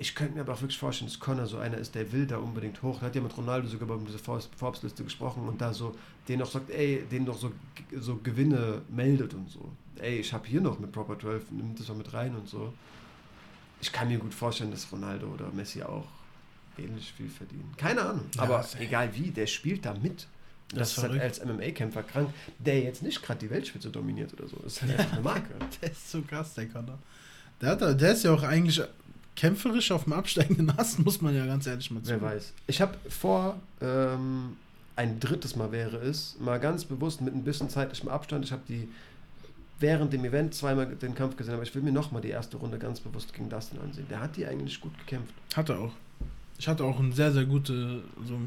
Ich 0.00 0.14
könnte 0.14 0.34
mir 0.34 0.42
aber 0.42 0.52
auch 0.52 0.60
wirklich 0.60 0.78
vorstellen, 0.78 1.10
dass 1.10 1.18
Connor 1.18 1.46
so 1.46 1.58
einer 1.58 1.76
ist, 1.76 1.96
der 1.96 2.12
will 2.12 2.24
da 2.24 2.38
unbedingt 2.38 2.80
hoch. 2.82 3.02
Er 3.02 3.06
hat 3.06 3.16
ja 3.16 3.20
mit 3.20 3.36
Ronaldo 3.36 3.66
sogar 3.66 3.88
über 3.88 4.00
diese 4.06 4.18
Forbes-Liste 4.18 5.02
gesprochen 5.02 5.48
und 5.48 5.60
da 5.60 5.74
so, 5.74 5.94
den 6.28 6.38
noch 6.38 6.50
sagt, 6.50 6.70
ey, 6.70 7.04
den 7.10 7.24
noch 7.24 7.36
so, 7.36 7.50
so 7.98 8.16
Gewinne 8.16 8.82
meldet 8.88 9.34
und 9.34 9.50
so. 9.50 9.72
Ey, 9.96 10.20
ich 10.20 10.32
habe 10.32 10.46
hier 10.46 10.60
noch 10.60 10.78
mit 10.78 10.92
Proper 10.92 11.18
12, 11.18 11.50
nimm 11.50 11.74
das 11.74 11.88
mal 11.88 11.96
mit 11.96 12.12
rein 12.14 12.36
und 12.36 12.48
so. 12.48 12.72
Ich 13.80 13.90
kann 13.90 14.06
mir 14.06 14.18
gut 14.18 14.32
vorstellen, 14.32 14.70
dass 14.70 14.90
Ronaldo 14.92 15.26
oder 15.26 15.50
Messi 15.50 15.82
auch 15.82 16.06
ähnlich 16.78 17.12
viel 17.12 17.28
verdienen. 17.28 17.72
Keine 17.76 18.02
Ahnung. 18.02 18.26
Ja, 18.36 18.42
aber 18.42 18.64
egal 18.78 19.10
wie, 19.14 19.30
der 19.32 19.48
spielt 19.48 19.84
da 19.84 19.94
mit. 19.94 20.28
Das, 20.70 20.94
das 20.94 20.98
ist 20.98 21.02
halt 21.02 21.20
als 21.20 21.44
MMA-Kämpfer 21.44 22.02
krank, 22.02 22.30
der 22.58 22.80
jetzt 22.82 23.02
nicht 23.02 23.22
gerade 23.22 23.40
die 23.40 23.50
Weltspitze 23.50 23.90
dominiert 23.90 24.32
oder 24.34 24.46
so. 24.46 24.56
Das 24.62 24.74
ist 24.74 24.82
halt 24.82 24.92
einfach 24.98 25.12
eine 25.12 25.22
Marke. 25.22 25.54
der 25.80 25.90
ist 25.90 26.10
so 26.10 26.22
krass, 26.22 26.54
der 26.54 26.68
Connor. 26.68 26.98
Der, 27.60 27.70
hat, 27.70 27.80
der 27.80 28.12
ist 28.12 28.22
ja 28.22 28.32
auch 28.32 28.42
eigentlich 28.42 28.80
kämpferisch 29.38 29.92
auf 29.92 30.04
dem 30.04 30.12
absteigenden 30.12 30.70
Ast, 30.78 30.98
muss 30.98 31.22
man 31.22 31.34
ja 31.34 31.46
ganz 31.46 31.66
ehrlich 31.66 31.90
mal 31.90 32.04
sagen. 32.04 32.20
Wer 32.20 32.30
weiß. 32.30 32.52
Ich 32.66 32.80
habe 32.80 32.98
vor, 33.08 33.58
ähm, 33.80 34.56
ein 34.96 35.20
drittes 35.20 35.54
Mal 35.54 35.70
wäre 35.70 35.96
es, 35.98 36.36
mal 36.40 36.58
ganz 36.58 36.84
bewusst 36.84 37.20
mit 37.20 37.34
ein 37.34 37.44
bisschen 37.44 37.70
zeitlichem 37.70 38.08
Abstand, 38.08 38.44
ich 38.44 38.52
habe 38.52 38.62
die 38.68 38.88
während 39.78 40.12
dem 40.12 40.24
Event 40.24 40.54
zweimal 40.54 40.86
den 40.86 41.14
Kampf 41.14 41.36
gesehen, 41.36 41.54
aber 41.54 41.62
ich 41.62 41.72
will 41.72 41.82
mir 41.82 41.92
nochmal 41.92 42.20
die 42.20 42.30
erste 42.30 42.56
Runde 42.56 42.78
ganz 42.78 42.98
bewusst 42.98 43.32
gegen 43.32 43.48
Dustin 43.48 43.78
ansehen. 43.78 44.08
Der 44.10 44.20
hat 44.20 44.36
die 44.36 44.44
eigentlich 44.44 44.80
gut 44.80 44.98
gekämpft. 44.98 45.32
Hat 45.54 45.68
er 45.68 45.78
auch. 45.78 45.92
Ich 46.58 46.66
hatte 46.66 46.82
auch 46.82 46.98
eine 46.98 47.12
sehr, 47.12 47.30
sehr 47.30 47.44
gute, 47.44 48.02
so 48.24 48.40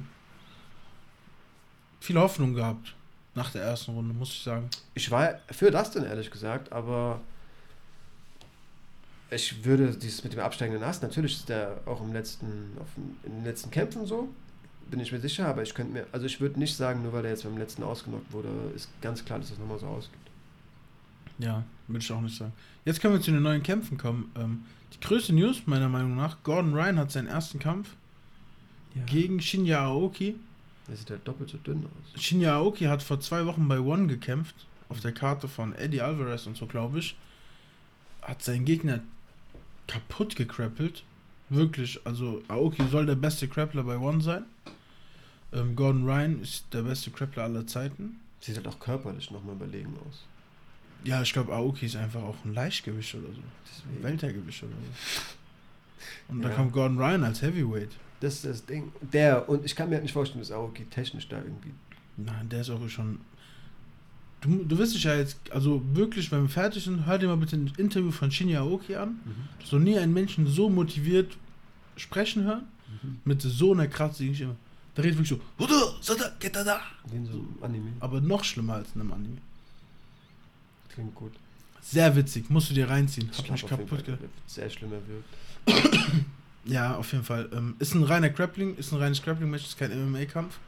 viel 2.02 2.20
Hoffnung 2.20 2.54
gehabt 2.54 2.94
nach 3.34 3.50
der 3.50 3.62
ersten 3.62 3.92
Runde, 3.92 4.14
muss 4.14 4.32
ich 4.32 4.44
sagen. 4.44 4.70
Ich 4.94 5.10
war 5.10 5.36
für 5.50 5.72
Dustin, 5.72 6.04
ehrlich 6.04 6.30
gesagt, 6.30 6.74
aber 6.74 7.22
ich 9.32 9.64
würde 9.64 9.96
dieses 9.96 10.24
mit 10.24 10.34
dem 10.34 10.42
absteigenden 10.42 10.84
Ast, 10.84 11.02
natürlich 11.02 11.38
ist 11.38 11.50
der 11.50 11.80
auch 11.86 12.02
im 12.02 12.14
letzten, 12.14 12.76
auf, 12.80 12.88
in 13.24 13.32
den 13.32 13.46
letzten 13.46 13.72
Kämpfen 13.72 14.06
so, 14.06 14.30
bin 14.90 15.00
ich 15.00 15.12
mir 15.12 15.22
sicher, 15.22 15.48
aber 15.48 15.64
ich 15.64 15.74
könnte 15.74 15.94
mir, 15.94 16.06
also 16.12 16.26
ich 16.26 16.42
würde 16.42 16.60
nicht 16.60 16.76
sagen, 16.76 17.02
nur 17.02 17.14
weil 17.14 17.24
er 17.24 17.32
jetzt 17.32 17.44
beim 17.44 17.58
letzten 17.58 17.84
ausgenockt 17.84 18.32
wurde, 18.34 18.50
ist 18.76 18.90
ganz 19.02 19.24
klar, 19.24 19.40
dass 19.40 19.50
das 19.50 19.58
nochmal 19.58 19.80
so 19.80 19.88
ausgeht. 19.88 20.20
Ja, 21.40 21.64
würde 21.88 22.04
ich 22.04 22.12
auch 22.12 22.20
nicht 22.20 22.38
sagen. 22.38 22.52
Jetzt 22.84 23.02
können 23.02 23.14
wir 23.14 23.22
zu 23.22 23.32
den 23.32 23.42
neuen 23.42 23.64
Kämpfen 23.64 23.98
kommen. 23.98 24.32
Ähm, 24.36 24.66
die 24.94 25.00
größte 25.00 25.34
News, 25.34 25.62
meiner 25.66 25.88
Meinung 25.88 26.18
nach, 26.18 26.44
Gordon 26.44 26.74
Ryan 26.74 27.00
hat 27.00 27.12
seinen 27.12 27.28
ersten 27.28 27.58
Kampf 27.58 27.96
ja. 28.94 29.04
gegen 29.06 29.40
Shinya 29.40 29.86
Aoki. 29.86 30.36
Der 30.90 30.98
sieht 30.98 31.10
halt 31.10 31.26
doppelt 31.26 31.50
so 31.50 31.58
dünn 31.58 31.86
aus. 31.86 32.22
Shinya 32.22 32.58
Aoki 32.58 32.86
hat 32.86 33.02
vor 33.02 33.22
zwei 33.22 33.46
Wochen 33.46 33.68
bei 33.70 33.80
One 33.80 34.08
gekämpft, 34.08 34.56
auf 34.90 35.00
der 35.00 35.14
Karte 35.14 35.48
von 35.48 35.74
Eddie 35.74 36.02
Alvarez 36.02 36.48
und 36.48 36.58
so, 36.58 36.66
glaube 36.66 37.00
ich. 37.00 37.16
Hat 38.22 38.44
seinen 38.44 38.66
Gegner 38.66 39.00
kaputt 39.92 40.36
gekrappelt. 40.36 41.04
Wirklich, 41.50 42.00
also 42.06 42.42
Aoki 42.48 42.88
soll 42.90 43.06
der 43.06 43.16
beste 43.16 43.48
Krappler 43.48 43.84
bei 43.84 43.98
One 43.98 44.22
sein. 44.22 44.46
Ähm, 45.52 45.76
Gordon 45.76 46.06
Ryan 46.06 46.42
ist 46.42 46.66
der 46.74 46.84
beste 46.84 47.12
Krappler 47.12 47.44
aller 47.44 47.68
Zeiten. 47.68 48.22
Sieht 48.40 48.56
halt 48.56 48.68
auch 48.68 48.80
körperlich 48.80 49.30
nochmal 49.32 49.56
überlegen 49.56 49.94
aus. 50.08 50.24
Ja, 51.04 51.22
ich 51.22 51.34
glaube, 51.34 51.54
Aoki 51.54 51.88
ist 51.88 51.98
einfach 51.98 52.22
auch 52.22 52.38
ein 52.46 52.54
Leichtgewicht 52.54 53.14
oder 53.16 53.28
so. 53.34 53.42
Deswegen. 53.66 54.04
Weltergewicht 54.04 54.64
oder 54.64 54.72
so. 54.72 56.34
Und 56.34 56.42
ja. 56.42 56.50
da 56.50 56.56
kommt 56.56 56.72
Gordon 56.72 56.98
Ryan 56.98 57.24
als 57.26 57.42
Heavyweight. 57.42 57.92
Das 58.22 58.36
ist 58.36 58.46
das 58.46 58.66
Ding. 58.66 58.92
Der, 59.02 59.50
und 59.50 59.66
ich 59.66 59.76
kann 59.76 59.90
mir 59.90 59.96
halt 59.96 60.04
nicht 60.04 60.14
vorstellen, 60.14 60.42
dass 60.42 60.52
Aoki 60.52 60.86
technisch 60.86 61.28
da 61.28 61.38
irgendwie. 61.38 61.74
Nein, 62.16 62.48
der 62.50 62.62
ist 62.62 62.70
auch 62.70 62.88
schon 62.88 63.20
Du, 64.42 64.64
du 64.64 64.78
wirst 64.78 64.96
dich 64.96 65.04
ja 65.04 65.16
jetzt, 65.16 65.38
also 65.52 65.82
wirklich, 65.94 66.32
wenn 66.32 66.42
wir 66.42 66.50
fertig 66.50 66.84
sind, 66.84 67.06
hör 67.06 67.20
dir 67.20 67.28
mal 67.28 67.38
bitte 67.38 67.56
ein 67.56 67.72
Interview 67.78 68.12
von 68.12 68.32
Shinya 68.32 68.62
Aoki 68.62 68.96
an. 68.96 69.20
Mhm. 69.24 69.64
So 69.64 69.78
nie 69.78 69.98
einen 69.98 70.14
Menschen 70.14 70.48
so 70.48 70.70
motiviert 70.70 71.38
sprechen 71.96 72.44
hören, 72.44 72.64
mhm. 73.04 73.20
mit 73.24 73.42
so 73.42 73.72
einer 73.74 73.88
Kratze, 73.88 74.24
die 74.24 74.32
ich 74.32 74.42
immer. 74.42 74.56
Da 74.96 75.04
redet 75.04 75.18
wirklich 75.18 75.40
so, 76.02 76.16
geht 76.40 76.56
da 76.56 76.64
da. 76.64 76.82
Wie 77.10 77.18
in 77.18 77.26
so 77.26 77.34
einem 77.34 77.58
Anime. 77.62 77.92
Aber 78.00 78.20
noch 78.20 78.44
schlimmer 78.44 78.76
als 78.76 78.90
in 78.96 79.02
einem 79.02 79.14
Anime. 79.14 79.38
Klingt 80.90 81.16
gut. 81.16 81.32
Sehr 81.82 82.16
witzig, 82.16 82.50
musst 82.50 82.70
du 82.70 82.74
dir 82.74 82.90
reinziehen. 82.90 83.30
Ich 83.32 83.38
Hab 83.40 83.52
mich 83.52 83.66
kaputt 83.66 84.06
ge 84.06 84.18
Sehr 84.48 84.70
schlimmer 84.70 84.98
wirkt. 85.08 86.26
ja, 86.66 86.96
auf 86.96 87.12
jeden 87.12 87.24
Fall. 87.24 87.50
Ähm, 87.54 87.76
ist 87.80 87.94
ein 87.94 88.04
reiner 88.04 88.30
Grappling, 88.30 88.76
ist 88.76 88.92
ein 88.92 89.00
reines 89.00 89.22
Grappling-Match, 89.22 89.66
ist 89.66 89.78
kein 89.78 89.92
MMA-Kampf. 89.92 90.60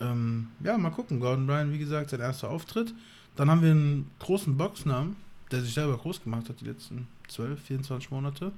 Ähm, 0.00 0.48
ja, 0.62 0.76
mal 0.78 0.90
gucken. 0.90 1.20
Gordon 1.20 1.46
Bryan, 1.46 1.72
wie 1.72 1.78
gesagt, 1.78 2.10
sein 2.10 2.20
erster 2.20 2.50
Auftritt. 2.50 2.94
Dann 3.36 3.50
haben 3.50 3.62
wir 3.62 3.70
einen 3.70 4.10
großen 4.18 4.56
Boxnamen, 4.56 5.16
der 5.50 5.62
sich 5.62 5.74
selber 5.74 5.96
groß 5.96 6.22
gemacht 6.22 6.48
hat 6.48 6.60
die 6.60 6.66
letzten 6.66 7.06
12, 7.28 7.60
24 7.62 8.10
Monate. 8.10 8.52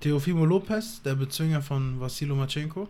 Teofimo 0.00 0.44
Lopez, 0.44 1.02
der 1.02 1.14
Bezwinger 1.14 1.62
von 1.62 2.00
Vassilo 2.00 2.34
Machenko, 2.34 2.88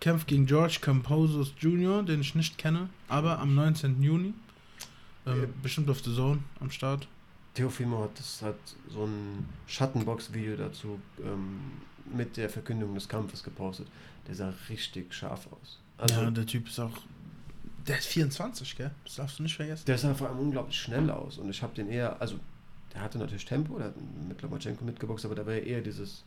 kämpft 0.00 0.26
gegen 0.26 0.46
George 0.46 0.78
Camposos 0.80 1.52
Jr., 1.58 2.02
den 2.02 2.20
ich 2.20 2.34
nicht 2.34 2.58
kenne, 2.58 2.88
aber 3.08 3.38
am 3.38 3.54
19. 3.54 4.02
Juni. 4.02 4.34
Ähm, 5.26 5.40
ja. 5.42 5.48
Bestimmt 5.62 5.90
auf 5.90 6.02
The 6.02 6.14
Zone 6.14 6.40
am 6.60 6.70
Start. 6.70 7.06
Teofimo 7.54 8.04
hat, 8.04 8.18
das 8.18 8.42
hat 8.42 8.58
so 8.88 9.04
ein 9.04 9.46
Schattenbox-Video 9.66 10.56
dazu 10.56 11.00
ähm, 11.22 11.60
mit 12.14 12.36
der 12.36 12.48
Verkündung 12.48 12.94
des 12.94 13.08
Kampfes 13.08 13.42
gepostet. 13.42 13.88
Der 14.28 14.34
sah 14.34 14.52
richtig 14.68 15.12
scharf 15.14 15.48
aus. 15.52 15.78
Also, 16.00 16.22
ja, 16.22 16.30
der 16.30 16.46
Typ 16.46 16.68
ist 16.68 16.78
auch. 16.80 16.96
Der 17.86 17.98
ist 17.98 18.06
24, 18.06 18.76
gell? 18.76 18.90
Das 19.04 19.16
darfst 19.16 19.38
du 19.38 19.42
nicht 19.42 19.56
vergessen. 19.56 19.84
Der 19.86 19.98
sah 19.98 20.14
vor 20.14 20.28
allem 20.28 20.38
unglaublich 20.38 20.78
schnell 20.78 21.10
aus. 21.10 21.38
Und 21.38 21.50
ich 21.50 21.62
habe 21.62 21.74
den 21.74 21.88
eher, 21.88 22.20
also 22.20 22.38
der 22.92 23.02
hatte 23.02 23.18
natürlich 23.18 23.44
Tempo, 23.44 23.78
der 23.78 23.88
hat 23.88 23.94
mit 24.28 24.40
Lomachenko 24.42 24.84
mitgeboxt, 24.84 25.24
aber 25.24 25.34
der 25.34 25.46
war 25.46 25.54
ja 25.54 25.60
eher 25.60 25.80
dieses 25.80 26.24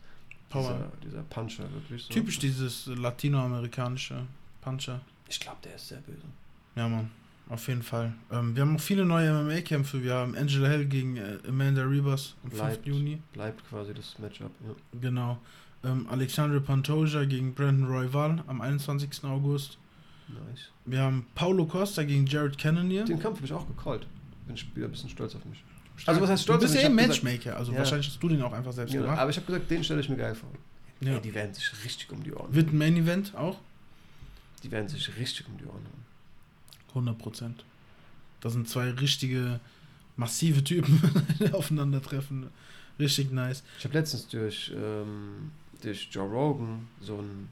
Power. 0.50 0.90
Dieser, 1.02 1.10
dieser 1.10 1.22
Puncher, 1.22 1.64
wirklich 1.72 2.04
so. 2.04 2.12
Typisch 2.12 2.38
dieses 2.38 2.86
latinoamerikanische 2.86 4.26
Puncher. 4.60 5.00
Ich 5.28 5.40
glaube, 5.40 5.58
der 5.64 5.76
ist 5.76 5.88
sehr 5.88 5.98
böse. 5.98 6.26
Ja, 6.76 6.88
Mann. 6.88 7.10
Auf 7.48 7.68
jeden 7.68 7.82
Fall. 7.82 8.14
Ähm, 8.32 8.56
wir 8.56 8.62
haben 8.62 8.76
auch 8.76 8.80
viele 8.80 9.04
neue 9.04 9.30
MMA-Kämpfe. 9.30 10.02
Wir 10.02 10.14
haben 10.14 10.34
Angela 10.34 10.68
Hell 10.68 10.86
gegen 10.86 11.18
äh, 11.18 11.38
Amanda 11.46 11.82
Rebus 11.82 12.36
am 12.42 12.50
bleibt, 12.50 12.84
5. 12.84 12.86
Juni. 12.86 13.22
Bleibt 13.32 13.68
quasi 13.68 13.92
das 13.92 14.18
Matchup, 14.18 14.50
ja. 14.66 14.74
Genau 15.00 15.38
ähm, 15.84 16.06
Alexandre 16.08 16.60
Pantoja 16.60 17.24
gegen 17.24 17.54
Brandon 17.54 17.86
Royval 17.86 18.42
am 18.46 18.60
21. 18.60 19.24
August. 19.24 19.78
Nice. 20.28 20.70
Wir 20.86 21.00
haben 21.00 21.26
Paulo 21.34 21.66
Costa 21.66 22.02
gegen 22.02 22.26
Jared 22.26 22.56
Cannonier. 22.56 23.04
Den 23.04 23.18
Kampf 23.18 23.36
habe 23.36 23.46
ich 23.46 23.52
auch 23.52 23.66
gecallt. 23.66 24.06
Bin 24.46 24.56
ein 24.56 24.90
bisschen 24.90 25.10
stolz 25.10 25.34
auf 25.34 25.44
mich. 25.44 25.62
Also 26.06 26.20
was 26.20 26.30
heißt 26.30 26.42
stolz? 26.42 26.60
Du 26.60 26.66
bist 26.66 26.74
ja 26.74 26.88
eh 26.88 26.92
Matchmaker, 26.92 27.56
also 27.56 27.72
ja. 27.72 27.78
wahrscheinlich 27.78 28.08
hast 28.08 28.22
du 28.22 28.28
den 28.28 28.42
auch 28.42 28.52
einfach 28.52 28.72
selbst 28.72 28.94
ja, 28.94 29.00
gemacht. 29.00 29.18
Aber 29.18 29.30
ich 29.30 29.36
habe 29.36 29.46
gesagt, 29.46 29.70
den 29.70 29.84
stelle 29.84 30.00
ich 30.00 30.08
mir 30.08 30.16
geil 30.16 30.34
vor. 30.34 30.50
Ja. 31.00 31.14
Ey, 31.14 31.20
die 31.20 31.34
werden 31.34 31.54
sich 31.54 31.70
richtig 31.84 32.10
um 32.10 32.22
die 32.22 32.32
Ohren. 32.32 32.52
Wird 32.54 32.72
ein 32.72 32.78
Main 32.78 32.96
Event 32.96 33.34
auch? 33.34 33.58
Die 34.62 34.70
werden 34.70 34.88
sich 34.88 35.16
richtig 35.16 35.46
um 35.48 35.56
die 35.58 35.64
Ohren 35.64 35.84
haben. 35.84 36.04
100 36.88 37.18
Prozent. 37.18 37.64
Das 38.40 38.52
sind 38.52 38.68
zwei 38.68 38.90
richtige, 38.90 39.60
massive 40.16 40.64
Typen, 40.64 41.00
die 41.40 41.52
aufeinandertreffen. 41.52 42.48
Richtig 42.98 43.32
nice. 43.32 43.62
Ich 43.78 43.84
habe 43.84 43.94
letztens 43.94 44.28
durch 44.28 44.72
ähm, 44.74 45.50
durch 45.84 46.08
Joe 46.10 46.28
Rogan 46.28 46.88
so 47.00 47.18
einen 47.18 47.48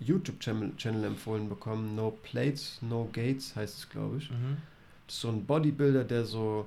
YouTube-Channel 0.00 1.04
empfohlen 1.04 1.48
bekommen. 1.48 1.94
No 1.94 2.10
Plates, 2.22 2.78
No 2.80 3.08
Gates 3.12 3.54
heißt 3.54 3.78
es, 3.78 3.88
glaube 3.88 4.18
ich. 4.18 4.30
Mhm. 4.30 4.56
Das 5.06 5.16
ist 5.16 5.20
so 5.20 5.28
ein 5.28 5.44
Bodybuilder, 5.44 6.04
der 6.04 6.24
so 6.24 6.66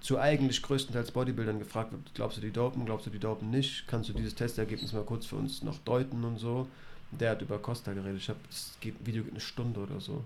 zu 0.00 0.18
eigentlich 0.18 0.62
größtenteils 0.62 1.10
Bodybuildern 1.10 1.58
gefragt 1.58 1.92
wird, 1.92 2.14
glaubst 2.14 2.36
du 2.36 2.40
die 2.40 2.52
dopen, 2.52 2.86
glaubst 2.86 3.06
du 3.06 3.10
die 3.10 3.18
dopen 3.18 3.50
nicht? 3.50 3.88
Kannst 3.88 4.08
du 4.08 4.12
dieses 4.12 4.34
Testergebnis 4.34 4.92
mal 4.92 5.02
kurz 5.02 5.26
für 5.26 5.36
uns 5.36 5.62
noch 5.62 5.78
deuten 5.78 6.22
und 6.24 6.38
so? 6.38 6.68
Der 7.10 7.30
hat 7.30 7.42
über 7.42 7.58
Costa 7.58 7.92
geredet. 7.92 8.18
Ich 8.18 8.28
habe 8.28 8.38
das 8.48 8.76
Video 8.80 9.24
geht 9.24 9.32
eine 9.32 9.40
Stunde 9.40 9.80
oder 9.80 10.00
so. 10.00 10.24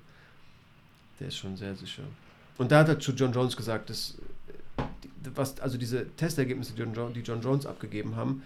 Der 1.20 1.28
ist 1.28 1.36
schon 1.36 1.56
sehr 1.56 1.74
sicher. 1.74 2.02
Und 2.58 2.70
da 2.70 2.80
hat 2.80 2.88
er 2.88 3.00
zu 3.00 3.12
John 3.12 3.32
Jones 3.32 3.56
gesagt, 3.56 3.88
dass 3.88 4.18
was 5.34 5.60
also 5.60 5.78
diese 5.78 6.08
Testergebnisse, 6.16 6.74
die 6.74 6.82
John, 6.82 7.14
die 7.14 7.20
John 7.20 7.40
Jones 7.40 7.64
abgegeben 7.64 8.16
haben, 8.16 8.42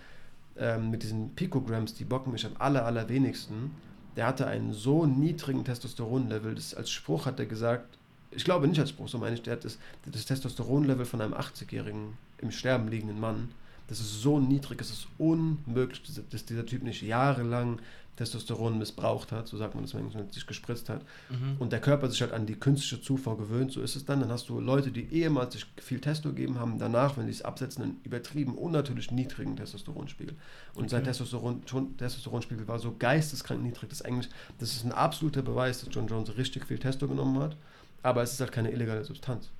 ähm, 0.58 0.90
mit 0.90 1.02
diesen 1.02 1.34
Picograms, 1.34 1.94
die 1.94 2.04
bocken 2.04 2.32
mich 2.32 2.46
am 2.46 2.52
aller, 2.58 2.84
allerwenigsten. 2.84 3.72
Der 4.16 4.26
hatte 4.26 4.46
einen 4.46 4.72
so 4.72 5.06
niedrigen 5.06 5.64
Testosteronlevel, 5.64 6.54
das 6.54 6.74
als 6.74 6.90
Spruch 6.90 7.26
hat 7.26 7.38
er 7.38 7.46
gesagt, 7.46 7.98
ich 8.30 8.44
glaube 8.44 8.66
nicht 8.66 8.80
als 8.80 8.90
Spruch, 8.90 9.08
so 9.08 9.18
meine 9.18 9.34
ich, 9.34 9.42
der 9.42 9.54
hat 9.54 9.64
das, 9.64 9.78
das 10.04 10.24
Testosteronlevel 10.26 11.04
von 11.04 11.20
einem 11.20 11.34
80-jährigen 11.34 12.16
im 12.38 12.50
Sterben 12.50 12.88
liegenden 12.88 13.20
Mann, 13.20 13.50
Das 13.88 14.00
ist 14.00 14.20
so 14.20 14.40
niedrig, 14.40 14.80
es 14.80 14.90
ist 14.90 15.06
unmöglich, 15.18 16.02
dass 16.30 16.44
dieser 16.44 16.66
Typ 16.66 16.82
nicht 16.82 17.02
jahrelang 17.02 17.78
Testosteron 18.16 18.78
missbraucht 18.78 19.30
hat, 19.30 19.46
so 19.46 19.56
sagt 19.56 19.74
man 19.74 19.84
das, 19.84 19.94
wenn 19.94 20.10
man 20.10 20.30
sich 20.30 20.46
gespritzt 20.46 20.88
hat. 20.88 21.02
Mhm. 21.28 21.56
Und 21.58 21.72
der 21.72 21.80
Körper 21.80 22.08
sich 22.08 22.22
halt 22.22 22.32
an 22.32 22.46
die 22.46 22.54
künstliche 22.54 23.00
Zufuhr 23.02 23.36
gewöhnt, 23.36 23.72
so 23.72 23.82
ist 23.82 23.94
es 23.94 24.04
dann. 24.04 24.20
Dann 24.20 24.30
hast 24.30 24.48
du 24.48 24.58
Leute, 24.58 24.90
die 24.90 25.12
ehemals 25.12 25.52
sich 25.52 25.66
viel 25.76 26.00
Testo 26.00 26.30
gegeben 26.30 26.58
haben, 26.58 26.78
danach, 26.78 27.16
wenn 27.18 27.26
sie 27.26 27.32
es 27.32 27.42
absetzen, 27.42 27.82
einen 27.82 28.00
übertrieben 28.04 28.54
unnatürlich 28.54 29.10
niedrigen 29.10 29.56
Testosteronspiegel. 29.56 30.34
Und 30.74 30.84
okay. 30.84 30.90
sein 30.90 31.04
Testosteron, 31.04 31.62
Testosteronspiegel 31.98 32.66
war 32.66 32.78
so 32.78 32.94
geisteskrank 32.98 33.62
niedrig, 33.62 33.90
dass 33.90 34.02
eigentlich, 34.02 34.30
das 34.58 34.72
ist 34.72 34.84
ein 34.84 34.92
absoluter 34.92 35.42
Beweis, 35.42 35.84
dass 35.84 35.94
John 35.94 36.06
Jones 36.06 36.36
richtig 36.36 36.66
viel 36.66 36.78
Testo 36.78 37.06
genommen 37.08 37.38
hat, 37.40 37.56
aber 38.02 38.22
es 38.22 38.32
ist 38.32 38.40
halt 38.40 38.52
keine 38.52 38.72
illegale 38.72 39.04
Substanz. 39.04 39.50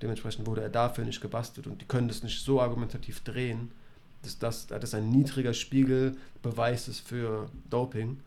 Dementsprechend 0.00 0.46
wurde 0.46 0.62
er 0.62 0.70
dafür 0.70 1.04
nicht 1.04 1.20
gebastelt 1.20 1.66
und 1.66 1.80
die 1.80 1.86
können 1.86 2.08
das 2.08 2.22
nicht 2.22 2.42
so 2.42 2.60
argumentativ 2.60 3.20
drehen, 3.20 3.72
dass 4.36 4.66
das, 4.66 4.80
das 4.80 4.94
ein 4.94 5.10
niedriger 5.10 5.54
Spiegel 5.54 6.16
Beweis 6.42 6.88
ist 6.88 7.00
für 7.00 7.48
Doping, 7.70 8.18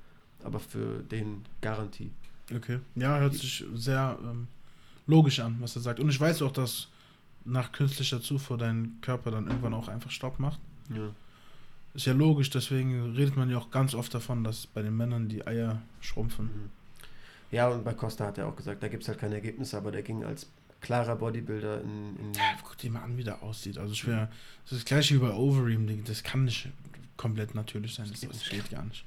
aber 0.44 0.60
für 0.60 1.00
den 1.04 1.44
Garantie. 1.62 2.12
Okay. 2.54 2.80
Ja, 2.96 3.20
hört 3.20 3.34
sich 3.34 3.64
sehr 3.76 4.18
ähm, 4.22 4.48
logisch 5.08 5.40
an, 5.40 5.58
was 5.60 5.76
er 5.76 5.82
sagt. 5.82 6.00
Und 6.00 6.10
ich 6.10 6.20
weiß 6.20 6.42
auch, 6.42 6.52
dass 6.52 6.88
nach 7.46 7.72
künstlicher 7.72 8.22
Zufuhr 8.22 8.58
dein 8.58 8.98
Körper 9.02 9.32
dann 9.32 9.48
irgendwann 9.48 9.74
auch 9.74 9.88
einfach 9.88 10.12
Stopp 10.12 10.40
macht. 10.40 10.60
Ja. 10.94 11.10
Ist 11.94 12.06
ja 12.06 12.14
logisch, 12.14 12.50
deswegen 12.50 13.16
redet 13.16 13.36
man 13.36 13.50
ja 13.50 13.58
auch 13.58 13.72
ganz 13.72 13.94
oft 13.94 14.14
davon, 14.14 14.44
dass 14.44 14.68
bei 14.68 14.82
den 14.82 14.96
Männern 14.96 15.28
die 15.28 15.46
Eier 15.46 15.82
schrumpfen. 16.00 16.46
Mhm. 16.46 16.70
Ja, 17.52 17.68
und 17.68 17.84
bei 17.84 17.94
Costa 17.94 18.28
hat 18.28 18.38
er 18.38 18.48
auch 18.48 18.56
gesagt, 18.56 18.82
da 18.82 18.88
gibt 18.88 19.04
es 19.04 19.10
halt 19.10 19.20
keine 19.20 19.36
Ergebnisse, 19.36 19.78
aber 19.78 19.92
der 19.92 20.04
ging 20.04 20.24
als 20.24 20.48
klarer 20.82 21.16
Bodybuilder 21.16 21.82
in. 21.82 22.18
in 22.18 22.34
ja, 22.34 22.58
guck 22.64 22.78
dir 22.78 22.92
mal 22.92 23.04
an, 23.04 23.18
wie 23.18 23.24
der 23.24 23.42
aussieht. 23.44 23.78
Also 23.78 23.94
schwer. 23.94 24.30
Das 24.64 24.74
ist 24.74 24.82
das 24.82 24.86
gleiche 24.86 25.16
wie 25.16 25.20
bei 25.20 25.32
Overeem. 25.32 26.04
Das 26.04 26.24
kann 26.24 26.46
nicht 26.46 26.70
komplett 27.18 27.56
natürlich 27.56 27.94
sein. 27.94 28.10
Das, 28.10 28.20
das 28.20 28.50
geht 28.50 28.70
gar 28.70 28.84
nicht. 28.84 29.06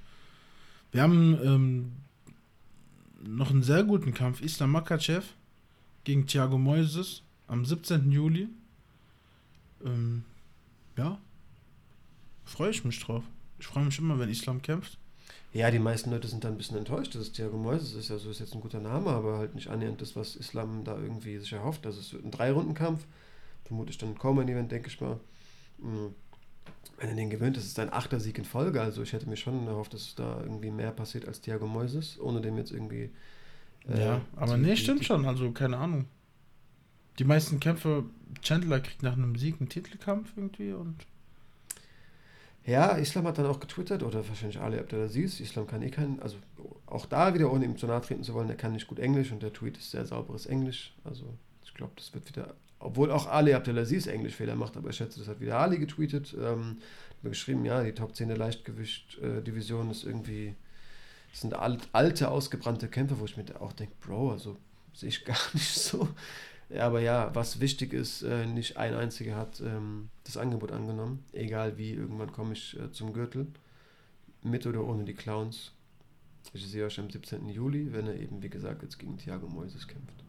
Wir 0.93 1.03
haben 1.03 1.39
ähm, 1.43 1.93
noch 3.23 3.51
einen 3.51 3.63
sehr 3.63 3.83
guten 3.85 4.15
Kampf. 4.15 4.41
Islam 4.41 4.71
Makachev 4.71 5.27
gegen 6.05 6.27
Thiago 6.27 6.57
Moises 6.57 7.23
am 7.49 7.65
17. 7.65 8.11
Juli. 8.13 8.49
Ähm, 9.85 10.25
ja. 10.97 11.19
Freue 12.45 12.71
ich 12.71 12.85
mich 12.85 13.01
drauf. 13.01 13.25
Ich 13.59 13.67
freue 13.67 13.85
mich 13.85 13.99
immer, 13.99 14.19
wenn 14.19 14.29
Islam 14.29 14.63
kämpft. 14.63 14.99
Ja, 15.55 15.71
die 15.71 15.79
meisten 15.79 16.11
Leute 16.11 16.27
sind 16.27 16.43
dann 16.43 16.55
ein 16.55 16.57
bisschen 16.57 16.77
enttäuscht, 16.77 17.15
dass 17.15 17.23
es 17.23 17.33
Thiago 17.33 17.57
Moises 17.57 17.95
ist. 17.95 18.11
Also 18.11 18.29
ist 18.29 18.41
jetzt 18.41 18.55
ein 18.55 18.61
guter 18.61 18.81
Name, 18.81 19.11
aber 19.11 19.39
halt 19.39 19.55
nicht 19.55 19.69
annähernd 19.69 20.03
das, 20.03 20.17
was 20.17 20.35
Islam 20.35 20.83
da 20.83 20.99
irgendwie 20.99 21.39
sich 21.39 21.53
erhofft. 21.53 21.87
Also 21.87 22.01
es 22.01 22.13
wird 22.13 22.25
ein 22.25 22.33
Drei-Runden-Kampf. 22.33 23.07
Vermutlich 23.65 23.97
dann 23.97 24.19
kaum 24.19 24.41
ein 24.41 24.49
Event, 24.49 24.73
denke 24.73 24.89
ich 24.89 25.01
mal. 25.01 25.21
Hm. 25.81 26.13
Wenn 26.99 27.09
er 27.09 27.15
den 27.15 27.31
gewöhnt, 27.31 27.57
das 27.57 27.67
ist 27.67 27.77
sein 27.77 27.93
achter 27.93 28.19
Sieg 28.19 28.37
in 28.37 28.45
Folge. 28.45 28.81
Also 28.83 29.03
ich 29.03 29.13
hätte 29.13 29.29
mir 29.29 29.37
schon 29.37 29.69
erhofft, 29.69 29.95
dass 29.95 30.17
da 30.17 30.41
irgendwie 30.43 30.73
mehr 30.73 30.91
passiert 30.91 31.29
als 31.29 31.41
Thiago 31.41 31.69
Moises, 31.69 32.19
ohne 32.21 32.41
dem 32.41 32.59
jetzt 32.59 32.73
irgendwie. 32.73 33.11
Äh, 33.89 34.01
ja, 34.01 34.21
aber 34.35 34.57
nee, 34.57 34.75
stimmt 34.75 35.05
schon. 35.05 35.25
Also 35.25 35.53
keine 35.53 35.77
Ahnung. 35.77 36.07
Die 37.21 37.25
meisten 37.25 37.61
Kämpfe, 37.61 38.07
Chandler 38.43 38.81
kriegt 38.81 39.05
nach 39.05 39.13
einem 39.13 39.37
Sieg 39.37 39.61
einen 39.61 39.69
Titelkampf 39.69 40.33
irgendwie 40.37 40.73
und 40.73 41.07
ja, 42.67 42.93
Islam 42.93 43.27
hat 43.27 43.39
dann 43.39 43.47
auch 43.47 43.61
getwittert, 43.61 44.03
oder 44.03 44.27
wahrscheinlich 44.27 44.59
Ali 44.59 44.79
Abdelaziz. 44.79 45.41
Islam 45.41 45.67
kann 45.67 45.83
eh 45.83 45.91
kein, 45.91 46.21
also 46.21 46.37
auch 46.87 47.07
da 47.07 47.35
wieder, 47.35 47.53
ohne 47.53 47.65
ihm 47.65 47.77
zu 47.77 47.87
nahe 47.87 48.01
treten 48.01 48.23
zu 48.23 48.33
wollen, 48.35 48.49
er 48.49 48.57
kann 48.57 48.73
nicht 48.73 48.87
gut 48.87 48.99
Englisch 48.99 49.33
und 49.33 49.43
der 49.43 49.53
Tweet 49.53 49.77
ist 49.77 49.91
sehr 49.91 50.07
sauberes 50.07 50.47
Englisch. 50.47 50.95
Also 51.05 51.25
ich 51.63 51.75
glaube, 51.75 51.93
das 51.97 52.15
wird 52.15 52.29
wieder, 52.29 52.55
obwohl 52.79 53.11
auch 53.11 53.27
Ali 53.27 53.53
Abdelaziz 53.53 54.07
Englischfehler 54.07 54.57
macht, 54.57 54.77
aber 54.77 54.91
ich 54.91 54.97
schätze, 54.97 55.19
das 55.19 55.29
hat 55.29 55.41
wieder 55.41 55.59
Ali 55.59 55.79
getweetet. 55.79 56.35
Ähm, 56.41 56.79
geschrieben, 57.23 57.65
ja, 57.65 57.83
die 57.83 57.93
Top 57.93 58.15
10 58.15 58.29
der 58.29 58.37
Leichtgewicht-Division 58.37 59.91
ist 59.91 60.05
irgendwie, 60.05 60.55
das 61.31 61.41
sind 61.41 61.55
alt, 61.55 61.89
alte, 61.93 62.31
ausgebrannte 62.31 62.89
Kämpfer, 62.89 63.19
wo 63.19 63.25
ich 63.25 63.37
mir 63.37 63.45
auch 63.61 63.73
denke, 63.73 63.95
Bro, 64.01 64.33
also 64.33 64.57
sehe 64.93 65.09
ich 65.09 65.25
gar 65.25 65.39
nicht 65.53 65.75
so. 65.75 66.09
Aber 66.79 67.01
ja, 67.01 67.35
was 67.35 67.61
wichtig 67.61 67.93
ist, 67.93 68.23
äh, 68.23 68.47
nicht 68.47 68.77
ein 68.77 68.95
einziger 68.95 69.37
hat 69.37 69.61
ähm, 69.61 70.09
das 70.25 70.37
Angebot 70.37 70.73
angenommen. 70.73 71.25
Egal 71.33 71.77
wie, 71.79 71.93
irgendwann 71.93 72.33
komme 72.33 72.55
ich 72.55 72.79
äh, 72.79 72.91
zum 72.91 73.13
Gürtel. 73.13 73.47
Mit 74.43 74.67
oder 74.67 74.85
ohne 74.85 75.05
die 75.05 75.15
Clowns. 75.15 75.73
Ich 76.53 76.67
sehe 76.67 76.85
euch 76.85 77.01
am 77.01 77.11
17. 77.11 77.49
Juli, 77.49 77.93
wenn 77.93 78.07
er 78.07 78.17
eben, 78.17 78.43
wie 78.43 78.51
gesagt, 78.51 78.83
jetzt 78.83 78.99
gegen 78.99 79.17
Thiago 79.17 79.49
Moises 79.49 79.89
kämpft. 79.89 80.25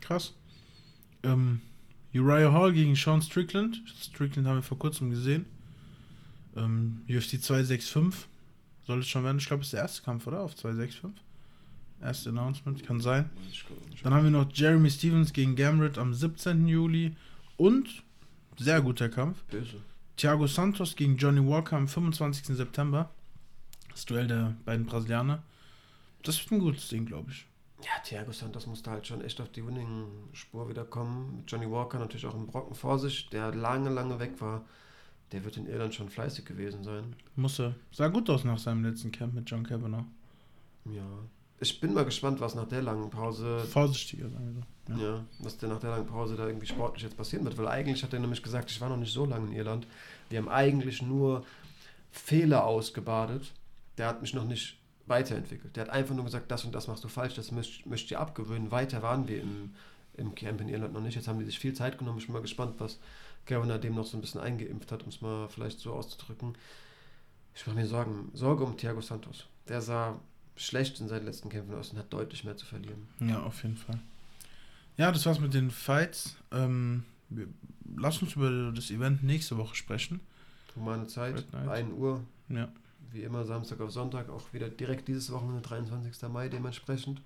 Krass. 0.00 0.34
Ähm, 1.22 1.60
Uriah 2.12 2.52
Hall 2.52 2.72
gegen 2.72 2.96
Sean 2.96 3.22
Strickland. 3.22 3.82
Strickland 3.86 4.48
haben 4.48 4.56
wir 4.56 4.62
vor 4.62 4.78
kurzem 4.78 5.10
gesehen. 5.10 5.46
Ähm, 6.56 7.02
UFC 7.08 7.40
265. 7.40 8.28
Soll 8.86 9.00
es 9.00 9.08
schon 9.08 9.22
werden? 9.22 9.38
Ich 9.38 9.46
glaube, 9.46 9.60
es 9.60 9.68
ist 9.68 9.74
der 9.74 9.82
erste 9.82 10.02
Kampf, 10.02 10.26
oder? 10.26 10.40
Auf 10.40 10.56
265. 10.56 11.22
Erste 12.02 12.30
Announcement, 12.30 12.82
kann 12.84 13.00
sein. 13.00 13.28
Dann 14.02 14.14
haben 14.14 14.24
wir 14.24 14.30
noch 14.30 14.50
Jeremy 14.52 14.90
Stevens 14.90 15.32
gegen 15.32 15.54
Gamrit 15.54 15.98
am 15.98 16.14
17. 16.14 16.66
Juli. 16.66 17.14
Und, 17.56 18.02
sehr 18.56 18.80
guter 18.80 19.08
Kampf, 19.08 19.42
Böse. 19.44 19.82
Thiago 20.16 20.46
Santos 20.46 20.96
gegen 20.96 21.16
Johnny 21.16 21.46
Walker 21.46 21.76
am 21.76 21.88
25. 21.88 22.56
September. 22.56 23.10
Das 23.90 24.04
Duell 24.04 24.26
der 24.26 24.54
beiden 24.64 24.86
Brasilianer. 24.86 25.42
Das 26.22 26.38
wird 26.38 26.52
ein 26.52 26.58
gutes 26.58 26.88
Ding, 26.88 27.06
glaube 27.06 27.30
ich. 27.30 27.46
Ja, 27.82 28.02
Thiago 28.04 28.32
Santos 28.32 28.66
musste 28.66 28.90
halt 28.90 29.06
schon 29.06 29.22
echt 29.22 29.40
auf 29.40 29.50
die 29.50 29.66
Winning-Spur 29.66 30.68
wiederkommen. 30.68 31.36
Mit 31.38 31.50
Johnny 31.50 31.70
Walker 31.70 31.98
natürlich 31.98 32.26
auch 32.26 32.34
im 32.34 32.46
Brocken 32.46 32.74
vor 32.74 32.98
sich, 32.98 33.30
der 33.30 33.54
lange, 33.54 33.88
lange 33.88 34.18
weg 34.18 34.40
war. 34.40 34.64
Der 35.32 35.44
wird 35.44 35.56
in 35.56 35.66
Irland 35.66 35.94
schon 35.94 36.10
fleißig 36.10 36.44
gewesen 36.44 36.84
sein. 36.84 37.16
Muss 37.36 37.58
er. 37.58 37.74
Sah 37.92 38.08
gut 38.08 38.28
aus 38.28 38.44
nach 38.44 38.58
seinem 38.58 38.84
letzten 38.84 39.12
Camp 39.12 39.32
mit 39.32 39.48
John 39.48 39.64
Kavanagh. 39.64 40.04
Ja, 40.84 41.06
ich 41.60 41.78
bin 41.78 41.92
mal 41.92 42.06
gespannt, 42.06 42.40
was 42.40 42.54
nach 42.54 42.66
der 42.66 42.82
langen 42.82 43.10
Pause. 43.10 43.60
Vorsichtiger 43.60 44.28
sein. 44.30 44.64
Ja. 44.88 44.96
ja, 44.96 45.24
was 45.40 45.58
denn 45.58 45.68
nach 45.68 45.78
der 45.78 45.90
langen 45.90 46.06
Pause 46.06 46.34
da 46.34 46.46
irgendwie 46.46 46.66
sportlich 46.66 47.04
jetzt 47.04 47.16
passieren 47.16 47.44
wird. 47.44 47.58
Weil 47.58 47.68
eigentlich 47.68 48.02
hat 48.02 48.12
er 48.12 48.18
nämlich 48.18 48.42
gesagt, 48.42 48.70
ich 48.70 48.80
war 48.80 48.88
noch 48.88 48.96
nicht 48.96 49.12
so 49.12 49.26
lange 49.26 49.46
in 49.48 49.52
Irland. 49.52 49.86
Wir 50.30 50.38
haben 50.38 50.48
eigentlich 50.48 51.02
nur 51.02 51.44
Fehler 52.10 52.64
ausgebadet. 52.64 53.52
Der 53.98 54.06
hat 54.06 54.22
mich 54.22 54.32
noch 54.32 54.44
nicht 54.44 54.78
weiterentwickelt. 55.06 55.76
Der 55.76 55.84
hat 55.84 55.90
einfach 55.90 56.14
nur 56.14 56.24
gesagt, 56.24 56.50
das 56.50 56.64
und 56.64 56.74
das 56.74 56.88
machst 56.88 57.04
du 57.04 57.08
falsch, 57.08 57.34
das 57.34 57.52
möchte 57.52 57.86
möcht 57.88 58.04
ich 58.04 58.08
dir 58.08 58.20
abgewöhnen. 58.20 58.70
Weiter 58.70 59.02
waren 59.02 59.28
wir 59.28 59.42
im, 59.42 59.74
im 60.16 60.34
Camp 60.34 60.62
in 60.62 60.68
Irland 60.70 60.94
noch 60.94 61.02
nicht. 61.02 61.14
Jetzt 61.14 61.28
haben 61.28 61.38
die 61.38 61.44
sich 61.44 61.58
viel 61.58 61.74
Zeit 61.74 61.98
genommen. 61.98 62.18
Ich 62.18 62.26
bin 62.26 62.32
mal 62.32 62.42
gespannt, 62.42 62.76
was 62.78 62.98
Governor 63.46 63.78
dem 63.78 63.94
noch 63.94 64.06
so 64.06 64.16
ein 64.16 64.22
bisschen 64.22 64.40
eingeimpft 64.40 64.92
hat, 64.92 65.02
um 65.02 65.10
es 65.10 65.20
mal 65.20 65.48
vielleicht 65.48 65.80
so 65.80 65.92
auszudrücken. 65.92 66.56
Ich 67.54 67.66
mache 67.66 67.76
mir 67.76 67.86
Sorgen. 67.86 68.30
Sorge 68.32 68.64
um 68.64 68.76
Thiago 68.76 69.02
Santos. 69.02 69.46
Der 69.68 69.82
sah 69.82 70.18
schlecht 70.60 71.00
in 71.00 71.08
seinen 71.08 71.24
letzten 71.24 71.48
Kämpfen 71.48 71.74
aus 71.74 71.90
und 71.90 71.98
hat 71.98 72.12
deutlich 72.12 72.44
mehr 72.44 72.56
zu 72.56 72.66
verlieren. 72.66 73.08
Ja, 73.20 73.42
auf 73.42 73.62
jeden 73.62 73.76
Fall. 73.76 73.98
Ja, 74.96 75.10
das 75.10 75.24
war's 75.24 75.40
mit 75.40 75.54
den 75.54 75.70
Fights. 75.70 76.36
Ähm, 76.52 77.04
lass 77.96 78.20
uns 78.20 78.36
über 78.36 78.72
das 78.72 78.90
Event 78.90 79.22
nächste 79.22 79.56
Woche 79.56 79.74
sprechen. 79.74 80.20
Humane 80.76 81.06
Zeit, 81.06 81.44
1 81.54 81.92
Uhr. 81.94 82.22
Ja. 82.48 82.68
Wie 83.12 83.22
immer 83.22 83.44
Samstag 83.44 83.80
auf 83.80 83.90
Sonntag, 83.90 84.28
auch 84.28 84.52
wieder 84.52 84.68
direkt 84.68 85.08
dieses 85.08 85.32
Wochenende, 85.32 85.62
23. 85.62 86.28
Mai 86.28 86.48
dementsprechend. 86.48 87.20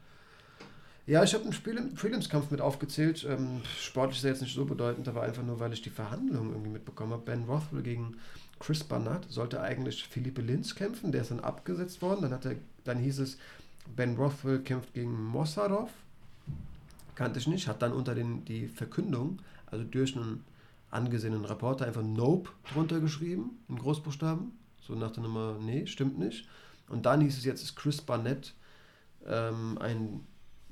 Ja, 1.06 1.22
ich 1.22 1.34
habe 1.34 1.44
einen 1.44 1.94
Prelims-Kampf 1.94 2.50
mit 2.50 2.62
aufgezählt. 2.62 3.26
Ähm, 3.28 3.60
sportlich 3.78 4.18
ist 4.18 4.24
er 4.24 4.30
jetzt 4.30 4.40
nicht 4.40 4.54
so 4.54 4.64
bedeutend, 4.64 5.06
aber 5.06 5.22
einfach 5.22 5.42
nur, 5.42 5.60
weil 5.60 5.72
ich 5.74 5.82
die 5.82 5.90
Verhandlungen 5.90 6.52
irgendwie 6.52 6.70
mitbekommen 6.70 7.12
habe. 7.12 7.24
Ben 7.24 7.44
Rothwell 7.44 7.82
gegen 7.82 8.16
Chris 8.58 8.84
Barnett 8.84 9.26
sollte 9.28 9.60
eigentlich 9.60 10.04
Philippe 10.04 10.42
Linz 10.42 10.74
kämpfen, 10.74 11.12
der 11.12 11.22
ist 11.22 11.30
dann 11.30 11.40
abgesetzt 11.40 12.00
worden. 12.02 12.22
Dann, 12.22 12.32
hat 12.32 12.44
er, 12.44 12.56
dann 12.84 12.98
hieß 12.98 13.18
es, 13.18 13.38
Ben 13.94 14.16
Rothwell 14.16 14.60
kämpft 14.60 14.94
gegen 14.94 15.12
Mossadov. 15.24 15.90
Kannte 17.14 17.38
ich 17.38 17.46
nicht, 17.46 17.68
hat 17.68 17.82
dann 17.82 17.92
unter 17.92 18.14
den, 18.14 18.44
die 18.44 18.66
Verkündung, 18.66 19.40
also 19.66 19.84
durch 19.84 20.16
einen 20.16 20.44
angesehenen 20.90 21.44
Reporter, 21.44 21.86
einfach 21.86 22.02
Nope 22.02 22.50
drunter 22.72 23.00
geschrieben, 23.00 23.58
in 23.68 23.76
Großbuchstaben. 23.76 24.52
So 24.80 24.94
nach 24.94 25.12
der 25.12 25.22
Nummer, 25.22 25.58
nee, 25.60 25.86
stimmt 25.86 26.18
nicht. 26.18 26.48
Und 26.88 27.06
dann 27.06 27.20
hieß 27.20 27.38
es 27.38 27.44
jetzt, 27.44 27.62
ist 27.62 27.76
Chris 27.76 28.00
Barnett 28.00 28.54
ähm, 29.26 29.78
ein 29.78 30.20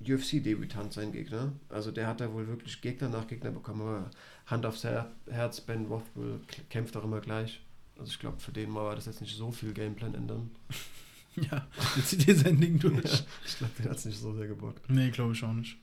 UFC-Debütant 0.00 0.92
sein 0.92 1.12
Gegner. 1.12 1.52
Also 1.68 1.90
der 1.90 2.06
hat 2.06 2.20
da 2.20 2.32
wohl 2.32 2.48
wirklich 2.48 2.80
Gegner 2.80 3.08
nach 3.08 3.26
Gegner 3.26 3.50
bekommen. 3.50 3.82
Aber 3.82 4.10
Hand 4.46 4.66
aufs 4.66 4.84
Herz, 4.84 5.60
Ben 5.60 5.86
Rothwell 5.86 6.40
kämpft 6.70 6.96
auch 6.96 7.04
immer 7.04 7.20
gleich. 7.20 7.62
Also 8.02 8.10
ich 8.10 8.18
glaube, 8.18 8.40
für 8.40 8.50
den 8.50 8.74
war 8.74 8.96
das 8.96 9.06
jetzt 9.06 9.20
nicht 9.20 9.36
so 9.36 9.52
viel 9.52 9.72
Gameplan 9.72 10.16
ändern. 10.16 10.50
ja, 11.36 11.68
jetzt 11.94 12.08
zieht 12.08 12.26
ihr 12.26 12.34
sein 12.34 12.60
Ding 12.60 12.76
durch. 12.80 13.04
Ja, 13.04 13.20
ich 13.46 13.58
glaube, 13.58 13.72
der 13.78 13.90
hat 13.90 13.98
es 13.98 14.04
nicht 14.06 14.18
so 14.18 14.34
sehr 14.34 14.48
gebockt. 14.48 14.90
Nee, 14.90 15.10
glaube 15.10 15.34
ich 15.34 15.44
auch 15.44 15.52
nicht. 15.52 15.76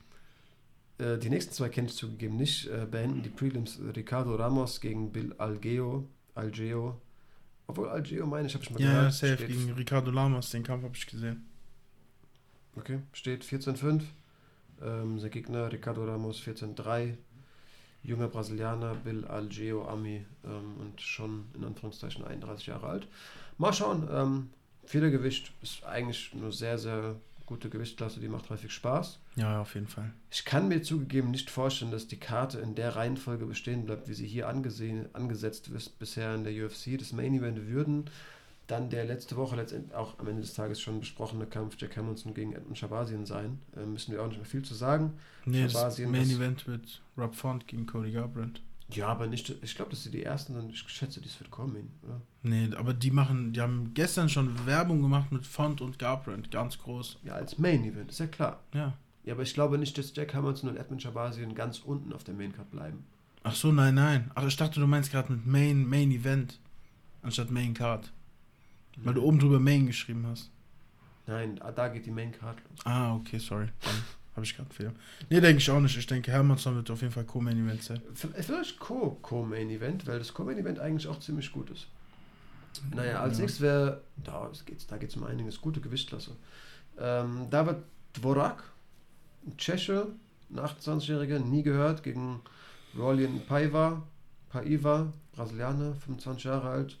Äh, 0.98 1.16
die 1.16 1.30
nächsten 1.30 1.54
zwei 1.54 1.70
kenne 1.70 1.88
ich 1.88 1.94
zugegeben 1.94 2.36
nicht. 2.36 2.66
Äh, 2.66 2.86
beenden 2.90 3.22
die 3.22 3.30
Prelims 3.30 3.78
Ricardo 3.96 4.34
Ramos 4.34 4.82
gegen 4.82 5.10
Bill 5.10 5.34
Algeo. 5.38 6.06
Algeo. 6.34 7.00
Obwohl 7.66 7.88
Algeo 7.88 8.26
meine 8.26 8.48
ich, 8.48 8.52
habe 8.54 8.64
ich 8.64 8.70
mal 8.70 8.82
ja, 8.82 8.88
gehört. 8.88 9.04
Ja, 9.04 9.10
safe 9.12 9.46
gegen 9.46 9.72
Ricardo 9.72 10.10
Ramos, 10.10 10.50
den 10.50 10.62
Kampf 10.62 10.84
habe 10.84 10.94
ich 10.94 11.06
gesehen. 11.06 11.46
Okay, 12.76 12.98
steht 13.14 13.44
14-5. 13.44 14.02
Ähm, 14.82 15.18
sein 15.18 15.30
Gegner 15.30 15.72
Ricardo 15.72 16.04
Ramos 16.04 16.38
14-3. 16.42 17.14
Junger 18.02 18.28
Brasilianer, 18.28 18.94
Bill 18.94 19.24
Algeo 19.26 19.86
Ami 19.86 20.24
ähm, 20.44 20.76
und 20.80 21.00
schon 21.00 21.44
in 21.54 21.64
Anführungszeichen 21.64 22.24
31 22.24 22.66
Jahre 22.66 22.86
alt. 22.86 23.08
Mal 23.58 23.72
schauen, 23.72 24.08
ähm, 24.12 24.50
Federgewicht 24.84 25.52
ist 25.62 25.84
eigentlich 25.84 26.32
eine 26.34 26.50
sehr, 26.50 26.78
sehr 26.78 27.16
gute 27.46 27.68
Gewichtsklasse, 27.68 28.20
die 28.20 28.28
macht 28.28 28.48
häufig 28.48 28.72
Spaß. 28.72 29.18
Ja, 29.34 29.60
auf 29.60 29.74
jeden 29.74 29.88
Fall. 29.88 30.12
Ich 30.30 30.44
kann 30.44 30.68
mir 30.68 30.82
zugegeben 30.82 31.32
nicht 31.32 31.50
vorstellen, 31.50 31.90
dass 31.90 32.06
die 32.06 32.18
Karte 32.18 32.60
in 32.60 32.76
der 32.76 32.94
Reihenfolge 32.94 33.44
bestehen 33.44 33.84
bleibt, 33.86 34.08
wie 34.08 34.14
sie 34.14 34.26
hier 34.26 34.48
angesehen, 34.48 35.08
angesetzt 35.14 35.68
ist 35.68 35.98
bisher 35.98 36.34
in 36.36 36.44
der 36.44 36.52
UFC. 36.52 36.96
Das 36.96 37.12
Main 37.12 37.34
Event 37.34 37.66
würden 37.66 38.08
dann 38.70 38.90
der 38.90 39.04
letzte 39.04 39.36
Woche 39.36 39.56
letztendlich 39.56 39.94
auch 39.94 40.18
am 40.18 40.28
Ende 40.28 40.42
des 40.42 40.54
Tages 40.54 40.80
schon 40.80 41.00
besprochene 41.00 41.46
Kampf 41.46 41.76
Jack 41.78 41.96
Hamilton 41.96 42.34
gegen 42.34 42.52
Edmund 42.52 42.78
Shabazien 42.78 43.26
sein. 43.26 43.58
Äh, 43.76 43.84
müssen 43.84 44.12
wir 44.12 44.22
auch 44.22 44.28
nicht 44.28 44.38
mehr 44.38 44.46
viel 44.46 44.62
zu 44.62 44.74
sagen. 44.74 45.14
Nee, 45.44 45.68
Shabazien, 45.68 46.12
das 46.12 46.20
Main 46.20 46.36
Event 46.36 46.66
wird 46.66 47.02
Rob 47.16 47.34
Font 47.34 47.66
gegen 47.66 47.86
Cody 47.86 48.12
Garbrandt. 48.12 48.62
Ja, 48.92 49.08
aber 49.08 49.26
nicht, 49.26 49.54
ich 49.62 49.74
glaube, 49.76 49.90
dass 49.90 50.02
sie 50.02 50.10
die 50.10 50.24
ersten 50.24 50.54
sind, 50.54 50.72
ich 50.72 50.80
schätze, 50.88 51.20
dies 51.20 51.38
wird 51.38 51.50
kommen, 51.50 51.90
oder? 52.02 52.20
Nee, 52.42 52.70
aber 52.76 52.92
die 52.92 53.12
machen, 53.12 53.52
die 53.52 53.60
haben 53.60 53.92
gestern 53.94 54.28
schon 54.28 54.66
Werbung 54.66 55.00
gemacht 55.00 55.30
mit 55.30 55.46
Font 55.46 55.80
und 55.80 55.98
Garbrandt, 55.98 56.50
ganz 56.50 56.78
groß. 56.78 57.18
Ja, 57.22 57.34
als 57.34 57.58
Main 57.58 57.84
Event, 57.84 58.10
ist 58.10 58.18
ja 58.18 58.26
klar. 58.26 58.60
Ja. 58.74 58.94
Ja, 59.24 59.34
aber 59.34 59.42
ich 59.42 59.54
glaube 59.54 59.78
nicht, 59.78 59.96
dass 59.96 60.14
Jack 60.16 60.34
Hamilton 60.34 60.70
und 60.70 60.76
Edmund 60.76 61.02
Shabazien 61.02 61.54
ganz 61.54 61.80
unten 61.80 62.12
auf 62.12 62.24
der 62.24 62.34
Main 62.34 62.52
Card 62.52 62.70
bleiben. 62.70 63.04
Ach 63.42 63.54
so, 63.54 63.70
nein, 63.70 63.94
nein. 63.94 64.30
Ach, 64.34 64.46
ich 64.46 64.56
dachte, 64.56 64.80
du 64.80 64.86
meinst 64.86 65.12
gerade 65.12 65.32
mit 65.32 65.46
Main, 65.46 65.86
Main 65.86 66.10
Event 66.10 66.58
anstatt 67.22 67.50
Main 67.50 67.74
Card. 67.74 68.10
Weil 69.04 69.14
du 69.14 69.22
oben 69.22 69.38
drüber 69.38 69.60
Main 69.60 69.86
geschrieben 69.86 70.26
hast. 70.26 70.50
Nein, 71.26 71.60
da 71.76 71.88
geht 71.88 72.06
die 72.06 72.10
Main 72.10 72.32
Card 72.32 72.58
los. 72.68 72.84
Ah, 72.84 73.14
okay, 73.14 73.38
sorry. 73.38 73.68
Dann 73.82 73.94
habe 74.34 74.44
ich 74.44 74.54
gerade 74.54 74.68
einen 74.68 74.76
Fehler. 74.76 74.92
Nee, 75.28 75.40
denke 75.40 75.58
ich 75.58 75.70
auch 75.70 75.80
nicht. 75.80 75.96
Ich 75.96 76.06
denke, 76.06 76.32
Hermannsson 76.32 76.74
wird 76.74 76.90
auf 76.90 77.00
jeden 77.00 77.12
Fall 77.12 77.24
Co-Main 77.24 77.64
Event 77.64 77.82
sein. 77.82 78.00
Vielleicht 78.14 78.78
Co-Main 78.78 79.70
Event, 79.70 80.06
weil 80.06 80.18
das 80.18 80.34
Co-Main 80.34 80.58
Event 80.58 80.78
eigentlich 80.78 81.06
auch 81.06 81.20
ziemlich 81.20 81.52
gut 81.52 81.70
ist. 81.70 81.86
Naja, 82.94 83.20
als 83.20 83.38
ja. 83.38 83.42
nächstes 83.42 83.60
wäre, 83.60 84.02
da 84.16 84.50
geht 84.64 84.78
es 84.78 84.86
da 84.86 84.96
geht's 84.96 85.16
um 85.16 85.24
einiges, 85.24 85.60
gute 85.60 85.80
Gewichtklasse. 85.80 86.36
Ähm, 86.98 87.48
David 87.50 87.78
Dvorak, 88.14 88.62
Tscheche, 89.56 90.08
ein 90.50 90.58
28-Jähriger, 90.58 91.38
nie 91.38 91.62
gehört, 91.62 92.02
gegen 92.02 92.40
Rolian 92.96 93.40
Paiva, 93.46 94.02
Paiva, 94.50 95.12
Brasilianer, 95.32 95.94
25 95.94 96.44
Jahre 96.44 96.68
alt 96.68 96.98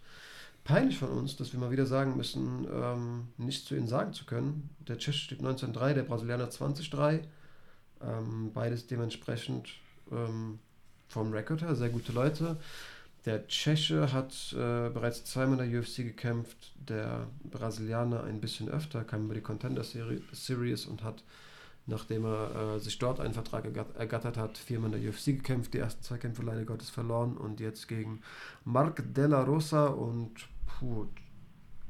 peinlich 0.70 0.98
von 0.98 1.08
uns, 1.08 1.36
dass 1.36 1.52
wir 1.52 1.58
mal 1.58 1.72
wieder 1.72 1.84
sagen 1.84 2.16
müssen, 2.16 2.66
ähm, 2.72 3.28
nichts 3.38 3.64
zu 3.64 3.74
ihnen 3.74 3.88
sagen 3.88 4.12
zu 4.12 4.24
können. 4.24 4.70
Der 4.86 4.98
Tscheche 4.98 5.18
steht 5.18 5.40
1903, 5.40 5.94
der 5.94 6.04
Brasilianer 6.04 6.48
2003. 6.48 7.22
Ähm, 8.02 8.52
beides 8.54 8.86
dementsprechend 8.86 9.68
ähm, 10.12 10.60
vom 11.08 11.32
Rekord 11.32 11.62
her 11.62 11.74
sehr 11.74 11.88
gute 11.88 12.12
Leute. 12.12 12.56
Der 13.26 13.48
Tscheche 13.48 14.12
hat 14.12 14.32
äh, 14.52 14.88
bereits 14.90 15.24
zweimal 15.24 15.60
in 15.60 15.72
der 15.72 15.80
UFC 15.80 15.96
gekämpft, 15.96 16.72
der 16.76 17.26
Brasilianer 17.42 18.22
ein 18.22 18.40
bisschen 18.40 18.68
öfter, 18.68 19.02
kam 19.02 19.24
über 19.24 19.34
die 19.34 19.42
Contender 19.42 19.82
Series 19.82 20.86
und 20.86 21.02
hat, 21.02 21.24
nachdem 21.86 22.24
er 22.24 22.76
äh, 22.76 22.78
sich 22.78 22.98
dort 22.98 23.18
einen 23.18 23.34
Vertrag 23.34 23.66
ergattert 23.98 24.36
hat, 24.36 24.56
viermal 24.56 24.94
in 24.94 25.02
der 25.02 25.10
UFC 25.10 25.26
gekämpft, 25.26 25.74
die 25.74 25.78
ersten 25.78 26.02
zwei 26.02 26.16
Kämpfe 26.16 26.42
leider 26.42 26.64
Gottes 26.64 26.90
verloren 26.90 27.36
und 27.36 27.58
jetzt 27.58 27.88
gegen 27.88 28.22
Mark 28.64 29.02
Della 29.12 29.42
Rosa 29.42 29.88
und 29.88 30.48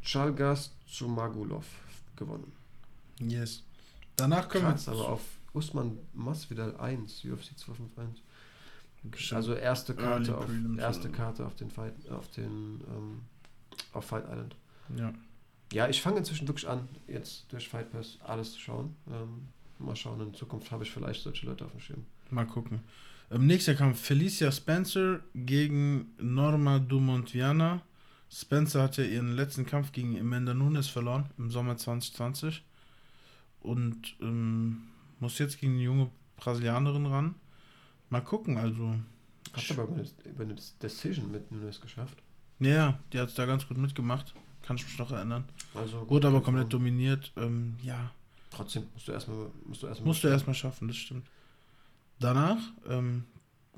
Chalgas 0.03 0.73
zu 0.87 1.09
Magulov 1.09 1.67
gewonnen. 2.17 2.53
Yes. 3.21 3.63
Danach 4.17 4.49
können 4.49 4.67
Krass, 4.67 4.87
wir. 4.87 4.95
aber 4.95 5.09
auf 5.11 5.23
Usman 5.53 5.99
Masvidal 6.15 6.77
1, 6.77 7.25
UFC 7.25 7.57
251. 7.57 8.23
Also 9.33 9.55
erste 9.55 9.95
Karte, 9.95 10.37
auf, 10.37 10.47
erste 10.79 11.11
Karte 11.11 11.47
auf 11.47 11.55
den 11.55 11.71
Fight, 11.71 11.95
auf 12.11 12.29
den 12.33 12.81
ähm, 12.87 13.23
auf 13.93 14.05
Fight 14.05 14.25
Island. 14.31 14.57
Ja. 14.97 15.13
Ja, 15.73 15.89
ich 15.89 16.03
fange 16.03 16.19
inzwischen 16.19 16.49
wirklich 16.49 16.69
an, 16.69 16.89
jetzt 17.07 17.51
durch 17.53 17.69
Fight 17.69 17.93
Pass 17.93 18.19
alles 18.25 18.53
zu 18.53 18.61
schauen. 18.61 18.97
Ähm, 19.09 19.49
mal 19.79 19.97
schauen, 19.97 20.21
in 20.21 20.35
Zukunft 20.35 20.71
habe 20.71 20.85
ich 20.85 20.91
vielleicht 20.91 21.23
solche 21.23 21.47
Leute 21.47 21.65
auf 21.65 21.71
dem 21.71 21.81
Schirm. 21.81 22.05
Mal 22.31 22.47
gucken. 22.47 22.81
Ähm, 23.31 23.47
nächster 23.47 23.75
Kampf 23.75 24.01
Felicia 24.01 24.51
Spencer 24.51 25.21
gegen 25.35 26.13
Norma 26.19 26.79
Dumont-Viana. 26.79 27.83
Spencer 28.33 28.83
hat 28.83 28.97
ja 28.97 29.05
ihren 29.05 29.33
letzten 29.33 29.67
Kampf 29.67 29.93
gegen 29.93 30.19
Amanda 30.19 30.55
Nunes 30.55 30.89
verloren 30.89 31.29
im 31.37 31.51
Sommer 31.51 31.77
2020 31.77 32.63
und 33.61 34.17
ähm, 34.21 34.83
muss 35.19 35.39
jetzt 35.39 35.59
gegen 35.59 35.73
eine 35.73 35.83
junge 35.83 36.11
Brasilianerin 36.37 37.07
ran. 37.07 37.35
Mal 38.09 38.23
gucken, 38.23 38.57
also. 38.57 38.95
Hat 39.53 39.71
aber 39.71 39.89
über 40.25 40.45
eine 40.45 40.57
Decision 40.81 41.31
mit 41.31 41.51
Nunes 41.51 41.81
geschafft. 41.81 42.23
Ja, 42.61 42.99
die 43.13 43.19
hat 43.19 43.31
es 43.31 43.35
da 43.35 43.47
ganz 43.47 43.67
gut 43.67 43.79
mitgemacht. 43.79 44.35
Kann 44.63 44.77
ich 44.77 44.85
mich 44.85 44.99
noch 44.99 45.11
erinnern. 45.11 45.45
Also 45.75 46.09
Wurde 46.09 46.29
aber 46.29 46.43
komplett 46.43 46.71
so. 46.71 46.79
dominiert. 46.79 47.33
Ähm, 47.37 47.77
ja. 47.83 48.13
Trotzdem 48.51 48.85
musst 48.93 49.09
du 49.09 49.13
erstmal 49.13 49.51
musst 49.65 49.83
du 49.83 49.87
erstmal 49.87 50.07
musst 50.07 50.25
du 50.25 50.29
erstmal 50.29 50.55
schaffen, 50.55 50.89
das 50.89 50.97
stimmt. 50.97 51.27
Danach 52.19 52.59
ähm, 52.89 53.25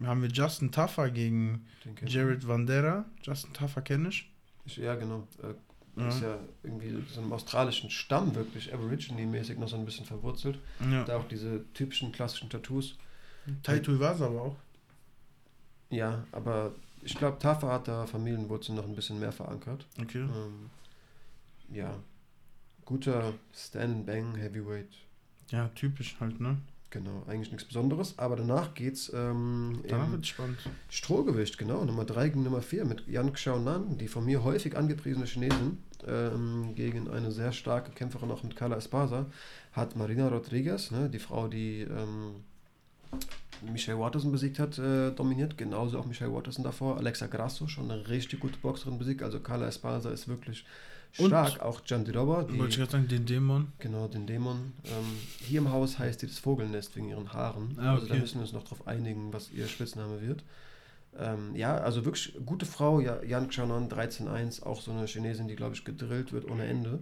haben 0.03 0.23
wir 0.23 0.31
Justin 0.31 0.73
Taffer 0.73 1.11
gegen 1.11 1.67
Jared 2.05 2.47
Vandera. 2.47 3.05
Justin 3.23 3.53
Taffer 3.53 3.83
kenne 3.83 4.09
ich. 4.09 4.32
Ich, 4.65 4.77
ja, 4.77 4.95
genau. 4.95 5.27
Äh, 5.43 5.55
ja. 6.01 6.09
Ist 6.09 6.23
ja 6.23 6.39
irgendwie 6.63 7.05
so 7.13 7.21
einem 7.21 7.33
australischen 7.33 7.91
Stamm 7.91 8.35
wirklich 8.35 8.73
Aborigine-mäßig 8.73 9.59
noch 9.59 9.69
so 9.69 9.77
ein 9.77 9.85
bisschen 9.85 10.07
verwurzelt. 10.07 10.59
Ja. 10.91 11.05
Da 11.05 11.19
auch 11.19 11.29
diese 11.29 11.65
typischen 11.75 12.13
klassischen 12.13 12.49
Tattoos. 12.49 12.97
Tattoo 13.63 13.99
war 13.99 14.15
es 14.15 14.23
aber 14.23 14.41
auch. 14.41 14.57
Ja, 15.91 16.25
aber 16.33 16.73
ich 17.03 17.15
glaube, 17.15 17.39
Tafa 17.39 17.73
hat 17.73 17.89
da 17.89 18.07
Familienwurzeln 18.07 18.77
noch 18.77 18.85
ein 18.85 18.95
bisschen 18.95 19.21
mehr 19.21 19.33
verankert. 19.33 19.87
Okay. 20.01 20.21
Ähm, 20.21 20.71
ja. 21.71 21.95
Guter 22.87 23.35
Stand-Bang 23.55 24.37
Heavyweight. 24.37 24.89
Ja, 25.51 25.69
typisch 25.75 26.17
halt, 26.21 26.41
ne? 26.41 26.57
Genau, 26.93 27.23
eigentlich 27.27 27.51
nichts 27.51 27.65
Besonderes. 27.65 28.19
Aber 28.19 28.37
danach 28.37 28.75
geht's 28.75 29.11
ähm, 29.15 29.83
danach 29.89 30.13
wird's 30.13 30.29
spannend. 30.29 30.59
Strohgewicht, 30.91 31.57
genau. 31.57 31.83
Nummer 31.87 32.05
3 32.05 32.29
gegen 32.29 32.43
Nummer 32.43 32.61
4 32.61 32.85
mit 32.85 33.09
Yan 33.09 33.33
Xiaonan, 33.33 33.97
die 33.97 34.09
von 34.09 34.27
mir 34.27 34.45
häufig 34.45 34.77
angepriesene 34.77 35.25
Chinesin, 35.25 35.79
ähm, 36.07 36.75
gegen 36.75 37.09
eine 37.09 37.33
sehr 37.33 37.53
starke 37.53 37.93
Kämpferin 37.93 38.31
auch 38.31 38.43
mit 38.43 38.57
Carla 38.57 38.77
Espasa, 38.77 39.25
hat 39.73 39.97
Marina 39.97 40.29
Rodriguez, 40.29 40.91
ne, 40.91 41.09
die 41.09 41.19
Frau, 41.19 41.49
die 41.49 41.81
ähm, 41.81 42.45
Michelle 43.63 43.99
Watterson 43.99 44.31
besiegt 44.31 44.59
hat, 44.59 44.79
äh, 44.79 45.13
dominiert. 45.13 45.57
Genauso 45.57 45.99
auch 45.99 46.05
Michelle 46.05 46.35
Watterson 46.35 46.63
davor. 46.63 46.99
Alexa 46.99 47.27
Grasso, 47.27 47.69
schon 47.69 47.91
eine 47.91 48.07
richtig 48.11 48.41
gute 48.41 48.59
Boxerin 48.59 48.99
besiegt. 48.99 49.23
Also 49.23 49.41
Carla 49.41 49.69
Espasa 49.69 50.11
ist 50.11 50.29
wirklich 50.29 50.67
stark. 51.13 51.55
Und 51.55 51.63
auch 51.63 51.81
Jan 51.87 52.05
Diroba. 52.05 52.49
Wollte 52.49 52.69
ich 52.69 52.77
gerade 52.77 52.93
sagen, 52.93 53.09
den 53.09 53.27
Dämon. 53.27 53.73
Genau, 53.79 54.09
den 54.09 54.27
Dämon. 54.27 54.73
Ähm, 54.85 55.19
hier 55.41 55.61
im 55.61 55.71
Haus 55.71 55.99
heißt 55.99 56.23
die 56.23 56.27
das 56.27 56.39
Vogelnest 56.39 56.97
wegen 56.97 57.09
ihren 57.09 57.33
Haaren. 57.33 57.77
Ah, 57.79 57.93
okay. 57.93 58.01
Also 58.01 58.07
da 58.07 58.15
müssen 58.15 58.35
wir 58.37 58.43
uns 58.43 58.53
noch 58.53 58.65
darauf 58.65 58.87
einigen, 58.87 59.33
was 59.33 59.51
ihr 59.51 59.67
Spitzname 59.67 60.21
wird. 60.21 60.45
Ähm, 61.19 61.55
ja, 61.55 61.77
also 61.77 62.05
wirklich 62.05 62.35
gute 62.47 62.67
Frau. 62.67 63.01
Ja, 63.01 63.23
Yan 63.23 63.49
Xiaonan 63.49 63.89
13-1, 63.89 64.63
auch 64.63 64.81
so 64.81 64.91
eine 64.93 65.07
Chinesin, 65.07 65.49
die, 65.49 65.57
glaube 65.57 65.75
ich, 65.75 65.85
gedrillt 65.85 66.33
wird 66.33 66.51
ohne 66.51 66.65
Ende. 66.65 67.01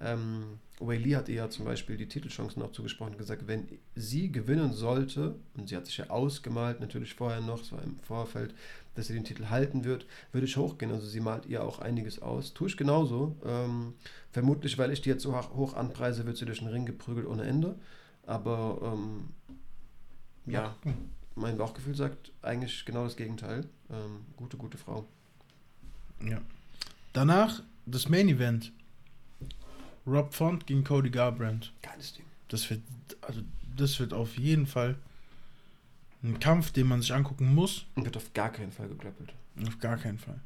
Ähm, 0.00 0.58
hat 0.80 1.28
ihr 1.28 1.34
ja 1.34 1.50
zum 1.50 1.66
Beispiel 1.66 1.96
die 1.96 2.08
Titelchancen 2.08 2.62
auch 2.62 2.72
zugesprochen 2.72 3.12
und 3.12 3.18
gesagt, 3.18 3.46
wenn 3.46 3.68
sie 3.94 4.32
gewinnen 4.32 4.72
sollte, 4.72 5.34
und 5.56 5.68
sie 5.68 5.76
hat 5.76 5.86
sich 5.86 5.98
ja 5.98 6.08
ausgemalt, 6.08 6.80
natürlich 6.80 7.14
vorher 7.14 7.40
noch, 7.40 7.70
war 7.72 7.82
im 7.82 7.98
Vorfeld, 7.98 8.54
dass 8.94 9.06
sie 9.06 9.14
den 9.14 9.24
Titel 9.24 9.46
halten 9.50 9.84
wird, 9.84 10.06
würde 10.32 10.46
ich 10.46 10.56
hochgehen. 10.56 10.90
Also 10.90 11.06
sie 11.06 11.20
malt 11.20 11.46
ihr 11.46 11.62
auch 11.62 11.78
einiges 11.78 12.20
aus. 12.22 12.54
Tue 12.54 12.68
ich 12.68 12.76
genauso. 12.76 13.36
Ähm, 13.44 13.94
vermutlich, 14.32 14.78
weil 14.78 14.90
ich 14.90 15.00
die 15.00 15.10
jetzt 15.10 15.22
so 15.22 15.36
hoch 15.36 15.74
anpreise, 15.74 16.26
wird 16.26 16.36
sie 16.36 16.46
durch 16.46 16.60
den 16.60 16.68
Ring 16.68 16.86
geprügelt 16.86 17.26
ohne 17.26 17.44
Ende. 17.44 17.76
Aber 18.26 18.80
ähm, 18.82 19.28
ja, 20.46 20.76
mein 21.34 21.56
Bauchgefühl 21.56 21.94
sagt 21.94 22.32
eigentlich 22.42 22.84
genau 22.84 23.04
das 23.04 23.16
Gegenteil. 23.16 23.66
Ähm, 23.90 24.24
gute, 24.36 24.56
gute 24.56 24.78
Frau. 24.78 25.06
Ja. 26.24 26.40
Danach 27.12 27.62
das 27.86 28.08
Main 28.08 28.28
Event. 28.28 28.72
Rob 30.06 30.34
Font 30.34 30.66
gegen 30.66 30.84
Cody 30.84 31.10
Garbrandt. 31.10 31.72
Geiles 31.82 32.14
Ding. 32.14 32.24
Das 32.48 32.68
wird, 32.70 32.82
also 33.20 33.42
das 33.76 33.98
wird 34.00 34.12
auf 34.12 34.36
jeden 34.36 34.66
Fall 34.66 34.96
ein 36.22 36.38
Kampf, 36.40 36.72
den 36.72 36.86
man 36.86 37.00
sich 37.00 37.12
angucken 37.12 37.54
muss. 37.54 37.86
Und 37.94 38.04
wird 38.04 38.16
auf 38.16 38.32
gar 38.34 38.50
keinen 38.50 38.72
Fall 38.72 38.88
gegrappelt. 38.88 39.32
Auf 39.66 39.78
gar 39.78 39.96
keinen 39.96 40.18
Fall. 40.18 40.40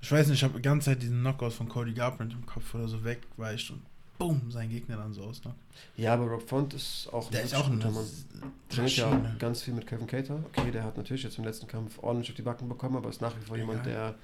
Ich 0.00 0.12
weiß 0.12 0.28
nicht, 0.28 0.38
ich 0.38 0.44
habe 0.44 0.54
die 0.54 0.62
ganze 0.62 0.90
Zeit 0.90 1.02
diesen 1.02 1.20
Knockout 1.20 1.52
von 1.52 1.68
Cody 1.68 1.94
Garbrandt 1.94 2.34
im 2.34 2.44
Kopf 2.44 2.74
oder 2.74 2.88
so 2.88 3.04
wegweicht 3.04 3.70
und 3.70 3.82
boom, 4.18 4.50
sein 4.50 4.68
Gegner 4.68 4.96
dann 4.96 5.12
so 5.12 5.22
ausnockt. 5.22 5.58
Ja, 5.96 6.14
aber 6.14 6.26
Rob 6.26 6.48
Font 6.48 6.74
ist 6.74 7.08
auch 7.12 7.30
der 7.30 7.42
ist 7.42 7.54
auch 7.54 7.68
ein 7.68 7.78
Mann. 7.78 7.94
Trainiert 8.68 8.96
ja 8.96 9.34
ganz 9.38 9.62
viel 9.62 9.74
mit 9.74 9.86
Kevin 9.86 10.06
Cater. 10.06 10.44
Okay, 10.44 10.70
der 10.70 10.84
hat 10.84 10.96
natürlich 10.96 11.22
jetzt 11.22 11.38
im 11.38 11.44
letzten 11.44 11.66
Kampf 11.66 11.98
ordentlich 12.02 12.30
auf 12.30 12.36
die 12.36 12.42
Backen 12.42 12.68
bekommen, 12.68 12.96
aber 12.96 13.08
ist 13.08 13.20
nach 13.20 13.34
wie 13.36 13.44
vor 13.44 13.56
jemand, 13.56 13.86
der 13.86 14.14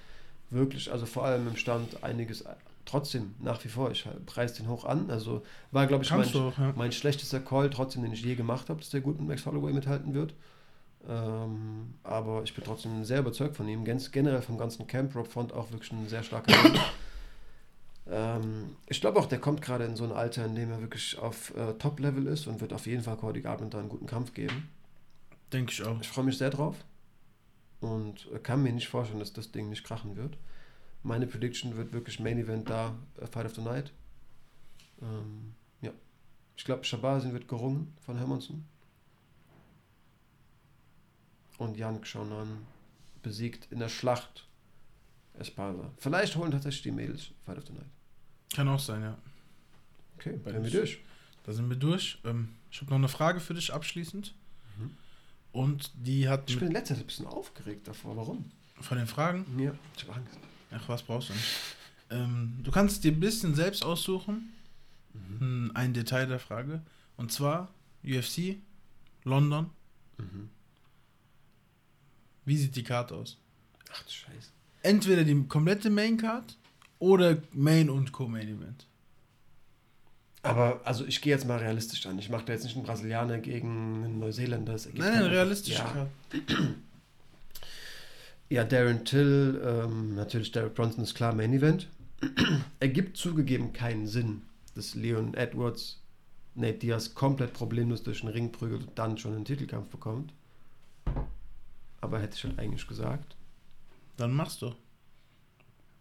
wirklich, 0.51 0.91
also 0.91 1.07
vor 1.07 1.25
allem 1.25 1.49
im 1.49 1.57
Stand 1.57 2.03
einiges 2.05 2.45
trotzdem 2.91 3.35
nach 3.39 3.63
wie 3.65 3.69
vor, 3.69 3.91
ich 3.91 4.09
preise 4.27 4.57
den 4.57 4.69
hoch 4.69 4.85
an. 4.85 5.11
Also 5.11 5.43
war, 5.71 5.87
glaube 5.87 6.05
ich, 6.05 6.11
mein, 6.11 6.35
auch, 6.35 6.59
ja. 6.59 6.73
mein, 6.77 6.93
schlechtester 6.93 7.41
Call, 7.41 7.71
trotzdem, 7.71 8.03
den 8.03 8.13
ich 8.13 8.23
je 8.23 8.35
gemacht 8.35 8.69
habe, 8.69 8.81
dass 8.81 8.91
der 8.91 9.01
gut 9.01 9.19
mit 9.19 9.29
Max 9.29 9.47
Holloway 9.47 9.73
mithalten 9.73 10.15
wird. 10.15 10.35
Ähm, 11.09 11.95
aber 12.03 12.43
ich 12.43 12.55
bin 12.55 12.65
trotzdem 12.65 13.05
sehr 13.05 13.21
überzeugt 13.21 13.57
von 13.57 13.69
ihm. 13.69 13.85
Ganz, 13.85 14.11
generell 14.11 14.43
vom 14.43 14.59
ganzen 14.59 14.87
Camp 14.87 15.15
Rock 15.15 15.29
fand 15.29 15.53
auch 15.53 15.71
wirklich 15.71 15.93
ein 15.93 16.09
sehr 16.09 16.23
starker 16.23 16.53
ähm, 18.11 18.77
Ich 18.87 19.01
glaube 19.01 19.19
auch, 19.19 19.27
der 19.27 19.39
kommt 19.39 19.63
gerade 19.63 19.85
in 19.85 19.97
so 19.97 20.05
ein 20.05 20.13
Alter, 20.13 20.45
in 20.45 20.57
dem 20.57 20.71
er 20.71 20.81
wirklich 20.81 21.19
auf 21.19 21.55
äh, 21.57 21.75
Top-Level 21.75 22.27
ist 22.27 22.47
und 22.49 22.61
wird 22.61 22.73
auf 22.73 22.87
jeden 22.87 23.03
Fall 23.03 23.17
Cody 23.17 23.41
Garbrandt 23.41 23.75
einen 23.75 23.89
guten 23.89 24.07
Kampf 24.07 24.35
geben. 24.35 24.69
Denke 25.53 25.73
ich 25.73 25.83
auch. 25.85 26.01
Ich 26.01 26.09
freue 26.09 26.25
mich 26.25 26.39
sehr 26.39 26.51
drauf 26.51 26.77
und 27.81 28.29
kann 28.43 28.63
mir 28.63 28.73
nicht 28.73 28.89
vorstellen, 28.89 29.21
dass 29.21 29.33
das 29.33 29.53
Ding 29.53 29.71
nicht 29.71 29.85
krachen 29.85 30.17
wird. 30.17 30.37
Meine 31.03 31.27
Prediction 31.27 31.77
wird 31.77 31.93
wirklich 31.93 32.21
Main 32.21 32.39
Event 32.39 32.69
da, 32.69 32.95
äh, 33.19 33.27
Fight 33.27 33.47
of 33.47 33.55
the 33.55 33.63
Night. 33.63 33.93
Ähm, 35.01 35.55
ja. 35.81 35.93
Ich 36.57 36.65
glaube, 36.65 36.85
Shabasin 36.85 37.33
wird 37.33 37.49
gerungen 37.49 37.97
von 38.01 38.17
Hermanson. 38.17 38.65
Und 41.59 41.77
Jan 41.77 42.01
Kschonan 42.01 42.67
besiegt 43.23 43.71
in 43.71 43.79
der 43.79 43.89
Schlacht 43.89 44.47
Esparza. 45.39 45.91
Vielleicht 45.99 46.37
holen 46.37 46.51
tatsächlich 46.51 46.83
die 46.83 46.91
Mädels 46.91 47.31
Fight 47.45 47.59
of 47.59 47.67
the 47.67 47.73
Night. 47.73 47.87
Kann 48.55 48.69
auch 48.69 48.81
sein, 48.81 49.03
ja. 49.03 49.19
Okay, 50.17 50.39
Bei 50.43 50.53
sind 50.53 50.65
wir 50.65 50.71
durch. 50.71 50.99
Da 51.45 51.53
sind 51.53 51.69
wir 51.69 51.77
durch. 51.77 52.19
Ähm, 52.25 52.57
ich 52.71 52.81
habe 52.81 52.91
noch 52.91 52.99
eine 52.99 53.09
Frage 53.09 53.41
für 53.41 53.55
dich 53.55 53.73
abschließend. 53.73 54.35
Mhm. 54.79 54.91
Und 55.53 55.93
die 55.95 56.29
hat. 56.29 56.51
Ich 56.51 56.59
bin 56.59 56.73
letztes 56.73 56.99
ein 56.99 57.07
bisschen 57.07 57.27
aufgeregt 57.27 57.89
davor. 57.89 58.17
Warum? 58.17 58.51
Von 58.81 58.99
den 58.99 59.07
Fragen? 59.07 59.47
Ja, 59.59 59.75
ich 59.97 60.07
habe 60.07 60.19
Angst. 60.19 60.39
Ach, 60.71 60.89
was 60.89 61.03
brauchst 61.03 61.31
du 61.31 61.33
nicht? 61.33 61.45
Ähm, 62.11 62.59
du 62.63 62.71
kannst 62.71 63.05
dir 63.05 63.13
ein 63.13 63.21
bisschen 63.21 63.55
selbst 63.55 63.85
aussuchen. 63.85 64.53
Mhm. 65.13 65.71
Ein 65.75 65.95
Detail 65.95 66.27
der 66.27 66.39
Frage. 66.39 66.83
Und 67.17 67.33
zwar 67.33 67.69
UFC, 68.05 68.57
London. 69.25 69.71
Mhm. 70.19 70.51
Wie 72.45 72.57
sieht 72.57 72.75
die 72.77 72.83
Karte 72.83 73.15
aus? 73.15 73.39
Ach 73.93 74.03
du 74.03 74.11
Scheiße. 74.11 74.51
Entweder 74.83 75.25
die 75.25 75.45
komplette 75.47 75.91
Main 75.91 76.17
Card 76.17 76.57
oder 76.99 77.37
Main 77.53 77.91
und 77.91 78.13
Co-Main 78.13 78.49
Event. 78.49 78.87
Aber 80.43 80.81
also 80.85 81.05
ich 81.05 81.21
gehe 81.21 81.35
jetzt 81.35 81.47
mal 81.47 81.59
realistisch 81.59 82.07
an. 82.07 82.19
Ich 82.19 82.31
mache 82.31 82.47
da 82.47 82.55
jetzt 82.55 82.65
nicht 82.65 82.75
einen 82.75 82.85
Brasilianer 82.85 83.39
gegen 83.39 84.05
einen 84.05 84.19
Neuseeländer. 84.19 84.73
nein, 84.95 84.95
nein, 84.95 85.23
realistisch. 85.25 85.79
Ja. 85.79 86.09
ja, 88.51 88.65
Darren 88.65 89.05
Till, 89.05 89.63
ähm, 89.65 90.17
natürlich 90.17 90.51
Derek 90.51 90.75
Bronson 90.75 91.05
ist 91.05 91.15
klar 91.15 91.33
Main 91.33 91.53
Event. 91.53 91.89
Ergibt 92.81 93.17
zugegeben 93.17 93.73
keinen 93.73 94.09
Sinn, 94.09 94.43
dass 94.75 94.97
Leon 94.97 95.35
Edwards 95.35 96.03
Nate 96.57 96.79
Diaz 96.79 97.15
komplett 97.15 97.53
problemlos 97.53 98.03
durch 98.03 98.21
den 98.21 98.29
Ring 98.29 98.51
prügelt 98.51 98.89
und 98.89 98.99
dann 98.99 99.17
schon 99.17 99.35
einen 99.35 99.45
Titelkampf 99.45 99.89
bekommt. 99.89 100.33
Aber 102.01 102.19
hätte 102.19 102.37
ich 102.37 102.45
halt 102.45 102.59
eigentlich 102.59 102.87
gesagt. 102.89 103.37
Dann 104.17 104.33
machst 104.33 104.63
du. 104.63 104.75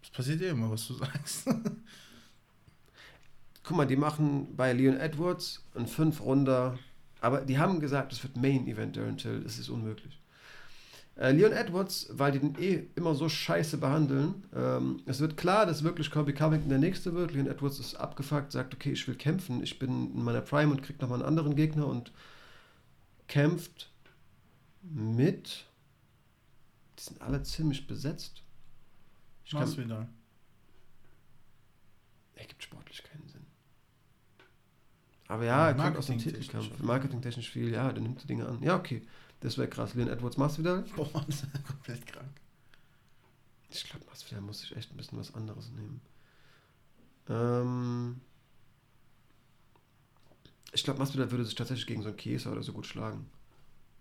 Es 0.02 0.10
passiert 0.10 0.42
eh 0.42 0.50
immer, 0.50 0.72
was 0.72 0.88
du 0.88 0.94
sagst. 0.96 1.48
Guck 3.64 3.78
mal, 3.78 3.86
die 3.86 3.96
machen 3.96 4.56
bei 4.56 4.74
Leon 4.74 4.98
Edwards 4.98 5.64
ein 5.76 5.86
5 5.86 6.20
Runder, 6.22 6.80
aber 7.22 7.42
die 7.42 7.60
haben 7.60 7.80
gesagt, 7.80 8.12
es 8.12 8.24
wird 8.24 8.38
Main 8.38 8.66
Event 8.68 8.98
Darren 8.98 9.18
Till. 9.18 9.44
Es 9.46 9.60
ist 9.60 9.70
unmöglich. 9.70 10.20
Äh, 11.20 11.34
Leon 11.34 11.52
Edwards, 11.52 12.08
weil 12.12 12.32
die 12.32 12.40
den 12.40 12.58
eh 12.58 12.88
immer 12.96 13.14
so 13.14 13.28
scheiße 13.28 13.78
behandeln, 13.78 14.46
ähm, 14.56 15.02
es 15.06 15.20
wird 15.20 15.36
klar, 15.36 15.66
dass 15.66 15.84
wirklich 15.84 16.12
Kobe 16.12 16.34
Covington 16.34 16.70
der 16.70 16.78
nächste 16.78 17.14
wird. 17.14 17.34
Leon 17.34 17.48
Edwards 17.48 17.78
ist 17.78 17.96
abgefuckt, 17.96 18.54
sagt, 18.54 18.74
okay, 18.74 18.94
ich 18.94 19.06
will 19.06 19.16
kämpfen, 19.16 19.62
ich 19.62 19.78
bin 19.80 20.14
in 20.14 20.24
meiner 20.24 20.40
Prime 20.40 20.72
und 20.72 20.82
krieg 20.82 21.02
nochmal 21.02 21.20
einen 21.20 21.28
anderen 21.28 21.58
Gegner 21.58 21.88
und 21.88 22.14
kämpft 23.28 23.92
mit. 24.82 25.66
Die 26.98 27.04
sind 27.04 27.22
alle 27.22 27.44
ziemlich 27.44 27.86
besetzt. 27.86 28.42
Ich 29.44 29.54
Was 29.54 29.78
wieder? 29.78 30.08
Ergibt 32.36 32.64
sportlich 32.64 33.04
keinen 33.04 33.28
Sinn. 33.28 33.46
Aber 35.28 35.44
ja, 35.44 35.68
er 35.68 35.74
kommt 35.74 35.98
aus 35.98 36.08
dem 36.08 36.18
Titelkampf. 36.18 36.80
Marketingtechnisch 36.80 37.50
viel, 37.50 37.74
ja, 37.74 37.92
der 37.92 38.02
nimmt 38.02 38.24
die 38.24 38.28
Dinge 38.28 38.48
an. 38.48 38.64
Ja, 38.64 38.78
okay. 38.78 39.02
Das 39.42 39.58
wäre 39.58 39.70
krass. 39.70 39.94
Leon 39.96 40.10
Edwards 40.10 40.38
Masvidal? 40.38 40.84
Boah, 40.96 41.24
das 41.28 41.44
ist 41.44 41.66
komplett 41.66 42.06
krank. 42.08 42.42
Ich 43.70 43.84
glaube, 43.90 44.06
Masvidal 44.08 44.42
muss 44.42 44.60
sich 44.60 44.76
echt 44.76 44.92
ein 44.92 44.98
bisschen 44.98 45.20
was 45.20 45.34
anderes 45.34 45.72
nehmen. 45.72 46.02
Ähm 47.30 48.20
ich 50.74 50.84
glaube, 50.84 51.00
Masvidal 51.00 51.32
würde 51.32 51.46
sich 51.46 51.56
tatsächlich 51.56 51.88
gegen 51.88 52.02
so 52.02 52.10
einen 52.10 52.18
Käse 52.18 52.50
oder 52.50 52.64
so 52.64 52.74
gut 52.74 52.86
schlagen. 52.86 53.28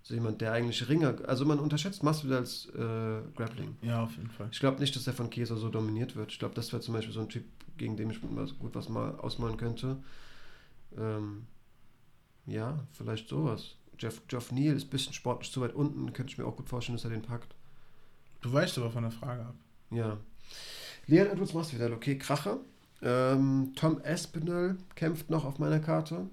So 0.02 0.15
jemand, 0.15 0.40
der 0.40 0.52
eigentlich 0.52 0.89
Ringer, 0.89 1.16
also 1.27 1.44
man 1.44 1.59
unterschätzt 1.59 2.02
Masvidal 2.02 2.39
als 2.39 2.66
äh, 2.66 3.20
Grappling. 3.36 3.77
Ja, 3.82 4.02
auf 4.05 4.16
jeden 4.16 4.31
Fall. 4.31 4.48
Ich 4.51 4.59
glaube 4.59 4.81
nicht, 4.81 4.97
dass 4.97 5.06
er 5.06 5.12
von 5.12 5.28
Käse 5.28 5.56
so 5.56 5.69
dominiert 5.69 6.16
wird. 6.16 6.32
Ich 6.32 6.39
glaube, 6.39 6.55
das 6.55 6.73
wäre 6.73 6.81
zum 6.81 6.94
Beispiel 6.94 7.12
so 7.12 7.20
ein 7.20 7.28
Typ, 7.28 7.44
gegen 7.77 7.97
den 7.97 8.10
ich 8.10 8.20
gut 8.20 8.74
was 8.74 8.89
mal 8.89 9.16
ausmalen 9.19 9.56
könnte. 9.56 10.02
Ähm 10.97 11.47
ja, 12.47 12.78
vielleicht 12.93 13.28
sowas. 13.28 13.77
Jeff, 13.98 14.22
Jeff 14.28 14.52
Neal 14.52 14.76
ist 14.76 14.86
ein 14.86 14.90
bisschen 14.90 15.12
sportlich 15.12 15.50
zu 15.50 15.60
weit 15.60 15.74
unten, 15.74 16.12
könnte 16.12 16.32
ich 16.32 16.38
mir 16.38 16.46
auch 16.46 16.56
gut 16.56 16.68
vorstellen, 16.68 16.96
dass 16.96 17.04
er 17.04 17.10
den 17.10 17.22
packt. 17.22 17.54
Du 18.40 18.52
weißt 18.52 18.78
aber 18.78 18.90
von 18.90 19.02
der 19.02 19.12
Frage 19.12 19.42
ab. 19.42 19.54
Ja. 19.90 20.18
Leon 21.06 21.28
Edwards 21.28 21.54
machst 21.54 21.74
wieder, 21.74 21.92
okay, 21.92 22.16
Kracher. 22.18 22.58
Ähm, 23.00 23.72
Tom 23.76 24.00
Espinel 24.02 24.76
kämpft 24.94 25.30
noch 25.30 25.44
auf 25.44 25.58
meiner 25.58 25.80
Karte. 25.80 26.28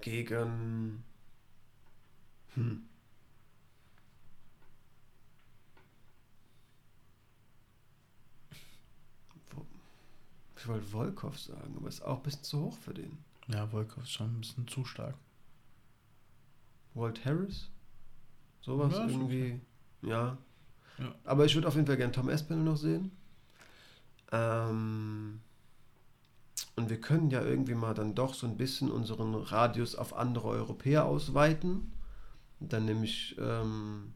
Gegen. 0.00 1.02
Hm. 2.54 2.82
Ich 10.56 10.68
wollte 10.68 10.84
Volkov 10.84 11.38
sagen, 11.38 11.74
aber 11.76 11.88
ist 11.88 12.02
auch 12.02 12.18
ein 12.18 12.22
bisschen 12.22 12.42
zu 12.42 12.60
hoch 12.60 12.76
für 12.76 12.92
den. 12.92 13.18
Ja, 13.48 13.66
Volkov 13.66 14.02
ist 14.02 14.12
schon 14.12 14.26
ein 14.26 14.40
bisschen 14.40 14.68
zu 14.68 14.84
stark. 14.84 15.14
Walt 16.94 17.24
Harris. 17.24 17.70
Sowas 18.60 18.92
ja, 18.92 19.06
irgendwie. 19.06 19.60
Ja. 20.02 20.38
ja. 20.98 21.14
Aber 21.24 21.44
ich 21.44 21.54
würde 21.54 21.68
auf 21.68 21.74
jeden 21.74 21.86
Fall 21.86 21.96
gerne 21.96 22.12
Tom 22.12 22.28
Espinel 22.28 22.62
noch 22.62 22.76
sehen. 22.76 23.10
Ähm, 24.32 25.40
und 26.76 26.90
wir 26.90 27.00
können 27.00 27.30
ja 27.30 27.42
irgendwie 27.42 27.74
mal 27.74 27.94
dann 27.94 28.14
doch 28.14 28.34
so 28.34 28.46
ein 28.46 28.56
bisschen 28.56 28.90
unseren 28.90 29.34
Radius 29.34 29.94
auf 29.94 30.16
andere 30.16 30.48
Europäer 30.48 31.04
ausweiten. 31.04 31.92
Dann 32.60 32.84
nehme 32.84 33.04
ich 33.04 33.36
ähm, 33.38 34.12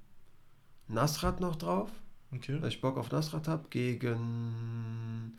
Nasrat 0.89 1.41
noch 1.41 1.57
drauf. 1.57 1.91
Okay. 2.33 2.61
Weil 2.61 2.69
ich 2.69 2.81
Bock 2.81 2.97
auf 2.97 3.11
Nasrat 3.11 3.49
habe. 3.49 3.69
Gegen. 3.71 5.39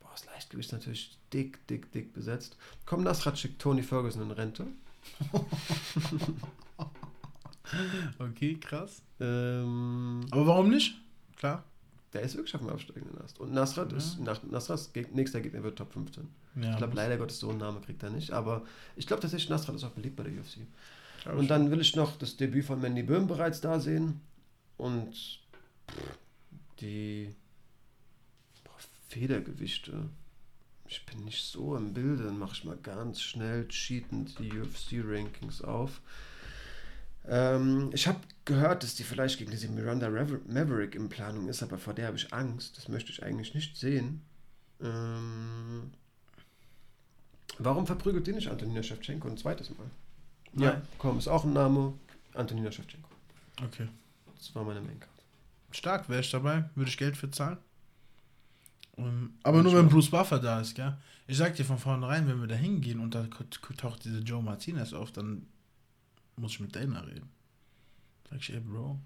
Boah, 0.00 0.10
das 0.12 0.26
Leichtgewicht 0.26 0.68
ist 0.68 0.72
natürlich 0.72 1.18
dick, 1.32 1.66
dick, 1.66 1.92
dick 1.92 2.12
besetzt. 2.12 2.56
Komm, 2.84 3.02
Nasrat 3.02 3.38
schickt 3.38 3.60
Tony 3.60 3.82
Ferguson 3.82 4.22
in 4.22 4.30
Rente. 4.30 4.66
okay, 8.18 8.56
krass. 8.60 9.02
Ähm, 9.20 10.26
Aber 10.30 10.46
warum 10.46 10.70
nicht? 10.70 10.94
Klar. 11.36 11.64
Der 12.12 12.22
ist 12.22 12.36
wirklich 12.36 12.54
auf 12.54 12.60
dem 12.60 12.70
absteigenden 12.70 13.20
Ast. 13.20 13.40
Und 13.40 13.52
Nasrat 13.52 13.92
ja. 13.92 13.98
ist, 13.98 14.20
nach, 14.20 14.42
Nasrats 14.44 14.90
nächster 15.12 15.40
Gegner 15.40 15.62
wird 15.62 15.76
Top 15.76 15.92
15. 15.92 16.26
Ja, 16.56 16.70
ich 16.70 16.76
glaube, 16.78 16.94
leider 16.94 17.18
Gottes 17.18 17.40
so 17.40 17.50
einen 17.50 17.58
Namen 17.58 17.82
kriegt 17.82 18.02
er 18.02 18.10
nicht. 18.10 18.30
Aber 18.30 18.62
ich 18.94 19.06
glaube 19.06 19.20
tatsächlich, 19.20 19.50
Nasrat 19.50 19.76
ist 19.76 19.84
auch 19.84 19.90
beliebt 19.90 20.16
bei 20.16 20.22
der 20.22 20.32
UFC. 20.32 20.58
Und 21.26 21.38
schon. 21.38 21.48
dann 21.48 21.70
will 21.70 21.80
ich 21.80 21.96
noch 21.96 22.16
das 22.16 22.36
Debüt 22.36 22.64
von 22.64 22.80
Mandy 22.80 23.02
Böhm 23.02 23.26
bereits 23.26 23.60
da 23.60 23.80
sehen. 23.80 24.20
Und 24.76 25.40
die 26.80 27.34
boah, 28.64 28.72
Federgewichte. 29.08 30.08
Ich 30.88 31.04
bin 31.06 31.24
nicht 31.24 31.44
so 31.44 31.76
im 31.76 31.92
Bilde. 31.92 32.24
Dann 32.24 32.38
mache 32.38 32.54
ich 32.54 32.64
mal 32.64 32.76
ganz 32.76 33.20
schnell 33.20 33.66
cheatend 33.68 34.38
die 34.38 34.52
UFC-Rankings 34.52 35.62
auf. 35.62 36.00
Ähm, 37.28 37.90
ich 37.92 38.06
habe 38.06 38.20
gehört, 38.44 38.82
dass 38.82 38.94
die 38.94 39.02
vielleicht 39.02 39.38
gegen 39.38 39.50
diese 39.50 39.68
Miranda 39.68 40.08
Maverick 40.08 40.94
in 40.94 41.08
Planung 41.08 41.48
ist, 41.48 41.62
aber 41.62 41.78
vor 41.78 41.94
der 41.94 42.06
habe 42.06 42.16
ich 42.16 42.32
Angst. 42.32 42.76
Das 42.76 42.88
möchte 42.88 43.10
ich 43.10 43.22
eigentlich 43.22 43.54
nicht 43.54 43.76
sehen. 43.76 44.22
Ähm, 44.80 45.90
warum 47.58 47.86
verprügelt 47.86 48.26
die 48.26 48.32
nicht 48.32 48.48
Antonina 48.48 48.82
Shevchenko 48.82 49.28
ein 49.28 49.36
zweites 49.36 49.70
Mal? 49.70 49.90
Ja, 50.54 50.70
ja 50.70 50.82
komm, 50.98 51.18
ist 51.18 51.28
auch 51.28 51.44
ein 51.44 51.52
Name. 51.52 51.94
Antonina 52.34 52.70
Shevchenko. 52.70 53.08
Okay. 53.64 53.88
Das 54.36 54.54
war 54.54 54.64
meine 54.64 54.80
Maincard. 54.80 55.10
Stark, 55.72 56.08
wäre 56.08 56.20
ich 56.20 56.30
dabei. 56.30 56.68
Würde 56.74 56.90
ich 56.90 56.96
Geld 56.96 57.16
für 57.16 57.30
zahlen. 57.30 57.58
Aber 59.42 59.62
nur 59.62 59.74
wenn 59.74 59.88
Bruce 59.88 60.10
Buffer 60.10 60.38
da 60.38 60.60
ist, 60.60 60.74
gell? 60.74 60.96
Ich 61.26 61.36
sag 61.36 61.54
dir 61.54 61.64
von 61.64 61.78
vornherein, 61.78 62.26
wenn 62.28 62.40
wir 62.40 62.46
da 62.46 62.54
hingehen 62.54 63.00
und 63.00 63.14
da 63.14 63.26
taucht 63.76 64.04
diese 64.04 64.20
Joe 64.20 64.42
Martinez 64.42 64.92
auf, 64.92 65.12
dann 65.12 65.46
muss 66.36 66.52
ich 66.52 66.60
mit 66.60 66.74
Dana 66.74 67.00
reden. 67.00 67.28
Sag 68.30 68.40
ich, 68.40 68.52
ey, 68.52 68.60
Bro, 68.60 68.98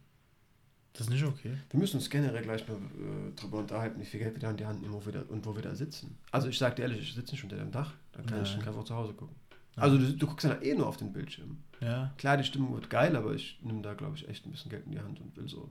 das 0.93 1.07
ist 1.07 1.11
nicht 1.11 1.25
okay. 1.25 1.57
Wir 1.71 1.81
müssen 1.81 1.97
uns 1.97 2.11
generell 2.11 2.43
gleich 2.43 2.67
mal 2.69 2.77
äh, 2.77 3.35
drüber 3.35 3.59
unterhalten, 3.59 4.01
wie 4.01 4.05
viel 4.05 4.21
Geld 4.21 4.35
wir 4.35 4.41
da 4.41 4.51
in 4.51 4.57
die 4.57 4.67
Hand 4.67 4.83
nehmen 4.83 4.95
wo 4.95 5.05
wir 5.05 5.13
da, 5.13 5.23
und 5.29 5.45
wo 5.47 5.55
wir 5.55 5.63
da 5.63 5.75
sitzen. 5.75 6.19
Also 6.31 6.49
ich 6.49 6.59
sag 6.59 6.77
dir 6.77 6.83
ehrlich, 6.83 7.01
ich 7.01 7.15
sitze 7.15 7.33
nicht 7.33 7.45
unter 7.45 7.57
dem 7.57 7.71
Dach, 7.71 7.93
dann 8.13 8.27
kann 8.27 8.39
ja. 8.39 8.43
ich 8.45 8.67
einfach 8.67 8.85
zu 8.85 8.95
Hause 8.95 9.15
gucken. 9.15 9.37
Also 9.77 9.99
du, 9.99 10.13
du 10.13 10.27
guckst 10.27 10.45
ja 10.45 10.61
eh 10.61 10.75
nur 10.75 10.87
auf 10.87 10.97
den 10.97 11.13
Bildschirm. 11.13 11.59
Ja. 11.81 12.13
Klar, 12.19 12.37
die 12.37 12.45
Stimmung 12.45 12.75
wird 12.75 12.91
geil, 12.91 13.17
aber 13.17 13.35
ich 13.35 13.59
nehme 13.63 13.83
da, 13.83 13.95
glaube 13.95 14.17
ich, 14.17 14.29
echt 14.29 14.45
ein 14.47 14.51
bisschen 14.51 14.71
Geld 14.71 14.85
in 14.87 14.93
die 14.93 15.01
Hand 15.01 15.21
und 15.21 15.35
will 15.37 15.49
so 15.49 15.65
ein 15.65 15.71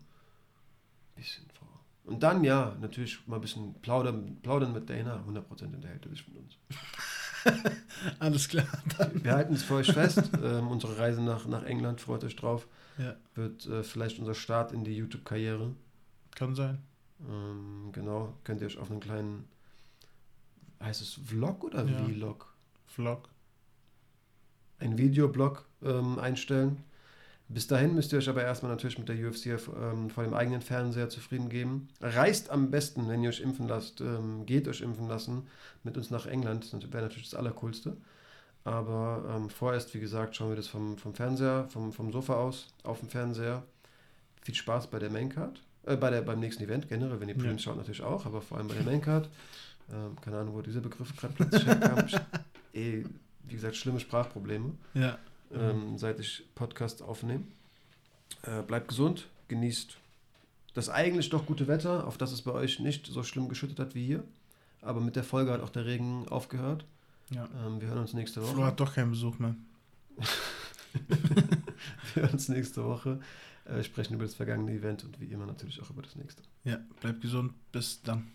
bisschen 1.15 1.45
vor. 1.51 1.68
Und 2.09 2.23
dann, 2.23 2.43
ja, 2.43 2.75
natürlich 2.81 3.25
mal 3.27 3.35
ein 3.35 3.41
bisschen 3.41 3.75
plaudern, 3.81 4.37
plaudern 4.41 4.73
mit 4.73 4.89
Dana. 4.89 5.23
100% 5.27 5.73
enthält 5.75 6.05
er 6.05 6.09
sich 6.09 6.23
von 6.23 6.33
uns. 6.37 6.57
Alles 8.19 8.49
klar. 8.49 8.65
Dann. 8.97 9.23
Wir 9.23 9.33
halten 9.33 9.53
es 9.53 9.61
für 9.63 9.75
euch 9.75 9.91
fest. 9.91 10.31
ähm, 10.43 10.67
unsere 10.69 10.97
Reise 10.97 11.21
nach, 11.21 11.45
nach 11.45 11.63
England, 11.63 12.01
freut 12.01 12.23
euch 12.23 12.35
drauf. 12.35 12.67
Ja. 12.97 13.15
Wird 13.35 13.67
äh, 13.67 13.83
vielleicht 13.83 14.17
unser 14.17 14.33
Start 14.33 14.71
in 14.71 14.83
die 14.83 14.95
YouTube-Karriere. 14.95 15.71
Kann 16.35 16.55
sein. 16.55 16.79
Ähm, 17.29 17.91
genau, 17.91 18.33
könnt 18.43 18.61
ihr 18.61 18.67
euch 18.67 18.77
auf 18.79 18.89
einen 18.89 19.01
kleinen, 19.01 19.47
heißt 20.81 21.01
es 21.01 21.13
Vlog 21.13 21.63
oder 21.63 21.85
Ja. 21.85 22.05
Vlog? 22.05 22.53
Vlog. 22.87 23.29
Ein 24.79 24.97
Videoblog 24.97 25.65
ähm, 25.83 26.17
einstellen. 26.17 26.83
Bis 27.51 27.65
dahin 27.65 27.95
müsst 27.95 28.13
ihr 28.13 28.19
euch 28.19 28.29
aber 28.29 28.43
erstmal 28.43 28.71
natürlich 28.71 28.99
mit 28.99 29.09
der 29.09 29.15
UFC 29.27 29.47
ähm, 29.47 30.11
vor 30.11 30.23
dem 30.23 30.35
eigenen 30.35 30.61
Fernseher 30.61 31.09
zufrieden 31.09 31.49
geben. 31.49 31.89
Reist 31.99 32.51
am 32.51 32.69
besten, 32.69 33.09
wenn 33.09 33.23
ihr 33.23 33.29
euch 33.29 33.41
impfen 33.41 33.67
lasst, 33.67 34.01
ähm, 34.01 34.45
geht 34.45 34.67
euch 34.67 34.81
impfen 34.81 35.07
lassen, 35.07 35.47
mit 35.83 35.97
uns 35.97 36.11
nach 36.11 36.27
England. 36.27 36.71
Das 36.71 36.93
wäre 36.93 37.03
natürlich 37.03 37.31
das 37.31 37.39
Allercoolste. 37.39 37.97
Aber 38.65 39.23
ähm, 39.35 39.49
vorerst, 39.49 39.95
wie 39.95 39.99
gesagt, 39.99 40.35
schauen 40.35 40.49
wir 40.49 40.55
das 40.57 40.67
vom, 40.67 40.99
vom 40.99 41.15
Fernseher, 41.15 41.65
vom, 41.69 41.91
vom 41.91 42.11
Sofa 42.11 42.35
aus, 42.35 42.67
auf 42.83 42.99
dem 42.99 43.09
Fernseher. 43.09 43.63
Viel 44.43 44.53
Spaß 44.53 44.87
bei 44.87 44.99
der 44.99 45.09
Maincard. 45.09 45.59
Äh, 45.87 45.95
bei 45.95 46.11
der, 46.11 46.21
beim 46.21 46.39
nächsten 46.39 46.63
Event 46.63 46.87
generell, 46.87 47.19
wenn 47.19 47.29
ihr 47.29 47.35
Prelims 47.35 47.63
schaut, 47.63 47.77
natürlich 47.77 48.03
auch, 48.03 48.27
aber 48.27 48.41
vor 48.41 48.59
allem 48.59 48.67
bei 48.67 48.75
der 48.75 48.83
Maincard. 48.83 49.27
Ähm, 49.91 50.15
keine 50.21 50.37
Ahnung, 50.37 50.53
wo 50.53 50.61
dieser 50.61 50.81
Begriff 50.81 51.15
gerade 51.15 51.33
plötzlich 51.33 51.65
herkam. 51.65 52.05
Ich, 52.05 52.15
eh, 52.79 53.03
wie 53.47 53.55
gesagt, 53.55 53.75
schlimme 53.75 53.99
Sprachprobleme 53.99 54.73
Ja. 54.93 55.17
Ähm, 55.53 55.97
seit 55.97 56.19
ich 56.19 56.43
Podcast 56.55 57.01
aufnehme. 57.01 57.43
Äh, 58.43 58.61
bleibt 58.61 58.89
gesund, 58.89 59.27
genießt 59.47 59.97
das 60.73 60.89
eigentlich 60.89 61.29
doch 61.29 61.45
gute 61.45 61.67
Wetter, 61.67 62.07
auf 62.07 62.17
das 62.17 62.31
es 62.31 62.41
bei 62.41 62.51
euch 62.51 62.79
nicht 62.79 63.07
so 63.07 63.23
schlimm 63.23 63.49
geschüttet 63.49 63.79
hat 63.79 63.95
wie 63.95 64.05
hier. 64.05 64.23
Aber 64.81 65.01
mit 65.01 65.15
der 65.15 65.23
Folge 65.23 65.51
hat 65.51 65.61
auch 65.61 65.69
der 65.69 65.85
Regen 65.85 66.27
aufgehört. 66.29 66.85
Ja. 67.31 67.49
Ähm, 67.65 67.81
wir 67.81 67.89
hören 67.89 67.99
uns 67.99 68.13
nächste 68.13 68.41
Woche. 68.41 68.53
Flo 68.53 68.63
hat 68.63 68.79
doch 68.79 68.93
keinen 68.93 69.11
Besuch 69.11 69.39
mehr. 69.39 69.55
wir 72.13 72.23
hören 72.23 72.33
uns 72.33 72.47
nächste 72.49 72.85
Woche. 72.85 73.19
Äh, 73.65 73.83
sprechen 73.83 74.13
über 74.13 74.23
das 74.23 74.35
vergangene 74.35 74.71
Event 74.71 75.03
und 75.03 75.19
wie 75.19 75.25
immer 75.25 75.45
natürlich 75.45 75.81
auch 75.81 75.89
über 75.89 76.01
das 76.01 76.15
nächste. 76.15 76.41
Ja, 76.63 76.79
bleibt 77.01 77.21
gesund. 77.21 77.53
Bis 77.71 78.01
dann. 78.01 78.31